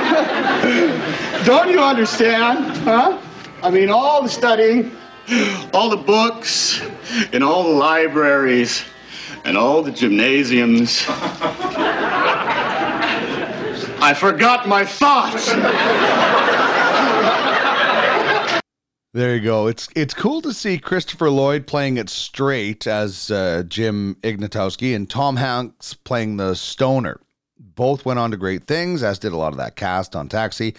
Don't 1.45 1.72
you 1.72 1.80
understand? 1.80 2.78
Huh? 2.84 3.20
I 3.63 3.72
mean, 3.72 3.89
all 3.89 4.22
the 4.22 4.30
studying, 4.30 4.95
all 5.74 5.89
the 5.89 5.97
books, 5.97 6.80
and 7.34 7.43
all 7.43 7.63
the 7.63 7.70
libraries, 7.76 8.84
and 9.45 9.57
all 9.57 9.82
the 9.82 9.91
gymnasiums. 9.91 11.07
I 14.02 14.14
forgot 14.14 14.68
my 14.68 14.86
thoughts. 14.86 15.50
There 19.12 19.36
you 19.36 19.41
go. 19.41 19.66
It's 19.68 19.89
it's 19.95 20.14
cool 20.14 20.41
to 20.43 20.54
see 20.54 20.78
Christopher 20.78 21.32
Lloyd 21.32 21.66
playing 21.66 21.97
it 21.97 22.10
straight 22.10 22.86
as 22.86 23.32
uh, 23.32 23.64
Jim 23.68 24.16
Ignatowski 24.22 24.95
and 24.95 25.10
Tom 25.10 25.36
Hanks 25.38 25.95
playing 25.95 26.38
the 26.38 26.54
stoner. 26.54 27.20
Both 27.58 28.06
went 28.06 28.20
on 28.20 28.30
to 28.32 28.38
great 28.38 28.66
things, 28.66 29.02
as 29.02 29.18
did 29.18 29.32
a 29.32 29.38
lot 29.38 29.52
of 29.52 29.58
that 29.58 29.76
cast 29.76 30.16
on 30.16 30.30
Taxi. 30.30 30.76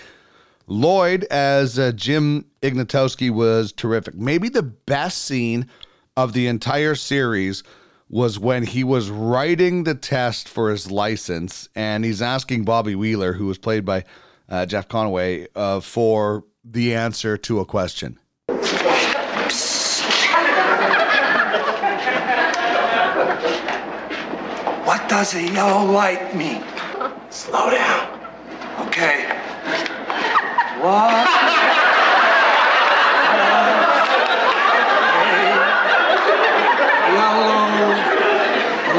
Lloyd 0.69 1.25
as 1.25 1.79
uh, 1.79 1.91
Jim 1.91 2.47
Ignatowski 2.63 3.31
was 3.31 3.73
terrific. 3.73 4.15
Maybe 4.15 4.49
the 4.49 4.63
best 4.63 5.23
scene 5.23 5.69
of 6.17 6.33
the 6.33 6.47
entire 6.47 6.95
series 6.95 7.65
was 8.11 8.39
when 8.39 8.65
he 8.65 8.83
was 8.85 9.09
writing 9.09 9.85
the 9.85 9.95
test 9.95 10.49
for 10.49 10.71
his 10.71 10.91
license 10.91 11.69
and 11.77 12.05
he's 12.05 12.21
asking 12.21 12.65
Bobby 12.65 12.95
Wheeler, 12.95 13.35
who 13.35 13.47
was 13.47 13.57
played 13.57 13.85
by 13.85 14.05
uh, 14.49 14.67
Jeff 14.67 14.89
Conaway, 14.89 15.47
uh, 15.55 15.81
for 15.81 16.45
the 16.65 16.95
answer 16.95 17.37
to 17.39 17.61
a 17.61 17.65
question. 17.65 18.19
What 24.91 25.09
does 25.09 25.35
a 25.37 25.43
yellow 25.43 25.89
light 25.93 26.35
mean? 26.35 26.65
Slow 27.31 27.71
down. 27.71 28.19
Okay. 28.89 29.25
What? 30.81 31.27
Yellow 37.15 37.81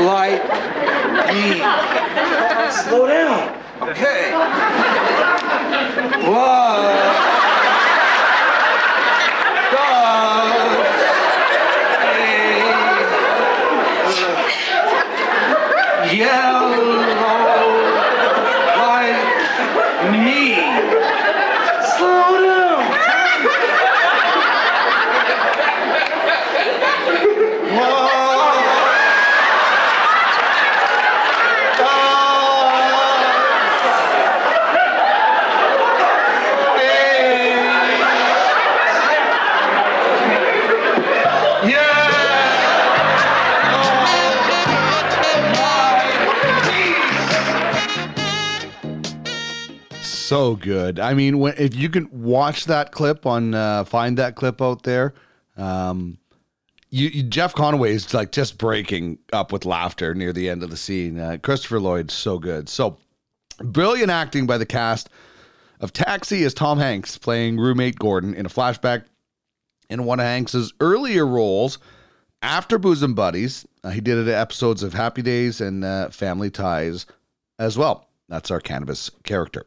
light 0.06 0.42
mean? 1.34 2.72
Slow 2.72 3.08
down. 3.08 3.56
Okay. 3.82 4.32
What? 6.28 6.92
does 16.22 16.51
So 50.32 50.56
good. 50.56 50.98
I 50.98 51.14
mean, 51.14 51.40
when, 51.40 51.56
if 51.58 51.76
you 51.76 51.90
can 51.90 52.08
watch 52.10 52.64
that 52.68 52.94
clip 52.94 53.26
on, 53.26 53.54
uh, 53.54 53.84
find 53.84 54.18
that 54.18 54.38
clip 54.38 54.62
out 54.62 54.84
there, 54.84 55.14
um, 55.58 56.20
you, 56.90 57.10
you, 57.10 57.24
Jeff 57.24 57.54
Conaway 57.54 57.90
is 57.90 58.14
like 58.14 58.32
just 58.32 58.58
breaking 58.58 59.18
up 59.34 59.52
with 59.52 59.66
laughter 59.66 60.16
near 60.16 60.32
the 60.32 60.48
end 60.48 60.64
of 60.64 60.70
the 60.70 60.78
scene. 60.78 61.20
Uh, 61.20 61.38
Christopher 61.44 61.82
Lloyd, 61.82 62.12
so 62.12 62.40
good. 62.40 62.70
So 62.70 62.98
brilliant 63.60 64.10
acting 64.10 64.48
by 64.48 64.58
the 64.58 64.66
cast 64.66 65.10
of 65.82 65.92
Taxi 65.92 66.44
is 66.44 66.54
Tom 66.54 66.80
Hanks 66.80 67.18
playing 67.18 67.58
roommate 67.58 68.00
Gordon 68.00 68.34
in 68.34 68.46
a 68.46 68.50
flashback 68.50 69.04
in 69.90 70.06
one 70.06 70.22
of 70.22 70.26
Hanks's 70.28 70.74
earlier 70.80 71.28
roles 71.28 71.78
after 72.42 72.78
Bosom 72.78 73.16
Buddies. 73.16 73.68
Uh, 73.84 73.90
he 73.90 74.00
did 74.00 74.18
it 74.18 74.32
episodes 74.32 74.82
of 74.82 74.94
Happy 74.94 75.24
Days 75.24 75.60
and 75.60 75.84
uh, 75.84 76.10
Family 76.10 76.50
Ties 76.50 77.06
as 77.60 77.78
well. 77.78 78.08
That's 78.30 78.50
our 78.50 78.62
cannabis 78.62 79.12
character. 79.26 79.66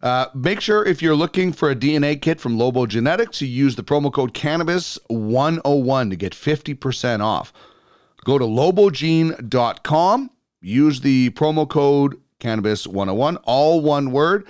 Uh, 0.00 0.26
make 0.34 0.60
sure 0.60 0.84
if 0.84 1.02
you're 1.02 1.16
looking 1.16 1.52
for 1.52 1.70
a 1.70 1.76
DNA 1.76 2.20
kit 2.20 2.40
from 2.40 2.56
Lobo 2.56 2.86
Genetics, 2.86 3.42
you 3.42 3.48
use 3.48 3.76
the 3.76 3.82
promo 3.82 4.12
code 4.12 4.32
cannabis101 4.32 6.10
to 6.10 6.16
get 6.16 6.32
50% 6.32 7.20
off. 7.20 7.52
Go 8.24 8.38
to 8.38 8.44
lobogene.com, 8.44 10.30
use 10.60 11.00
the 11.00 11.30
promo 11.30 11.68
code 11.68 12.20
cannabis101, 12.40 13.40
all 13.44 13.80
one 13.80 14.12
word, 14.12 14.46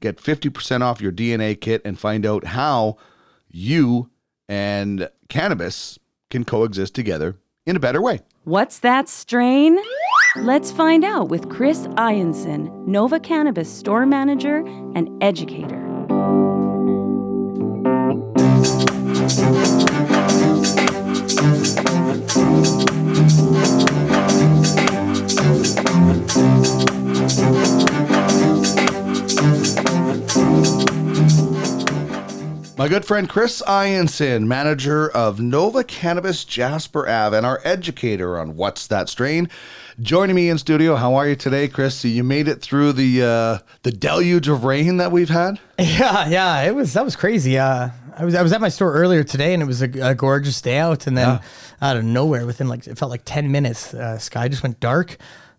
get 0.00 0.18
50% 0.18 0.82
off 0.82 1.00
your 1.00 1.12
DNA 1.12 1.60
kit 1.60 1.82
and 1.84 1.98
find 1.98 2.24
out 2.24 2.44
how 2.44 2.96
you 3.48 4.10
and 4.48 5.08
cannabis 5.28 5.98
can 6.30 6.44
coexist 6.44 6.94
together 6.94 7.36
in 7.66 7.76
a 7.76 7.80
better 7.80 8.00
way. 8.00 8.20
What's 8.44 8.80
that 8.80 9.08
strain? 9.08 9.78
Let's 10.36 10.72
find 10.72 11.04
out 11.04 11.28
with 11.28 11.50
Chris 11.50 11.86
Ianson, 11.88 12.86
Nova 12.86 13.20
Cannabis 13.20 13.70
store 13.70 14.06
manager 14.06 14.64
and 14.94 15.22
educator. 15.22 15.76
My 32.78 32.88
good 32.88 33.04
friend 33.04 33.28
Chris 33.28 33.60
Ianson, 33.68 34.46
manager 34.46 35.10
of 35.10 35.40
Nova 35.40 35.84
Cannabis 35.84 36.46
Jasper 36.46 37.06
Ave, 37.06 37.36
and 37.36 37.44
our 37.44 37.60
educator 37.64 38.38
on 38.38 38.56
What's 38.56 38.86
That 38.86 39.10
Strain, 39.10 39.50
joining 40.00 40.36
me 40.36 40.48
in 40.48 40.58
studio. 40.58 40.96
How 40.96 41.14
are 41.14 41.28
you 41.28 41.36
today, 41.36 41.68
Chris? 41.68 42.04
You 42.04 42.24
made 42.24 42.48
it 42.48 42.60
through 42.62 42.92
the 42.94 43.22
uh, 43.22 43.58
the 43.82 43.92
deluge 43.92 44.48
of 44.48 44.64
rain 44.64 44.96
that 44.98 45.12
we've 45.12 45.28
had. 45.30 45.58
Yeah, 45.78 46.28
yeah, 46.28 46.62
it 46.62 46.74
was 46.74 46.92
that 46.92 47.04
was 47.04 47.16
crazy. 47.16 47.58
Uh, 47.58 47.88
I 48.16 48.24
was 48.24 48.34
I 48.36 48.42
was 48.42 48.52
at 48.52 48.60
my 48.60 48.68
store 48.68 48.92
earlier 48.94 49.24
today, 49.24 49.52
and 49.52 49.62
it 49.62 49.66
was 49.66 49.82
a, 49.82 49.90
a 50.10 50.14
gorgeous 50.14 50.60
day 50.60 50.78
out, 50.78 51.06
and 51.08 51.16
then 51.16 51.28
Yeah. 51.28 51.40
out 51.80 51.96
of 51.96 52.04
nowhere, 52.04 52.46
within 52.46 52.68
like 52.68 52.86
it 52.86 52.96
felt 52.98 53.10
like 53.10 53.22
ten 53.24 53.50
minutes, 53.50 53.92
uh, 53.92 54.18
sky 54.18 54.46
just 54.48 54.62
went 54.62 54.78
dark. 54.78 55.16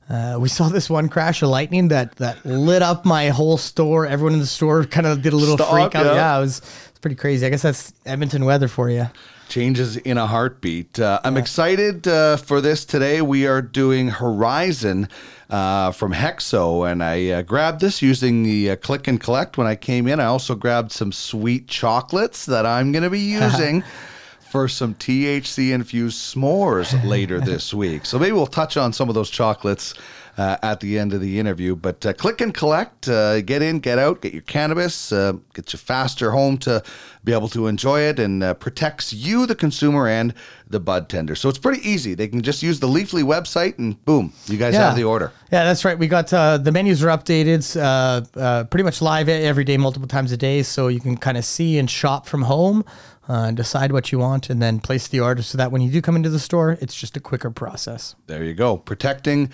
Uh, 0.09 0.37
we 0.39 0.47
saw 0.49 0.69
this 0.69 0.89
one 0.89 1.09
crash 1.09 1.41
of 1.41 1.49
lightning 1.49 1.89
that 1.89 2.15
that 2.17 2.45
lit 2.45 2.81
up 2.81 3.03
my 3.05 3.29
whole 3.29 3.57
store. 3.57 4.05
Everyone 4.05 4.33
in 4.33 4.39
the 4.39 4.45
store 4.45 4.85
kind 4.85 5.07
of 5.07 5.21
did 5.21 5.33
a 5.33 5.35
little 5.37 5.57
Stop, 5.57 5.71
freak 5.71 5.95
out. 5.95 6.05
yeah. 6.05 6.13
Yeah, 6.15 6.37
it 6.37 6.41
was 6.41 6.59
it's 6.89 6.99
pretty 6.99 7.15
crazy. 7.15 7.45
I 7.45 7.49
guess 7.49 7.61
that's 7.63 7.93
Edmonton 8.05 8.45
weather 8.45 8.67
for 8.69 8.89
you. 8.89 9.07
Changes 9.53 9.97
in 9.97 10.17
a 10.17 10.25
heartbeat. 10.25 10.99
Uh, 10.99 11.19
I'm 11.23 11.37
excited 11.37 12.07
uh, 12.07 12.37
for 12.37 12.59
this 12.59 12.83
today. 12.83 13.21
We 13.21 13.45
are 13.45 13.61
doing 13.61 14.07
Horizon 14.07 15.07
uh, 15.47 15.91
from 15.91 16.11
Hexo, 16.11 16.91
and 16.91 17.03
I 17.03 17.29
uh, 17.29 17.41
grabbed 17.43 17.79
this 17.79 18.01
using 18.01 18.41
the 18.41 18.71
uh, 18.71 18.75
click 18.77 19.07
and 19.07 19.21
collect 19.21 19.55
when 19.55 19.67
I 19.67 19.75
came 19.75 20.07
in. 20.07 20.19
I 20.19 20.25
also 20.25 20.55
grabbed 20.55 20.91
some 20.91 21.11
sweet 21.11 21.67
chocolates 21.67 22.47
that 22.47 22.65
I'm 22.65 22.91
going 22.91 23.03
to 23.03 23.11
be 23.11 23.19
using. 23.43 23.83
For 24.49 24.67
some 24.67 24.95
THC 24.95 25.71
infused 25.71 26.17
s'mores 26.17 27.03
later 27.07 27.39
this 27.51 27.75
week. 27.75 28.07
So 28.07 28.17
maybe 28.17 28.31
we'll 28.31 28.47
touch 28.47 28.75
on 28.75 28.91
some 28.91 29.07
of 29.07 29.13
those 29.13 29.29
chocolates 29.29 29.93
uh, 30.37 30.57
at 30.63 30.79
the 30.79 30.97
end 30.97 31.13
of 31.13 31.21
the 31.21 31.39
interview. 31.39 31.75
But 31.75 32.05
uh, 32.05 32.13
click 32.13 32.41
and 32.41 32.53
collect, 32.53 33.07
uh, 33.07 33.41
get 33.41 33.61
in, 33.61 33.79
get 33.79 33.99
out, 33.99 34.21
get 34.21 34.33
your 34.33 34.41
cannabis, 34.43 35.11
uh, 35.11 35.33
get 35.53 35.73
you 35.73 35.77
faster 35.79 36.31
home 36.31 36.57
to 36.59 36.81
be 37.23 37.31
able 37.33 37.47
to 37.49 37.67
enjoy 37.67 38.01
it, 38.01 38.19
and 38.19 38.43
uh, 38.43 38.53
protects 38.53 39.13
you, 39.13 39.45
the 39.45 39.55
consumer, 39.55 40.07
and 40.07 40.33
the 40.67 40.79
bud 40.79 41.07
tender. 41.07 41.35
So 41.35 41.49
it's 41.49 41.59
pretty 41.59 41.87
easy. 41.87 42.15
They 42.15 42.27
can 42.27 42.41
just 42.41 42.61
use 42.63 42.79
the 42.79 42.87
Leafly 42.87 43.23
website, 43.23 43.77
and 43.77 44.03
boom, 44.05 44.33
you 44.47 44.57
guys 44.57 44.73
Yeah. 44.73 44.87
have 44.87 44.95
the 44.95 45.03
order. 45.03 45.31
Yeah, 45.51 45.63
that's 45.65 45.85
right. 45.85 45.97
We 45.97 46.07
got 46.07 46.33
uh, 46.33 46.57
the 46.57 46.71
menus 46.71 47.03
are 47.03 47.07
updated, 47.07 47.63
uh, 47.79 48.39
uh, 48.39 48.63
pretty 48.65 48.83
much 48.83 49.01
live 49.01 49.29
every 49.29 49.63
day, 49.63 49.77
multiple 49.77 50.07
times 50.07 50.31
a 50.31 50.37
day, 50.37 50.63
so 50.63 50.87
you 50.87 50.99
can 50.99 51.15
kind 51.15 51.37
of 51.37 51.45
see 51.45 51.77
and 51.77 51.89
shop 51.89 52.25
from 52.25 52.41
home, 52.41 52.83
uh, 53.29 53.51
decide 53.51 53.91
what 53.93 54.11
you 54.11 54.19
want, 54.19 54.49
and 54.49 54.61
then 54.61 54.79
place 54.79 55.07
the 55.07 55.19
order 55.21 55.41
so 55.43 55.57
that 55.57 55.71
when 55.71 55.81
you 55.81 55.89
do 55.91 56.01
come 56.01 56.15
into 56.17 56.29
the 56.29 56.39
store, 56.39 56.77
it's 56.81 56.95
just 56.95 57.15
a 57.15 57.19
quicker 57.21 57.51
process. 57.51 58.15
There 58.27 58.43
you 58.43 58.53
go. 58.53 58.75
Protecting 58.77 59.49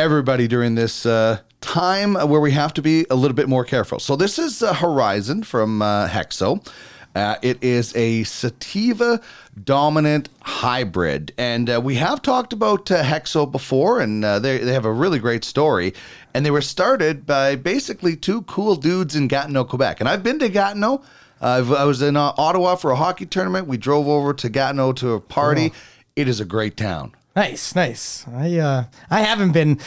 everybody 0.00 0.48
during 0.48 0.76
this 0.76 1.04
uh, 1.04 1.38
time 1.60 2.14
where 2.14 2.40
we 2.40 2.52
have 2.52 2.72
to 2.72 2.80
be 2.80 3.04
a 3.10 3.14
little 3.14 3.34
bit 3.34 3.50
more 3.50 3.66
careful. 3.66 3.98
So, 4.00 4.16
this 4.16 4.38
is 4.38 4.62
uh, 4.62 4.72
Horizon 4.72 5.42
from 5.42 5.82
uh, 5.82 6.08
Hexo. 6.08 6.66
Uh, 7.14 7.36
it 7.42 7.62
is 7.62 7.94
a 7.94 8.24
sativa 8.24 9.20
dominant 9.62 10.30
hybrid. 10.40 11.34
And 11.36 11.68
uh, 11.68 11.80
we 11.82 11.96
have 11.96 12.22
talked 12.22 12.54
about 12.54 12.90
uh, 12.90 13.02
Hexo 13.02 13.50
before, 13.50 14.00
and 14.00 14.24
uh, 14.24 14.38
they, 14.38 14.58
they 14.58 14.72
have 14.72 14.86
a 14.86 14.92
really 14.92 15.18
great 15.18 15.44
story. 15.44 15.92
And 16.32 16.46
they 16.46 16.50
were 16.50 16.62
started 16.62 17.26
by 17.26 17.56
basically 17.56 18.16
two 18.16 18.40
cool 18.42 18.76
dudes 18.76 19.16
in 19.16 19.28
Gatineau, 19.28 19.64
Quebec. 19.64 20.00
And 20.00 20.08
I've 20.08 20.22
been 20.22 20.38
to 20.38 20.48
Gatineau. 20.48 21.02
I 21.42 21.60
was 21.60 22.00
in 22.00 22.16
uh, 22.16 22.32
Ottawa 22.38 22.76
for 22.76 22.90
a 22.90 22.96
hockey 22.96 23.26
tournament. 23.26 23.66
We 23.66 23.76
drove 23.76 24.08
over 24.08 24.32
to 24.32 24.48
Gatineau 24.48 24.92
to 24.94 25.12
a 25.12 25.20
party. 25.20 25.72
It 26.16 26.28
is 26.28 26.40
a 26.40 26.44
great 26.44 26.76
town. 26.76 27.14
Nice, 27.36 27.74
nice. 27.74 28.26
I 28.28 28.58
uh, 28.58 28.84
I 29.10 29.20
haven't 29.20 29.52
been 29.52 29.78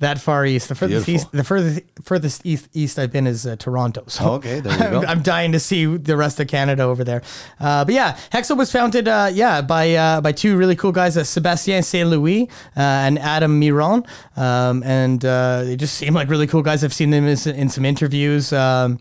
that 0.00 0.20
far 0.20 0.46
east. 0.46 0.68
The 0.68 0.74
furthest 0.74 1.06
Beautiful. 1.06 1.14
east, 1.26 1.32
the 1.32 1.44
furthest 1.44 1.80
furthest 2.02 2.46
east 2.46 2.68
east 2.72 2.98
I've 2.98 3.12
been 3.12 3.26
is 3.26 3.46
uh, 3.46 3.56
Toronto. 3.56 4.04
So 4.08 4.24
Oh, 4.24 4.32
Okay, 4.34 4.60
there 4.60 4.72
you 4.76 4.84
I'm, 4.84 4.90
go. 4.90 5.02
I'm 5.06 5.22
dying 5.22 5.52
to 5.52 5.60
see 5.60 5.86
the 5.96 6.16
rest 6.16 6.40
of 6.40 6.48
Canada 6.48 6.82
over 6.84 7.04
there. 7.04 7.22
Uh, 7.60 7.84
but 7.84 7.94
yeah, 7.94 8.16
Hexo 8.32 8.56
was 8.56 8.70
founded, 8.72 9.08
uh, 9.08 9.28
yeah, 9.32 9.60
by 9.60 9.94
uh, 9.94 10.20
by 10.20 10.32
two 10.32 10.56
really 10.56 10.76
cool 10.76 10.92
guys, 10.92 11.16
uh, 11.16 11.24
Sebastien 11.24 11.82
Saint 11.82 12.08
Louis 12.10 12.48
uh, 12.76 12.80
and 12.80 13.18
Adam 13.18 13.60
Miron, 13.60 14.04
um, 14.36 14.82
and 14.84 15.24
uh, 15.24 15.62
they 15.64 15.76
just 15.76 15.94
seem 15.94 16.14
like 16.14 16.28
really 16.28 16.46
cool 16.46 16.62
guys. 16.62 16.82
I've 16.84 16.94
seen 16.94 17.10
them 17.10 17.26
in, 17.26 17.38
in 17.54 17.68
some 17.68 17.84
interviews. 17.84 18.52
Um, 18.52 18.98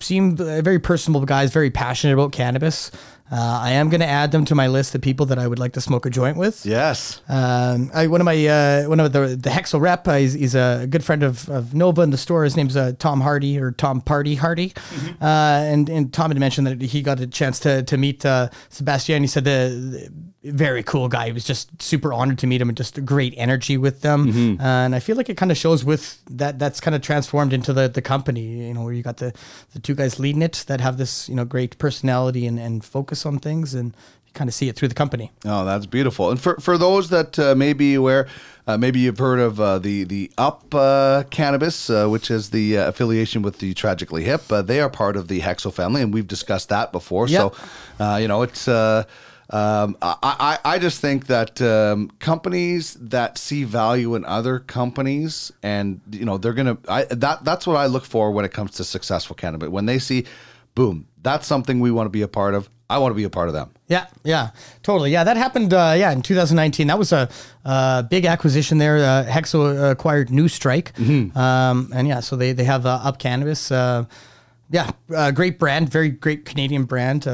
seem 0.00 0.36
very 0.36 0.78
personable 0.78 1.24
guys, 1.24 1.52
very 1.52 1.70
passionate 1.70 2.14
about 2.14 2.30
cannabis. 2.30 2.92
Uh, 3.30 3.60
I 3.62 3.72
am 3.72 3.88
going 3.90 4.00
to 4.00 4.06
add 4.06 4.32
them 4.32 4.44
to 4.46 4.54
my 4.54 4.68
list 4.68 4.94
of 4.94 5.02
people 5.02 5.26
that 5.26 5.38
I 5.38 5.46
would 5.46 5.58
like 5.58 5.72
to 5.74 5.80
smoke 5.80 6.06
a 6.06 6.10
joint 6.10 6.36
with. 6.36 6.64
Yes. 6.64 7.20
Um, 7.28 7.90
I, 7.92 8.06
one 8.06 8.20
of 8.20 8.24
my 8.24 8.46
uh, 8.46 8.84
one 8.84 9.00
of 9.00 9.12
the 9.12 9.36
the 9.36 9.50
Hexo 9.50 9.80
rep. 9.80 10.08
Uh, 10.08 10.14
he's, 10.14 10.32
he's 10.32 10.54
a 10.54 10.86
good 10.88 11.04
friend 11.04 11.22
of, 11.22 11.48
of 11.48 11.74
Nova 11.74 12.02
in 12.02 12.10
the 12.10 12.16
store. 12.16 12.44
His 12.44 12.56
name's 12.56 12.76
uh, 12.76 12.92
Tom 12.98 13.20
Hardy 13.20 13.58
or 13.58 13.72
Tom 13.72 14.00
Party 14.00 14.34
Hardy, 14.34 14.72
uh, 15.20 15.24
and 15.24 15.88
and 15.88 16.12
Tom 16.12 16.30
had 16.30 16.40
mentioned 16.40 16.66
that 16.66 16.80
he 16.80 17.02
got 17.02 17.20
a 17.20 17.26
chance 17.26 17.58
to 17.60 17.82
to 17.82 17.96
meet 17.98 18.24
uh, 18.24 18.48
Sebastian. 18.70 19.22
He 19.22 19.26
said 19.28 19.44
the 19.44 20.10
very 20.52 20.82
cool 20.82 21.08
guy. 21.08 21.26
He 21.26 21.32
was 21.32 21.44
just 21.44 21.80
super 21.80 22.12
honored 22.12 22.38
to 22.38 22.46
meet 22.46 22.60
him 22.60 22.68
and 22.68 22.76
just 22.76 23.04
great 23.04 23.34
energy 23.36 23.76
with 23.76 24.00
them. 24.02 24.58
Uh, 24.60 24.62
and 24.62 24.94
I 24.94 25.00
feel 25.00 25.16
like 25.16 25.28
it 25.28 25.36
kind 25.36 25.50
of 25.50 25.56
shows 25.56 25.84
with 25.84 26.20
that 26.30 26.58
that's 26.58 26.80
kind 26.80 26.94
of 26.94 27.02
transformed 27.02 27.52
into 27.52 27.72
the 27.72 27.88
the 27.88 28.02
company. 28.02 28.66
You 28.68 28.74
know, 28.74 28.82
where 28.84 28.92
you 28.92 29.02
got 29.02 29.18
the 29.18 29.32
the 29.72 29.80
two 29.80 29.94
guys 29.94 30.18
leading 30.18 30.42
it 30.42 30.64
that 30.66 30.80
have 30.80 30.96
this 30.98 31.28
you 31.28 31.34
know 31.34 31.44
great 31.44 31.78
personality 31.78 32.46
and 32.46 32.58
and 32.58 32.84
focus 32.84 33.26
on 33.26 33.38
things 33.38 33.74
and. 33.74 33.94
You 34.26 34.32
kind 34.34 34.48
of 34.48 34.52
see 34.52 34.68
it 34.68 34.76
through 34.76 34.88
the 34.88 34.94
company. 34.94 35.32
Oh, 35.46 35.64
that's 35.64 35.86
beautiful. 35.86 36.30
And 36.30 36.38
for, 36.38 36.56
for 36.60 36.76
those 36.76 37.08
that 37.08 37.38
uh, 37.38 37.54
may 37.54 37.72
be 37.72 37.94
aware, 37.94 38.28
uh, 38.66 38.76
maybe 38.76 39.00
you've 39.00 39.16
heard 39.18 39.38
of 39.38 39.58
uh, 39.58 39.78
the 39.78 40.04
the 40.04 40.30
Up 40.36 40.74
uh, 40.74 41.22
Cannabis, 41.30 41.88
uh, 41.88 42.08
which 42.08 42.30
is 42.30 42.50
the 42.50 42.76
uh, 42.76 42.88
affiliation 42.88 43.40
with 43.40 43.58
the 43.58 43.72
Tragically 43.72 44.24
Hip. 44.24 44.52
Uh, 44.52 44.60
they 44.60 44.80
are 44.82 44.90
part 44.90 45.16
of 45.16 45.28
the 45.28 45.40
Hexo 45.40 45.72
family, 45.72 46.02
and 46.02 46.12
we've 46.12 46.28
discussed 46.28 46.68
that 46.68 46.92
before. 46.92 47.26
So, 47.28 47.54
uh, 47.98 48.18
you 48.20 48.28
know, 48.28 48.42
it's. 48.42 48.68
Um, 49.50 49.96
I, 50.02 50.16
I, 50.22 50.58
I 50.74 50.78
just 50.78 51.00
think 51.00 51.26
that 51.28 51.60
um, 51.62 52.10
companies 52.18 52.94
that 53.00 53.38
see 53.38 53.64
value 53.64 54.14
in 54.14 54.24
other 54.26 54.58
companies, 54.58 55.50
and 55.62 56.00
you 56.10 56.24
know, 56.26 56.36
they're 56.36 56.52
gonna. 56.52 56.76
I, 56.86 57.04
that 57.04 57.44
that's 57.44 57.66
what 57.66 57.76
I 57.76 57.86
look 57.86 58.04
for 58.04 58.30
when 58.30 58.44
it 58.44 58.52
comes 58.52 58.72
to 58.72 58.84
successful 58.84 59.34
cannabis. 59.34 59.70
When 59.70 59.86
they 59.86 59.98
see, 59.98 60.26
boom, 60.74 61.06
that's 61.22 61.46
something 61.46 61.80
we 61.80 61.90
want 61.90 62.06
to 62.06 62.10
be 62.10 62.22
a 62.22 62.28
part 62.28 62.54
of. 62.54 62.68
I 62.90 62.98
want 62.98 63.12
to 63.12 63.16
be 63.16 63.24
a 63.24 63.30
part 63.30 63.48
of 63.48 63.54
them. 63.54 63.70
Yeah, 63.88 64.06
yeah, 64.22 64.50
totally. 64.82 65.10
Yeah, 65.10 65.24
that 65.24 65.36
happened. 65.36 65.72
Uh, 65.72 65.94
yeah, 65.96 66.10
in 66.12 66.22
2019, 66.22 66.86
that 66.86 66.98
was 66.98 67.12
a, 67.12 67.28
uh 67.64 68.02
big 68.02 68.26
acquisition 68.26 68.76
there. 68.76 68.96
Uh, 68.98 69.24
Hexo 69.24 69.90
acquired 69.90 70.28
Newstrike, 70.28 70.92
um, 71.36 71.90
and 71.94 72.06
yeah, 72.06 72.20
so 72.20 72.36
they 72.36 72.52
they 72.52 72.64
have 72.64 72.84
uh, 72.84 73.00
Up 73.02 73.18
Cannabis. 73.18 73.70
Uh, 73.72 74.04
yeah, 74.70 74.90
uh, 75.14 75.30
great 75.30 75.58
brand, 75.58 75.88
very 75.88 76.10
great 76.10 76.44
Canadian 76.44 76.84
brand. 76.84 77.26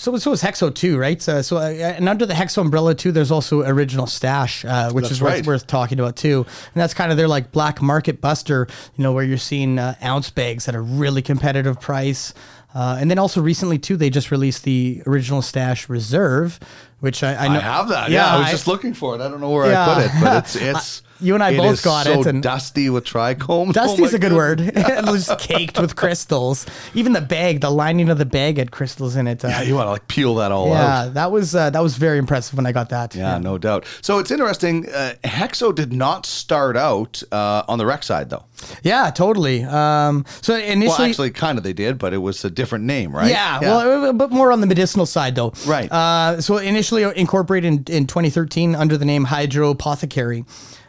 So 0.00 0.16
so 0.16 0.32
is 0.32 0.42
Hexo 0.42 0.74
too, 0.74 0.96
right? 0.96 1.20
So, 1.20 1.42
so 1.42 1.58
uh, 1.58 1.68
and 1.68 2.08
under 2.08 2.24
the 2.24 2.32
Hexo 2.32 2.62
umbrella 2.62 2.94
too, 2.94 3.12
there's 3.12 3.30
also 3.30 3.60
Original 3.60 4.06
Stash, 4.06 4.64
uh, 4.64 4.90
which 4.92 5.02
That's 5.02 5.12
is 5.12 5.20
worth, 5.20 5.32
right. 5.34 5.46
worth 5.46 5.66
talking 5.66 6.00
about 6.00 6.16
too. 6.16 6.46
And 6.46 6.80
that's 6.80 6.94
kind 6.94 7.10
of 7.10 7.18
their 7.18 7.28
like 7.28 7.52
black 7.52 7.82
market 7.82 8.22
buster, 8.22 8.66
you 8.96 9.02
know, 9.02 9.12
where 9.12 9.24
you're 9.24 9.36
seeing 9.36 9.78
uh, 9.78 9.96
ounce 10.02 10.30
bags 10.30 10.66
at 10.68 10.74
a 10.74 10.80
really 10.80 11.20
competitive 11.20 11.78
price. 11.82 12.32
Uh, 12.74 12.96
and 12.98 13.10
then 13.10 13.18
also 13.18 13.42
recently 13.42 13.78
too, 13.78 13.98
they 13.98 14.08
just 14.08 14.30
released 14.30 14.64
the 14.64 15.02
Original 15.06 15.42
Stash 15.42 15.86
Reserve, 15.90 16.58
which 17.00 17.22
I, 17.22 17.34
I 17.34 17.46
I, 17.46 17.58
have 17.58 17.88
that. 17.88 18.10
Yeah, 18.10 18.26
I 18.36 18.40
was 18.40 18.50
just 18.50 18.66
looking 18.66 18.94
for 18.94 19.14
it. 19.14 19.20
I 19.20 19.28
don't 19.28 19.40
know 19.40 19.50
where 19.50 19.70
Yeah. 19.70 19.88
I 19.90 19.94
put 19.94 20.04
it, 20.04 20.10
but 20.22 20.36
it's 20.44 20.56
it's. 20.70 21.02
You 21.22 21.34
and 21.34 21.42
I 21.44 21.54
both 21.54 21.82
got 21.82 22.06
so 22.06 22.20
it, 22.20 22.26
and- 22.28 22.42
dusty 22.42 22.88
with 22.88 23.04
trichome. 23.04 23.68
Oh 23.68 23.72
Dusty's 23.72 24.12
my 24.12 24.16
a 24.16 24.18
good 24.18 24.32
word. 24.32 24.58
it 24.74 25.04
was 25.04 25.30
caked 25.38 25.78
with 25.78 25.94
crystals. 25.94 26.64
Even 26.94 27.12
the 27.12 27.20
bag, 27.20 27.60
the 27.60 27.68
lining 27.68 28.08
of 28.08 28.16
the 28.16 28.24
bag 28.24 28.56
had 28.56 28.70
crystals 28.70 29.16
in 29.16 29.26
it. 29.26 29.44
Uh, 29.44 29.48
Yeah, 29.48 29.60
you 29.60 29.74
want 29.74 29.86
to 29.88 29.90
like 29.90 30.08
peel 30.08 30.36
that 30.36 30.50
all 30.50 30.68
yeah, 30.68 31.00
out. 31.02 31.14
that 31.14 31.30
was 31.30 31.54
uh, 31.54 31.68
that 31.68 31.82
was 31.82 31.98
very 31.98 32.16
impressive 32.16 32.56
when 32.56 32.64
I 32.64 32.72
got 32.72 32.88
that. 32.88 33.14
Yeah, 33.14 33.36
no 33.36 33.58
doubt. 33.58 33.84
So 34.00 34.18
it's 34.18 34.30
interesting. 34.30 34.88
Uh, 34.88 35.12
Hexo 35.22 35.74
did 35.74 35.92
not 35.92 36.24
start 36.24 36.74
out 36.78 37.22
uh, 37.30 37.64
on 37.68 37.76
the 37.76 37.84
rec 37.84 38.02
side, 38.02 38.30
though. 38.30 38.44
Yeah, 38.82 39.10
totally. 39.10 39.62
Um, 39.64 40.24
so 40.40 40.54
initially, 40.56 40.86
well, 40.88 41.02
actually, 41.02 41.30
kind 41.32 41.58
of 41.58 41.64
they 41.64 41.72
did, 41.74 41.98
but 41.98 42.14
it 42.14 42.18
was 42.18 42.44
a 42.46 42.50
different 42.50 42.84
name, 42.86 43.14
right? 43.14 43.30
Yeah, 43.30 43.60
well, 43.60 44.12
but 44.14 44.30
more 44.30 44.52
on 44.52 44.62
the 44.62 44.66
medicinal 44.66 45.04
side 45.06 45.34
though. 45.34 45.52
Right. 45.66 45.90
Uh, 45.92 46.40
so 46.40 46.56
initially 46.56 46.89
incorporated 46.96 47.88
in, 47.88 47.96
in 47.96 48.06
2013 48.06 48.74
under 48.74 48.96
the 48.96 49.04
name 49.04 49.26
Hydropothecary. 49.26 50.46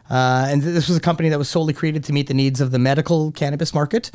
Uh, 0.09 0.47
and 0.49 0.61
this 0.61 0.87
was 0.89 0.97
a 0.97 1.01
company 1.01 1.29
that 1.29 1.39
was 1.39 1.49
solely 1.49 1.73
created 1.73 2.03
to 2.03 2.13
meet 2.13 2.27
the 2.27 2.33
needs 2.33 2.59
of 2.59 2.71
the 2.71 2.79
medical 2.79 3.31
cannabis 3.31 3.73
market. 3.73 4.11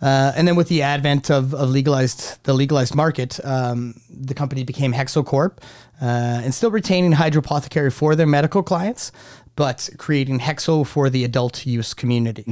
Uh, 0.00 0.32
and 0.36 0.48
then 0.48 0.56
with 0.56 0.68
the 0.68 0.82
advent 0.82 1.30
of, 1.30 1.54
of 1.54 1.70
legalized 1.70 2.42
the 2.44 2.52
legalized 2.52 2.94
market, 2.94 3.44
um, 3.44 3.94
the 4.10 4.34
company 4.34 4.64
became 4.64 4.92
Hexocorp, 4.92 5.58
uh, 6.00 6.04
and 6.44 6.54
still 6.54 6.70
retaining 6.70 7.12
Hydropothecary 7.12 7.92
for 7.92 8.16
their 8.16 8.26
medical 8.26 8.62
clients, 8.62 9.12
but 9.56 9.88
creating 9.98 10.40
Hexo 10.40 10.86
for 10.86 11.08
the 11.08 11.24
adult 11.24 11.64
use 11.64 11.94
community. 11.94 12.44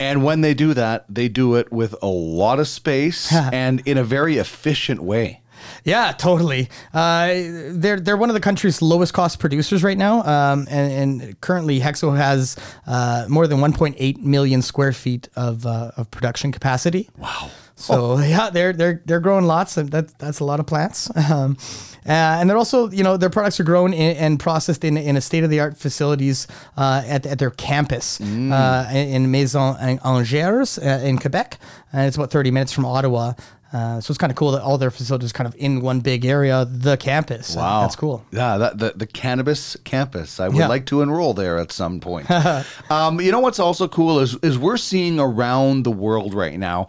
And 0.00 0.24
when 0.24 0.40
they 0.40 0.54
do 0.54 0.72
that, 0.74 1.04
they 1.08 1.28
do 1.28 1.54
it 1.56 1.70
with 1.70 1.94
a 2.02 2.06
lot 2.06 2.58
of 2.58 2.66
space 2.66 3.32
and 3.52 3.82
in 3.86 3.98
a 3.98 4.04
very 4.04 4.38
efficient 4.38 5.02
way. 5.02 5.42
Yeah, 5.84 6.12
totally. 6.12 6.68
Uh, 6.92 7.28
they're 7.70 8.00
they're 8.00 8.16
one 8.16 8.30
of 8.30 8.34
the 8.34 8.40
country's 8.40 8.82
lowest 8.82 9.12
cost 9.12 9.38
producers 9.38 9.82
right 9.82 9.98
now, 9.98 10.22
um, 10.24 10.66
and, 10.70 11.20
and 11.20 11.40
currently 11.40 11.80
Hexo 11.80 12.16
has 12.16 12.56
uh, 12.86 13.26
more 13.28 13.46
than 13.46 13.58
1.8 13.58 14.18
million 14.18 14.62
square 14.62 14.92
feet 14.92 15.28
of 15.36 15.66
uh, 15.66 15.92
of 15.96 16.10
production 16.10 16.52
capacity. 16.52 17.08
Wow. 17.16 17.50
So 17.76 18.18
yeah, 18.18 18.50
they're 18.50 18.72
they're 18.72 19.02
they're 19.06 19.20
growing 19.20 19.46
lots, 19.46 19.76
and 19.76 19.90
that 19.92 20.18
that's 20.18 20.40
a 20.40 20.44
lot 20.44 20.60
of 20.60 20.66
plants. 20.66 21.10
Um, 21.30 21.56
uh, 22.06 22.38
and 22.40 22.48
they're 22.48 22.56
also, 22.56 22.90
you 22.90 23.04
know, 23.04 23.16
their 23.16 23.30
products 23.30 23.60
are 23.60 23.64
grown 23.64 23.92
in, 23.92 24.16
and 24.16 24.40
processed 24.40 24.84
in, 24.84 24.96
in 24.96 25.16
a 25.16 25.20
state 25.20 25.44
of 25.44 25.50
the 25.50 25.60
art 25.60 25.76
facilities 25.76 26.48
uh, 26.76 27.02
at, 27.06 27.26
at 27.26 27.38
their 27.38 27.50
campus 27.50 28.20
uh, 28.20 28.90
in 28.92 29.30
Maison 29.30 29.76
Angers 30.02 30.78
uh, 30.78 31.02
in 31.04 31.18
Quebec. 31.18 31.58
And 31.92 32.06
it's 32.06 32.16
about 32.16 32.30
30 32.30 32.50
minutes 32.50 32.72
from 32.72 32.86
Ottawa. 32.86 33.34
Uh, 33.72 34.00
so 34.00 34.10
it's 34.10 34.18
kind 34.18 34.30
of 34.32 34.36
cool 34.36 34.50
that 34.50 34.62
all 34.62 34.78
their 34.78 34.90
facilities 34.90 35.32
kind 35.32 35.46
of 35.46 35.54
in 35.56 35.80
one 35.80 36.00
big 36.00 36.24
area, 36.24 36.64
the 36.68 36.96
campus. 36.96 37.56
Uh, 37.56 37.60
Wow, 37.60 37.80
that's 37.82 37.94
cool. 37.96 38.24
Yeah, 38.32 38.58
that 38.58 38.78
the, 38.78 38.94
the 38.96 39.06
cannabis 39.06 39.76
campus. 39.84 40.40
I 40.40 40.48
would 40.48 40.56
Yeah. 40.56 40.66
like 40.66 40.86
to 40.86 41.02
enroll 41.02 41.34
there 41.34 41.56
at 41.58 41.70
some 41.70 42.00
point. 42.00 42.28
um, 42.90 43.20
you 43.20 43.30
know 43.30 43.38
what's 43.40 43.60
also 43.60 43.86
cool 43.86 44.18
is 44.18 44.34
is 44.42 44.58
we're 44.58 44.76
seeing 44.76 45.20
around 45.20 45.84
the 45.84 45.92
world 45.92 46.34
right 46.34 46.58
now. 46.58 46.88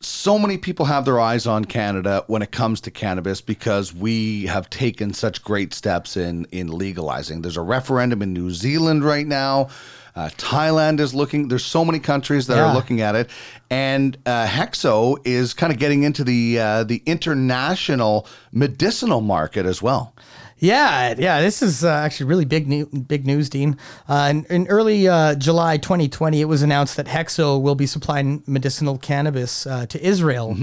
So 0.00 0.36
many 0.36 0.58
people 0.58 0.86
have 0.86 1.04
their 1.04 1.20
eyes 1.20 1.46
on 1.46 1.64
Canada 1.64 2.24
when 2.26 2.42
it 2.42 2.50
comes 2.50 2.80
to 2.80 2.90
cannabis 2.90 3.40
because 3.40 3.94
we 3.94 4.46
have 4.46 4.68
taken 4.68 5.14
such 5.14 5.44
great 5.44 5.72
steps 5.72 6.16
in 6.16 6.46
in 6.50 6.66
legalizing. 6.66 7.42
There's 7.42 7.56
a 7.56 7.62
referendum 7.62 8.20
in 8.22 8.32
New 8.32 8.50
Zealand 8.50 9.04
right 9.04 9.26
now. 9.26 9.68
Uh, 10.14 10.28
Thailand 10.36 11.00
is 11.00 11.14
looking. 11.14 11.48
There's 11.48 11.64
so 11.64 11.84
many 11.84 11.98
countries 11.98 12.46
that 12.48 12.56
Yeah. 12.56 12.70
are 12.70 12.74
looking 12.74 13.00
at 13.00 13.14
it, 13.14 13.30
and 13.70 14.16
uh, 14.26 14.46
Hexo 14.46 15.16
is 15.24 15.54
kind 15.54 15.72
of 15.72 15.78
getting 15.78 16.02
into 16.02 16.22
the 16.24 16.58
uh, 16.60 16.84
the 16.84 17.02
international 17.06 18.26
medicinal 18.52 19.20
market 19.20 19.66
as 19.66 19.80
well. 19.82 20.14
Yeah, 20.58 21.14
yeah, 21.18 21.40
this 21.40 21.60
is 21.60 21.82
uh, 21.82 21.88
actually 21.90 22.26
really 22.26 22.44
big 22.44 22.68
new, 22.68 22.86
big 22.86 23.26
news, 23.26 23.48
Dean. 23.50 23.76
Uh, 24.08 24.28
in, 24.30 24.44
in 24.44 24.66
early 24.68 25.08
uh, 25.08 25.34
July 25.34 25.76
2020, 25.76 26.40
it 26.40 26.44
was 26.44 26.62
announced 26.62 26.96
that 26.98 27.06
Hexo 27.06 27.60
will 27.60 27.74
be 27.74 27.84
supplying 27.86 28.44
medicinal 28.46 28.96
cannabis 28.96 29.66
uh, 29.66 29.86
to 29.86 30.00
Israel 30.06 30.56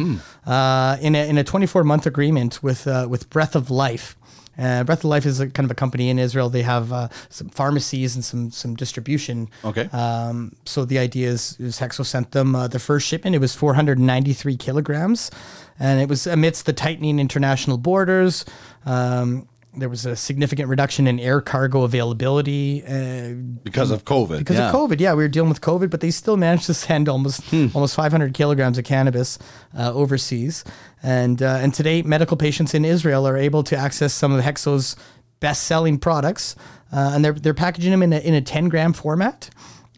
uh, 0.46 0.96
in 1.02 1.16
a 1.16 1.28
in 1.28 1.38
a 1.38 1.44
24 1.44 1.84
month 1.84 2.06
agreement 2.06 2.64
with 2.64 2.88
uh, 2.88 3.08
with 3.10 3.30
Breath 3.30 3.56
of 3.58 3.70
Life. 3.70 4.16
Uh, 4.60 4.84
Breath 4.84 5.00
of 5.00 5.06
Life 5.06 5.26
is 5.26 5.40
a 5.40 5.48
kind 5.50 5.66
of 5.66 5.72
a 5.72 5.76
company 5.76 6.10
in 6.10 6.20
Israel. 6.20 6.50
They 6.50 6.64
have 6.64 6.92
uh, 6.92 7.08
some 7.30 7.50
pharmacies 7.50 8.16
and 8.16 8.24
some 8.26 8.52
some 8.52 8.76
distribution. 8.76 9.50
Okay. 9.64 9.86
Um, 9.94 10.54
so 10.66 10.86
the 10.86 11.00
idea 11.00 11.30
is, 11.30 11.56
is 11.60 11.80
Hexo 11.80 12.06
sent 12.06 12.32
them 12.32 12.56
uh, 12.56 12.68
the 12.68 12.80
first 12.80 13.08
shipment. 13.08 13.36
It 13.36 13.40
was 13.40 13.56
493 13.56 14.58
kilograms, 14.58 15.32
and 15.80 16.02
it 16.02 16.10
was 16.10 16.28
amidst 16.28 16.66
the 16.66 16.74
tightening 16.74 17.20
international 17.20 17.78
borders. 17.78 18.46
Um, 18.86 19.48
there 19.78 19.88
was 19.90 20.04
a 20.06 20.16
significant 20.16 20.68
reduction 20.68 21.06
in 21.08 21.20
air 21.20 21.42
cargo 21.42 21.84
availability 21.84 22.84
uh, 22.86 23.34
Because 23.64 23.92
of 23.92 24.04
COVID, 24.04 24.40
Because 24.40 24.58
yeah. 24.58 24.70
of 24.70 24.76
COVID, 24.76 25.00
yeah, 25.00 25.14
we 25.14 25.22
were 25.24 25.30
dealing 25.30 25.50
with 25.50 25.62
COVID, 25.62 25.92
but 25.92 26.02
they 26.02 26.10
still 26.10 26.38
managed 26.38 26.66
to 26.66 26.74
send 26.74 27.08
almost 27.08 27.42
Hmm. 27.52 27.68
almost 27.76 27.96
500 27.96 28.34
kilograms 28.34 28.78
of 28.80 28.84
cannabis 28.86 29.38
uh, 29.78 29.94
overseas. 29.94 30.64
And 31.04 31.42
uh, 31.42 31.60
and 31.62 31.74
today, 31.74 32.02
medical 32.02 32.36
patients 32.38 32.74
in 32.74 32.84
Israel 32.86 33.28
are 33.28 33.38
able 33.38 33.64
to 33.64 33.78
access 33.78 34.14
some 34.14 34.32
of 34.34 34.44
Hexo's 34.44 34.96
best-selling 35.40 35.98
products, 36.00 36.56
uh, 36.92 37.12
and 37.14 37.24
they're 37.24 37.34
they're 37.34 37.54
packaging 37.54 37.92
them 37.92 38.04
in 38.04 38.12
a 38.14 38.20
in 38.20 38.34
a 38.34 38.42
10 38.42 38.70
gram 38.70 38.94
format. 38.94 39.50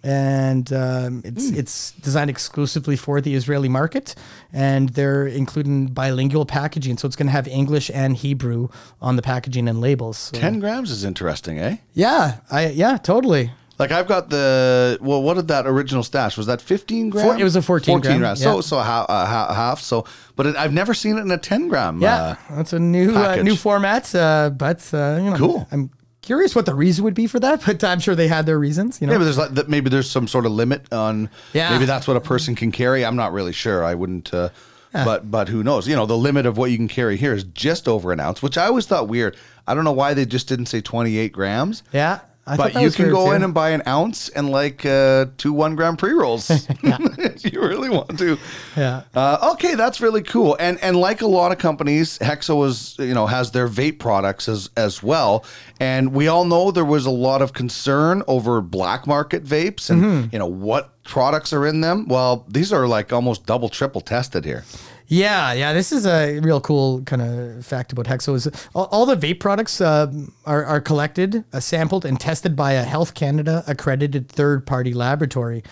And 0.04 0.72
um, 0.74 1.22
it's 1.24 1.50
Hmm. 1.50 1.56
it's 1.60 1.92
designed 2.02 2.30
exclusively 2.32 2.96
for 2.96 3.22
the 3.22 3.36
Israeli 3.36 3.70
market, 3.70 4.16
and 4.52 4.90
they're 4.90 5.28
including 5.28 5.88
bilingual 5.88 6.46
packaging, 6.46 6.98
so 6.98 7.06
it's 7.08 7.16
going 7.16 7.28
to 7.28 7.32
have 7.32 7.48
English 7.48 7.92
and 7.94 8.18
Hebrew 8.18 8.70
on 9.00 9.16
the 9.16 9.22
packaging 9.22 9.68
and 9.68 9.80
labels. 9.80 10.18
So- 10.18 10.40
Ten 10.40 10.60
grams 10.60 10.90
is 10.90 11.04
interesting, 11.04 11.60
eh? 11.60 11.78
Yeah, 11.94 12.38
I 12.50 12.70
yeah, 12.70 12.98
totally. 12.98 13.52
Like 13.80 13.92
I've 13.92 14.08
got 14.08 14.30
the 14.30 14.98
well, 15.02 15.24
what 15.24 15.36
did 15.36 15.48
that 15.48 15.66
original 15.66 16.04
stash? 16.04 16.38
Was 16.38 16.46
that 16.46 16.62
fifteen 16.62 17.10
grams? 17.10 17.40
it 17.40 17.44
was 17.44 17.56
a 17.56 17.62
14 17.62 18.00
gram, 18.00 18.20
grams. 18.20 18.40
yeah. 18.42 18.52
So 18.54 18.62
so 18.62 18.80
half, 18.80 19.06
uh, 19.10 19.26
ha- 19.26 19.54
half. 19.54 19.80
So, 19.82 20.06
but 20.36 20.46
it, 20.46 20.56
I've 20.56 20.74
never 20.74 20.94
seen 20.94 21.18
it 21.18 21.22
in 21.22 21.32
a 21.32 21.38
ten 21.38 21.68
gram. 21.68 22.00
Yeah, 22.00 22.16
uh, 22.16 22.36
that's 22.56 22.74
a 22.74 22.80
new 22.80 23.16
uh, 23.16 23.38
new 23.38 23.56
format. 23.56 24.14
Uh, 24.14 24.52
but 24.52 24.88
uh, 24.94 25.20
you 25.22 25.30
know, 25.32 25.38
Cool. 25.38 25.68
I'm 25.72 25.90
curious 26.22 26.54
what 26.56 26.68
the 26.68 26.76
reason 26.76 27.04
would 27.06 27.16
be 27.16 27.26
for 27.26 27.40
that, 27.40 27.64
but 27.66 27.84
I'm 27.84 28.00
sure 28.00 28.14
they 28.14 28.28
had 28.28 28.46
their 28.46 28.60
reasons. 28.60 29.02
You 29.02 29.08
know, 29.08 29.14
Maybe 29.14 29.24
there's 29.24 29.38
like 29.40 29.68
maybe 29.68 29.90
there's 29.90 30.10
some 30.12 30.28
sort 30.28 30.46
of 30.46 30.52
limit 30.52 30.92
on. 30.94 31.30
Yeah. 31.54 31.72
Maybe 31.72 31.86
that's 31.86 32.08
what 32.08 32.18
a 32.18 32.22
person 32.22 32.54
can 32.56 32.72
carry. 32.72 33.04
I'm 33.04 33.16
not 33.16 33.34
really 33.34 33.54
sure. 33.54 33.84
I 33.84 33.96
wouldn't. 33.96 34.32
Uh, 34.34 34.50
But 34.94 35.32
but 35.32 35.48
who 35.48 35.64
knows? 35.64 35.88
You 35.88 35.96
know, 35.96 36.06
the 36.06 36.18
limit 36.18 36.46
of 36.46 36.58
what 36.58 36.70
you 36.70 36.78
can 36.78 36.90
carry 36.90 37.16
here 37.18 37.34
is 37.34 37.46
just 37.46 37.88
over 37.88 38.12
an 38.12 38.20
ounce, 38.20 38.44
which 38.44 38.58
I 38.58 38.66
always 38.66 38.86
thought 38.86 39.08
weird. 39.08 39.38
I 39.66 39.74
don't 39.74 39.86
know 39.86 39.94
why 39.94 40.14
they 40.14 40.26
just 40.26 40.50
didn't 40.50 40.66
say 40.68 40.82
28 40.82 41.32
grams. 41.32 41.82
yeah. 41.94 42.20
I 42.52 42.58
but 42.58 42.74
you 42.82 42.92
can 42.92 43.10
go 43.10 43.28
too. 43.28 43.32
in 43.36 43.44
and 43.44 43.54
buy 43.54 43.70
an 43.70 43.82
ounce 43.88 44.28
and 44.30 44.50
like 44.50 44.86
uh, 44.86 45.28
two 45.38 45.54
one 45.54 45.76
gram 45.76 45.96
pre 45.96 46.12
rolls. 46.12 46.50
if 46.50 47.54
you 47.54 47.62
really 47.62 47.90
want 47.90 48.18
to. 48.20 48.38
yeah. 48.76 49.04
Uh, 49.16 49.52
okay, 49.54 49.76
that's 49.76 50.02
really 50.02 50.22
cool. 50.22 50.58
And 50.60 50.78
and 50.82 50.98
like 50.98 51.22
a 51.22 51.28
lot 51.28 51.52
of 51.52 51.58
companies, 51.60 52.18
Hexo 52.20 52.66
is 52.68 52.96
you 53.00 53.14
know 53.14 53.26
has 53.28 53.52
their 53.52 53.68
vape 53.68 54.00
products 54.00 54.50
as 54.50 54.70
as 54.76 55.02
well. 55.02 55.46
And 55.80 56.14
we 56.14 56.28
all 56.28 56.46
know 56.46 56.72
there 56.72 56.86
was 56.86 57.06
a 57.06 57.12
lot 57.12 57.42
of 57.42 57.54
concern 57.54 58.22
over 58.28 58.62
black 58.62 59.08
market 59.08 59.44
vapes 59.44 59.90
and 59.90 60.04
Mhm. 60.04 60.34
you 60.34 60.40
know 60.40 60.46
what 60.48 61.02
products 61.04 61.54
are 61.54 61.66
in 61.66 61.82
them. 61.82 62.06
Well, 62.08 62.46
these 62.50 62.72
are 62.74 62.86
like 62.88 63.14
almost 63.14 63.46
double 63.46 63.70
triple 63.70 64.02
tested 64.02 64.46
here. 64.46 64.64
Yeah, 65.12 65.52
yeah. 65.52 65.74
This 65.74 65.92
is 65.92 66.06
a 66.06 66.40
real 66.40 66.62
cool 66.62 67.02
kind 67.02 67.22
of 67.22 67.66
fact 67.66 67.92
about 67.92 68.06
Hexo. 68.06 68.34
Is 68.34 68.48
all, 68.74 68.86
all 68.94 69.06
the 69.06 69.18
vape 69.18 69.42
products 69.42 69.82
uh, 69.82 70.10
are, 70.46 70.64
are 70.64 70.80
collected, 70.80 71.44
uh, 71.52 71.60
sampled, 71.60 72.06
and 72.06 72.18
tested 72.18 72.56
by 72.56 72.72
a 72.72 72.84
Health 72.84 73.14
Canada 73.14 73.62
accredited 73.68 74.30
third 74.30 74.66
party 74.66 74.94
laboratory, 74.94 75.66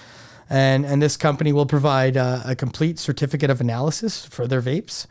and 0.50 0.86
and 0.86 1.02
this 1.02 1.16
company 1.16 1.54
will 1.54 1.66
provide 1.66 2.18
uh, 2.18 2.42
a 2.44 2.54
complete 2.54 3.00
certificate 3.00 3.50
of 3.50 3.62
analysis 3.62 4.26
for 4.26 4.46
their 4.46 4.62
vapes. 4.62 5.08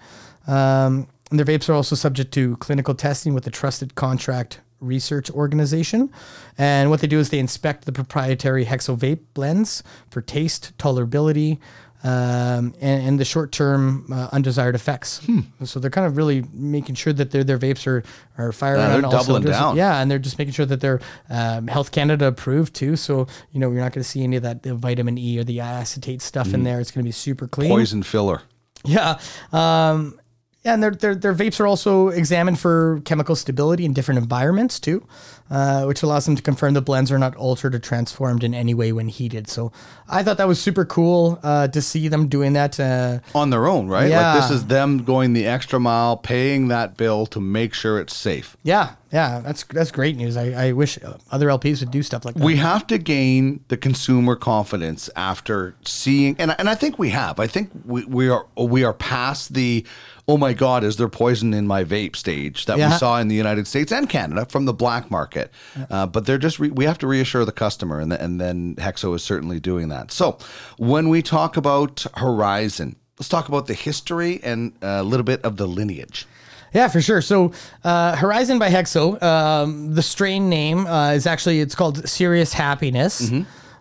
Um, 0.46 1.08
and 1.30 1.38
their 1.38 1.46
vapes 1.46 1.70
are 1.70 1.74
also 1.74 1.96
subject 1.96 2.30
to 2.34 2.58
clinical 2.58 2.94
testing 2.94 3.32
with 3.32 3.46
a 3.46 3.50
trusted 3.50 3.94
contract 3.94 4.60
research 4.80 5.30
organization. 5.30 6.10
And 6.56 6.90
what 6.90 7.00
they 7.00 7.06
do 7.06 7.18
is 7.18 7.30
they 7.30 7.38
inspect 7.38 7.84
the 7.84 7.92
proprietary 7.92 8.66
Hexo 8.66 8.96
vape 8.96 9.20
blends 9.34 9.82
for 10.10 10.20
taste, 10.20 10.76
tolerability, 10.78 11.58
um, 12.04 12.74
and, 12.80 13.02
and 13.08 13.20
the 13.20 13.24
short-term 13.24 14.12
uh, 14.12 14.28
undesired 14.32 14.74
effects. 14.74 15.20
So 15.64 15.80
they're 15.80 15.90
kind 15.90 16.06
of 16.06 16.16
really 16.16 16.44
making 16.52 16.94
sure 16.94 17.12
that 17.12 17.30
their 17.32 17.42
their 17.44 17.58
vapes 17.58 17.86
are 17.86 18.04
are 18.36 18.52
firing 18.52 18.80
Yeah, 18.80 18.88
they're 18.92 19.00
doubling 19.02 19.24
cylinders. 19.24 19.50
down. 19.56 19.76
Yeah, 19.76 20.00
and 20.00 20.10
they're 20.10 20.18
just 20.18 20.38
making 20.38 20.52
sure 20.54 20.66
that 20.66 20.80
they're 20.80 21.00
um, 21.28 21.66
Health 21.66 21.90
Canada 21.90 22.26
approved 22.26 22.74
too. 22.74 22.96
So 22.96 23.26
you 23.52 23.60
know 23.60 23.70
you're 23.70 23.80
not 23.82 23.92
going 23.92 24.02
to 24.02 24.08
see 24.08 24.22
any 24.22 24.36
of 24.36 24.42
that 24.44 24.62
the 24.62 24.74
vitamin 24.74 25.18
E 25.18 25.38
or 25.38 25.44
the 25.44 25.60
acetate 25.60 26.22
stuff 26.22 26.54
in 26.54 26.60
Mm. 26.60 26.64
there. 26.64 26.80
It's 26.80 26.90
going 26.92 27.02
to 27.04 27.08
be 27.08 27.12
super 27.12 27.48
clean. 27.48 27.70
Poison 27.70 28.02
filler. 28.02 28.42
Yeah. 28.84 29.18
Um, 29.52 30.18
yeah, 30.64 30.74
and 30.74 30.82
their, 30.82 30.90
their, 30.90 31.14
their 31.14 31.34
vapes 31.34 31.60
are 31.60 31.66
also 31.66 32.08
examined 32.08 32.58
for 32.58 33.00
chemical 33.04 33.36
stability 33.36 33.84
in 33.84 33.92
different 33.92 34.18
environments 34.18 34.80
too, 34.80 35.06
uh, 35.50 35.84
which 35.84 36.02
allows 36.02 36.26
them 36.26 36.34
to 36.36 36.42
confirm 36.42 36.74
the 36.74 36.82
blends 36.82 37.12
are 37.12 37.18
not 37.18 37.34
altered 37.36 37.74
or 37.74 37.78
transformed 37.78 38.42
in 38.42 38.54
any 38.54 38.74
way 38.74 38.92
when 38.92 39.08
heated. 39.08 39.48
So 39.48 39.70
I 40.08 40.22
thought 40.22 40.36
that 40.38 40.48
was 40.48 40.60
super 40.60 40.84
cool 40.84 41.38
uh, 41.42 41.68
to 41.68 41.80
see 41.80 42.08
them 42.08 42.28
doing 42.28 42.54
that. 42.54 42.78
Uh, 42.78 43.20
On 43.34 43.50
their 43.50 43.66
own, 43.66 43.86
right? 43.88 44.10
Yeah. 44.10 44.34
Like 44.34 44.42
this 44.42 44.50
is 44.50 44.66
them 44.66 45.04
going 45.04 45.32
the 45.32 45.46
extra 45.46 45.78
mile, 45.78 46.16
paying 46.16 46.68
that 46.68 46.96
bill 46.96 47.26
to 47.26 47.40
make 47.40 47.72
sure 47.72 48.00
it's 48.00 48.16
safe. 48.16 48.56
yeah, 48.64 48.94
yeah, 49.12 49.40
that's 49.40 49.64
that's 49.64 49.90
great 49.90 50.16
news. 50.16 50.36
I, 50.36 50.68
I 50.68 50.72
wish 50.72 50.98
other 51.30 51.46
LPs 51.48 51.80
would 51.80 51.90
do 51.90 52.02
stuff 52.02 52.24
like 52.24 52.34
that. 52.34 52.42
We 52.44 52.56
have 52.56 52.86
to 52.88 52.98
gain 52.98 53.64
the 53.68 53.76
consumer 53.76 54.36
confidence 54.36 55.08
after 55.16 55.74
seeing, 55.84 56.36
and, 56.38 56.54
and 56.58 56.68
I 56.68 56.74
think 56.74 56.98
we 56.98 57.10
have. 57.10 57.40
I 57.40 57.46
think 57.46 57.70
we, 57.84 58.04
we 58.04 58.28
are 58.28 58.46
we 58.56 58.84
are 58.84 58.92
past 58.92 59.54
the, 59.54 59.86
oh 60.26 60.36
my 60.36 60.52
God, 60.52 60.84
is 60.84 60.96
there 60.96 61.08
poison 61.08 61.54
in 61.54 61.66
my 61.66 61.84
vape 61.84 62.16
stage 62.16 62.66
that 62.66 62.76
Yeah. 62.78 62.90
we 62.90 62.98
saw 62.98 63.18
in 63.18 63.28
the 63.28 63.34
United 63.34 63.66
States 63.66 63.90
and 63.92 64.08
Canada 64.10 64.44
from 64.46 64.66
the 64.66 64.74
black 64.74 65.10
market. 65.10 65.50
Uh, 65.90 66.06
but 66.06 66.26
they're 66.26 66.36
just 66.36 66.58
re- 66.58 66.68
we 66.70 66.84
have 66.84 66.98
to 66.98 67.06
reassure 67.06 67.44
the 67.46 67.52
customer, 67.52 68.00
and, 68.00 68.10
th- 68.10 68.20
and 68.20 68.38
then 68.40 68.74
Hexo 68.76 69.14
is 69.14 69.22
certainly 69.22 69.58
doing 69.58 69.88
that. 69.88 70.10
So 70.12 70.36
when 70.76 71.08
we 71.08 71.22
talk 71.22 71.56
about 71.56 72.04
Horizon, 72.16 72.96
let's 73.18 73.28
talk 73.30 73.48
about 73.48 73.66
the 73.68 73.74
history 73.74 74.38
and 74.42 74.72
a 74.82 75.02
little 75.02 75.24
bit 75.24 75.42
of 75.44 75.56
the 75.56 75.66
lineage. 75.66 76.26
Yeah, 76.74 76.88
for 76.88 77.00
sure. 77.00 77.22
So, 77.22 77.52
uh, 77.84 78.16
Horizon 78.16 78.58
by 78.58 78.68
Hexo, 78.70 79.22
um, 79.22 79.94
the 79.94 80.02
strain 80.02 80.48
name 80.48 80.86
uh, 80.86 81.12
is 81.12 81.26
actually 81.26 81.60
it's 81.60 81.74
called 81.74 82.08
Serious 82.08 82.52
Happiness. 82.52 83.30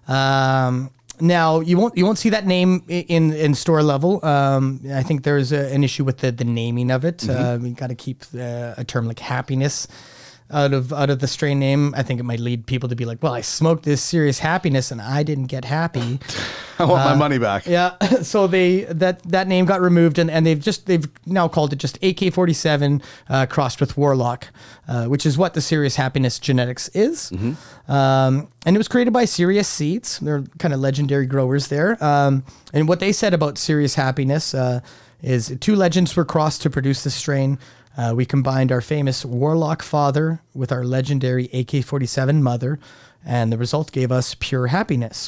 Um, 0.07 0.91
now 1.19 1.59
you 1.61 1.77
won't 1.77 1.97
you 1.97 2.05
won't 2.05 2.17
see 2.19 2.29
that 2.29 2.45
name 2.45 2.83
in 2.87 3.33
in 3.33 3.55
store 3.55 3.81
level. 3.83 4.23
Um, 4.23 4.79
I 4.93 5.03
think 5.03 5.23
there's 5.23 5.51
a, 5.51 5.73
an 5.73 5.83
issue 5.83 6.03
with 6.03 6.19
the 6.19 6.31
the 6.31 6.43
naming 6.45 6.91
of 6.91 7.03
it. 7.05 7.27
Uh, 7.27 7.57
we 7.61 7.71
got 7.71 7.87
to 7.87 7.95
keep 7.95 8.23
uh, 8.35 8.75
a 8.77 8.83
term 8.85 9.07
like 9.07 9.19
happiness 9.19 9.87
out 10.51 10.73
of 10.73 10.93
out 10.93 11.09
of 11.09 11.19
the 11.19 11.27
strain 11.27 11.59
name. 11.59 11.93
I 11.97 12.03
think 12.03 12.19
it 12.19 12.23
might 12.23 12.39
lead 12.39 12.65
people 12.65 12.87
to 12.89 12.95
be 12.95 13.05
like, 13.05 13.21
well, 13.21 13.33
I 13.33 13.41
smoked 13.41 13.83
this 13.83 14.01
Serious 14.01 14.39
Happiness 14.39 14.91
and 14.91 15.01
I 15.01 15.23
didn't 15.23 15.47
get 15.47 15.65
happy. 15.65 16.19
I 16.79 16.85
want 16.85 17.03
my 17.05 17.13
Uh, 17.13 17.15
money 17.15 17.37
back. 17.39 17.65
Yeah, 17.65 17.97
so 18.21 18.47
they 18.47 18.81
that 18.83 19.23
that 19.23 19.47
name 19.47 19.65
got 19.65 19.81
removed, 19.81 20.19
and, 20.19 20.29
and 20.29 20.45
they've 20.45 20.59
just 20.59 20.85
they've 20.85 21.07
now 21.25 21.47
called 21.47 21.73
it 21.73 21.77
just 21.79 21.97
AK-47 22.03 23.03
uh, 23.29 23.45
crossed 23.47 23.79
with 23.81 23.97
Warlock, 23.97 24.47
uh, 24.87 25.05
which 25.05 25.25
is 25.25 25.37
what 25.37 25.53
the 25.53 25.61
Serious 25.61 25.95
Happiness 25.95 26.37
genetics 26.39 26.87
is. 26.89 27.31
Um, 27.87 28.47
and 28.65 28.75
it 28.75 28.77
was 28.77 28.87
created 28.87 29.11
by 29.13 29.25
Serious 29.25 29.67
Seeds. 29.67 30.19
They're 30.19 30.43
kind 30.59 30.73
of 30.73 30.79
legendary 30.79 31.25
growers 31.25 31.67
there. 31.69 32.01
Um, 32.03 32.43
and 32.73 32.87
what 32.87 32.99
they 32.99 33.11
said 33.11 33.33
about 33.33 33.57
Serious 33.57 33.95
Happiness 33.95 34.53
uh, 34.53 34.81
is 35.21 35.55
two 35.61 35.75
legends 35.75 36.15
were 36.15 36.25
crossed 36.25 36.61
to 36.63 36.69
produce 36.69 37.03
this 37.03 37.15
strain. 37.15 37.57
Uh, 37.97 38.13
we 38.15 38.25
combined 38.25 38.71
our 38.71 38.81
famous 38.81 39.25
Warlock 39.25 39.81
father 39.81 40.39
with 40.53 40.71
our 40.71 40.83
legendary 40.83 41.45
AK-47 41.45 42.41
mother, 42.41 42.79
and 43.25 43.51
the 43.51 43.57
result 43.57 43.91
gave 43.91 44.11
us 44.11 44.35
pure 44.39 44.67
happiness. 44.67 45.27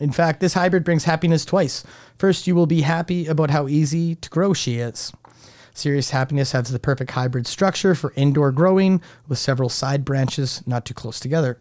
In 0.00 0.12
fact, 0.12 0.40
this 0.40 0.54
hybrid 0.54 0.84
brings 0.84 1.04
happiness 1.04 1.44
twice. 1.44 1.84
First, 2.18 2.46
you 2.46 2.54
will 2.54 2.66
be 2.66 2.82
happy 2.82 3.26
about 3.26 3.50
how 3.50 3.68
easy 3.68 4.16
to 4.16 4.28
grow 4.30 4.52
she 4.52 4.78
is. 4.78 5.12
Serious 5.74 6.10
Happiness 6.10 6.50
has 6.52 6.70
the 6.70 6.78
perfect 6.80 7.12
hybrid 7.12 7.46
structure 7.46 7.94
for 7.94 8.12
indoor 8.16 8.50
growing 8.50 9.00
with 9.28 9.38
several 9.38 9.68
side 9.68 10.04
branches 10.04 10.60
not 10.66 10.84
too 10.84 10.94
close 10.94 11.20
together. 11.20 11.56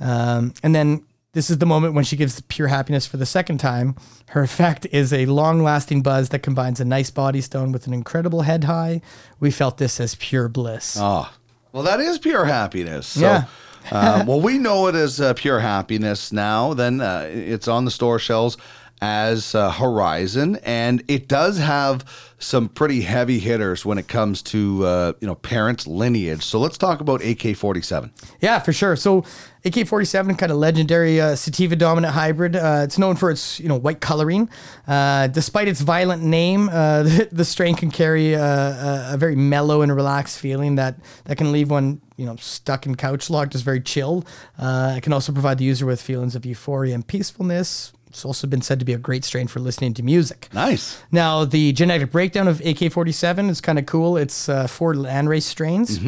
Um, 0.00 0.54
and 0.62 0.74
then 0.74 1.04
this 1.32 1.50
is 1.50 1.58
the 1.58 1.66
moment 1.66 1.94
when 1.94 2.04
she 2.04 2.16
gives 2.16 2.40
pure 2.42 2.68
happiness 2.68 3.06
for 3.06 3.16
the 3.16 3.26
second 3.26 3.58
time. 3.58 3.94
Her 4.30 4.42
effect 4.42 4.86
is 4.90 5.12
a 5.12 5.26
long 5.26 5.62
lasting 5.62 6.02
buzz 6.02 6.30
that 6.30 6.40
combines 6.40 6.80
a 6.80 6.84
nice 6.84 7.10
body 7.10 7.40
stone 7.40 7.70
with 7.70 7.86
an 7.86 7.92
incredible 7.94 8.42
head 8.42 8.64
high. 8.64 9.00
We 9.38 9.50
felt 9.50 9.78
this 9.78 10.00
as 10.00 10.16
pure 10.16 10.48
bliss. 10.48 10.96
Oh, 10.98 11.32
well, 11.72 11.84
that 11.84 12.00
is 12.00 12.18
pure 12.18 12.44
happiness. 12.44 13.06
So, 13.06 13.20
Yeah. 13.20 13.44
Uh, 13.92 14.24
well, 14.28 14.40
we 14.40 14.58
know 14.58 14.88
it 14.88 14.94
as 14.94 15.20
uh, 15.20 15.34
pure 15.34 15.60
happiness 15.60 16.32
now. 16.32 16.74
Then 16.74 17.00
uh, 17.00 17.28
it's 17.30 17.68
on 17.68 17.84
the 17.84 17.90
store 17.90 18.18
shelves 18.18 18.56
as 19.00 19.54
uh, 19.54 19.70
Horizon, 19.70 20.56
and 20.62 21.02
it 21.08 21.26
does 21.26 21.58
have 21.58 22.04
some 22.38 22.68
pretty 22.68 23.02
heavy 23.02 23.38
hitters 23.38 23.84
when 23.84 23.98
it 23.98 24.08
comes 24.08 24.42
to 24.42 24.84
uh, 24.84 25.12
you 25.20 25.26
know 25.26 25.34
parents' 25.34 25.86
lineage. 25.86 26.44
So 26.44 26.58
let's 26.58 26.76
talk 26.76 27.00
about 27.00 27.24
AK 27.24 27.56
forty 27.56 27.80
seven. 27.80 28.12
Yeah, 28.40 28.58
for 28.58 28.72
sure. 28.72 28.96
So 28.96 29.24
AK 29.64 29.86
forty 29.86 30.04
seven, 30.04 30.34
kind 30.34 30.52
of 30.52 30.58
legendary 30.58 31.20
uh, 31.20 31.34
sativa 31.34 31.76
dominant 31.76 32.12
hybrid. 32.12 32.56
Uh, 32.56 32.82
it's 32.84 32.98
known 32.98 33.16
for 33.16 33.30
its 33.30 33.58
you 33.58 33.68
know 33.68 33.76
white 33.76 34.00
coloring. 34.00 34.50
Uh, 34.86 35.28
despite 35.28 35.68
its 35.68 35.80
violent 35.80 36.22
name, 36.22 36.68
uh, 36.68 37.02
the, 37.04 37.28
the 37.32 37.44
strain 37.44 37.74
can 37.74 37.90
carry 37.90 38.34
a, 38.34 39.10
a, 39.12 39.16
very 39.16 39.36
mellow 39.36 39.82
and 39.82 39.94
relaxed 39.94 40.38
feeling 40.38 40.74
that 40.76 40.96
that 41.24 41.38
can 41.38 41.52
leave 41.52 41.70
one 41.70 42.02
you 42.16 42.26
know 42.26 42.36
stuck 42.36 42.84
in 42.84 42.96
couch 42.96 43.30
locked, 43.30 43.52
just 43.52 43.64
very 43.64 43.80
chill. 43.80 44.26
It 44.58 45.02
can 45.02 45.14
also 45.14 45.32
provide 45.32 45.56
the 45.56 45.64
user 45.64 45.86
with 45.86 46.02
feelings 46.02 46.34
of 46.34 46.44
euphoria 46.44 46.94
and 46.94 47.06
peacefulness. 47.06 47.92
It's 48.10 48.24
also 48.24 48.48
been 48.48 48.60
said 48.60 48.80
to 48.80 48.84
be 48.84 48.92
a 48.92 48.98
great 48.98 49.24
strain 49.24 49.46
for 49.46 49.60
listening 49.60 49.94
to 49.94 50.02
music. 50.02 50.48
Nice. 50.52 51.00
Now, 51.12 51.44
the 51.44 51.72
genetic 51.72 52.10
breakdown 52.10 52.48
of 52.48 52.60
AK 52.60 52.92
47 52.92 53.48
is 53.48 53.60
kind 53.60 53.78
of 53.78 53.86
cool. 53.86 54.16
It's 54.16 54.48
uh, 54.48 54.66
four 54.66 54.94
landrace 54.94 55.44
strains. 55.44 55.98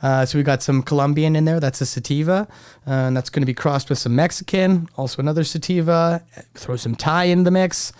Uh, 0.00 0.24
so 0.24 0.38
we 0.38 0.44
got 0.44 0.62
some 0.62 0.82
Colombian 0.82 1.34
in 1.34 1.44
there. 1.46 1.58
That's 1.58 1.80
a 1.80 1.86
sativa. 1.86 2.46
Uh, 2.86 2.90
and 2.90 3.16
that's 3.16 3.28
going 3.28 3.42
to 3.42 3.46
be 3.46 3.54
crossed 3.54 3.90
with 3.90 3.98
some 3.98 4.14
Mexican, 4.14 4.88
also 4.96 5.20
another 5.20 5.42
sativa. 5.42 6.22
Throw 6.54 6.76
some 6.76 6.94
Thai 6.94 7.24
in 7.24 7.42
the 7.42 7.50
mix. 7.50 7.92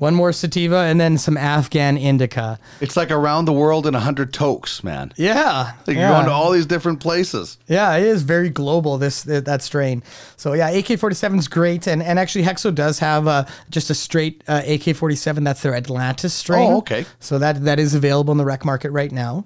One 0.00 0.14
more 0.14 0.32
sativa, 0.32 0.78
and 0.78 0.98
then 0.98 1.18
some 1.18 1.36
Afghan 1.36 1.98
indica. 1.98 2.58
It's 2.80 2.96
like 2.96 3.10
around 3.10 3.44
the 3.44 3.52
world 3.52 3.86
in 3.86 3.94
a 3.94 4.00
hundred 4.00 4.32
tokes, 4.32 4.82
man. 4.82 5.12
Yeah. 5.16 5.72
Like 5.86 5.94
yeah. 5.94 6.08
you're 6.08 6.16
going 6.16 6.24
to 6.24 6.32
all 6.32 6.50
these 6.52 6.64
different 6.64 7.00
places. 7.00 7.58
Yeah, 7.68 7.94
it 7.96 8.04
is 8.04 8.22
very 8.22 8.48
global. 8.48 8.96
This 8.96 9.24
that 9.24 9.60
strain. 9.62 10.02
So 10.38 10.54
yeah, 10.54 10.70
AK 10.70 10.98
forty 10.98 11.14
seven 11.14 11.38
is 11.38 11.48
great, 11.48 11.86
and 11.86 12.02
and 12.02 12.18
actually 12.18 12.44
Hexo 12.44 12.74
does 12.74 12.98
have 13.00 13.28
uh, 13.28 13.44
just 13.68 13.90
a 13.90 13.94
straight 13.94 14.42
uh, 14.48 14.62
AK 14.66 14.96
forty 14.96 15.16
seven. 15.16 15.44
That's 15.44 15.60
their 15.60 15.74
Atlantis 15.74 16.32
strain. 16.32 16.72
Oh, 16.72 16.78
okay. 16.78 17.04
So 17.18 17.38
that 17.38 17.62
that 17.64 17.78
is 17.78 17.94
available 17.94 18.32
in 18.32 18.38
the 18.38 18.46
rec 18.46 18.64
market 18.64 18.92
right 18.92 19.12
now. 19.12 19.44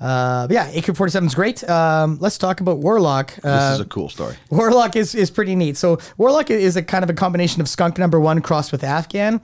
Uh, 0.00 0.46
yeah, 0.50 0.68
AK 0.70 0.94
forty 0.96 1.10
seven 1.10 1.26
is 1.26 1.34
great. 1.34 1.68
Um, 1.68 2.16
let's 2.20 2.38
talk 2.38 2.60
about 2.60 2.78
Warlock. 2.78 3.34
This 3.34 3.44
Uh, 3.44 3.70
is 3.74 3.80
a 3.80 3.84
cool 3.86 4.08
story. 4.08 4.36
Warlock 4.50 4.94
is, 4.94 5.14
is 5.14 5.30
pretty 5.30 5.56
neat. 5.56 5.76
So 5.76 5.98
Warlock 6.16 6.48
is 6.50 6.76
a 6.76 6.82
kind 6.82 7.02
of 7.02 7.10
a 7.10 7.14
combination 7.14 7.60
of 7.60 7.68
Skunk 7.68 7.98
Number 7.98 8.18
One 8.20 8.40
crossed 8.40 8.72
with 8.72 8.82
Afghan, 8.82 9.42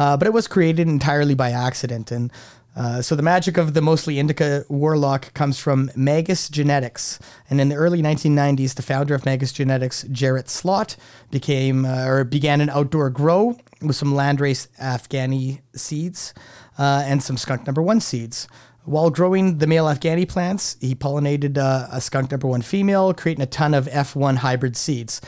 uh, 0.00 0.16
but 0.16 0.26
it 0.26 0.32
was 0.32 0.48
created 0.48 0.88
entirely 0.88 1.34
by 1.34 1.50
accident. 1.50 2.10
And 2.10 2.32
uh, 2.74 3.02
so 3.02 3.14
the 3.14 3.22
magic 3.22 3.58
of 3.58 3.74
the 3.74 3.82
mostly 3.82 4.18
indica 4.18 4.64
Warlock 4.70 5.34
comes 5.34 5.58
from 5.58 5.90
Magus 5.94 6.48
Genetics. 6.48 7.18
And 7.50 7.60
in 7.60 7.68
the 7.68 7.74
early 7.74 8.00
1990s, 8.00 8.76
the 8.76 8.82
founder 8.82 9.14
of 9.14 9.26
Magus 9.26 9.52
Genetics, 9.52 10.04
Jarrett 10.10 10.48
Slot, 10.48 10.96
became 11.30 11.84
uh, 11.84 12.06
or 12.06 12.24
began 12.24 12.62
an 12.62 12.70
outdoor 12.70 13.10
grow 13.10 13.58
with 13.82 13.94
some 13.94 14.14
landrace 14.14 14.68
Afghani 14.80 15.60
seeds 15.74 16.32
uh, 16.78 17.02
and 17.04 17.22
some 17.22 17.36
Skunk 17.36 17.66
Number 17.66 17.82
One 17.82 18.00
seeds. 18.00 18.48
While 18.84 19.10
growing 19.10 19.58
the 19.58 19.66
male 19.66 19.84
Afghani 19.84 20.26
plants, 20.26 20.78
he 20.80 20.94
pollinated 20.94 21.58
uh, 21.58 21.88
a 21.92 22.00
skunk 22.00 22.30
number 22.30 22.48
one 22.48 22.62
female, 22.62 23.12
creating 23.12 23.42
a 23.42 23.46
ton 23.46 23.74
of 23.74 23.84
F1 23.86 24.38
hybrid 24.38 24.74
seeds. 24.74 25.20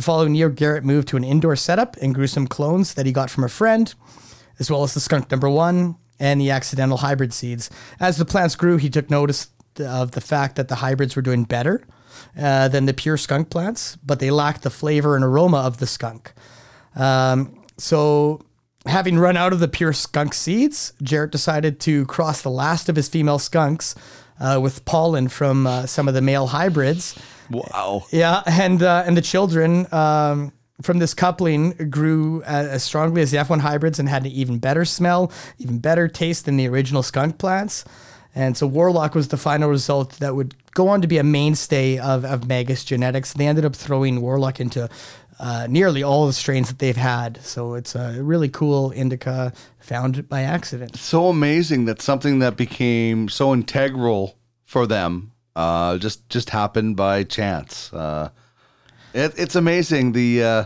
The 0.00 0.04
following 0.04 0.34
year, 0.34 0.48
Garrett 0.48 0.82
moved 0.82 1.08
to 1.08 1.18
an 1.18 1.24
indoor 1.24 1.54
setup 1.56 1.94
and 1.98 2.14
grew 2.14 2.26
some 2.26 2.46
clones 2.46 2.94
that 2.94 3.04
he 3.04 3.12
got 3.12 3.28
from 3.28 3.44
a 3.44 3.50
friend, 3.50 3.94
as 4.58 4.70
well 4.70 4.82
as 4.82 4.94
the 4.94 5.00
skunk 5.00 5.30
number 5.30 5.50
one 5.50 5.96
and 6.18 6.40
the 6.40 6.52
accidental 6.52 6.96
hybrid 6.96 7.34
seeds. 7.34 7.68
As 8.00 8.16
the 8.16 8.24
plants 8.24 8.56
grew, 8.56 8.78
he 8.78 8.88
took 8.88 9.10
notice 9.10 9.48
of 9.78 10.12
the 10.12 10.22
fact 10.22 10.56
that 10.56 10.68
the 10.68 10.76
hybrids 10.76 11.16
were 11.16 11.20
doing 11.20 11.44
better 11.44 11.86
uh, 12.34 12.68
than 12.68 12.86
the 12.86 12.94
pure 12.94 13.18
skunk 13.18 13.50
plants, 13.50 13.96
but 13.96 14.20
they 14.20 14.30
lacked 14.30 14.62
the 14.62 14.70
flavor 14.70 15.16
and 15.16 15.22
aroma 15.22 15.58
of 15.58 15.80
the 15.80 15.86
skunk. 15.86 16.32
Um, 16.96 17.62
so, 17.76 18.40
having 18.86 19.18
run 19.18 19.36
out 19.36 19.52
of 19.52 19.60
the 19.60 19.68
pure 19.68 19.92
skunk 19.92 20.32
seeds, 20.32 20.94
Jarrett 21.02 21.30
decided 21.30 21.78
to 21.80 22.06
cross 22.06 22.40
the 22.40 22.48
last 22.48 22.88
of 22.88 22.96
his 22.96 23.10
female 23.10 23.38
skunks 23.38 23.94
uh, 24.40 24.58
with 24.62 24.86
pollen 24.86 25.28
from 25.28 25.66
uh, 25.66 25.84
some 25.84 26.08
of 26.08 26.14
the 26.14 26.22
male 26.22 26.46
hybrids. 26.46 27.20
Wow. 27.50 28.06
Yeah, 28.10 28.42
and 28.46 28.82
uh, 28.82 29.04
and 29.06 29.16
the 29.16 29.22
children 29.22 29.92
um, 29.92 30.52
from 30.82 30.98
this 30.98 31.14
coupling 31.14 31.72
grew 31.90 32.42
uh, 32.42 32.68
as 32.70 32.82
strongly 32.82 33.22
as 33.22 33.30
the 33.30 33.38
F1 33.38 33.60
hybrids 33.60 33.98
and 33.98 34.08
had 34.08 34.24
an 34.24 34.32
even 34.32 34.58
better 34.58 34.84
smell, 34.84 35.32
even 35.58 35.78
better 35.78 36.08
taste 36.08 36.46
than 36.46 36.56
the 36.56 36.68
original 36.68 37.02
skunk 37.02 37.38
plants. 37.38 37.84
And 38.34 38.56
so 38.56 38.66
Warlock 38.66 39.14
was 39.14 39.28
the 39.28 39.36
final 39.36 39.68
result 39.68 40.12
that 40.20 40.36
would 40.36 40.54
go 40.74 40.88
on 40.88 41.02
to 41.02 41.08
be 41.08 41.18
a 41.18 41.24
mainstay 41.24 41.98
of, 41.98 42.24
of 42.24 42.46
Magus 42.46 42.84
genetics. 42.84 43.32
They 43.32 43.46
ended 43.46 43.64
up 43.64 43.74
throwing 43.74 44.20
Warlock 44.20 44.60
into 44.60 44.88
uh, 45.40 45.66
nearly 45.68 46.02
all 46.02 46.26
the 46.26 46.32
strains 46.32 46.68
that 46.68 46.78
they've 46.78 46.96
had. 46.96 47.42
So 47.42 47.74
it's 47.74 47.96
a 47.96 48.22
really 48.22 48.48
cool 48.48 48.92
indica 48.92 49.52
found 49.80 50.28
by 50.28 50.42
accident. 50.42 50.96
so 50.96 51.28
amazing 51.28 51.86
that 51.86 52.00
something 52.00 52.38
that 52.38 52.56
became 52.56 53.28
so 53.28 53.52
integral 53.52 54.36
for 54.64 54.86
them 54.86 55.32
uh, 55.56 55.98
just 55.98 56.28
just 56.28 56.50
happened 56.50 56.96
by 56.96 57.24
chance. 57.24 57.92
Uh, 57.92 58.30
it, 59.14 59.34
it's 59.36 59.56
amazing 59.56 60.12
the 60.12 60.42
uh, 60.44 60.60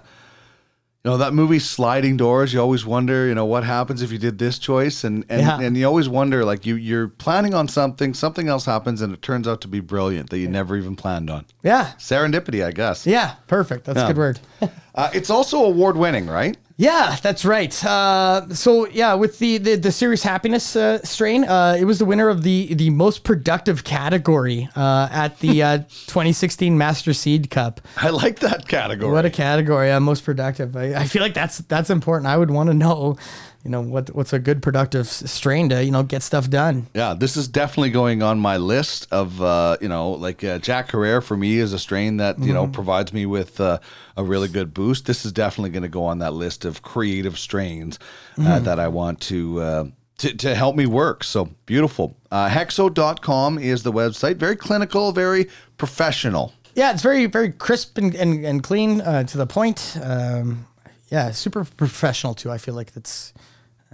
you 1.05 1.11
know 1.11 1.16
that 1.19 1.35
movie 1.35 1.59
Sliding 1.59 2.16
Doors. 2.16 2.52
You 2.55 2.61
always 2.61 2.85
wonder, 2.86 3.27
you 3.27 3.35
know, 3.35 3.44
what 3.44 3.65
happens 3.65 4.01
if 4.02 4.11
you 4.12 4.19
did 4.19 4.39
this 4.39 4.59
choice, 4.59 5.05
and 5.05 5.24
and, 5.28 5.40
Yeah. 5.43 5.61
and 5.61 5.77
you 5.77 5.86
always 5.86 6.09
wonder, 6.09 6.44
like 6.44 6.65
you 6.66 6.77
you're 6.77 7.09
planning 7.09 7.55
on 7.55 7.69
something, 7.69 8.15
something 8.15 8.48
else 8.48 8.65
happens, 8.66 9.01
and 9.02 9.12
it 9.12 9.20
turns 9.23 9.47
out 9.48 9.61
to 9.62 9.69
be 9.69 9.81
brilliant 9.81 10.31
that 10.31 10.39
you 10.39 10.48
never 10.48 10.77
even 10.77 10.97
planned 10.97 11.31
on. 11.31 11.44
Yeah. 11.62 11.93
Serendipity, 11.98 12.65
I 12.65 12.73
guess. 12.73 13.06
Yeah, 13.06 13.35
perfect. 13.47 13.85
That's 13.85 13.98
Yeah. 13.98 14.05
a 14.05 14.09
good 14.09 14.19
word. 14.19 14.40
Uh, 14.97 15.11
it's 15.12 15.28
also 15.28 15.65
award 15.65 15.97
winning, 15.97 16.28
right? 16.28 16.56
Yeah, 16.76 17.16
that's 17.22 17.44
right. 17.44 17.84
Uh, 17.84 18.52
so 18.52 18.88
yeah, 18.88 19.14
with 19.14 19.38
the 19.38 19.59
the, 19.59 19.76
the 19.76 19.92
serious 19.92 20.24
happiness 20.24 20.74
uh, 20.74 21.01
strain, 21.05 21.44
uh, 21.44 21.76
it 21.78 21.84
was 21.84 22.01
the 22.01 22.05
winner 22.05 22.28
of 22.28 22.42
the 22.42 22.74
the 22.74 22.90
most 22.90 23.22
productive 23.22 23.84
category 23.84 24.68
uh, 24.74 25.09
at 25.12 25.38
the 25.38 25.62
uh, 25.62 25.78
2016 26.06 26.76
Master 26.76 27.12
Seed 27.14 27.48
Cup. 27.48 27.80
I 27.96 28.10
like 28.10 28.40
that 28.40 28.66
category. 28.66 29.12
What 29.12 29.24
a 29.24 29.30
category! 29.30 29.92
Uh, 29.92 30.01
most 30.01 30.24
productive. 30.24 30.76
I, 30.76 30.94
I 30.94 31.06
feel 31.06 31.22
like 31.22 31.34
that's 31.34 31.59
that's 31.59 31.90
important. 31.90 32.26
I 32.26 32.36
would 32.36 32.51
want 32.51 32.68
to 32.70 32.74
know, 32.74 33.18
you 33.64 33.70
know, 33.70 33.80
what 33.80 34.14
what's 34.14 34.32
a 34.34 34.38
good 34.38 34.62
productive 34.62 35.06
strain 35.08 35.68
to 35.70 35.82
you 35.82 35.90
know 35.90 36.02
get 36.02 36.22
stuff 36.22 36.50
done. 36.50 36.86
Yeah, 36.94 37.14
this 37.14 37.36
is 37.36 37.48
definitely 37.48 37.90
going 37.90 38.22
on 38.22 38.38
my 38.38 38.58
list 38.58 39.08
of, 39.10 39.40
uh, 39.40 39.78
you 39.80 39.88
know, 39.88 40.10
like 40.10 40.44
uh, 40.44 40.58
Jack 40.58 40.90
Herer 40.90 41.22
for 41.22 41.36
me 41.36 41.58
is 41.58 41.72
a 41.72 41.78
strain 41.78 42.18
that, 42.18 42.38
you 42.38 42.52
know, 42.52 42.66
Mhm. 42.66 42.72
provides 42.72 43.12
me 43.12 43.24
with 43.26 43.60
uh, 43.60 43.78
a 44.16 44.22
really 44.22 44.48
good 44.48 44.74
boost. 44.74 45.06
This 45.06 45.24
is 45.24 45.32
definitely 45.32 45.70
going 45.70 45.82
to 45.82 45.88
go 45.88 46.04
on 46.04 46.18
that 46.18 46.34
list 46.34 46.64
of 46.66 46.82
creative 46.82 47.38
strains 47.38 47.98
uh, 48.38 48.42
Mhm. 48.42 48.64
that 48.64 48.78
I 48.78 48.88
want 48.88 49.20
to, 49.22 49.60
uh, 49.60 49.84
to, 50.18 50.34
to 50.36 50.54
help 50.54 50.76
me 50.76 50.86
work. 50.86 51.24
So 51.24 51.48
beautiful. 51.66 52.16
Uh, 52.30 52.48
hexo.com 52.50 53.58
is 53.58 53.82
the 53.82 53.92
website. 53.92 54.36
Very 54.36 54.56
clinical, 54.56 55.12
very 55.12 55.48
professional. 55.78 56.52
Yeah, 56.74 56.90
it's 56.92 57.02
very 57.02 57.26
very 57.26 57.50
crisp 57.52 57.96
and 57.98 58.14
and, 58.14 58.44
and 58.44 58.62
clean 58.62 59.00
uh, 59.00 59.22
to 59.24 59.38
the 59.38 59.46
point. 59.46 59.96
Um, 60.02 60.66
yeah, 61.08 61.30
super 61.32 61.64
professional 61.64 62.34
too. 62.34 62.50
I 62.50 62.58
feel 62.58 62.74
like 62.74 62.92
that's 62.92 63.32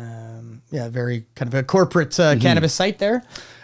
um, 0.01 0.63
yeah, 0.71 0.89
very 0.89 1.27
kind 1.35 1.49
of 1.49 1.55
a 1.55 1.63
corporate 1.63 2.19
uh, 2.19 2.35
Mhm. 2.35 2.41
cannabis 2.41 2.73
site 2.75 2.99
there. 2.99 3.23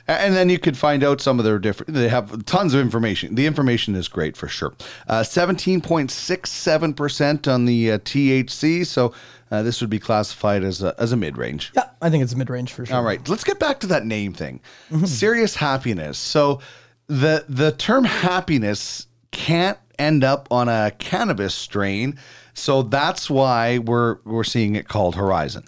And 0.09 0.37
then 0.37 0.49
you 0.51 0.61
could 0.61 0.77
find 0.77 1.03
out 1.03 1.21
some 1.21 1.41
of 1.41 1.45
their 1.45 1.59
different. 1.59 1.93
They 1.95 2.09
have 2.09 2.45
tons 2.45 2.75
of 2.75 2.81
information. 2.81 3.35
The 3.35 3.45
information 3.47 3.97
is 3.97 4.07
great 4.07 4.37
for 4.37 4.47
sure. 4.47 4.73
Uh, 5.09 5.25
Seventeen 5.25 5.81
point 5.81 6.13
six 6.13 6.53
seven 6.53 6.95
percent 6.95 7.49
on 7.49 7.65
the 7.65 7.91
uh, 7.93 7.99
THC. 7.99 8.87
So 8.87 9.13
uh, 9.51 9.63
this 9.65 9.81
would 9.81 9.91
be 9.91 9.99
classified 9.99 10.63
as 10.63 10.81
a, 10.81 10.95
as 10.97 11.11
a 11.11 11.17
mid 11.17 11.37
range. 11.37 11.73
Yeah, 11.75 11.89
I 12.01 12.09
think 12.11 12.23
it's 12.23 12.33
a 12.33 12.37
mid 12.37 12.51
range 12.51 12.73
for 12.73 12.87
sure. 12.87 12.97
All 12.97 13.03
right, 13.03 13.27
let's 13.29 13.43
get 13.43 13.59
back 13.59 13.81
to 13.81 13.89
that 13.89 14.07
name 14.07 14.33
thing. 14.33 14.61
Serious 15.07 15.57
happiness. 15.57 16.19
So 16.19 16.61
the 17.09 17.45
the 17.49 17.73
term 17.73 18.05
happiness 18.05 19.09
can't 19.33 19.79
end 19.99 20.23
up 20.23 20.47
on 20.53 20.69
a 20.69 20.93
cannabis 21.01 21.55
strain. 21.55 22.17
So 22.55 22.83
that's 22.83 23.29
why 23.29 23.79
we're 23.79 24.19
we're 24.25 24.45
seeing 24.45 24.77
it 24.77 24.87
called 24.87 25.17
Horizon. 25.17 25.65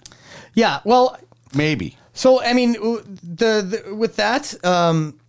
Yeah, 0.53 0.79
well, 0.83 1.17
Maybe. 1.53 1.97
so 2.13 2.41
I 2.41 2.53
mean, 2.53 2.73
the, 2.73 3.83
the 3.85 3.95
with 3.95 4.15
that, 4.17 4.53
um, 4.65 5.19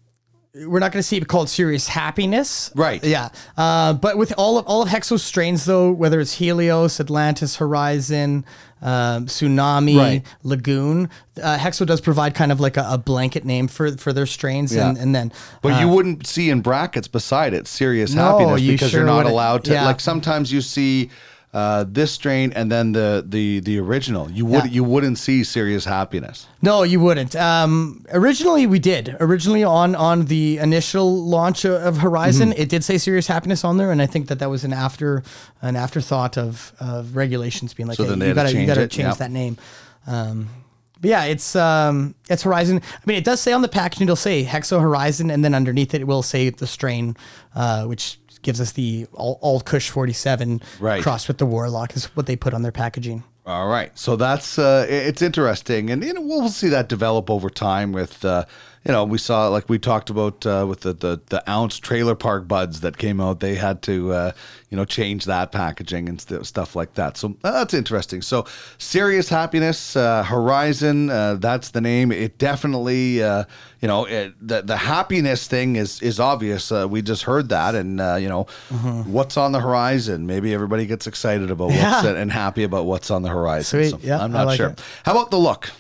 we're 0.67 0.81
not 0.81 0.91
going 0.91 0.99
to 1.01 1.07
see 1.07 1.17
it 1.17 1.29
called 1.29 1.49
serious 1.49 1.87
happiness, 1.87 2.73
right? 2.75 3.03
Yeah, 3.05 3.29
uh, 3.57 3.93
but 3.93 4.19
with 4.19 4.33
all 4.37 4.59
of 4.59 4.67
all 4.67 4.83
of 4.83 4.89
Hexo's 4.89 5.23
strains, 5.23 5.65
though, 5.65 5.93
whether 5.93 6.19
it's 6.21 6.33
Helios, 6.33 6.99
Atlantis, 6.99 7.57
Horizon, 7.57 8.45
um, 8.83 9.27
Tsunami, 9.27 9.97
Right. 9.97 10.23
Lagoon, 10.43 11.09
uh, 11.41 11.57
Hexo 11.57 11.87
does 11.87 12.01
provide 12.01 12.35
kind 12.35 12.51
of 12.51 12.59
like 12.59 12.77
a, 12.77 12.85
a 12.91 12.99
blanket 12.99 13.45
name 13.45 13.69
for 13.69 13.93
for 13.97 14.13
their 14.13 14.27
strains, 14.27 14.73
and, 14.73 14.97
Yeah. 14.97 15.03
and 15.03 15.15
then 15.15 15.33
But 15.63 15.75
uh, 15.75 15.79
you 15.81 15.89
wouldn't 15.89 16.27
see 16.27 16.51
in 16.51 16.63
brackets 16.63 17.07
beside 17.07 17.55
it 17.55 17.69
serious 17.69 18.13
No, 18.13 18.23
happiness 18.39 18.61
you 18.63 18.73
because 18.73 18.91
sure 18.91 19.01
you're 19.01 19.07
not 19.07 19.27
allowed 19.27 19.65
to. 19.67 19.73
Yeah. 19.73 19.85
Like 19.87 20.01
sometimes 20.01 20.51
you 20.53 20.63
see 20.63 21.11
uh, 21.53 21.85
this 21.89 22.13
strain, 22.13 22.53
and 22.53 22.71
then 22.71 22.93
the 22.93 23.25
the 23.29 23.59
the 23.61 23.79
original. 23.81 24.31
You 24.31 24.47
would 24.47 24.67
Yeah. 24.67 24.71
you 24.71 24.85
wouldn't 24.85 25.19
see 25.19 25.43
serious 25.43 25.85
happiness. 25.85 26.47
No, 26.63 26.85
you 26.85 27.01
wouldn't. 27.01 27.35
Um, 27.35 28.05
originally, 28.13 28.67
we 28.69 28.79
did. 28.79 29.17
Originally, 29.19 29.65
on 29.65 29.97
on 29.97 30.27
the 30.27 30.59
initial 30.59 31.25
launch 31.27 31.65
of, 31.65 31.99
Horizon, 31.99 32.51
Mhm. 32.51 32.59
it 32.59 32.69
did 32.69 32.85
say 32.85 32.99
"serious 32.99 33.27
happiness" 33.27 33.65
on 33.65 33.79
there, 33.79 33.91
and 33.91 34.01
I 34.01 34.07
think 34.07 34.29
that 34.29 34.39
that 34.39 34.49
was 34.51 34.63
an 34.63 34.73
after 34.73 35.25
an 35.61 35.75
afterthought 35.75 36.39
of, 36.39 36.73
of 36.79 37.17
regulations 37.17 37.75
being 37.75 37.89
like, 37.89 37.97
So 37.97 38.05
hey, 38.05 38.29
you 38.29 38.35
gotta 38.35 38.55
you 38.55 38.67
gotta 38.67 38.83
it, 38.83 38.91
change 38.93 39.17
that 39.17 39.33
name. 39.33 39.57
Um, 40.07 40.49
but 41.01 41.09
yeah, 41.11 41.25
it's 41.25 41.57
um, 41.57 42.15
it's 42.29 42.43
Horizon. 42.45 42.81
I 42.95 43.01
mean, 43.07 43.17
it 43.17 43.25
does 43.25 43.41
say 43.41 43.53
on 43.53 43.63
the 43.63 43.69
packaging, 43.69 44.05
it'll 44.07 44.15
say 44.17 44.45
Hexo 44.45 44.81
Horizon, 44.81 45.31
and 45.33 45.43
then 45.45 45.55
underneath 45.55 45.95
it, 45.95 46.03
it 46.03 46.07
will 46.07 46.23
say 46.23 46.51
the 46.51 46.67
strain, 46.69 47.17
uh, 47.57 47.87
which 47.87 48.20
gives 48.43 48.61
us 48.61 48.73
the 48.73 49.07
all, 49.15 49.61
Kush 49.61 49.91
47 49.91 50.63
Right. 50.79 51.03
crossed 51.03 51.29
with 51.29 51.39
the 51.39 51.47
Warlock 51.47 51.95
is 51.97 52.07
what 52.17 52.27
they 52.27 52.37
put 52.37 52.55
on 52.55 52.63
their 52.63 52.73
packaging. 52.73 53.25
All 53.47 53.69
right, 53.69 53.91
so 53.99 54.17
that's 54.17 54.59
uh, 54.59 54.87
it's 54.89 55.23
interesting, 55.23 55.91
and 55.91 56.05
you 56.05 56.13
know 56.13 56.21
we'll 56.21 56.49
see 56.51 56.69
that 56.69 56.89
develop 56.89 57.31
over 57.31 57.49
time. 57.51 57.91
With 57.93 58.25
uh, 58.25 58.45
you 58.85 58.93
know 58.93 59.05
we 59.05 59.19
saw 59.19 59.49
like 59.49 59.69
we 59.69 59.79
talked 59.79 60.09
about 60.11 60.47
uh, 60.47 60.65
with 60.69 60.81
the, 60.81 60.93
the 60.95 61.21
the 61.29 61.51
ounce 61.51 61.79
trailer 61.79 62.15
park 62.15 62.49
buds 62.49 62.81
that 62.81 62.97
came 62.97 63.21
out, 63.21 63.41
they 63.41 63.55
had 63.57 63.83
to 63.83 64.13
uh, 64.13 64.33
you 64.71 64.77
know 64.77 64.85
change 64.87 65.27
that 65.27 65.53
packaging 65.53 66.09
and 66.09 66.21
st- 66.21 66.47
stuff 66.47 66.75
like 66.75 66.95
that. 66.95 67.17
So 67.19 67.37
uh, 67.45 67.53
that's 67.53 67.75
interesting. 67.75 68.23
So 68.23 68.47
serious 68.79 69.29
happiness, 69.29 69.97
uh, 69.97 70.23
Horizon, 70.23 71.11
uh, 71.11 71.35
that's 71.35 71.71
the 71.71 71.81
name. 71.83 72.11
It 72.11 72.39
definitely 72.39 73.23
uh, 73.23 73.45
you 73.83 73.89
know 73.89 74.07
it, 74.07 74.33
the 74.41 74.63
the 74.63 74.77
happiness 74.79 75.47
thing 75.47 75.77
is 75.77 76.01
is 76.01 76.19
obvious. 76.19 76.73
Uh, 76.73 76.87
we 76.89 77.03
just 77.03 77.25
heard 77.25 77.51
that, 77.51 77.75
and 77.75 78.01
uh, 78.01 78.17
you 78.19 78.29
know 78.31 78.45
what's 79.07 79.37
on 79.37 79.53
the 79.53 79.61
horizon. 79.61 80.27
Maybe 80.27 80.55
everybody 80.55 80.87
gets 80.87 81.07
excited 81.07 81.51
about 81.51 81.67
what's 81.69 81.79
Yeah. 82.05 82.15
and 82.17 82.33
happy 82.33 82.63
about 82.65 82.87
what's 82.87 83.11
on 83.11 83.23
the 83.23 83.29
horizon. 83.29 83.65
Sweet. 83.81 83.91
So 83.91 83.99
Yeah, 84.03 84.23
I'm 84.23 84.33
not 84.33 84.47
like 84.47 84.57
sure. 84.57 84.71
it. 84.71 84.81
How 85.05 85.13
about 85.13 85.31
the 85.31 85.39
look? 85.39 85.71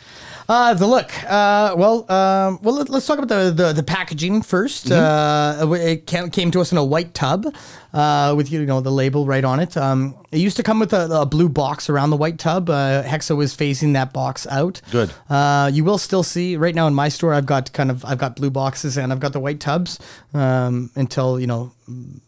Uh, 0.51 0.75
the 0.75 0.85
look. 0.87 1.13
Uh, 1.31 1.77
well, 1.79 2.11
um, 2.11 2.59
well, 2.61 2.75
let, 2.75 2.91
us 2.91 3.07
talk 3.07 3.19
about 3.19 3.29
the, 3.29 3.53
the, 3.53 3.73
the 3.73 3.85
packaging 3.85 4.43
1st 4.43 4.91
Mm-hmm. 4.91 5.71
Uh, 5.71 5.75
it 5.75 6.07
came, 6.07 6.29
came 6.31 6.51
to 6.51 6.61
us 6.61 6.73
in 6.73 6.79
a 6.79 6.85
white 6.85 7.15
tub, 7.15 7.55
uh, 7.93 8.35
with 8.37 8.51
you 8.51 8.67
know 8.67 8.81
the 8.81 8.91
label 8.91 9.27
right 9.27 9.45
on 9.45 9.61
it. 9.61 9.77
Um, 9.77 10.17
it 10.33 10.39
used 10.39 10.57
to 10.57 10.65
come 10.65 10.81
with 10.81 10.93
a, 10.93 11.21
a 11.21 11.25
blue 11.25 11.49
box 11.49 11.89
around 11.89 12.11
the 12.11 12.17
white 12.17 12.41
tub. 12.41 12.69
Uh, 12.69 13.05
Hexo 13.05 13.41
is 13.45 13.55
facing 13.55 13.93
that 13.93 14.13
box 14.13 14.45
out. 14.49 14.81
Good. 14.91 15.13
Uh, 15.29 15.71
you 15.73 15.85
will 15.85 15.99
still 15.99 16.25
see 16.25 16.57
right 16.57 16.75
now 16.75 16.89
in 16.89 16.95
my 16.95 17.11
store. 17.11 17.33
I've 17.33 17.47
got 17.47 17.73
kind 17.73 17.91
of 17.91 18.05
I've 18.05 18.19
got 18.19 18.35
blue 18.35 18.51
boxes 18.51 18.99
and 18.99 19.13
I've 19.13 19.21
got 19.21 19.33
the 19.33 19.41
white 19.41 19.61
tubs. 19.61 20.01
Um, 20.35 20.91
until 20.97 21.39
you 21.39 21.47
know. 21.47 21.71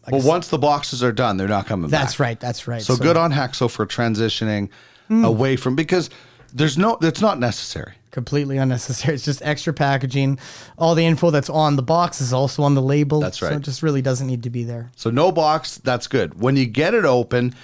Well, 0.09 0.21
once 0.21 0.47
the 0.47 0.57
boxes 0.57 1.03
are 1.03 1.11
done, 1.11 1.35
they're 1.35 1.47
not 1.49 1.65
coming 1.65 1.89
back. 1.89 1.99
That's 2.01 2.19
right. 2.19 2.39
That's 2.39 2.67
right. 2.69 2.81
So, 2.81 2.95
good 2.95 3.17
on 3.17 3.33
Hexo 3.33 3.69
for 3.69 3.85
transitioning 3.85 4.69
Mm. 5.09 5.25
away 5.25 5.57
from 5.57 5.75
because 5.75 6.09
there's 6.53 6.77
no 6.77 6.97
it's 7.01 7.21
not 7.21 7.39
necessary. 7.39 7.93
completely 8.11 8.57
unnecessary. 8.57 9.13
It's 9.15 9.25
just 9.25 9.41
extra 9.43 9.73
packaging. 9.73 10.39
All 10.77 10.95
the 10.95 11.05
info 11.05 11.31
that's 11.31 11.49
on 11.49 11.75
the 11.75 11.83
box 11.83 12.21
is 12.21 12.31
also 12.31 12.63
on 12.63 12.75
the 12.75 12.81
label. 12.81 13.19
That's 13.19 13.39
So 13.39 13.47
right. 13.47 13.55
it 13.55 13.61
just 13.61 13.81
really 13.83 14.01
doesn't 14.01 14.27
need 14.27 14.43
to 14.43 14.49
be 14.49 14.63
there. 14.63 14.91
So 14.95 15.09
no 15.09 15.31
box, 15.31 15.77
that's 15.79 16.07
good. 16.07 16.39
When 16.39 16.55
you 16.55 16.65
get 16.65 16.93
it 16.93 17.05
open, 17.05 17.55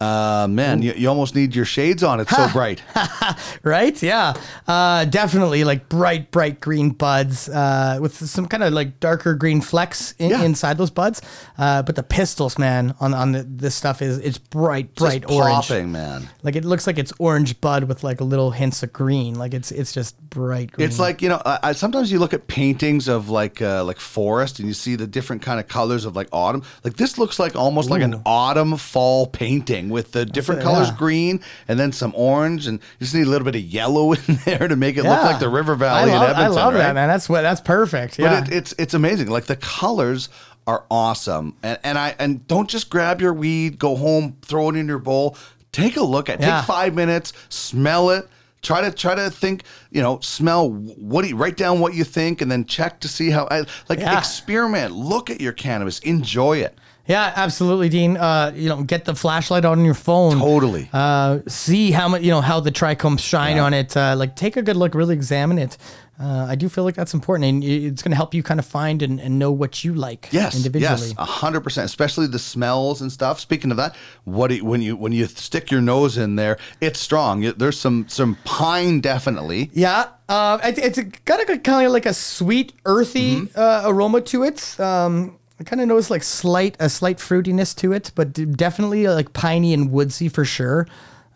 uh, 0.00 0.46
man, 0.48 0.82
you, 0.82 0.92
you 0.92 1.08
almost 1.08 1.34
need 1.34 1.54
your 1.54 1.64
shades 1.64 2.02
on. 2.02 2.20
It's 2.20 2.34
so 2.34 2.48
bright. 2.52 2.82
right? 3.62 4.02
Yeah, 4.02 4.34
uh, 4.68 5.04
definitely 5.06 5.64
like 5.64 5.88
bright, 5.88 6.30
bright 6.30 6.60
green 6.60 6.90
buds 6.90 7.48
uh, 7.48 7.98
with 8.00 8.14
some 8.14 8.46
kind 8.46 8.62
of 8.62 8.72
like 8.72 9.00
darker 9.00 9.34
green 9.34 9.60
flecks 9.60 10.12
in, 10.18 10.30
Yeah. 10.30 10.42
inside 10.42 10.76
those 10.78 10.90
buds. 10.90 11.22
Uh, 11.58 11.82
but 11.82 11.96
the 11.96 12.02
pistils, 12.02 12.58
man, 12.58 12.94
on 13.00 13.14
on 13.14 13.32
the, 13.32 13.42
this 13.42 13.74
stuff 13.74 14.02
is 14.02 14.18
it's 14.18 14.38
bright, 14.38 14.94
Just 14.94 14.98
bright 14.98 15.30
orange. 15.30 15.68
popping, 15.68 15.92
man. 15.92 16.28
Like 16.42 16.56
it 16.56 16.64
looks 16.64 16.86
like 16.86 16.98
it's 16.98 17.12
orange 17.18 17.60
bud 17.60 17.84
with 17.84 18.04
like 18.04 18.20
little 18.20 18.50
hints 18.50 18.82
of 18.82 18.92
green. 18.92 19.34
Like 19.36 19.54
it's 19.54 19.72
it's 19.72 19.92
just 19.92 20.18
bright 20.28 20.72
green. 20.72 20.86
It's 20.88 20.98
like 20.98 21.22
you 21.22 21.28
know. 21.30 21.40
I, 21.46 21.58
I, 21.62 21.72
sometimes 21.72 22.12
you 22.12 22.18
look 22.18 22.34
at 22.34 22.46
paintings 22.48 23.08
of 23.08 23.30
like 23.30 23.62
uh, 23.62 23.82
like 23.84 23.98
forest, 23.98 24.58
and 24.58 24.68
you 24.68 24.74
see 24.74 24.94
the 24.96 25.06
different 25.06 25.42
kind 25.42 25.58
of 25.60 25.68
colors 25.68 26.04
of 26.04 26.14
like 26.16 26.28
autumn. 26.32 26.62
Like 26.84 26.96
this 26.96 27.16
looks 27.18 27.38
like 27.38 27.56
almost 27.56 27.88
like 27.88 28.02
an 28.02 28.20
autumn 28.26 28.76
fall 28.76 29.26
painting 29.26 29.85
with 29.88 30.12
the 30.12 30.24
different 30.26 30.62
colors, 30.62 30.88
yeah. 30.88 30.96
green 30.96 31.40
and 31.68 31.78
then 31.78 31.92
some 31.92 32.12
orange, 32.16 32.66
and 32.66 32.78
you 32.78 33.04
just 33.04 33.14
need 33.14 33.26
a 33.26 33.30
little 33.30 33.44
bit 33.44 33.54
of 33.56 33.62
yellow 33.62 34.12
in 34.28 34.38
there 34.44 34.68
to 34.68 34.76
make 34.76 34.96
it 34.96 35.02
look 35.04 35.18
Yeah. 35.18 35.22
like 35.26 35.40
the 35.40 35.48
river 35.48 35.74
valley 35.74 36.10
I 36.10 36.14
in 36.14 36.20
love, 36.20 36.30
Edmonton. 36.30 36.58
I 36.58 36.62
love 36.64 36.74
right? 36.74 36.78
that, 36.80 36.94
man. 36.94 37.08
That's 37.08 37.28
what 37.28 37.42
that's 37.42 37.60
perfect. 37.60 38.18
Yeah. 38.18 38.40
But 38.40 38.48
it, 38.52 38.54
it's 38.56 38.74
it's 38.78 38.94
amazing. 38.94 39.28
Like 39.28 39.44
the 39.46 39.56
colors 39.56 40.28
are 40.66 40.84
awesome, 40.90 41.56
and 41.62 41.78
and 41.84 41.98
I 41.98 42.14
and 42.18 42.46
don't 42.46 42.68
just 42.68 42.90
grab 42.90 43.20
your 43.20 43.32
weed, 43.34 43.78
go 43.78 43.96
home, 43.96 44.36
throw 44.42 44.68
it 44.70 44.76
in 44.76 44.86
your 44.88 44.98
bowl. 44.98 45.36
Take 45.72 45.96
a 45.96 46.02
look 46.02 46.28
at. 46.28 46.40
it. 46.40 46.42
Yeah. 46.42 46.58
Take 46.60 46.66
five 46.66 46.94
minutes, 46.94 47.32
smell 47.50 48.10
it. 48.10 48.28
Try 48.62 48.80
to 48.80 48.90
try 48.90 49.14
to 49.14 49.30
think. 49.30 49.62
You 49.90 50.02
know, 50.02 50.18
smell. 50.20 50.70
What 50.70 51.22
do 51.22 51.28
you 51.28 51.36
write 51.36 51.56
down? 51.56 51.80
What 51.80 51.94
you 51.94 52.02
think, 52.02 52.40
and 52.40 52.50
then 52.50 52.64
check 52.64 52.98
to 53.00 53.08
see 53.08 53.30
how. 53.30 53.46
I, 53.50 53.64
like 53.88 53.98
Yeah. 54.00 54.18
experiment. 54.18 54.94
Look 54.94 55.30
at 55.30 55.40
your 55.40 55.52
cannabis. 55.52 55.98
Enjoy 56.00 56.56
it. 56.58 56.76
Yeah, 57.08 57.32
absolutely, 57.36 57.88
Dean. 57.88 58.16
Uh, 58.16 58.52
you 58.54 58.68
know, 58.68 58.82
get 58.82 59.04
the 59.04 59.14
flashlight 59.14 59.64
on 59.64 59.84
your 59.84 59.94
phone. 59.94 60.38
Totally. 60.38 60.88
Uh, 60.92 61.38
see 61.46 61.90
how 61.92 62.08
much 62.08 62.22
you 62.22 62.30
know 62.30 62.40
how 62.40 62.58
the 62.60 62.72
trichomes 62.72 63.20
shine 63.20 63.56
Yeah. 63.56 63.64
on 63.64 63.74
it. 63.74 63.96
Uh, 63.96 64.14
like, 64.16 64.34
take 64.36 64.56
a 64.56 64.62
good 64.62 64.76
look, 64.76 64.94
really 64.94 65.14
examine 65.14 65.58
it. 65.58 65.76
Uh, 66.18 66.46
I 66.48 66.54
do 66.54 66.70
feel 66.70 66.82
like 66.82 66.94
that's 66.94 67.12
important, 67.12 67.44
and 67.44 67.62
it's 67.62 68.00
going 68.02 68.10
to 68.10 68.16
help 68.16 68.32
you 68.32 68.42
kind 68.42 68.58
of 68.58 68.64
find 68.64 69.02
and, 69.02 69.20
and 69.20 69.38
know 69.38 69.52
what 69.52 69.84
you 69.84 69.92
like 69.94 70.28
Yes, 70.32 70.56
individually. 70.56 71.08
yes, 71.08 71.14
a 71.18 71.26
hundred 71.26 71.60
percent. 71.60 71.84
Especially 71.84 72.26
the 72.26 72.38
smells 72.38 73.02
and 73.02 73.12
stuff. 73.12 73.38
Speaking 73.38 73.70
of 73.70 73.76
that, 73.76 73.94
what 74.24 74.48
do 74.48 74.54
you, 74.56 74.64
when 74.64 74.80
you 74.80 74.96
when 74.96 75.12
you 75.12 75.26
stick 75.26 75.70
your 75.70 75.82
nose 75.82 76.16
in 76.16 76.36
there, 76.36 76.56
it's 76.80 76.98
strong. 76.98 77.42
There's 77.58 77.78
some 77.78 78.06
some 78.08 78.38
pine 78.44 79.00
definitely. 79.02 79.70
Yeah, 79.74 80.06
uh, 80.30 80.58
it, 80.64 80.78
it's 80.78 80.96
a, 80.98 81.04
got 81.04 81.38
a 81.50 81.58
kind 81.58 81.86
of 81.86 81.92
like 81.92 82.06
a 82.06 82.14
sweet, 82.14 82.72
earthy 82.86 83.42
Mm-hmm. 83.42 83.60
uh, 83.60 83.82
aroma 83.90 84.22
to 84.22 84.42
it. 84.44 84.80
Um, 84.80 85.36
I 85.58 85.64
kind 85.64 85.80
of 85.80 85.88
notice 85.88 86.10
like 86.10 86.22
slight 86.22 86.76
a 86.78 86.88
slight 86.88 87.18
fruitiness 87.18 87.74
to 87.76 87.92
it, 87.92 88.12
but 88.14 88.32
definitely 88.56 89.06
uh, 89.06 89.14
like 89.14 89.32
piney 89.32 89.72
and 89.72 89.90
woodsy 89.90 90.28
for 90.28 90.44
sure. 90.44 90.86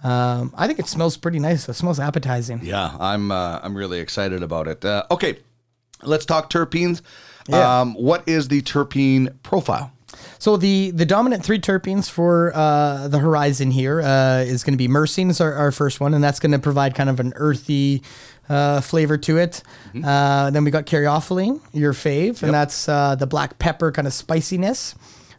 Um, 0.02 0.52
I 0.56 0.66
think 0.66 0.78
it 0.78 0.86
smells 0.86 1.16
pretty 1.16 1.38
nice. 1.38 1.68
It 1.68 1.74
smells 1.74 2.00
appetizing. 2.00 2.60
Yeah, 2.62 2.96
I'm 2.98 3.30
uh, 3.30 3.60
I'm 3.62 3.76
really 3.76 3.98
excited 3.98 4.42
about 4.42 4.68
it. 4.68 4.84
Uh, 4.84 5.04
okay, 5.10 5.38
let's 6.02 6.24
talk 6.26 6.50
terpenes. 6.50 7.02
Yeah. 7.48 7.80
Um, 7.80 7.94
what 7.94 8.28
is 8.28 8.48
the 8.48 8.62
terpene 8.62 9.34
profile? 9.42 9.92
So 10.38 10.56
the 10.56 10.90
the 10.90 11.06
dominant 11.06 11.44
three 11.44 11.58
terpenes 11.58 12.08
for 12.08 12.52
uh, 12.54 13.08
the 13.08 13.18
horizon 13.18 13.70
here 13.70 14.00
uh, 14.00 14.42
is 14.46 14.64
going 14.64 14.74
to 14.74 14.78
be 14.78 14.88
myrcene 14.88 15.30
is 15.30 15.40
our, 15.40 15.52
our 15.54 15.72
first 15.72 16.00
one, 16.00 16.14
and 16.14 16.22
that's 16.22 16.40
going 16.40 16.52
to 16.52 16.58
provide 16.58 16.94
kind 16.94 17.10
of 17.10 17.20
an 17.20 17.32
earthy 17.36 18.02
uh, 18.50 18.80
flavor 18.80 19.16
to 19.16 19.38
it. 19.38 19.62
Uh, 20.04 20.50
then 20.50 20.64
we 20.64 20.70
got 20.70 20.84
caryophyllene, 20.84 21.60
your 21.72 21.92
fave, 21.92 22.42
and 22.42 22.52
that's 22.52 22.88
uh, 22.88 23.14
the 23.14 23.26
black 23.26 23.58
pepper 23.58 23.92
kind 23.92 24.06
of 24.06 24.12
spiciness, 24.12 24.94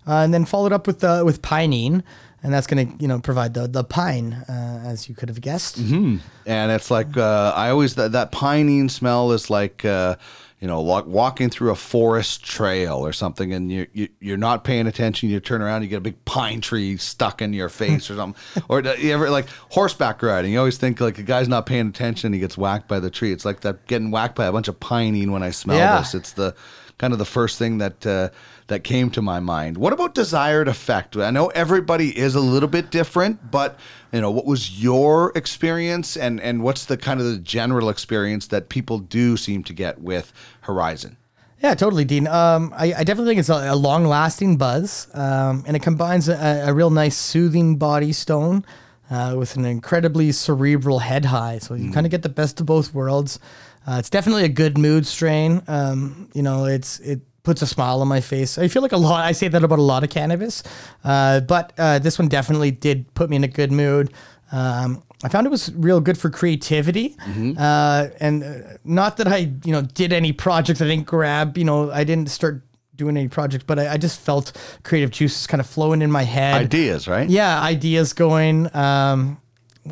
uh, 0.08 0.24
and 0.24 0.34
then 0.34 0.46
followed 0.46 0.72
up 0.72 0.88
with 0.88 1.04
uh, 1.04 1.22
with 1.26 1.42
pinene, 1.42 2.02
and 2.42 2.54
that's 2.54 2.68
going 2.68 2.88
to 2.88 3.02
you 3.02 3.08
know 3.08 3.20
provide 3.20 3.54
the 3.54 3.68
the 3.68 3.84
pine 3.84 4.34
uh, 4.34 4.82
as 4.86 5.10
you 5.10 5.14
could 5.16 5.30
have 5.30 5.42
guessed. 5.42 5.78
Hmm. 5.78 6.18
And 6.46 6.72
it's 6.72 6.90
like 6.90 7.18
uh, 7.18 7.54
I 7.56 7.70
always 7.70 7.96
that 7.96 8.14
that 8.14 8.32
pinene 8.32 8.90
smell 8.90 9.34
is 9.34 9.50
like 9.50 9.84
uh, 9.84 10.16
you 10.62 10.68
know 10.68 10.80
walk, 10.80 11.08
walking 11.08 11.50
through 11.50 11.72
a 11.72 11.76
forest 11.76 12.46
trail 12.46 12.98
or 13.06 13.12
something, 13.12 13.52
and 13.52 13.72
you, 13.72 13.88
you 13.94 14.08
you're 14.20 14.38
not 14.38 14.64
paying 14.64 14.86
attention. 14.88 15.28
You 15.30 15.40
turn 15.40 15.62
around, 15.62 15.82
you 15.82 15.88
get 15.90 15.98
a 15.98 16.02
big 16.02 16.24
pine 16.24 16.62
tree 16.62 16.98
stuck 16.98 17.42
in 17.42 17.52
your 17.52 17.68
face 17.68 18.10
or 18.12 18.16
something. 18.16 18.40
Or 18.70 18.82
you 18.82 19.12
ever 19.14 19.30
like 19.32 19.48
horseback 19.70 20.22
riding? 20.22 20.54
You 20.54 20.60
always 20.60 20.78
think 20.78 21.02
like 21.02 21.18
a 21.18 21.24
guy's 21.24 21.48
not 21.48 21.66
paying 21.66 21.88
attention, 21.88 22.32
he 22.32 22.40
gets 22.40 22.58
whacked 22.58 22.88
by 22.88 23.00
the 23.00 23.10
tree. 23.10 23.32
It's 23.34 23.44
like 23.44 23.62
that 23.62 23.88
getting 23.88 24.12
whacked 24.12 24.36
by 24.36 24.46
a 24.46 24.52
bunch 24.52 24.68
of 24.68 24.80
pinene 24.80 25.32
when 25.32 25.44
I 25.44 25.50
smell 25.50 25.78
Yeah. 25.78 25.98
this. 26.00 26.14
It's 26.14 26.34
the 26.34 26.56
kind 27.00 27.12
of 27.12 27.20
the 27.20 27.26
first 27.26 27.58
thing 27.58 27.80
that 27.80 28.06
uh, 28.06 28.30
that 28.72 28.84
came 28.84 29.10
to 29.11 29.22
my 29.22 29.39
mind. 29.39 29.77
What 29.77 29.93
about 29.93 30.15
desired 30.15 30.68
effect? 30.68 31.15
I 31.18 31.30
know 31.30 31.48
everybody 31.48 32.18
is 32.18 32.35
a 32.35 32.39
little 32.39 32.69
bit 32.69 32.89
different, 32.89 33.52
but 33.52 33.77
you 34.11 34.22
know, 34.22 34.31
what 34.31 34.45
was 34.45 34.81
your 34.81 35.31
experience, 35.35 36.18
and 36.18 36.41
and 36.41 36.64
what's 36.64 36.85
the 36.85 36.98
kind 36.98 37.19
of 37.19 37.26
the 37.26 37.38
general 37.38 37.89
experience 37.89 38.48
that 38.48 38.69
people 38.69 38.99
do 38.99 39.38
seem 39.38 39.64
to 39.65 39.73
get 39.73 40.02
with 40.02 40.34
Horizon? 40.61 41.18
Yeah, 41.61 41.76
totally, 41.76 42.06
Dean. 42.06 42.27
Um, 42.27 42.73
I, 42.76 42.93
I 42.93 43.03
definitely 43.03 43.27
think 43.27 43.39
it's 43.39 43.49
a, 43.49 43.72
a 43.72 43.76
long-lasting 43.76 44.57
buzz, 44.57 45.07
um, 45.14 45.64
and 45.68 45.76
it 45.76 45.84
combines 45.84 46.27
a, 46.27 46.64
a 46.65 46.73
real 46.73 46.89
nice, 46.89 47.15
soothing 47.15 47.76
body 47.76 48.14
stone 48.14 48.65
uh, 49.11 49.35
with 49.38 49.56
an 49.57 49.65
incredibly 49.65 50.31
cerebral 50.31 50.99
head 50.99 51.26
high. 51.26 51.60
So 51.60 51.76
you 51.76 51.91
kind 51.91 52.07
of 52.07 52.11
get 52.11 52.23
the 52.23 52.30
best 52.30 52.60
of 52.60 52.65
both 52.65 52.93
worlds. 52.95 53.38
Uh, 53.85 53.98
it's 53.99 54.10
definitely 54.10 54.45
a 54.45 54.49
good 54.49 54.77
mood 54.77 55.06
strain. 55.06 55.61
Um, 55.68 56.30
you 56.34 56.41
know, 56.41 56.65
it's 56.65 56.99
it 56.99 57.22
puts 57.44 57.62
a 57.62 57.68
smile 57.68 58.02
on 58.02 58.08
my 58.08 58.22
face. 58.22 58.58
I 58.58 58.68
feel 58.68 58.82
like 58.82 58.92
a 58.92 58.98
lot. 58.98 59.26
I 59.26 59.32
say 59.32 59.48
that 59.48 59.64
about 59.64 59.80
a 59.80 59.82
lot 59.84 60.04
of 60.04 60.10
cannabis, 60.10 60.64
uh, 61.04 61.40
but 61.42 61.74
uh, 61.78 62.00
this 62.00 62.20
one 62.20 62.28
definitely 62.28 62.72
did 62.72 63.12
put 63.14 63.30
me 63.30 63.36
in 63.36 63.44
a 63.44 63.48
good 63.48 63.72
mood. 63.72 64.14
Um, 64.52 65.04
I 65.24 65.30
found 65.30 65.46
it 65.48 65.50
was 65.50 65.72
real 65.76 66.02
good 66.02 66.18
for 66.18 66.30
creativity, 66.30 67.16
uh, 67.58 68.08
and 68.20 68.44
uh, 68.44 68.56
not 68.84 69.18
that 69.18 69.28
I, 69.28 69.52
you 69.64 69.72
know, 69.72 69.82
did 69.82 70.12
any 70.14 70.34
projects. 70.34 70.82
I 70.82 70.88
didn't 70.88 71.06
grab, 71.06 71.58
you 71.58 71.64
know, 71.64 71.92
I 71.92 72.04
didn't 72.04 72.30
start 72.30 72.64
doing 72.96 73.18
any 73.18 73.28
project, 73.28 73.66
but 73.66 73.80
I, 73.80 73.94
I 73.94 73.98
just 73.98 74.20
felt 74.20 74.52
creative 74.84 75.12
juices 75.12 75.48
kind 75.48 75.62
of 75.62 75.68
flowing 75.68 76.02
in 76.02 76.12
my 76.12 76.24
head. 76.24 76.56
Ideas, 76.56 77.08
right? 77.08 77.30
Yeah, 77.30 77.62
ideas 77.62 78.14
going. 78.14 78.76
Um, 78.76 79.40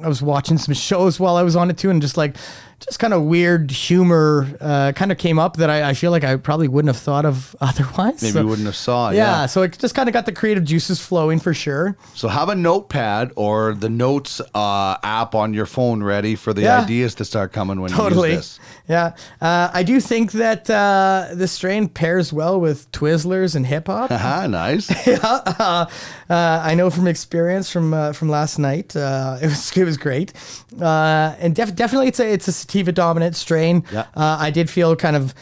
I 0.04 0.08
was 0.08 0.22
watching 0.22 0.58
some 0.58 0.74
shows 0.74 1.20
while 1.20 1.36
I 1.36 1.44
was 1.44 1.56
on 1.56 1.70
it 1.70 1.78
too, 1.78 1.90
and 1.90 2.02
just 2.02 2.18
like, 2.18 2.36
just 2.80 3.00
kind 3.00 3.14
of 3.14 3.24
weird 3.24 3.72
humor 3.72 4.48
uh, 4.62 4.92
kind 4.96 5.12
of 5.12 5.18
came 5.18 5.38
up 5.40 5.58
that 5.58 5.70
I, 5.70 5.90
I 5.90 5.94
feel 5.94 6.12
like 6.12 6.24
I 6.24 6.36
probably 6.38 6.68
wouldn't 6.68 6.94
have 6.94 7.02
thought 7.02 7.26
of 7.26 7.56
otherwise. 7.62 8.22
Maybe 8.22 8.32
So- 8.34 8.42
you 8.42 8.48
wouldn't 8.48 8.66
have 8.68 8.76
saw. 8.76 9.10
yeah, 9.10 9.42
Yeah. 9.42 9.46
so 9.48 9.62
it 9.64 9.78
just 9.78 9.96
kind 9.96 10.08
of 10.10 10.14
got 10.14 10.26
the 10.26 10.32
creative 10.32 10.64
juices 10.64 11.00
flowing 11.00 11.40
for 11.40 11.54
sure. 11.54 11.98
So 12.16 12.28
have 12.28 12.50
a 12.50 12.56
notepad 12.56 13.32
or 13.36 13.74
the 13.74 13.90
notes 13.90 14.42
uh, 14.56 14.98
app 15.04 15.36
on 15.36 15.54
your 15.54 15.66
phone 15.66 16.04
ready 16.04 16.36
for 16.36 16.54
the 16.54 16.62
Yeah. 16.64 16.82
ideas 16.82 17.16
to 17.16 17.26
start 17.26 17.52
coming 17.52 17.82
when 17.82 17.92
Totally. 17.92 18.30
you 18.30 18.36
use 18.38 18.58
this. 18.58 18.60
Yeah, 18.90 19.16
uh, 19.40 19.70
I 19.72 19.84
do 19.84 20.00
think 20.02 20.32
that 20.32 20.68
uh, 20.68 21.28
this 21.34 21.52
strain 21.52 21.88
pairs 21.88 22.34
well 22.34 22.60
with 22.60 22.92
Twizzlers 22.92 23.56
and 23.56 23.66
hip 23.66 23.86
hop. 23.86 24.10
Haha, 24.10 24.48
nice. 24.48 24.90
yeah, 25.08 25.20
uh, 25.24 25.86
uh, 26.28 26.62
I 26.64 26.74
know 26.74 26.90
from 26.90 27.08
experience 27.08 27.72
from 27.72 27.94
uh, 27.94 28.14
from 28.14 28.30
last 28.30 28.58
night. 28.58 28.96
Uh, 28.96 29.38
it 29.42 29.46
was 29.46 29.78
it 29.78 29.84
was 29.86 29.98
great, 29.98 30.34
uh, 30.82 31.36
and 31.40 31.56
def- 31.56 31.76
definitely 31.76 32.08
it's 32.08 32.20
a 32.20 32.34
it's 32.34 32.48
a 32.48 32.52
sativa 32.52 32.92
dominant 32.92 33.36
strain. 33.36 33.84
Yeah. 33.92 34.08
Uh, 34.16 34.38
I 34.40 34.50
did 34.50 34.72
feel 34.72 34.96
kind 34.96 35.16
of 35.16 35.36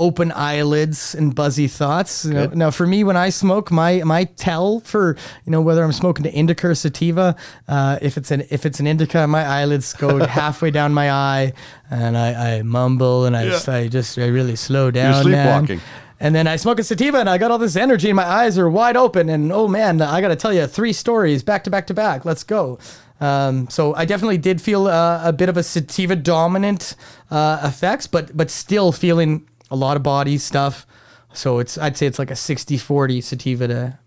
open 0.00 0.32
eyelids 0.32 1.14
and 1.14 1.34
buzzy 1.34 1.68
thoughts. 1.68 2.24
You 2.24 2.34
know, 2.34 2.46
now 2.46 2.70
for 2.72 2.86
me, 2.86 3.04
when 3.04 3.16
I 3.16 3.28
smoke, 3.30 3.70
my 3.70 4.02
my 4.04 4.24
tell 4.24 4.80
for 4.80 5.16
you 5.44 5.52
know 5.52 5.60
whether 5.60 5.84
I'm 5.84 5.92
smoking 5.92 6.26
an 6.26 6.32
indica 6.32 6.68
or 6.68 6.74
sativa, 6.74 7.36
uh, 7.68 7.98
if 8.02 8.16
it's 8.16 8.30
an 8.32 8.42
if 8.50 8.66
it's 8.66 8.80
an 8.80 8.86
indica, 8.88 9.26
my 9.28 9.44
eyelids 9.44 9.92
go 9.94 10.24
halfway 10.40 10.70
down 10.72 10.92
my 10.92 11.10
eye, 11.10 11.52
and 11.90 12.18
I, 12.18 12.56
I 12.56 12.62
mumble 12.62 13.26
and 13.26 13.36
I, 13.36 13.44
Yeah. 13.44 13.50
just, 13.50 13.68
I 13.68 13.88
just 13.88 14.18
I 14.18 14.26
really 14.26 14.56
slow 14.56 14.90
down. 14.90 15.12
man. 15.30 15.64
sleepwalking. 15.66 15.80
And 16.22 16.34
then 16.34 16.46
I 16.46 16.56
smoke 16.56 16.78
a 16.78 16.84
sativa 16.84 17.18
and 17.18 17.30
I 17.30 17.38
got 17.38 17.50
all 17.50 17.56
this 17.56 17.76
energy 17.76 18.10
and 18.10 18.16
my 18.16 18.26
eyes 18.26 18.58
are 18.58 18.68
wide 18.68 18.94
open. 18.96 19.30
And 19.30 19.50
oh 19.52 19.66
man, 19.66 20.02
I 20.02 20.20
got 20.20 20.28
to 20.28 20.36
tell 20.36 20.52
you, 20.52 20.66
three 20.66 20.92
stories 20.92 21.42
back 21.42 21.64
to 21.64 21.70
back 21.70 21.86
to 21.86 21.94
back. 21.94 22.26
Let's 22.26 22.42
go. 22.44 22.78
Um, 23.22 23.68
so 23.70 23.94
I 23.94 24.04
definitely 24.04 24.36
did 24.38 24.60
feel 24.60 24.86
uh, 24.86 25.20
a 25.24 25.32
bit 25.32 25.48
of 25.48 25.56
a 25.56 25.62
sativa 25.62 26.16
dominant 26.16 26.94
uh, 27.30 27.60
effects, 27.64 28.06
but 28.06 28.36
but 28.36 28.50
still 28.50 28.92
feeling 28.92 29.46
a 29.70 29.76
lot 29.76 29.96
of 29.96 30.02
body 30.02 30.38
stuff. 30.38 30.86
So 31.32 31.58
it's 31.58 31.78
I'd 31.78 31.96
say 31.96 32.06
it's 32.06 32.18
like 32.18 32.30
a 32.30 32.34
60-40 32.34 33.22
sativa 33.22 33.68
to 33.68 33.98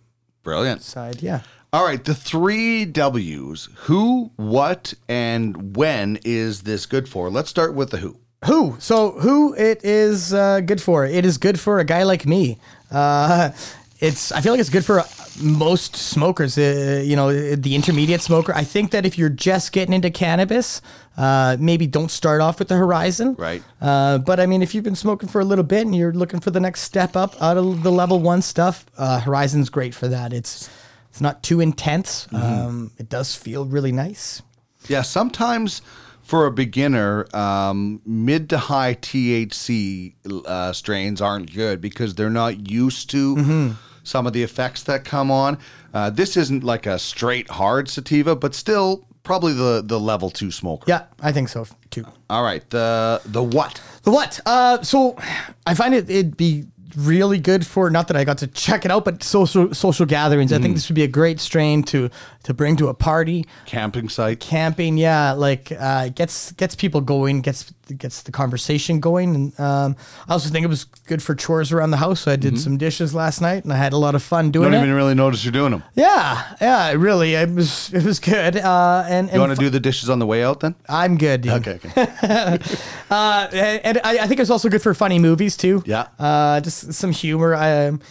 Brilliant. 0.43 0.81
side. 0.81 1.21
Yeah. 1.21 1.41
All 1.71 1.85
right, 1.85 2.03
the 2.03 2.13
three 2.13 2.85
W's 2.85 3.67
who, 3.75 4.29
what, 4.35 4.93
and 5.09 5.75
when 5.75 6.19
is 6.23 6.61
this 6.61 6.85
good 6.85 7.09
for? 7.09 7.31
Let's 7.31 7.49
start 7.49 7.73
with 7.73 7.89
the 7.89 7.97
who. 7.97 8.17
Who? 8.45 8.75
So 8.79 9.11
who 9.11 9.55
it 9.55 9.83
is 9.83 10.33
uh, 10.33 10.59
good 10.59 10.81
for? 10.81 11.05
It 11.05 11.25
is 11.25 11.37
good 11.39 11.59
for 11.59 11.79
a 11.79 11.83
guy 11.85 12.03
like 12.03 12.27
me. 12.27 12.59
Uh, 12.91 13.51
it's 13.99 14.31
I 14.31 14.41
feel 14.41 14.53
like 14.53 14.59
it's 14.59 14.69
good 14.69 14.85
for 14.85 15.01
most 15.41 15.95
smokers. 15.95 16.57
Uh, 16.57 17.01
you 17.03 17.15
know, 17.15 17.55
the 17.55 17.75
intermediate 17.75 18.21
smoker. 18.21 18.53
I 18.55 18.63
think 18.63 18.91
that 18.91 19.05
if 19.05 19.17
you're 19.17 19.29
just 19.29 19.71
getting 19.71 19.93
into 19.93 20.09
cannabis, 20.09 20.81
uh, 21.17 21.57
maybe 21.59 21.87
don't 21.87 22.11
start 22.11 22.41
off 22.41 22.59
with 22.59 22.67
the 22.67 22.75
Horizon. 22.75 23.35
Right. 23.37 23.63
Uh, 23.81 24.17
but 24.19 24.39
I 24.39 24.45
mean, 24.45 24.61
if 24.61 24.73
you've 24.75 24.83
been 24.83 24.95
smoking 24.95 25.29
for 25.29 25.41
a 25.41 25.45
little 25.45 25.63
bit 25.63 25.81
and 25.81 25.95
you're 25.95 26.13
looking 26.13 26.39
for 26.39 26.51
the 26.51 26.59
next 26.59 26.81
step 26.81 27.15
up 27.15 27.39
out 27.41 27.57
of 27.57 27.83
the 27.83 27.91
level 27.91 28.19
one 28.19 28.41
stuff, 28.41 28.85
uh, 28.97 29.19
Horizon's 29.19 29.69
great 29.69 29.93
for 29.95 30.07
that. 30.07 30.33
It's 30.33 30.69
it's 31.09 31.21
not 31.21 31.43
too 31.43 31.59
intense. 31.59 32.27
Um, 32.33 32.91
it 32.97 33.07
does 33.07 33.35
feel 33.35 33.65
really 33.65 33.91
nice. 33.91 34.41
Yeah, 34.87 35.03
sometimes 35.03 35.83
for 36.23 36.47
a 36.47 36.51
beginner, 36.51 37.27
um, 37.35 38.01
mid 38.05 38.49
to 38.49 38.57
high 38.57 38.95
THC 38.95 40.13
uh, 40.45 40.73
strains 40.73 41.21
aren't 41.21 41.53
good 41.53 41.81
because 41.81 42.15
they're 42.15 42.29
not 42.31 42.69
used 42.69 43.09
to 43.11 43.35
Mm-hmm. 43.35 43.71
Some 44.03 44.27
of 44.27 44.33
the 44.33 44.43
effects 44.43 44.83
that 44.83 45.05
come 45.05 45.31
on. 45.31 45.57
Uh, 45.93 46.09
this 46.09 46.37
isn't 46.37 46.63
like 46.63 46.85
a 46.85 46.99
straight 46.99 47.49
hard 47.49 47.89
sativa, 47.89 48.35
but 48.35 48.53
still 48.53 49.05
probably 49.23 49.53
the 49.53 49.81
the 49.85 49.99
level 49.99 50.29
two 50.29 50.51
smoker. 50.51 50.85
Yeah, 50.87 51.05
I 51.21 51.31
think 51.31 51.49
so 51.49 51.65
too. 51.89 52.05
All 52.29 52.43
right, 52.43 52.67
the 52.69 53.21
the 53.25 53.41
what? 53.41 53.81
The 54.03 54.11
what? 54.11 54.39
Uh, 54.45 54.81
so 54.83 55.17
I 55.65 55.73
find 55.73 55.95
it 55.95 56.09
it'd 56.09 56.37
be 56.37 56.65
really 56.95 57.39
good 57.39 57.65
for 57.65 57.89
not 57.89 58.07
that 58.07 58.17
I 58.17 58.23
got 58.23 58.37
to 58.39 58.47
check 58.47 58.85
it 58.85 58.91
out, 58.91 59.05
but 59.05 59.23
social 59.23 59.73
social 59.73 60.05
gatherings. 60.05 60.53
I 60.53 60.59
think 60.59 60.75
this 60.75 60.89
would 60.89 60.95
be 60.95 61.03
a 61.03 61.07
great 61.07 61.39
strain 61.39 61.83
to 61.83 62.09
to 62.43 62.53
bring 62.53 62.75
to 62.77 62.89
a 62.89 62.93
party, 62.93 63.45
Camping 63.65 64.09
site. 64.09 64.39
camping. 64.39 64.97
Yeah, 64.97 65.31
like 65.31 65.71
uh, 65.79 66.09
gets 66.09 66.51
gets 66.53 66.75
people 66.75 67.01
going, 67.01 67.41
gets 67.41 67.73
gets 67.97 68.21
the 68.23 68.31
conversation 68.31 68.99
going. 68.99 69.35
And 69.35 69.59
um, 69.59 69.95
I 70.27 70.33
also 70.33 70.49
think 70.49 70.63
it 70.63 70.67
was 70.69 70.83
good 70.85 71.21
for 71.21 71.35
chores 71.35 71.71
around 71.71 71.91
the 71.91 71.97
house. 71.97 72.21
So 72.21 72.31
I 72.31 72.35
did 72.37 72.57
some 72.59 72.77
dishes 72.77 73.13
last 73.13 73.41
night, 73.41 73.63
and 73.63 73.71
I 73.73 73.77
had 73.77 73.93
a 73.93 73.97
lot 73.97 74.15
of 74.15 74.23
fun 74.23 74.51
doing 74.51 74.71
Don't 74.71 74.81
it. 74.81 74.83
even 74.85 74.95
really 74.95 75.15
notice 75.15 75.43
you're 75.45 75.51
doing 75.51 75.71
them. 75.71 75.83
yeah, 75.95 76.55
yeah, 76.61 76.91
really, 76.93 77.35
it 77.35 77.49
was 77.53 77.93
it 77.93 78.03
was 78.03 78.19
good. 78.19 78.57
Uh, 78.57 79.03
and 79.07 79.31
You 79.31 79.39
want 79.39 79.51
to 79.53 79.57
do 79.57 79.69
the 79.69 79.79
dishes 79.79 80.09
on 80.09 80.19
the 80.19 80.25
way 80.27 80.43
out 80.43 80.59
then? 80.59 80.75
I'm 80.89 81.17
good. 81.17 81.41
Dude. 81.41 81.53
Okay, 81.67 81.79
okay. 81.85 82.57
Uh, 83.09 83.47
and, 83.53 83.85
and 83.85 83.99
I, 84.03 84.19
I 84.23 84.27
think 84.27 84.39
it's 84.39 84.49
also 84.49 84.69
good 84.69 84.81
for 84.81 84.93
funny 84.95 85.19
movies 85.19 85.55
too. 85.55 85.83
Yeah. 85.85 86.07
Uh, 86.17 86.59
just 86.61 86.93
some 86.93 87.11
humor. 87.11 87.53
I, 87.53 87.87
um, 87.87 88.01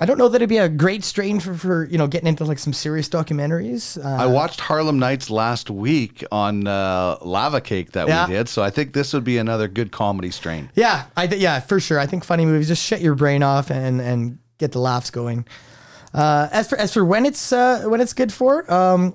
I 0.00 0.06
don't 0.06 0.16
know 0.16 0.28
that 0.28 0.36
it'd 0.36 0.48
be 0.48 0.58
a 0.58 0.68
great 0.68 1.02
strain 1.04 1.40
for, 1.40 1.54
for 1.54 1.84
you 1.86 1.98
know 1.98 2.06
getting 2.06 2.28
into 2.28 2.44
like 2.44 2.58
some 2.60 2.72
serious 2.72 3.08
documentaries. 3.08 3.98
Uh, 4.02 4.08
I 4.22 4.26
watched 4.26 4.60
Harlem 4.60 4.98
Nights 4.98 5.28
last 5.28 5.70
week 5.70 6.22
on 6.30 6.66
uh, 6.68 7.16
Lava 7.22 7.60
Cake 7.60 7.92
that 7.92 8.06
Yeah. 8.06 8.26
we 8.28 8.34
did, 8.34 8.48
so 8.48 8.62
I 8.62 8.70
think 8.70 8.92
this 8.92 9.12
would 9.12 9.24
be 9.24 9.38
another 9.38 9.66
good 9.66 9.90
comedy 9.90 10.30
strain. 10.30 10.70
yeah, 10.74 11.06
I 11.16 11.26
th- 11.26 11.40
yeah 11.42 11.58
for 11.60 11.80
sure. 11.80 11.98
I 11.98 12.06
think 12.06 12.24
funny 12.24 12.44
movies 12.46 12.68
just 12.68 12.84
shut 12.84 13.00
your 13.00 13.14
brain 13.16 13.42
off 13.42 13.70
and 13.70 14.00
and 14.00 14.38
get 14.58 14.72
the 14.72 14.78
laughs 14.80 15.10
going. 15.10 15.46
Uh, 16.14 16.48
as 16.52 16.68
for 16.68 16.78
as 16.78 16.92
for 16.94 17.04
when 17.04 17.26
it's 17.26 17.52
uh, 17.52 17.82
when 17.86 18.00
it's 18.00 18.12
good 18.12 18.32
for, 18.32 18.72
um, 18.72 19.14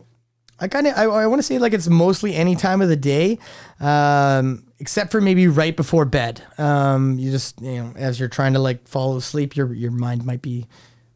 I 0.59 0.67
kind 0.67 0.85
of 0.85 0.95
I, 0.97 1.03
I 1.05 1.27
want 1.27 1.39
to 1.39 1.43
say 1.43 1.59
like 1.59 1.73
it's 1.73 1.87
mostly 1.87 2.35
any 2.35 2.55
time 2.55 2.81
of 2.81 2.89
the 2.89 2.95
day, 2.97 3.39
um, 3.79 4.65
except 4.83 5.11
for 5.13 5.21
maybe 5.21 5.47
right 5.47 5.77
before 5.77 6.03
bed. 6.03 6.43
Um, 6.57 7.17
you 7.17 7.31
just 7.31 7.61
you 7.61 7.77
know 7.77 7.93
as 7.95 8.19
you're 8.19 8.27
trying 8.39 8.53
to 8.53 8.59
like 8.59 8.85
fall 8.85 9.15
asleep, 9.15 9.55
your 9.55 9.73
your 9.73 9.91
mind 9.91 10.25
might 10.25 10.41
be 10.41 10.67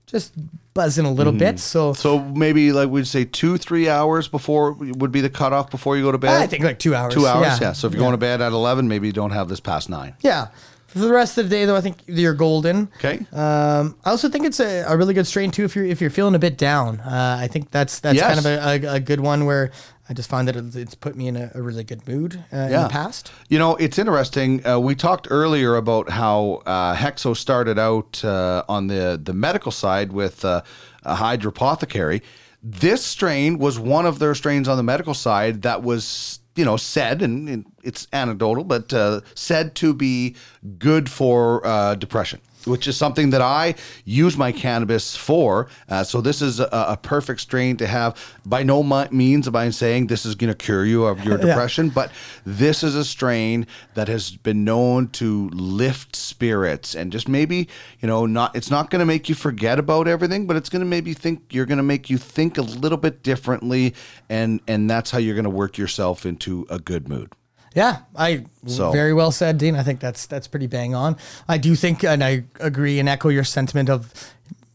just 0.06 0.32
buzzing 0.74 1.06
a 1.06 1.12
little 1.12 1.34
bit. 1.34 1.60
So 1.60 1.92
So 1.92 2.20
maybe 2.20 2.72
like 2.72 2.88
we'd 2.90 3.08
say 3.08 3.26
two, 3.26 3.58
three 3.58 3.90
hours 3.90 4.30
before 4.30 4.72
would 4.72 5.12
be 5.12 5.20
the 5.20 5.30
cutoff 5.30 5.70
before 5.70 5.98
you 5.98 6.04
go 6.04 6.14
to 6.14 6.18
bed. 6.18 6.42
I 6.42 6.48
think 6.48 6.64
like 6.64 6.80
two 6.80 6.96
hours. 6.96 7.14
two 7.14 7.28
hours. 7.28 7.60
Yeah. 7.60 7.68
Yeah. 7.68 7.74
So 7.74 7.88
if 7.88 7.94
you're 7.94 8.00
going 8.00 8.14
to 8.14 8.18
bed 8.18 8.40
at 8.40 8.54
eleven, 8.54 8.88
maybe 8.88 9.08
you 9.08 9.14
don't 9.14 9.32
have 9.32 9.50
this 9.50 9.60
past 9.60 9.90
nine. 9.90 10.14
Yeah. 10.22 10.48
For 10.88 11.00
the 11.00 11.12
rest 11.12 11.38
of 11.38 11.50
the 11.50 11.56
day, 11.56 11.66
though, 11.66 11.76
I 11.76 11.82
think 11.82 11.98
you're 12.08 12.34
golden. 12.34 12.88
Okay. 12.96 13.18
Um, 13.34 13.98
I 14.06 14.12
also 14.12 14.30
think 14.30 14.46
it's 14.46 14.62
a, 14.62 14.86
a 14.88 14.96
really 14.96 15.14
good 15.14 15.28
strain 15.28 15.52
too 15.52 15.66
if 15.66 15.76
you're 15.76 15.84
if 15.86 16.00
you're 16.00 16.10
feeling 16.10 16.36
a 16.36 16.40
bit 16.40 16.58
down. 16.58 17.02
Uh, 17.02 17.38
I 17.42 17.48
think 17.50 17.70
that's 17.72 18.00
that's 18.00 18.16
Yes. 18.16 18.26
kind 18.28 18.40
of 18.40 18.46
a, 18.46 18.88
a, 18.88 18.94
a 18.96 19.00
good 19.02 19.20
one 19.20 19.46
where 19.46 19.72
I 20.10 20.14
just 20.14 20.30
find 20.30 20.48
that 20.48 20.56
it's, 20.56 20.96
put 20.96 21.16
me 21.16 21.28
in 21.28 21.36
a, 21.36 21.52
a 21.54 21.62
really 21.62 21.84
good 21.84 22.08
mood 22.08 22.44
uh, 22.54 22.58
in 22.58 22.72
the 22.72 22.90
past. 22.90 23.32
You 23.50 23.60
know, 23.60 23.76
it's 23.76 24.00
interesting. 24.00 24.66
Uh, 24.66 24.80
we 24.80 24.96
talked 24.96 25.28
earlier 25.30 25.76
about 25.76 26.10
how 26.10 26.62
uh, 26.66 26.96
Hexo 26.96 27.36
started 27.36 27.78
out 27.78 28.24
uh, 28.24 28.64
on 28.70 28.88
the, 28.88 29.20
the 29.22 29.34
medical 29.34 29.72
side 29.72 30.14
with 30.14 30.46
uh, 30.46 30.62
a 31.04 31.16
hydropothecary. 31.16 32.22
This 32.64 33.06
strain 33.06 33.60
was 33.60 33.78
one 33.80 34.06
of 34.06 34.20
their 34.20 34.34
strains 34.34 34.68
on 34.68 34.78
the 34.78 34.84
medical 34.84 35.14
side 35.14 35.62
that 35.64 35.84
was, 35.84 36.40
you 36.56 36.66
know, 36.66 36.78
said, 36.78 37.22
and, 37.22 37.50
and 37.50 37.66
it's 37.84 38.08
anecdotal, 38.14 38.64
but 38.64 38.94
uh, 38.94 39.22
said 39.36 39.76
to 39.76 39.94
be 39.94 40.36
good 40.78 41.10
for 41.10 41.66
uh, 41.66 41.96
depression. 41.96 42.40
Which 42.68 42.88
is 42.88 42.98
something 42.98 43.30
that 43.32 43.42
I 43.42 43.76
use 44.06 44.38
my 44.38 44.52
cannabis 44.52 45.16
for. 45.16 45.68
Uh, 45.90 46.04
so 46.04 46.22
this 46.22 46.42
is 46.42 46.60
a, 46.60 46.68
a 46.72 46.98
perfect 47.02 47.42
strain 47.42 47.78
to 47.78 47.88
have. 47.88 48.16
By 48.46 48.64
no 48.64 48.84
means 49.12 49.48
am 49.48 49.56
I 49.56 49.70
saying 49.70 50.08
this 50.08 50.26
is 50.26 50.36
going 50.36 50.52
to 50.52 50.56
cure 50.56 50.86
you 50.86 51.06
of 51.06 51.24
your 51.24 51.38
Yeah. 51.40 51.46
depression, 51.48 51.90
but 51.90 52.12
this 52.46 52.84
is 52.84 52.96
a 52.96 53.06
strain 53.06 53.68
that 53.94 54.08
has 54.08 54.32
been 54.32 54.64
known 54.64 55.08
to 55.10 55.50
lift 55.50 56.16
spirits 56.16 56.96
and 56.96 57.12
just 57.12 57.28
maybe 57.28 57.68
you 58.00 58.08
know 58.08 58.26
not 58.26 58.56
it's 58.56 58.70
not 58.72 58.90
going 58.90 59.00
to 59.00 59.06
make 59.06 59.30
you 59.30 59.36
forget 59.36 59.80
about 59.80 60.08
everything 60.08 60.46
but 60.48 60.56
it's 60.56 60.70
going 60.70 60.80
to 60.82 60.86
maybe 60.86 61.14
think 61.14 61.42
you're 61.54 61.66
going 61.66 61.78
to 61.78 61.84
make 61.84 62.10
you 62.10 62.18
think 62.18 62.58
a 62.58 62.62
little 62.62 62.98
bit 62.98 63.24
differently 63.24 63.94
and 64.30 64.60
and 64.68 64.90
that's 64.90 65.12
how 65.12 65.18
you're 65.18 65.36
going 65.36 65.44
to 65.44 65.50
work 65.50 65.78
yourself 65.78 66.26
into 66.26 66.66
a 66.70 66.80
good 66.80 67.08
mood 67.08 67.32
Yeah, 67.76 67.98
I 68.16 68.46
So- 68.66 68.92
very 68.92 69.14
well 69.14 69.32
said, 69.32 69.58
Dean. 69.58 69.76
I 69.76 69.84
think 69.84 70.00
that's 70.00 70.26
that's 70.26 70.48
pretty 70.48 70.68
bang 70.68 70.96
on. 70.96 71.16
I 71.48 71.58
do 71.58 71.76
think, 71.76 72.04
and 72.04 72.24
I 72.24 72.44
agree 72.60 73.00
and 73.00 73.08
echo 73.08 73.30
your 73.30 73.44
sentiment 73.44 73.90
of 73.90 74.12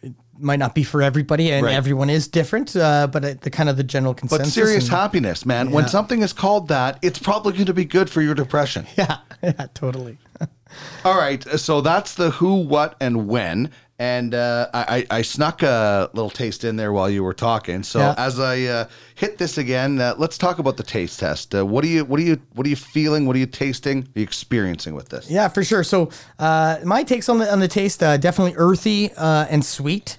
it 0.03 0.13
might 0.39 0.59
not 0.59 0.75
be 0.75 0.83
for 0.85 1.03
everybody, 1.03 1.51
and 1.53 1.65
Right. 1.67 1.75
everyone 1.75 2.11
is 2.11 2.29
different. 2.29 2.77
Uh, 2.77 3.07
but 3.07 3.25
it, 3.25 3.41
the 3.43 3.51
kind 3.51 3.69
of 3.69 3.77
the 3.77 3.83
general 3.85 4.15
consensus. 4.15 4.49
but 4.49 4.53
serious 4.53 4.85
and- 4.85 4.93
happiness 4.97 5.45
man 5.47 5.71
when 5.71 5.89
something 5.89 6.23
is 6.23 6.33
called 6.33 6.69
that 6.69 6.99
it's 7.03 7.19
probably 7.19 7.53
going 7.55 7.67
to 7.67 7.75
be 7.75 7.85
good 7.85 8.09
for 8.11 8.23
your 8.23 8.35
depression 8.35 8.87
Yeah, 8.97 9.17
yeah, 9.43 9.67
totally. 9.75 10.19
All 11.05 11.19
right, 11.19 11.43
so 11.61 11.81
that's 11.83 12.15
the 12.15 12.31
who, 12.31 12.55
what, 12.55 12.97
and 13.01 13.29
when. 13.29 13.71
And 14.03 14.35
uh, 14.35 14.67
I, 14.75 15.07
I 15.11 15.23
snuck 15.23 15.63
a 15.63 16.11
little 16.13 16.29
taste 16.29 16.65
in 16.65 16.75
there 16.75 16.93
while 16.93 17.09
you 17.09 17.23
were 17.23 17.33
talking. 17.35 17.85
So 17.85 18.01
Yeah. 18.01 18.15
as 18.19 18.41
I 18.41 18.63
uh, 18.65 18.89
hit 19.15 19.39
this 19.39 19.59
again, 19.59 20.01
uh, 20.01 20.17
let's 20.19 20.37
talk 20.37 20.59
about 20.59 20.77
the 20.77 20.83
taste 20.83 21.21
test. 21.21 21.55
Uh, 21.55 21.65
what 21.65 21.85
are 21.85 21.87
you 21.87 22.05
what 22.05 22.19
are 22.19 22.25
you 22.25 22.41
what 22.55 22.67
are 22.67 22.71
you 22.71 22.75
feeling? 22.75 23.27
What 23.27 23.37
are 23.37 23.39
you 23.39 23.47
tasting? 23.47 23.99
Are 24.03 24.19
you 24.19 24.25
experiencing 24.25 24.97
with 24.97 25.09
this? 25.11 25.31
Yeah, 25.31 25.47
for 25.47 25.63
sure. 25.63 25.85
So 25.85 26.11
uh, 26.41 26.79
my 26.85 27.05
takes 27.05 27.29
on 27.29 27.39
the 27.39 27.53
on 27.53 27.61
the 27.61 27.69
taste 27.69 28.03
uh, 28.03 28.17
definitely 28.17 28.55
earthy 28.57 29.13
uh, 29.17 29.47
and 29.49 29.65
sweet, 29.65 30.19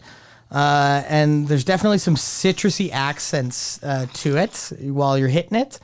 uh, 0.49 1.03
and 1.09 1.49
there's 1.49 1.65
definitely 1.65 1.97
some 1.97 2.15
citrusy 2.15 2.89
accents 2.89 3.83
uh, 3.83 4.05
to 4.13 4.37
it 4.37 4.71
while 4.79 5.17
you're 5.17 5.27
hitting 5.39 5.57
it. 5.59 5.79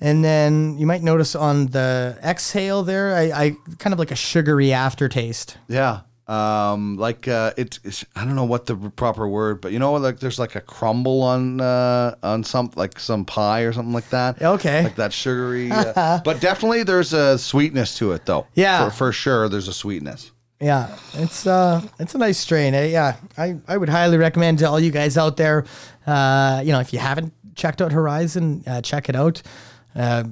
And 0.00 0.24
then 0.24 0.76
you 0.76 0.86
might 0.86 1.02
notice 1.04 1.36
on 1.38 1.66
the 1.68 2.18
exhale 2.20 2.82
there, 2.82 3.14
I, 3.14 3.22
I 3.44 3.56
kind 3.78 3.92
of 3.92 4.00
like 4.00 4.10
a 4.10 4.16
sugary 4.16 4.72
aftertaste. 4.72 5.56
Yeah. 5.68 6.00
Um, 6.26 6.96
like 6.96 7.28
uh, 7.28 7.52
it, 7.56 7.78
it's 7.84 8.04
I 8.16 8.24
don't 8.24 8.34
know 8.34 8.44
what 8.44 8.64
the 8.66 8.76
proper 8.76 9.28
word, 9.28 9.60
but 9.60 9.72
you 9.72 9.78
know, 9.78 9.92
like 9.94 10.20
there's 10.20 10.38
like 10.38 10.54
a 10.54 10.60
crumble 10.60 11.22
on 11.22 11.60
uh, 11.60 12.14
on 12.22 12.44
some 12.44 12.70
like 12.76 12.98
some 12.98 13.26
pie 13.26 13.60
or 13.60 13.72
something 13.72 13.92
like 13.92 14.08
that. 14.10 14.40
Okay. 14.40 14.84
like 14.84 14.96
that 14.96 15.12
sugary. 15.12 15.70
Uh, 15.70 16.20
but 16.24 16.40
definitely 16.40 16.82
there's 16.82 17.12
a 17.12 17.38
sweetness 17.38 17.98
to 17.98 18.12
it, 18.12 18.24
though. 18.24 18.46
Yeah. 18.54 18.88
for, 18.88 18.96
for 18.96 19.12
sure. 19.12 19.48
There's 19.50 19.68
a 19.68 19.74
sweetness. 19.74 20.32
Yeah, 20.60 20.96
it's 21.14 21.46
uh, 21.46 21.82
it's 21.98 22.14
a 22.14 22.18
nice 22.18 22.38
strain. 22.38 22.72
Yeah, 22.72 23.16
I, 23.36 23.56
I 23.68 23.76
would 23.76 23.90
highly 23.90 24.16
recommend 24.16 24.60
to 24.60 24.68
all 24.68 24.80
you 24.80 24.90
guys 24.90 25.18
out 25.18 25.36
there. 25.36 25.66
Uh, 26.06 26.62
you 26.64 26.72
know, 26.72 26.80
if 26.80 26.92
you 26.92 26.98
haven't 27.00 27.34
checked 27.54 27.82
out 27.82 27.92
Horizon, 27.92 28.62
uh, 28.66 28.80
check 28.80 29.10
it 29.10 29.16
out. 29.16 29.42
Uh, 29.94 30.24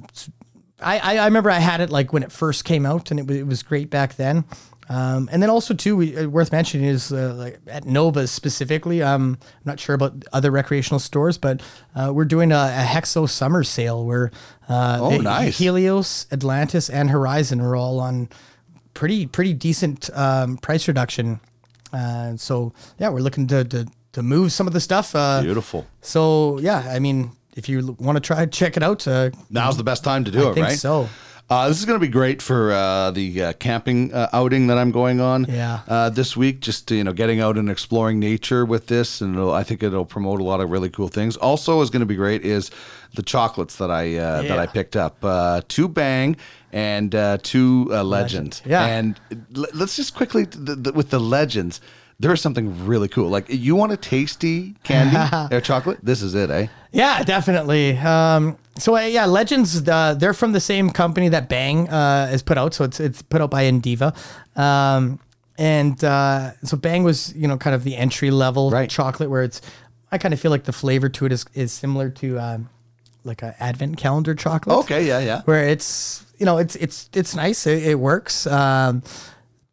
I, 0.79 0.97
I 0.97 1.17
I 1.17 1.25
remember 1.25 1.51
I 1.51 1.59
had 1.59 1.81
it 1.81 1.89
like 1.91 2.13
when 2.13 2.23
it 2.23 2.31
first 2.31 2.65
came 2.65 2.85
out, 2.85 3.11
and 3.11 3.19
it 3.19 3.27
was 3.27 3.37
it 3.37 3.45
was 3.45 3.61
great 3.63 3.89
back 3.91 4.15
then. 4.15 4.45
Um, 4.89 5.29
and 5.31 5.41
then 5.41 5.49
also 5.49 5.73
too, 5.73 5.95
we, 5.95 6.15
uh, 6.17 6.27
worth 6.27 6.51
mentioning 6.51 6.85
is 6.87 7.11
uh, 7.11 7.33
like 7.37 7.59
at 7.67 7.85
Nova 7.85 8.27
specifically. 8.27 9.01
Um, 9.01 9.37
I'm 9.41 9.61
not 9.65 9.79
sure 9.79 9.95
about 9.95 10.25
other 10.33 10.51
recreational 10.51 10.99
stores, 10.99 11.37
but 11.37 11.61
uh, 11.95 12.11
we're 12.13 12.25
doing 12.25 12.51
a, 12.51 12.55
a 12.55 12.83
Hexo 12.85 13.29
summer 13.29 13.63
sale 13.63 14.05
where 14.05 14.31
uh, 14.67 14.99
Oh, 15.01 15.17
nice. 15.17 15.57
Helios, 15.57 16.27
Atlantis, 16.31 16.89
and 16.89 17.09
Horizon 17.09 17.61
are 17.61 17.75
all 17.75 17.99
on 17.99 18.27
pretty 18.93 19.25
pretty 19.25 19.53
decent 19.53 20.09
um, 20.13 20.57
price 20.57 20.87
reduction. 20.87 21.39
Uh, 21.93 22.35
so 22.35 22.73
yeah, 22.99 23.09
we're 23.09 23.21
looking 23.21 23.47
to, 23.47 23.63
to 23.63 23.87
to 24.11 24.21
move 24.21 24.51
some 24.51 24.67
of 24.67 24.73
the 24.73 24.79
stuff. 24.81 25.15
Uh, 25.15 25.41
Beautiful. 25.41 25.87
So 26.01 26.59
yeah, 26.59 26.83
I 26.89 26.99
mean, 26.99 27.31
if 27.55 27.69
you 27.69 27.95
want 27.99 28.17
to 28.17 28.19
try, 28.19 28.45
check 28.47 28.75
it 28.77 28.83
out. 28.83 29.07
Uh, 29.07 29.29
Now's 29.49 29.77
the 29.77 29.83
best 29.83 30.03
time 30.03 30.23
to 30.25 30.31
do 30.31 30.47
I 30.47 30.51
it, 30.51 30.53
think 30.55 30.67
right? 30.67 30.77
so. 30.77 31.07
Uh, 31.53 31.67
this 31.67 31.77
is 31.77 31.85
going 31.85 31.99
to 31.99 32.03
be 32.03 32.11
great 32.11 32.41
for 32.41 32.71
uh, 32.71 33.11
the 33.11 33.43
uh, 33.43 33.53
camping 33.53 34.11
uh, 34.11 34.27
outing 34.33 34.65
that 34.65 34.79
I'm 34.79 34.89
going 34.89 35.21
on 35.21 35.45
Yeah. 35.47 35.81
uh, 35.87 36.09
this 36.09 36.35
week. 36.35 36.61
Just 36.61 36.89
you 36.89 37.03
know, 37.03 37.13
getting 37.13 37.41
out 37.41 37.59
and 37.59 37.69
exploring 37.69 38.19
nature 38.19 38.65
with 38.65 38.87
this, 38.87 39.21
and 39.21 39.35
it'll, 39.35 39.53
I 39.53 39.61
think 39.61 39.83
it'll 39.83 40.03
promote 40.03 40.39
a 40.41 40.43
lot 40.43 40.61
of 40.61 40.71
really 40.71 40.89
cool 40.89 41.09
things. 41.09 41.37
Also, 41.37 41.79
is 41.81 41.91
going 41.91 41.99
to 41.99 42.07
be 42.07 42.15
great 42.15 42.41
is 42.43 42.71
the 43.13 43.21
chocolates 43.21 43.75
that 43.75 43.91
I 43.91 44.15
uh, 44.17 44.41
that 44.41 44.57
I 44.57 44.65
picked 44.65 44.95
up. 44.95 45.17
Uh, 45.23 45.61
two 45.67 45.87
Bhang 45.87 46.37
and 46.71 47.13
uh, 47.13 47.37
two 47.43 47.87
uh, 47.91 48.03
Legend. 48.03 48.59
Yeah. 48.65 48.83
And 48.87 49.19
l- 49.55 49.67
let's 49.75 49.95
just 49.95 50.15
quickly 50.15 50.47
th- 50.47 50.81
th- 50.83 50.95
with 50.95 51.11
the 51.11 51.19
Legends. 51.19 51.81
There's 52.19 52.41
something 52.41 52.85
really 52.87 53.09
cool. 53.09 53.29
Like 53.29 53.45
you 53.49 53.75
want 53.75 53.91
a 53.91 53.97
tasty 53.97 54.75
candy 54.83 55.17
or 55.55 55.61
chocolate? 55.61 55.99
This 56.01 56.23
is 56.23 56.33
it, 56.33 56.49
eh? 56.49 56.67
Yeah, 56.91 57.21
definitely. 57.23 57.95
Um, 57.97 58.57
so 58.77 58.95
uh, 58.95 59.01
yeah, 59.01 59.25
Legends. 59.25 59.87
Uh, 59.87 60.15
they're 60.15 60.33
from 60.33 60.51
the 60.51 60.59
same 60.59 60.89
company 60.89 61.29
that 61.29 61.49
Bhang 61.49 61.87
uh, 61.89 62.27
has 62.27 62.41
put 62.41 62.57
out. 62.57 62.73
So 62.73 62.83
it's 62.83 62.99
it's 62.99 63.21
put 63.21 63.41
out 63.41 63.51
by 63.51 63.63
Indiva. 63.63 64.15
Um, 64.57 65.19
and 65.57 66.03
uh, 66.03 66.51
so 66.63 66.77
Bhang 66.77 67.03
was 67.03 67.33
you 67.35 67.47
know 67.47 67.57
kind 67.57 67.75
of 67.75 67.83
the 67.83 67.95
entry 67.95 68.31
level 68.31 68.71
chocolate 68.87 69.29
where 69.29 69.43
it's. 69.43 69.61
I 70.11 70.19
kind 70.19 70.33
of 70.33 70.39
feel 70.39 70.51
like 70.51 70.65
the 70.65 70.73
flavor 70.73 71.09
to 71.09 71.25
it 71.25 71.31
is 71.31 71.45
is 71.53 71.71
similar 71.71 72.09
to 72.11 72.39
um, 72.39 72.69
like 73.23 73.41
a 73.41 73.55
advent 73.59 73.97
calendar 73.97 74.35
chocolate. 74.35 74.77
Okay, 74.79 75.07
yeah, 75.07 75.19
yeah. 75.19 75.41
Where 75.45 75.63
it's 75.67 76.25
you 76.37 76.45
know 76.45 76.57
it's 76.57 76.75
it's 76.77 77.09
it's 77.13 77.35
nice. 77.35 77.67
It, 77.67 77.83
it 77.83 77.99
works. 77.99 78.47
Um, 78.47 79.03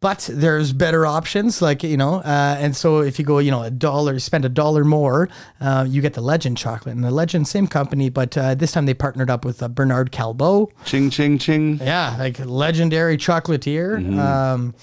but 0.01 0.27
there's 0.33 0.73
better 0.73 1.05
options 1.05 1.61
like 1.61 1.83
you 1.83 1.95
know 1.95 2.15
uh, 2.15 2.57
and 2.59 2.75
so 2.75 2.99
if 2.99 3.17
you 3.19 3.23
go 3.23 3.37
you 3.39 3.51
know 3.51 3.61
a 3.63 3.71
dollar 3.71 4.19
spend 4.19 4.43
a 4.43 4.49
dollar 4.49 4.83
more 4.83 5.29
uh, 5.61 5.85
you 5.87 6.01
get 6.01 6.13
the 6.15 6.21
legend 6.21 6.57
chocolate 6.57 6.93
and 6.95 7.03
the 7.03 7.11
legend 7.11 7.47
same 7.47 7.67
company 7.67 8.09
but 8.09 8.37
uh, 8.37 8.53
this 8.55 8.71
time 8.73 8.85
they 8.85 8.93
partnered 8.93 9.29
up 9.29 9.45
with 9.45 9.63
uh, 9.63 9.67
Bernard 9.69 10.11
Callebaut 10.11 10.69
Ching, 10.85 11.09
ching, 11.09 11.37
ching. 11.37 11.77
yeah 11.81 12.15
like 12.19 12.37
legendary 12.45 13.15
chocolatier 13.17 14.01
Mhm. 14.01 14.19
um, 14.19 14.73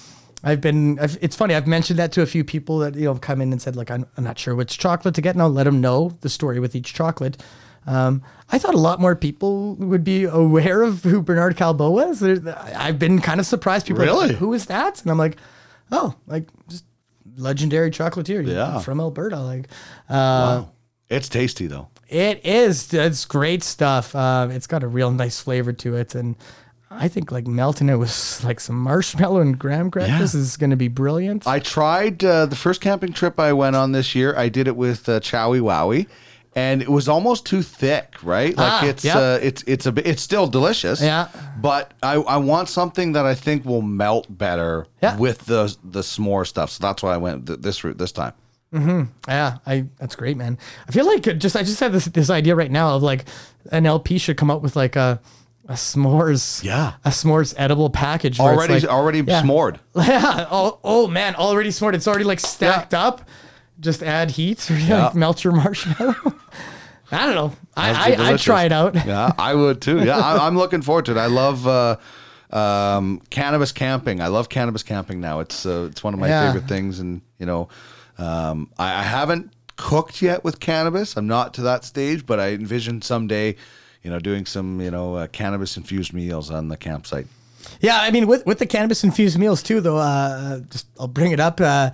I've 0.45 0.61
been. 0.61 1.01
I've, 1.01 1.19
it's 1.20 1.35
funny. 1.35 1.53
I've 1.57 1.66
mentioned 1.66 1.99
that 1.99 2.12
to 2.12 2.23
a 2.23 2.27
few 2.27 2.45
people 2.45 2.78
that 2.78 2.95
you 2.95 3.07
know 3.07 3.12
have 3.15 3.20
come 3.20 3.40
in 3.40 3.51
and 3.51 3.61
said 3.61 3.74
like 3.74 3.90
I'm, 3.90 4.07
I'm 4.16 4.23
not 4.23 4.39
sure 4.39 4.55
which 4.55 4.78
chocolate 4.78 5.16
to 5.16 5.20
get, 5.20 5.35
and 5.35 5.43
I'll 5.43 5.51
let 5.51 5.65
them 5.65 5.81
know 5.81 6.16
the 6.20 6.28
story 6.28 6.61
with 6.61 6.77
each 6.77 6.95
chocolate. 6.95 7.43
Um, 7.89 8.23
I 8.51 8.59
thought 8.59 8.74
a 8.74 8.78
lot 8.78 9.01
more 9.01 9.16
people 9.16 9.74
would 9.77 10.05
be 10.05 10.24
aware 10.24 10.82
of 10.82 11.02
who 11.02 11.23
Bernard 11.23 11.56
Callebaut 11.56 11.93
was. 11.93 12.23
I've 12.23 12.98
been 12.98 13.20
kind 13.20 13.40
of 13.40 13.47
surprised. 13.47 13.86
People 13.86 14.02
are 14.02 14.06
like, 14.06 14.20
Really? 14.23 14.35
who 14.35 14.52
is 14.52 14.66
that? 14.66 15.01
And 15.02 15.10
I'm 15.10 15.19
like, 15.19 15.36
oh, 15.90 16.15
like 16.27 16.48
just 16.69 16.85
legendary 17.36 17.90
chocolatier 17.90 18.47
Yeah. 18.47 18.78
from 18.81 19.01
Alberta. 19.01 19.39
Like, 19.40 19.69
uh, 20.09 20.12
Wow. 20.12 20.70
It's 21.09 21.28
tasty 21.31 21.66
though. 21.66 21.89
it 22.09 22.44
is. 22.44 22.93
It's 22.93 23.24
great 23.24 23.62
stuff. 23.62 24.15
Uh, 24.15 24.48
it's 24.51 24.66
got 24.66 24.82
a 24.82 24.89
real 24.89 25.10
nice 25.10 25.40
flavor 25.40 25.73
to 25.73 25.97
it, 25.97 26.15
and 26.15 26.36
I 26.90 27.09
think 27.09 27.31
like 27.32 27.47
melting 27.47 27.89
it 27.89 27.97
with 27.97 28.43
like 28.44 28.60
some 28.60 28.78
marshmallow 28.78 29.40
and 29.40 29.59
graham 29.59 29.90
crackers 29.90 30.35
is 30.35 30.59
going 30.59 30.70
to 30.70 30.77
be 30.77 30.89
brilliant. 30.89 31.47
I 31.47 31.60
tried 31.60 32.23
uh, 32.24 32.44
the 32.47 32.56
first 32.56 32.82
camping 32.82 33.15
trip 33.15 33.40
I 33.40 33.55
went 33.55 33.74
on 33.77 33.93
this 33.93 34.15
year. 34.15 34.35
I 34.36 34.51
did 34.51 34.69
it 34.69 34.77
with 34.77 35.09
uh, 35.09 35.20
Chowie 35.20 35.60
Wowie, 35.62 36.06
and 36.55 36.83
it 36.83 36.89
was 36.89 37.09
almost 37.09 37.47
too 37.47 37.62
thick. 37.62 38.15
Right, 38.23 38.57
like 38.57 38.83
Ah, 38.83 38.87
it's 38.87 39.05
yep. 39.05 39.16
uh, 39.16 39.39
it's 39.43 39.62
it's 39.66 39.87
a 39.87 39.93
bit, 39.93 40.07
it's 40.07 40.23
still 40.23 40.47
delicious. 40.47 41.01
Yeah. 41.01 41.29
but 41.61 41.93
I, 42.03 42.15
I 42.15 42.37
want 42.39 42.69
something 42.69 43.12
that 43.12 43.27
I 43.27 43.35
think 43.35 43.65
will 43.65 43.83
melt 43.83 44.27
better 44.29 44.87
Yeah. 45.03 45.16
with 45.16 45.45
the 45.47 45.75
the 45.85 46.01
s'more 46.01 46.47
stuff. 46.47 46.70
So 46.70 46.79
that's 46.83 47.03
why 47.03 47.15
I 47.15 47.16
went 47.19 47.47
th- 47.47 47.61
this 47.61 47.85
route 47.85 47.99
this 47.99 48.12
time. 48.12 48.33
Mm-hmm. 48.75 49.03
Yeah, 49.29 49.59
I 49.66 49.87
that's 49.99 50.15
great, 50.16 50.37
man. 50.37 50.59
I 50.89 50.93
feel 50.93 51.07
like 51.07 51.23
just 51.39 51.57
I 51.57 51.62
just 51.62 51.81
had 51.81 51.93
this 51.93 52.05
this 52.07 52.29
idea 52.31 52.55
right 52.55 52.70
now 52.70 52.95
of 52.97 53.03
like 53.03 53.25
an 53.73 53.87
LP 53.87 54.19
should 54.19 54.37
come 54.37 54.51
out 54.51 54.61
with 54.62 54.77
like 54.77 54.95
a 54.97 55.20
a 55.69 55.73
s'mores 55.75 56.62
Yeah. 56.65 56.95
a 57.05 57.11
s'mores 57.11 57.55
edible 57.57 57.91
package 57.91 58.41
Already 58.41 58.75
like- 58.75 58.85
already 58.85 59.20
yeah. 59.20 59.43
s'mored. 59.43 59.79
Yeah. 59.97 60.47
Oh, 60.51 60.79
oh 60.85 61.07
man, 61.09 61.35
already 61.35 61.70
s'mored. 61.70 61.95
It's 61.95 62.09
already 62.09 62.25
like 62.25 62.41
stacked 62.41 62.95
up. 62.95 63.23
Just 63.80 64.02
add 64.02 64.30
heat 64.32 64.70
or 64.70 64.76
Yeah. 64.78 65.06
like 65.06 65.14
melt 65.14 65.44
your 65.44 65.52
marshmallow. 65.52 66.16
I 67.10 67.24
don't 67.26 67.34
know. 67.34 67.52
I, 67.76 68.12
I 68.12 68.32
I'd 68.32 68.38
try 68.40 68.64
it 68.64 68.72
out. 68.72 68.94
Yeah, 68.94 69.32
I 69.38 69.55
would 69.55 69.80
too. 69.80 70.05
Yeah, 70.05 70.18
I, 70.18 70.46
I'm 70.46 70.56
looking 70.59 70.82
forward 70.82 71.06
to 71.06 71.12
it. 71.12 71.16
I 71.16 71.26
love 71.26 71.66
uh, 71.66 71.96
um, 72.50 73.22
cannabis 73.30 73.72
camping. 73.72 74.20
I 74.20 74.26
love 74.28 74.48
cannabis 74.48 74.82
camping 74.82 75.20
now. 75.20 75.40
It's 75.40 75.64
uh, 75.64 75.88
it's 75.90 76.02
one 76.05 76.12
of 76.14 76.20
my 76.20 76.28
Yeah. 76.28 76.52
favorite 76.52 76.68
things, 76.68 77.00
and 77.00 77.22
you 77.38 77.46
know, 77.46 77.68
um, 78.18 78.70
I, 78.78 78.98
I 79.00 79.02
haven't 79.02 79.52
cooked 79.76 80.20
yet 80.20 80.44
with 80.44 80.60
cannabis. 80.60 81.16
I'm 81.16 81.26
not 81.26 81.55
to 81.55 81.62
that 81.62 81.84
stage, 81.84 82.26
but 82.26 82.38
I 82.40 82.48
envision 82.52 83.00
someday, 83.00 83.56
you 84.02 84.10
know, 84.10 84.18
doing 84.18 84.44
some 84.44 84.80
you 84.80 84.90
know 84.90 85.14
uh, 85.14 85.26
cannabis 85.28 85.76
infused 85.78 86.12
meals 86.12 86.50
on 86.50 86.68
the 86.68 86.76
campsite. 86.76 87.26
Yeah, 87.80 88.00
I 88.02 88.10
mean, 88.10 88.26
with 88.26 88.44
with 88.44 88.59
the 88.59 88.66
cannabis 88.66 89.02
infused 89.02 89.38
meals 89.38 89.62
too, 89.62 89.80
though. 89.80 89.96
Uh, 89.98 90.60
just 90.70 90.86
I'll 91.00 91.09
bring 91.09 91.32
it 91.32 91.40
up. 91.40 91.59
Uh, 91.60 91.90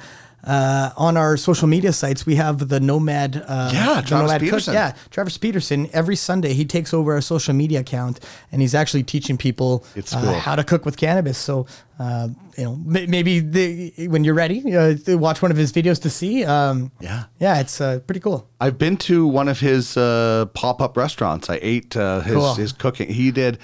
uh, 0.46 0.90
on 0.96 1.16
our 1.16 1.36
social 1.36 1.66
media 1.68 1.92
sites, 1.92 2.26
we 2.26 2.34
have 2.36 2.68
the 2.68 2.78
Nomad. 2.80 3.42
Uh, 3.46 3.70
Yeah, 3.72 3.84
Travis 4.02 4.10
Nomad 4.10 4.40
Cook- 4.40 4.50
Petersen. 4.50 4.74
Yeah, 4.74 4.94
Travis 5.10 5.38
Petersen. 5.38 5.88
Every 5.92 6.16
Sunday, 6.16 6.52
he 6.52 6.64
takes 6.64 6.92
over 6.92 7.14
our 7.14 7.20
social 7.20 7.54
media 7.54 7.80
account, 7.80 8.20
and 8.52 8.60
he's 8.60 8.74
actually 8.74 9.02
teaching 9.04 9.36
people 9.38 9.84
uh, 9.96 10.02
cool. 10.20 10.34
how 10.34 10.54
to 10.56 10.62
cook 10.64 10.84
with 10.84 10.96
cannabis. 10.96 11.38
So, 11.38 11.66
uh, 11.98 12.28
you 12.58 12.64
know, 12.64 12.76
may- 12.84 13.06
maybe 13.06 13.40
the, 13.40 13.92
when 14.08 14.24
you're 14.24 14.34
ready, 14.34 14.76
uh, 14.76 14.94
watch 15.18 15.40
one 15.42 15.50
of 15.50 15.56
his 15.56 15.72
videos 15.72 16.00
to 16.02 16.10
see. 16.10 16.44
Um, 16.44 16.90
Yeah. 17.00 17.24
yeah, 17.40 17.60
it's 17.60 17.80
uh, 17.80 18.00
pretty 18.06 18.20
cool. 18.20 18.48
I've 18.60 18.76
been 18.78 18.96
to 18.98 19.26
one 19.26 19.48
of 19.48 19.60
his 19.60 19.96
uh, 19.96 20.46
pop 20.54 20.80
up 20.82 20.96
restaurants. 20.96 21.48
I 21.48 21.58
ate 21.62 21.96
uh, 21.96 22.20
his 22.20 22.34
Cool. 22.34 22.54
his 22.54 22.72
cooking. 22.72 23.08
He 23.08 23.30
did 23.30 23.58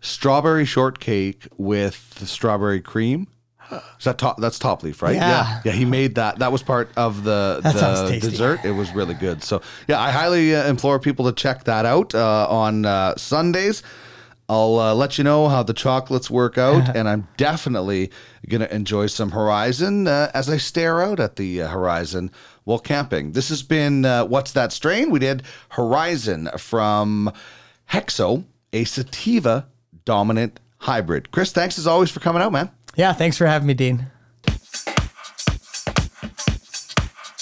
strawberry 0.00 0.64
shortcake 0.64 1.48
with 1.56 2.22
strawberry 2.26 2.80
cream. 2.80 3.26
Is 3.98 4.04
that 4.04 4.18
top? 4.18 4.38
That's 4.40 4.58
top 4.58 4.82
leaf, 4.82 5.02
right? 5.02 5.14
Yeah. 5.14 5.60
yeah. 5.64 5.72
He 5.72 5.84
made 5.84 6.14
that. 6.16 6.38
That 6.38 6.52
was 6.52 6.62
part 6.62 6.90
of 6.96 7.24
the 7.24 7.60
the 7.62 8.18
dessert. 8.30 8.60
It 8.64 8.72
was 8.72 8.92
really 8.94 9.14
good. 9.14 9.42
So 9.42 9.62
yeah, 9.88 10.00
I 10.00 10.10
highly 10.10 10.54
uh, 10.54 10.68
implore 10.68 10.98
people 10.98 11.24
to 11.26 11.32
check 11.32 11.64
that 11.64 11.84
out 11.86 12.14
uh, 12.14 12.46
on 12.48 12.84
uh, 12.86 13.16
Sundays. 13.16 13.82
I'll 14.48 14.78
uh, 14.78 14.94
let 14.94 15.18
you 15.18 15.24
know 15.24 15.48
how 15.48 15.64
the 15.64 15.72
chocolates 15.72 16.30
work 16.30 16.56
out, 16.56 16.94
and 16.96 17.08
I'm 17.08 17.26
definitely 17.36 18.12
gonna 18.48 18.68
enjoy 18.70 19.06
some 19.08 19.32
Horizon 19.32 20.06
uh, 20.06 20.30
as 20.34 20.48
I 20.48 20.56
stare 20.56 21.02
out 21.02 21.18
at 21.18 21.34
the 21.34 21.62
uh, 21.62 21.68
horizon 21.68 22.30
while 22.62 22.78
camping. 22.78 23.32
This 23.32 23.48
has 23.48 23.64
been 23.64 24.04
uh, 24.04 24.24
what's 24.24 24.52
that 24.52 24.72
strain? 24.72 25.10
We 25.10 25.18
did 25.18 25.42
Horizon 25.70 26.48
from 26.58 27.32
Hexo, 27.90 28.44
a 28.72 28.84
sativa 28.84 29.66
dominant 30.04 30.60
hybrid. 30.78 31.32
Chris, 31.32 31.50
thanks 31.50 31.76
as 31.78 31.88
always 31.88 32.10
for 32.12 32.20
coming 32.20 32.40
out, 32.40 32.52
man. 32.52 32.70
Yeah, 32.96 33.12
thanks 33.12 33.36
for 33.36 33.46
having 33.46 33.66
me, 33.68 33.74
Dean. 33.74 34.06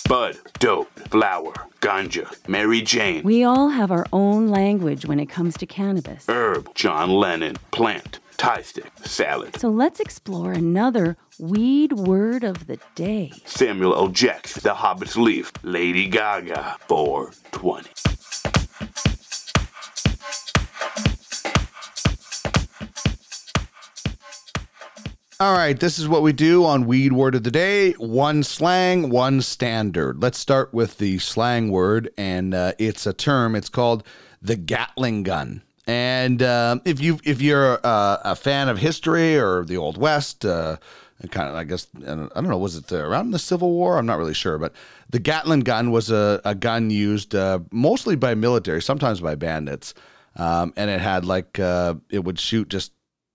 bud, 0.08 0.36
dope, 0.58 0.90
flower, 1.08 1.54
ganja, 1.80 2.26
Mary 2.46 2.82
Jane, 2.82 3.22
We 3.24 3.42
all 3.42 3.70
have 3.70 3.90
our 3.90 4.04
own 4.12 4.48
language 4.48 5.06
when 5.06 5.18
it 5.18 5.26
comes 5.26 5.56
to 5.58 5.66
cannabis. 5.66 6.26
herb, 6.28 6.74
John 6.74 7.08
Lennon, 7.10 7.56
plant, 7.70 8.18
Thai 8.36 8.62
stick, 8.62 8.92
salad, 9.04 9.58
So 9.58 9.70
let's 9.70 10.00
explore 10.00 10.52
another 10.52 11.16
weed 11.38 11.92
word 11.94 12.44
of 12.44 12.66
the 12.66 12.78
day. 12.94 13.32
Samuel 13.46 13.94
L. 13.94 14.08
Jackson, 14.08 14.60
The 14.62 14.74
Hobbit's 14.74 15.16
Leaf, 15.16 15.52
Lady 15.62 16.06
Gaga, 16.08 16.76
420. 16.88 17.90
All 25.40 25.52
right, 25.52 25.78
this 25.78 25.98
is 25.98 26.06
what 26.06 26.22
we 26.22 26.32
do 26.32 26.64
on 26.64 26.86
Weed 26.86 27.12
Word 27.12 27.34
of 27.34 27.42
the 27.42 27.50
Day 27.50 27.90
one 27.94 28.44
slang, 28.44 29.10
one 29.10 29.42
standard. 29.42 30.22
Let's 30.22 30.38
start 30.38 30.72
with 30.72 30.98
the 30.98 31.18
slang 31.18 31.72
word, 31.72 32.08
and 32.16 32.54
uh, 32.54 32.74
it's 32.78 33.04
a 33.04 33.12
term. 33.12 33.56
It's 33.56 33.68
called 33.68 34.04
the 34.40 34.54
Gatling 34.54 35.24
gun. 35.24 35.62
And 35.88 36.40
uh, 36.40 36.78
if 36.84 37.00
you 37.00 37.18
if 37.24 37.42
you're 37.42 37.80
uh, 37.82 38.18
a 38.24 38.36
fan 38.36 38.68
of 38.68 38.78
history 38.78 39.36
or 39.36 39.64
the 39.64 39.76
Old 39.76 39.98
West, 39.98 40.44
uh, 40.44 40.76
kind 41.32 41.48
of 41.48 41.56
I 41.56 41.64
guess 41.64 41.88
I 41.96 42.14
don't 42.14 42.44
know, 42.44 42.56
was 42.56 42.76
it 42.76 42.92
around 42.92 43.32
the 43.32 43.40
Civil 43.40 43.72
War? 43.72 43.98
I'm 43.98 44.06
not 44.06 44.18
really 44.18 44.34
sure, 44.34 44.56
but 44.56 44.72
the 45.10 45.18
Gatling 45.18 45.60
gun 45.60 45.90
was 45.90 46.12
a, 46.12 46.40
a 46.44 46.54
gun 46.54 46.90
used 46.90 47.34
uh, 47.34 47.58
mostly 47.72 48.14
by 48.14 48.36
military, 48.36 48.80
sometimes 48.80 49.20
by 49.20 49.34
bandits, 49.34 49.94
um, 50.36 50.72
and 50.76 50.90
it 50.90 51.00
had 51.00 51.24
like 51.24 51.58
uh, 51.58 51.94
it 52.08 52.22
would 52.22 52.38
shoot 52.38 52.68
just 52.68 52.92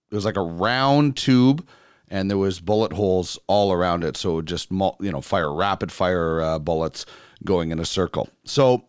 it 0.09 0.15
was 0.15 0.23
like 0.23 0.37
a 0.37 0.41
round 0.41 1.17
tube 1.17 1.67
and 2.09 2.29
there 2.29 2.37
was 2.37 2.59
bullet 2.59 2.93
holes 2.93 3.39
all 3.47 3.71
around 3.71 4.03
it. 4.03 4.17
So 4.17 4.31
it 4.31 4.35
would 4.35 4.47
just 4.47 4.71
you 4.71 5.11
know 5.11 5.21
fire 5.21 5.53
rapid 5.53 5.91
fire 5.91 6.41
uh, 6.41 6.59
bullets 6.59 7.05
going 7.45 7.71
in 7.71 7.79
a 7.79 7.85
circle. 7.85 8.29
So 8.45 8.85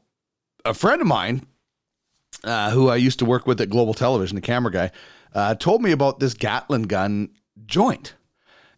a 0.65 0.75
friend 0.75 1.01
of 1.01 1.07
mine 1.07 1.47
uh, 2.45 2.71
who 2.71 2.89
i 2.89 2.97
used 2.97 3.19
to 3.19 3.25
work 3.25 3.47
with 3.47 3.61
at 3.61 3.71
global 3.71 3.95
television 3.95 4.35
the 4.35 4.41
camera 4.41 4.71
guy 4.71 4.91
uh, 5.35 5.55
told 5.55 5.83
me 5.83 5.93
about 5.93 6.21
this 6.21 6.35
Gatling 6.35 6.85
gun 6.85 7.31
joint. 7.67 8.15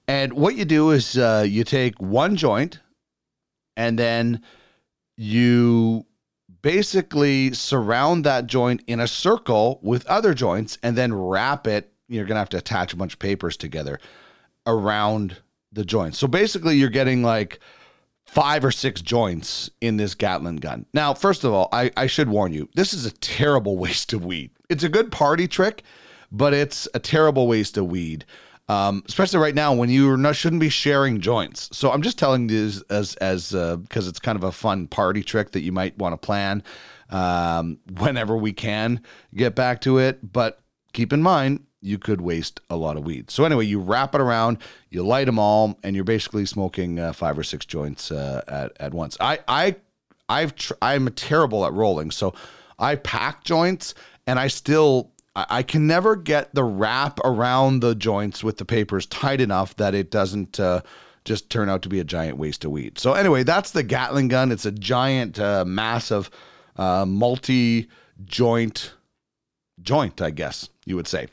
And 0.09 0.33
what 0.35 0.57
you 0.57 0.65
do 0.65 0.91
is 0.91 1.17
uh, 1.17 1.47
you 1.49 1.65
take 1.65 2.01
one 2.01 2.37
joint 2.37 2.81
and 3.77 3.99
then 3.99 4.43
you 5.17 6.05
basically 6.61 7.53
surround 7.55 8.25
that 8.25 8.47
joint 8.47 8.83
in 8.87 9.01
a 9.01 9.09
circle 9.09 9.81
with 9.83 10.07
other 10.07 10.35
joints 10.35 10.77
and 10.83 10.97
then 10.97 11.15
wrap 11.15 11.67
it. 11.67 11.93
You're 12.09 12.27
going 12.27 12.35
to 12.35 12.41
have 12.41 12.49
to 12.51 12.59
attach 12.59 12.93
a 12.93 12.97
bunch 12.97 13.15
of 13.15 13.19
papers 13.19 13.57
together 13.57 13.99
around 14.67 15.39
the 15.73 15.85
joints. 15.85 16.19
So 16.19 16.27
basically, 16.27 16.77
you're 16.77 16.91
getting 16.91 17.23
like 17.23 17.61
five 18.27 18.65
or 18.65 18.71
six 18.71 19.03
joints 19.03 19.71
in 19.81 19.97
this 19.97 20.15
Gatling 20.15 20.57
gun. 20.57 20.87
Now, 20.95 21.13
first 21.15 21.45
of 21.45 21.53
all, 21.53 21.69
I, 21.73 21.91
I 21.97 22.07
should 22.07 22.29
warn 22.29 22.53
you 22.53 22.69
this 22.75 22.95
is 22.95 23.05
a 23.05 23.11
terrible 23.13 23.77
waste 23.85 24.13
of 24.13 24.25
weed. 24.25 24.51
It's 24.69 24.85
a 24.85 24.89
good 24.89 25.13
party 25.13 25.47
trick, 25.47 25.83
but 26.31 26.55
it's 26.55 26.89
a 26.95 26.99
terrible 26.99 27.47
waste 27.47 27.77
of 27.77 27.87
weed. 27.87 28.25
Um, 28.69 29.03
especially 29.07 29.41
right 29.41 29.55
now 29.55 29.75
when 29.75 29.91
you 29.91 30.17
not, 30.17 30.37
shouldn't 30.37 30.61
be 30.61 30.71
sharing 30.71 31.21
joints. 31.21 31.69
So 31.77 31.91
I'm 31.91 32.01
just 32.01 32.19
telling 32.19 32.47
this 32.47 32.81
as 32.83 33.17
as 33.17 33.53
because 33.53 34.09
it's 34.09 34.21
kind 34.21 34.37
of 34.37 34.45
a 34.45 34.53
fun 34.53 34.87
party 34.87 35.23
trick 35.23 35.51
that 35.51 35.61
you 35.61 35.73
might 35.73 35.99
want 35.99 36.15
to 36.15 36.17
plan 36.17 36.63
um, 37.11 37.81
whenever 37.99 38.37
we 38.37 38.53
can 38.53 39.03
get 39.35 39.55
back 39.55 39.81
to 39.83 39.99
it. 39.99 40.33
But 40.33 40.61
keep 40.93 41.13
in 41.13 41.23
mind 41.23 41.67
you 41.83 41.99
could 41.99 42.21
waste 42.21 42.61
a 42.71 42.77
lot 42.77 42.97
of 42.97 43.05
weed. 43.05 43.31
So 43.31 43.45
anyway, 43.45 43.67
you 43.67 43.81
wrap 43.81 44.15
it 44.15 44.21
around, 44.21 44.59
you 44.89 45.03
light 45.03 45.27
them 45.27 45.39
all, 45.39 45.79
and 45.83 45.95
you're 45.97 46.05
basically 46.05 46.47
smoking 46.47 46.99
uh, 46.99 47.13
five 47.13 47.37
or 47.39 47.43
six 47.43 47.67
joints 47.67 48.11
uh, 48.11 48.43
at 48.47 48.73
at 48.81 48.95
once. 48.95 49.17
I 49.21 49.41
I 49.49 49.77
I've 50.29 50.55
tr- 50.55 50.75
I'm 50.81 51.09
terrible 51.09 51.67
at 51.67 51.73
rolling, 51.73 52.11
so 52.13 52.35
I 52.79 52.95
pack 52.95 53.45
joints, 53.45 53.95
and 54.27 54.39
I 54.39 54.47
still 54.47 55.11
I 55.35 55.47
I 55.51 55.63
can 55.63 55.87
never 55.87 56.17
get 56.17 56.55
the 56.55 56.65
wrap 56.65 57.19
around 57.25 57.81
the 57.81 57.95
joints 57.95 58.45
with 58.45 58.59
the 58.59 58.65
papers 58.65 59.05
tight 59.07 59.41
enough 59.41 59.77
that 59.77 59.95
it 59.95 60.11
doesn't. 60.11 60.59
Uh, 60.61 60.81
just 61.25 61.51
turn 61.51 61.69
out 61.69 61.83
to 61.83 61.89
be 61.89 62.01
a 62.01 62.05
giant 62.05 62.37
waste 62.37 62.65
of 62.65 62.73
weed. 62.73 62.99
So 62.99 63.13
anyway, 63.13 63.45
that's 63.45 63.71
the 63.71 63.85
Gatling 63.85 64.27
gun. 64.27 64.51
It's 64.51 64.67
a 64.67 64.73
giant, 64.73 65.39
uh, 65.39 65.65
massive, 65.65 66.29
uh, 66.75 67.07
multi-joint 67.07 68.93
joint, 69.81 70.21
I 70.21 70.31
guess 70.31 70.69
you 70.85 70.97
would 70.97 71.07
say. 71.07 71.29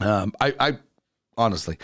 Um, 0.00 0.32
I, 0.40 0.54
I 0.58 0.78
honestly, 1.36 1.78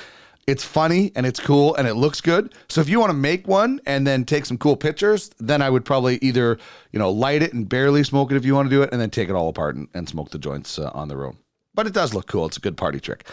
it's 0.47 0.65
funny 0.65 1.13
and 1.15 1.27
it's 1.27 1.39
cool 1.39 1.75
and 1.77 1.87
it 1.87 1.95
looks 1.95 2.21
good. 2.21 2.55
So 2.69 2.81
if 2.81 2.89
you 2.89 2.99
want 2.99 3.11
to 3.11 3.17
make 3.17 3.47
one 3.47 3.81
and 3.87 4.07
then 4.07 4.25
take 4.25 4.47
some 4.47 4.59
cool 4.59 4.77
pictures, 4.77 5.31
then 5.39 5.63
I 5.63 5.71
would 5.71 5.85
probably 5.85 6.19
either 6.23 6.59
you 6.93 6.99
know 6.99 7.11
light 7.11 7.43
it 7.43 7.53
and 7.53 7.69
barely 7.69 8.03
smoke 8.03 8.33
it 8.33 8.37
if 8.37 8.45
you 8.45 8.55
want 8.55 8.69
to 8.69 8.75
do 8.75 8.83
it, 8.83 8.91
and 8.93 9.01
then 9.01 9.11
take 9.11 9.29
it 9.29 9.35
all 9.35 9.49
apart 9.49 9.77
and, 9.77 9.89
and 9.95 10.09
smoke 10.09 10.31
the 10.31 10.39
joints 10.39 10.79
uh, 10.79 10.91
on 10.93 11.09
their 11.09 11.25
own. 11.25 11.39
But 11.75 11.87
it 11.87 11.93
does 11.93 12.15
look 12.15 12.27
cool. 12.27 12.47
It's 12.47 12.57
a 12.57 12.61
good 12.61 12.77
party 12.77 13.01
trick. 13.01 13.27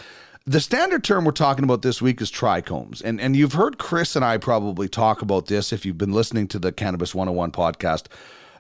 The 0.45 0.61
standard 0.61 1.03
term 1.03 1.25
we're 1.25 1.31
talking 1.31 1.65
about 1.65 1.81
this 1.81 2.01
week 2.01 2.21
is 2.21 2.31
trichomes. 2.31 3.01
And, 3.03 3.19
and 3.19 3.35
you've 3.35 3.51
heard 3.51 3.77
Chris 3.77 4.15
and 4.15 4.23
I 4.23 4.37
probably 4.37 4.87
talk 4.87 5.21
about 5.21 5.47
this 5.47 5.73
if 5.73 5.85
you've 5.85 5.97
been 5.97 6.13
listening 6.13 6.47
to 6.49 6.59
the 6.59 6.71
Cannabis 6.71 7.13
101 7.13 7.51
podcast 7.51 8.05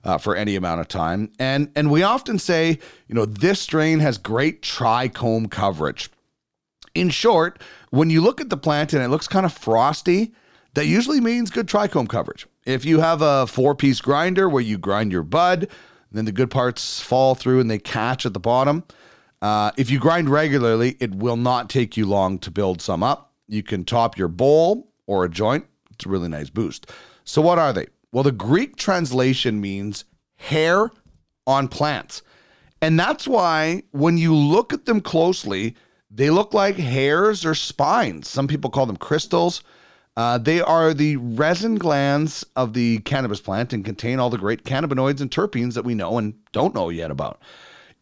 uh, 0.03 0.17
for 0.17 0.35
any 0.35 0.55
amount 0.55 0.81
of 0.81 0.87
time. 0.87 1.31
And, 1.39 1.71
and 1.75 1.91
we 1.91 2.03
often 2.03 2.39
say, 2.39 2.79
you 3.07 3.15
know, 3.15 3.25
this 3.25 3.59
strain 3.59 3.99
has 3.99 4.17
great 4.17 4.61
trichome 4.61 5.49
coverage. 5.49 6.09
In 6.93 7.09
short, 7.09 7.61
when 7.89 8.09
you 8.09 8.21
look 8.21 8.41
at 8.41 8.49
the 8.49 8.57
plant 8.57 8.93
and 8.93 9.03
it 9.03 9.09
looks 9.09 9.27
kind 9.27 9.45
of 9.45 9.53
frosty, 9.53 10.33
that 10.73 10.85
usually 10.85 11.19
means 11.19 11.51
good 11.51 11.67
trichome 11.67 12.09
coverage. 12.09 12.47
If 12.65 12.85
you 12.85 12.99
have 12.99 13.21
a 13.21 13.47
four 13.47 13.75
piece 13.75 14.01
grinder 14.01 14.49
where 14.49 14.63
you 14.63 14.77
grind 14.77 15.11
your 15.11 15.23
bud, 15.23 15.69
then 16.11 16.25
the 16.25 16.31
good 16.31 16.51
parts 16.51 16.99
fall 16.99 17.35
through 17.35 17.59
and 17.59 17.69
they 17.69 17.79
catch 17.79 18.25
at 18.25 18.33
the 18.33 18.39
bottom. 18.39 18.83
Uh, 19.41 19.71
if 19.77 19.89
you 19.89 19.99
grind 19.99 20.29
regularly, 20.29 20.97
it 20.99 21.13
will 21.15 21.37
not 21.37 21.69
take 21.69 21.95
you 21.95 22.05
long 22.05 22.39
to 22.39 22.51
build 22.51 22.81
some 22.81 23.03
up. 23.03 23.33
You 23.47 23.63
can 23.63 23.85
top 23.85 24.17
your 24.17 24.27
bowl 24.27 24.91
or 25.05 25.25
a 25.25 25.29
joint. 25.29 25.65
It's 25.91 26.05
a 26.05 26.09
really 26.09 26.29
nice 26.29 26.49
boost. 26.49 26.91
So, 27.23 27.41
what 27.41 27.59
are 27.59 27.73
they? 27.73 27.87
Well, 28.11 28.23
the 28.23 28.31
Greek 28.31 28.75
translation 28.75 29.59
means 29.59 30.05
hair 30.37 30.91
on 31.45 31.67
plants. 31.67 32.21
And 32.81 32.99
that's 32.99 33.27
why 33.27 33.83
when 33.91 34.17
you 34.17 34.35
look 34.35 34.71
at 34.71 34.85
them 34.85 35.01
closely, 35.01 35.75
they 36.09 36.29
look 36.29 36.53
like 36.53 36.75
hairs 36.75 37.45
or 37.45 37.55
spines. 37.55 38.29
Some 38.29 38.47
people 38.47 38.69
call 38.69 38.85
them 38.85 38.97
crystals. 38.97 39.63
Uh, 40.15 40.37
they 40.37 40.61
are 40.61 40.93
the 40.93 41.17
resin 41.17 41.75
glands 41.75 42.45
of 42.55 42.73
the 42.73 42.99
cannabis 42.99 43.39
plant 43.39 43.73
and 43.73 43.85
contain 43.85 44.19
all 44.19 44.29
the 44.29 44.37
great 44.37 44.63
cannabinoids 44.63 45.21
and 45.21 45.29
terpenes 45.29 45.73
that 45.73 45.85
we 45.85 45.95
know 45.95 46.17
and 46.17 46.33
don't 46.51 46.73
know 46.73 46.89
yet 46.89 47.11
about. 47.11 47.41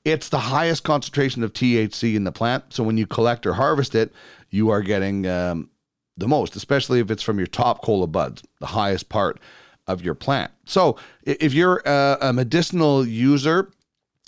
It's 0.06 0.30
the 0.30 0.40
highest 0.40 0.84
concentration 0.84 1.44
of 1.44 1.52
THC 1.52 2.16
in 2.16 2.26
the 2.26 2.32
plant. 2.32 2.66
So 2.74 2.84
when 2.84 2.98
you 2.98 3.08
collect 3.08 3.46
or 3.46 3.54
harvest 3.54 3.96
it, 3.96 4.14
you 4.50 4.70
are 4.70 4.82
getting 4.82 5.26
um, 5.28 5.70
the 6.16 6.28
most, 6.28 6.56
especially 6.56 7.00
if 7.00 7.10
it's 7.10 7.24
from 7.24 7.38
your 7.38 7.48
top 7.48 7.82
cola 7.82 8.08
buds, 8.08 8.44
the 8.60 8.68
highest 8.68 9.10
part 9.10 9.40
of 9.88 10.04
your 10.04 10.16
plant. 10.16 10.52
So 10.66 10.98
if 11.24 11.54
you're 11.54 11.82
a, 11.86 12.32
medicinal 12.34 13.06
user 13.06 13.72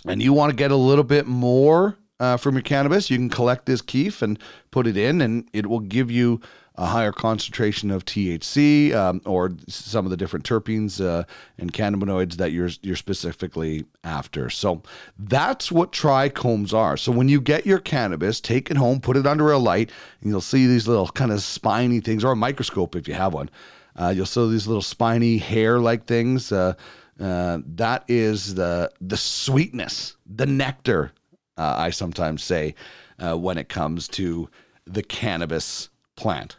and 0.05 0.21
you 0.21 0.33
want 0.33 0.51
to 0.51 0.55
get 0.55 0.71
a 0.71 0.75
little 0.75 1.03
bit 1.03 1.25
more 1.25 1.97
uh, 2.19 2.37
from 2.37 2.55
your 2.55 2.61
cannabis, 2.61 3.09
you 3.09 3.17
can 3.17 3.29
collect 3.29 3.65
this 3.65 3.81
kief 3.81 4.21
and 4.21 4.39
put 4.71 4.87
it 4.87 4.97
in, 4.97 5.21
and 5.21 5.47
it 5.53 5.67
will 5.67 5.79
give 5.79 6.09
you 6.09 6.41
a 6.77 6.85
higher 6.85 7.11
concentration 7.11 7.89
of 7.89 8.05
THC 8.05 8.93
um, 8.93 9.19
or 9.25 9.51
some 9.67 10.05
of 10.05 10.11
the 10.11 10.17
different 10.17 10.45
terpenes 10.45 11.03
uh, 11.03 11.23
and 11.57 11.73
cannabinoids 11.73 12.33
that 12.35 12.51
you're 12.51 12.69
you're 12.83 12.95
specifically 12.95 13.85
after. 14.03 14.49
So 14.49 14.83
that's 15.17 15.71
what 15.71 15.91
trichomes 15.91 16.73
are. 16.73 16.95
So 16.95 17.11
when 17.11 17.29
you 17.29 17.41
get 17.41 17.65
your 17.65 17.79
cannabis, 17.79 18.39
take 18.39 18.69
it 18.69 18.77
home, 18.77 19.01
put 19.01 19.17
it 19.17 19.25
under 19.25 19.51
a 19.51 19.57
light, 19.57 19.91
and 20.21 20.29
you'll 20.29 20.39
see 20.41 20.67
these 20.67 20.87
little 20.87 21.07
kind 21.07 21.31
of 21.31 21.41
spiny 21.41 21.99
things, 21.99 22.23
or 22.23 22.31
a 22.31 22.35
microscope 22.35 22.95
if 22.95 23.07
you 23.07 23.15
have 23.15 23.33
one. 23.33 23.49
Uh, 23.97 24.13
you'll 24.15 24.25
see 24.25 24.49
these 24.49 24.67
little 24.67 24.81
spiny 24.81 25.37
hair-like 25.37 26.05
things. 26.05 26.51
Uh, 26.51 26.73
uh, 27.19 27.59
that 27.65 28.03
is 28.07 28.55
the 28.55 28.91
the 29.01 29.17
sweetness, 29.17 30.15
the 30.27 30.45
nectar. 30.45 31.11
Uh, 31.57 31.75
I 31.77 31.89
sometimes 31.89 32.43
say 32.43 32.75
uh, 33.17 33.35
when 33.35 33.57
it 33.57 33.69
comes 33.69 34.07
to 34.09 34.49
the 34.85 35.01
cannabis 35.01 35.89
plant. 36.15 36.57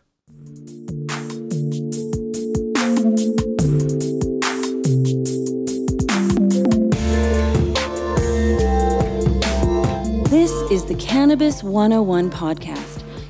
This 10.28 10.52
is 10.70 10.84
the 10.84 10.94
Cannabis 10.98 11.62
101 11.62 12.30
podcast, 12.30 12.87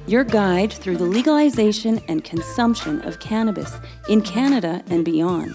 your 0.08 0.24
guide 0.24 0.72
through 0.72 0.96
the 0.96 1.04
legalization 1.04 2.00
and 2.08 2.24
consumption 2.24 3.00
of 3.02 3.20
cannabis 3.20 3.78
in 4.08 4.22
Canada 4.22 4.82
and 4.88 5.04
beyond. 5.04 5.54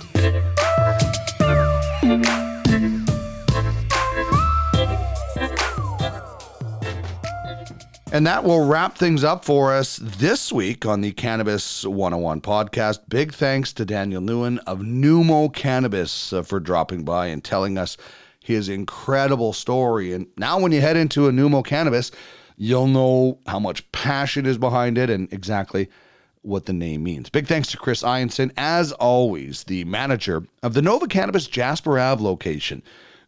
And 8.14 8.28
that 8.28 8.44
will 8.44 8.64
wrap 8.68 8.96
things 8.96 9.24
up 9.24 9.44
for 9.44 9.74
us 9.74 10.00
this 10.00 10.54
week 10.54 10.86
on 10.86 11.02
the 11.02 11.14
Cannabis 11.14 11.84
101 11.84 12.42
podcast. 12.42 13.00
Big 13.10 13.34
thanks 13.34 13.74
to 13.74 13.86
Daniel 13.86 14.22
Nguyen 14.22 14.60
of 14.68 14.82
Numo 14.82 15.52
Cannabis 15.52 16.32
uh, 16.32 16.44
for 16.44 16.60
dropping 16.60 17.04
by 17.04 17.26
and 17.26 17.44
telling 17.44 17.76
us 17.76 17.98
his 18.40 18.70
incredible 18.70 19.52
story. 19.52 20.14
And 20.14 20.28
now, 20.38 20.60
when 20.60 20.72
you 20.72 20.80
head 20.80 20.96
into 20.96 21.28
a 21.28 21.32
Numo 21.32 21.66
Cannabis, 21.66 22.12
you'll 22.58 22.88
know 22.88 23.40
how 23.48 23.60
much 23.60 23.90
passion 23.92 24.46
is 24.46 24.58
behind 24.58 24.98
it 24.98 25.10
and 25.10 25.32
exactly 25.34 25.90
what 26.42 26.66
the 26.66 26.74
name 26.74 27.04
means. 27.04 27.30
Big 27.30 27.48
thanks 27.48 27.72
to 27.72 27.78
Chris 27.78 28.04
Ianson, 28.04 28.52
as 28.58 28.92
always, 28.94 29.64
the 29.64 29.86
manager 29.86 30.44
of 30.62 30.74
the 30.74 30.82
Nova 30.82 31.08
Cannabis 31.08 31.48
Jasper 31.48 31.98
Ave 31.98 32.22
location. 32.22 32.84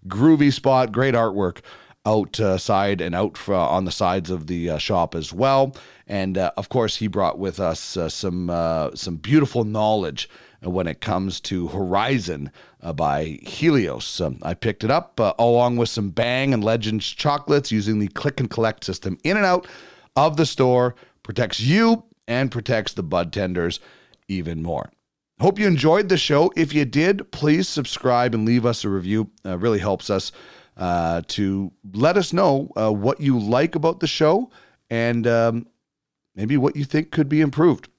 Groovy 0.07 0.53
spot, 0.53 0.91
great 0.91 1.15
artwork 1.15 1.61
outside 2.05 3.01
and 3.01 3.15
out 3.15 3.49
on 3.49 3.85
the 3.85 3.91
sides 3.91 4.29
of 4.29 4.47
the 4.47 4.69
uh, 4.69 4.77
shop 4.77 5.15
as 5.15 5.33
well. 5.33 5.75
And 6.07 6.37
uh, 6.37 6.51
of 6.55 6.69
course, 6.69 6.97
he 6.97 7.07
brought 7.07 7.39
with 7.39 7.59
us 7.59 7.97
uh, 7.97 8.09
some 8.09 8.49
uh, 8.49 8.91
some 8.93 9.15
beautiful 9.15 9.63
knowledge 9.63 10.29
when 10.61 10.87
it 10.87 11.01
comes 11.01 11.39
to 11.41 11.67
Horizon 11.67 12.51
uh, 12.81 12.93
by 12.93 13.39
Helios. 13.43 14.21
Um, 14.21 14.39
I 14.41 14.53
picked 14.53 14.83
it 14.83 14.91
up 14.91 15.19
uh, 15.19 15.33
along 15.37 15.77
with 15.77 15.89
some 15.89 16.11
Bhang 16.11 16.53
and 16.53 16.63
Legends 16.63 17.05
chocolates 17.07 17.71
using 17.71 17.99
the 17.99 18.07
click 18.09 18.39
and 18.39 18.49
collect 18.49 18.83
system 18.83 19.17
in 19.23 19.37
and 19.37 19.45
out 19.45 19.67
of 20.15 20.37
the 20.37 20.45
store. 20.45 20.95
Protects 21.23 21.59
you 21.59 22.03
and 22.27 22.51
protects 22.51 22.93
the 22.93 23.03
bud 23.03 23.33
tenders 23.33 23.79
even 24.27 24.61
more. 24.61 24.91
Hope 25.39 25.59
you 25.59 25.67
enjoyed 25.67 26.07
the 26.07 26.17
show. 26.17 26.51
If 26.55 26.73
you 26.73 26.85
did, 26.85 27.29
please 27.31 27.67
subscribe 27.67 28.33
and 28.33 28.45
leave 28.45 28.65
us 28.65 28.85
a 28.85 28.89
review. 28.89 29.29
Uh, 29.45 29.57
really 29.57 29.79
helps 29.79 30.09
us 30.09 30.31
uh, 30.77 31.21
to 31.27 31.71
let 31.93 32.17
us 32.17 32.31
know 32.31 32.71
uh, 32.75 32.91
what 32.91 33.19
you 33.19 33.37
like 33.39 33.75
about 33.75 33.99
the 33.99 34.07
show 34.07 34.49
and 34.89 35.27
um, 35.27 35.67
maybe 36.35 36.57
what 36.57 36.75
you 36.75 36.85
think 36.85 37.11
could 37.11 37.27
be 37.27 37.41
improved. 37.41 37.89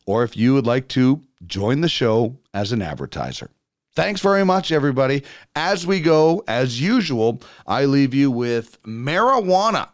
or 0.07 0.25
if 0.25 0.37
you 0.37 0.55
would 0.55 0.67
like 0.67 0.89
to 0.89 1.23
join 1.47 1.81
the 1.81 1.89
show 1.89 2.37
as 2.53 2.73
an 2.73 2.83
advertiser. 2.83 3.51
Thanks 3.95 4.21
very 4.21 4.45
much, 4.45 4.73
everybody. 4.73 5.23
As 5.55 5.87
we 5.87 6.01
go, 6.01 6.43
as 6.49 6.81
usual, 6.81 7.41
I 7.67 7.85
leave 7.85 8.13
you 8.13 8.31
with 8.31 8.83
Marijuana, 8.83 9.89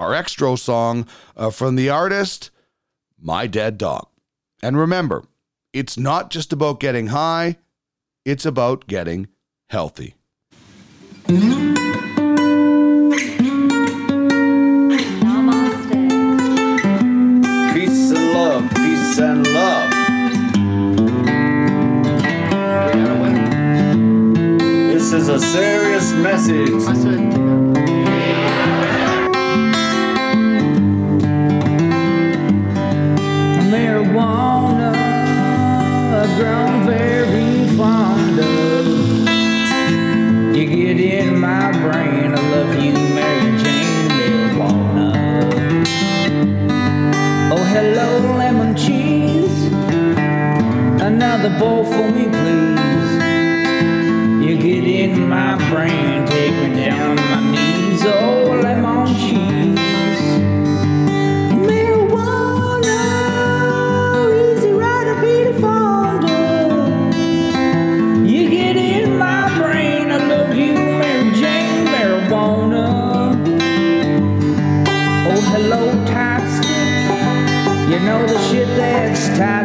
our 0.00 0.12
extra 0.14 0.56
song 0.56 1.06
uh, 1.36 1.50
from 1.50 1.76
the 1.76 1.90
artist 1.90 2.50
My 3.20 3.46
Dead 3.46 3.76
Dog. 3.76 4.08
And 4.62 4.78
remember, 4.78 5.24
it's 5.74 5.98
not 5.98 6.30
just 6.30 6.54
about 6.54 6.80
getting 6.80 7.08
high, 7.08 7.58
it's 8.24 8.46
about 8.46 8.86
getting 8.86 9.28
healthy. 9.68 10.14
Peace 11.26 11.36
and 18.10 18.32
love, 18.32 18.70
peace 18.70 19.18
and 19.18 19.46
love. 19.52 19.90
This 24.92 25.12
is 25.12 25.28
a 25.28 25.38
serious 25.38 26.14
message. 26.14 27.69
I've 36.30 36.38
grown 36.38 36.86
very 36.86 37.76
fond 37.76 38.38
of. 38.38 38.86
You 40.56 40.64
get 40.64 41.00
in 41.00 41.40
my 41.40 41.72
brain, 41.72 42.32
I 42.32 42.40
love 42.52 42.74
you, 42.80 42.92
Mary 42.92 43.58
Jane 43.58 44.08
Marijuana. 44.10 45.10
Oh, 47.52 47.64
hello, 47.74 48.36
lemon 48.36 48.76
cheese. 48.76 49.72
Another 51.02 51.50
bowl 51.58 51.84
for 51.84 52.10
me, 52.12 52.28
please. 52.28 53.12
You 54.46 54.56
get 54.56 54.84
in 54.84 55.28
my 55.28 55.56
brain, 55.68 56.26
take 56.26 56.54
me 56.54 56.74
down 56.84 57.16
to 57.16 57.22
my 57.22 57.40
knees. 57.50 58.04
Oh, 58.06 58.39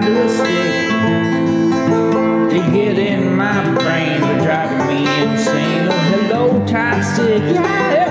to 0.05 0.11
get 2.71 2.99
in 2.99 3.35
my 3.35 3.73
brain, 3.73 4.21
you're 4.21 4.45
driving 4.45 4.85
me 4.87 4.99
insane. 5.23 5.87
Oh, 5.89 5.97
hello, 6.11 6.63
stick. 7.01 7.41
Yeah, 7.41 8.04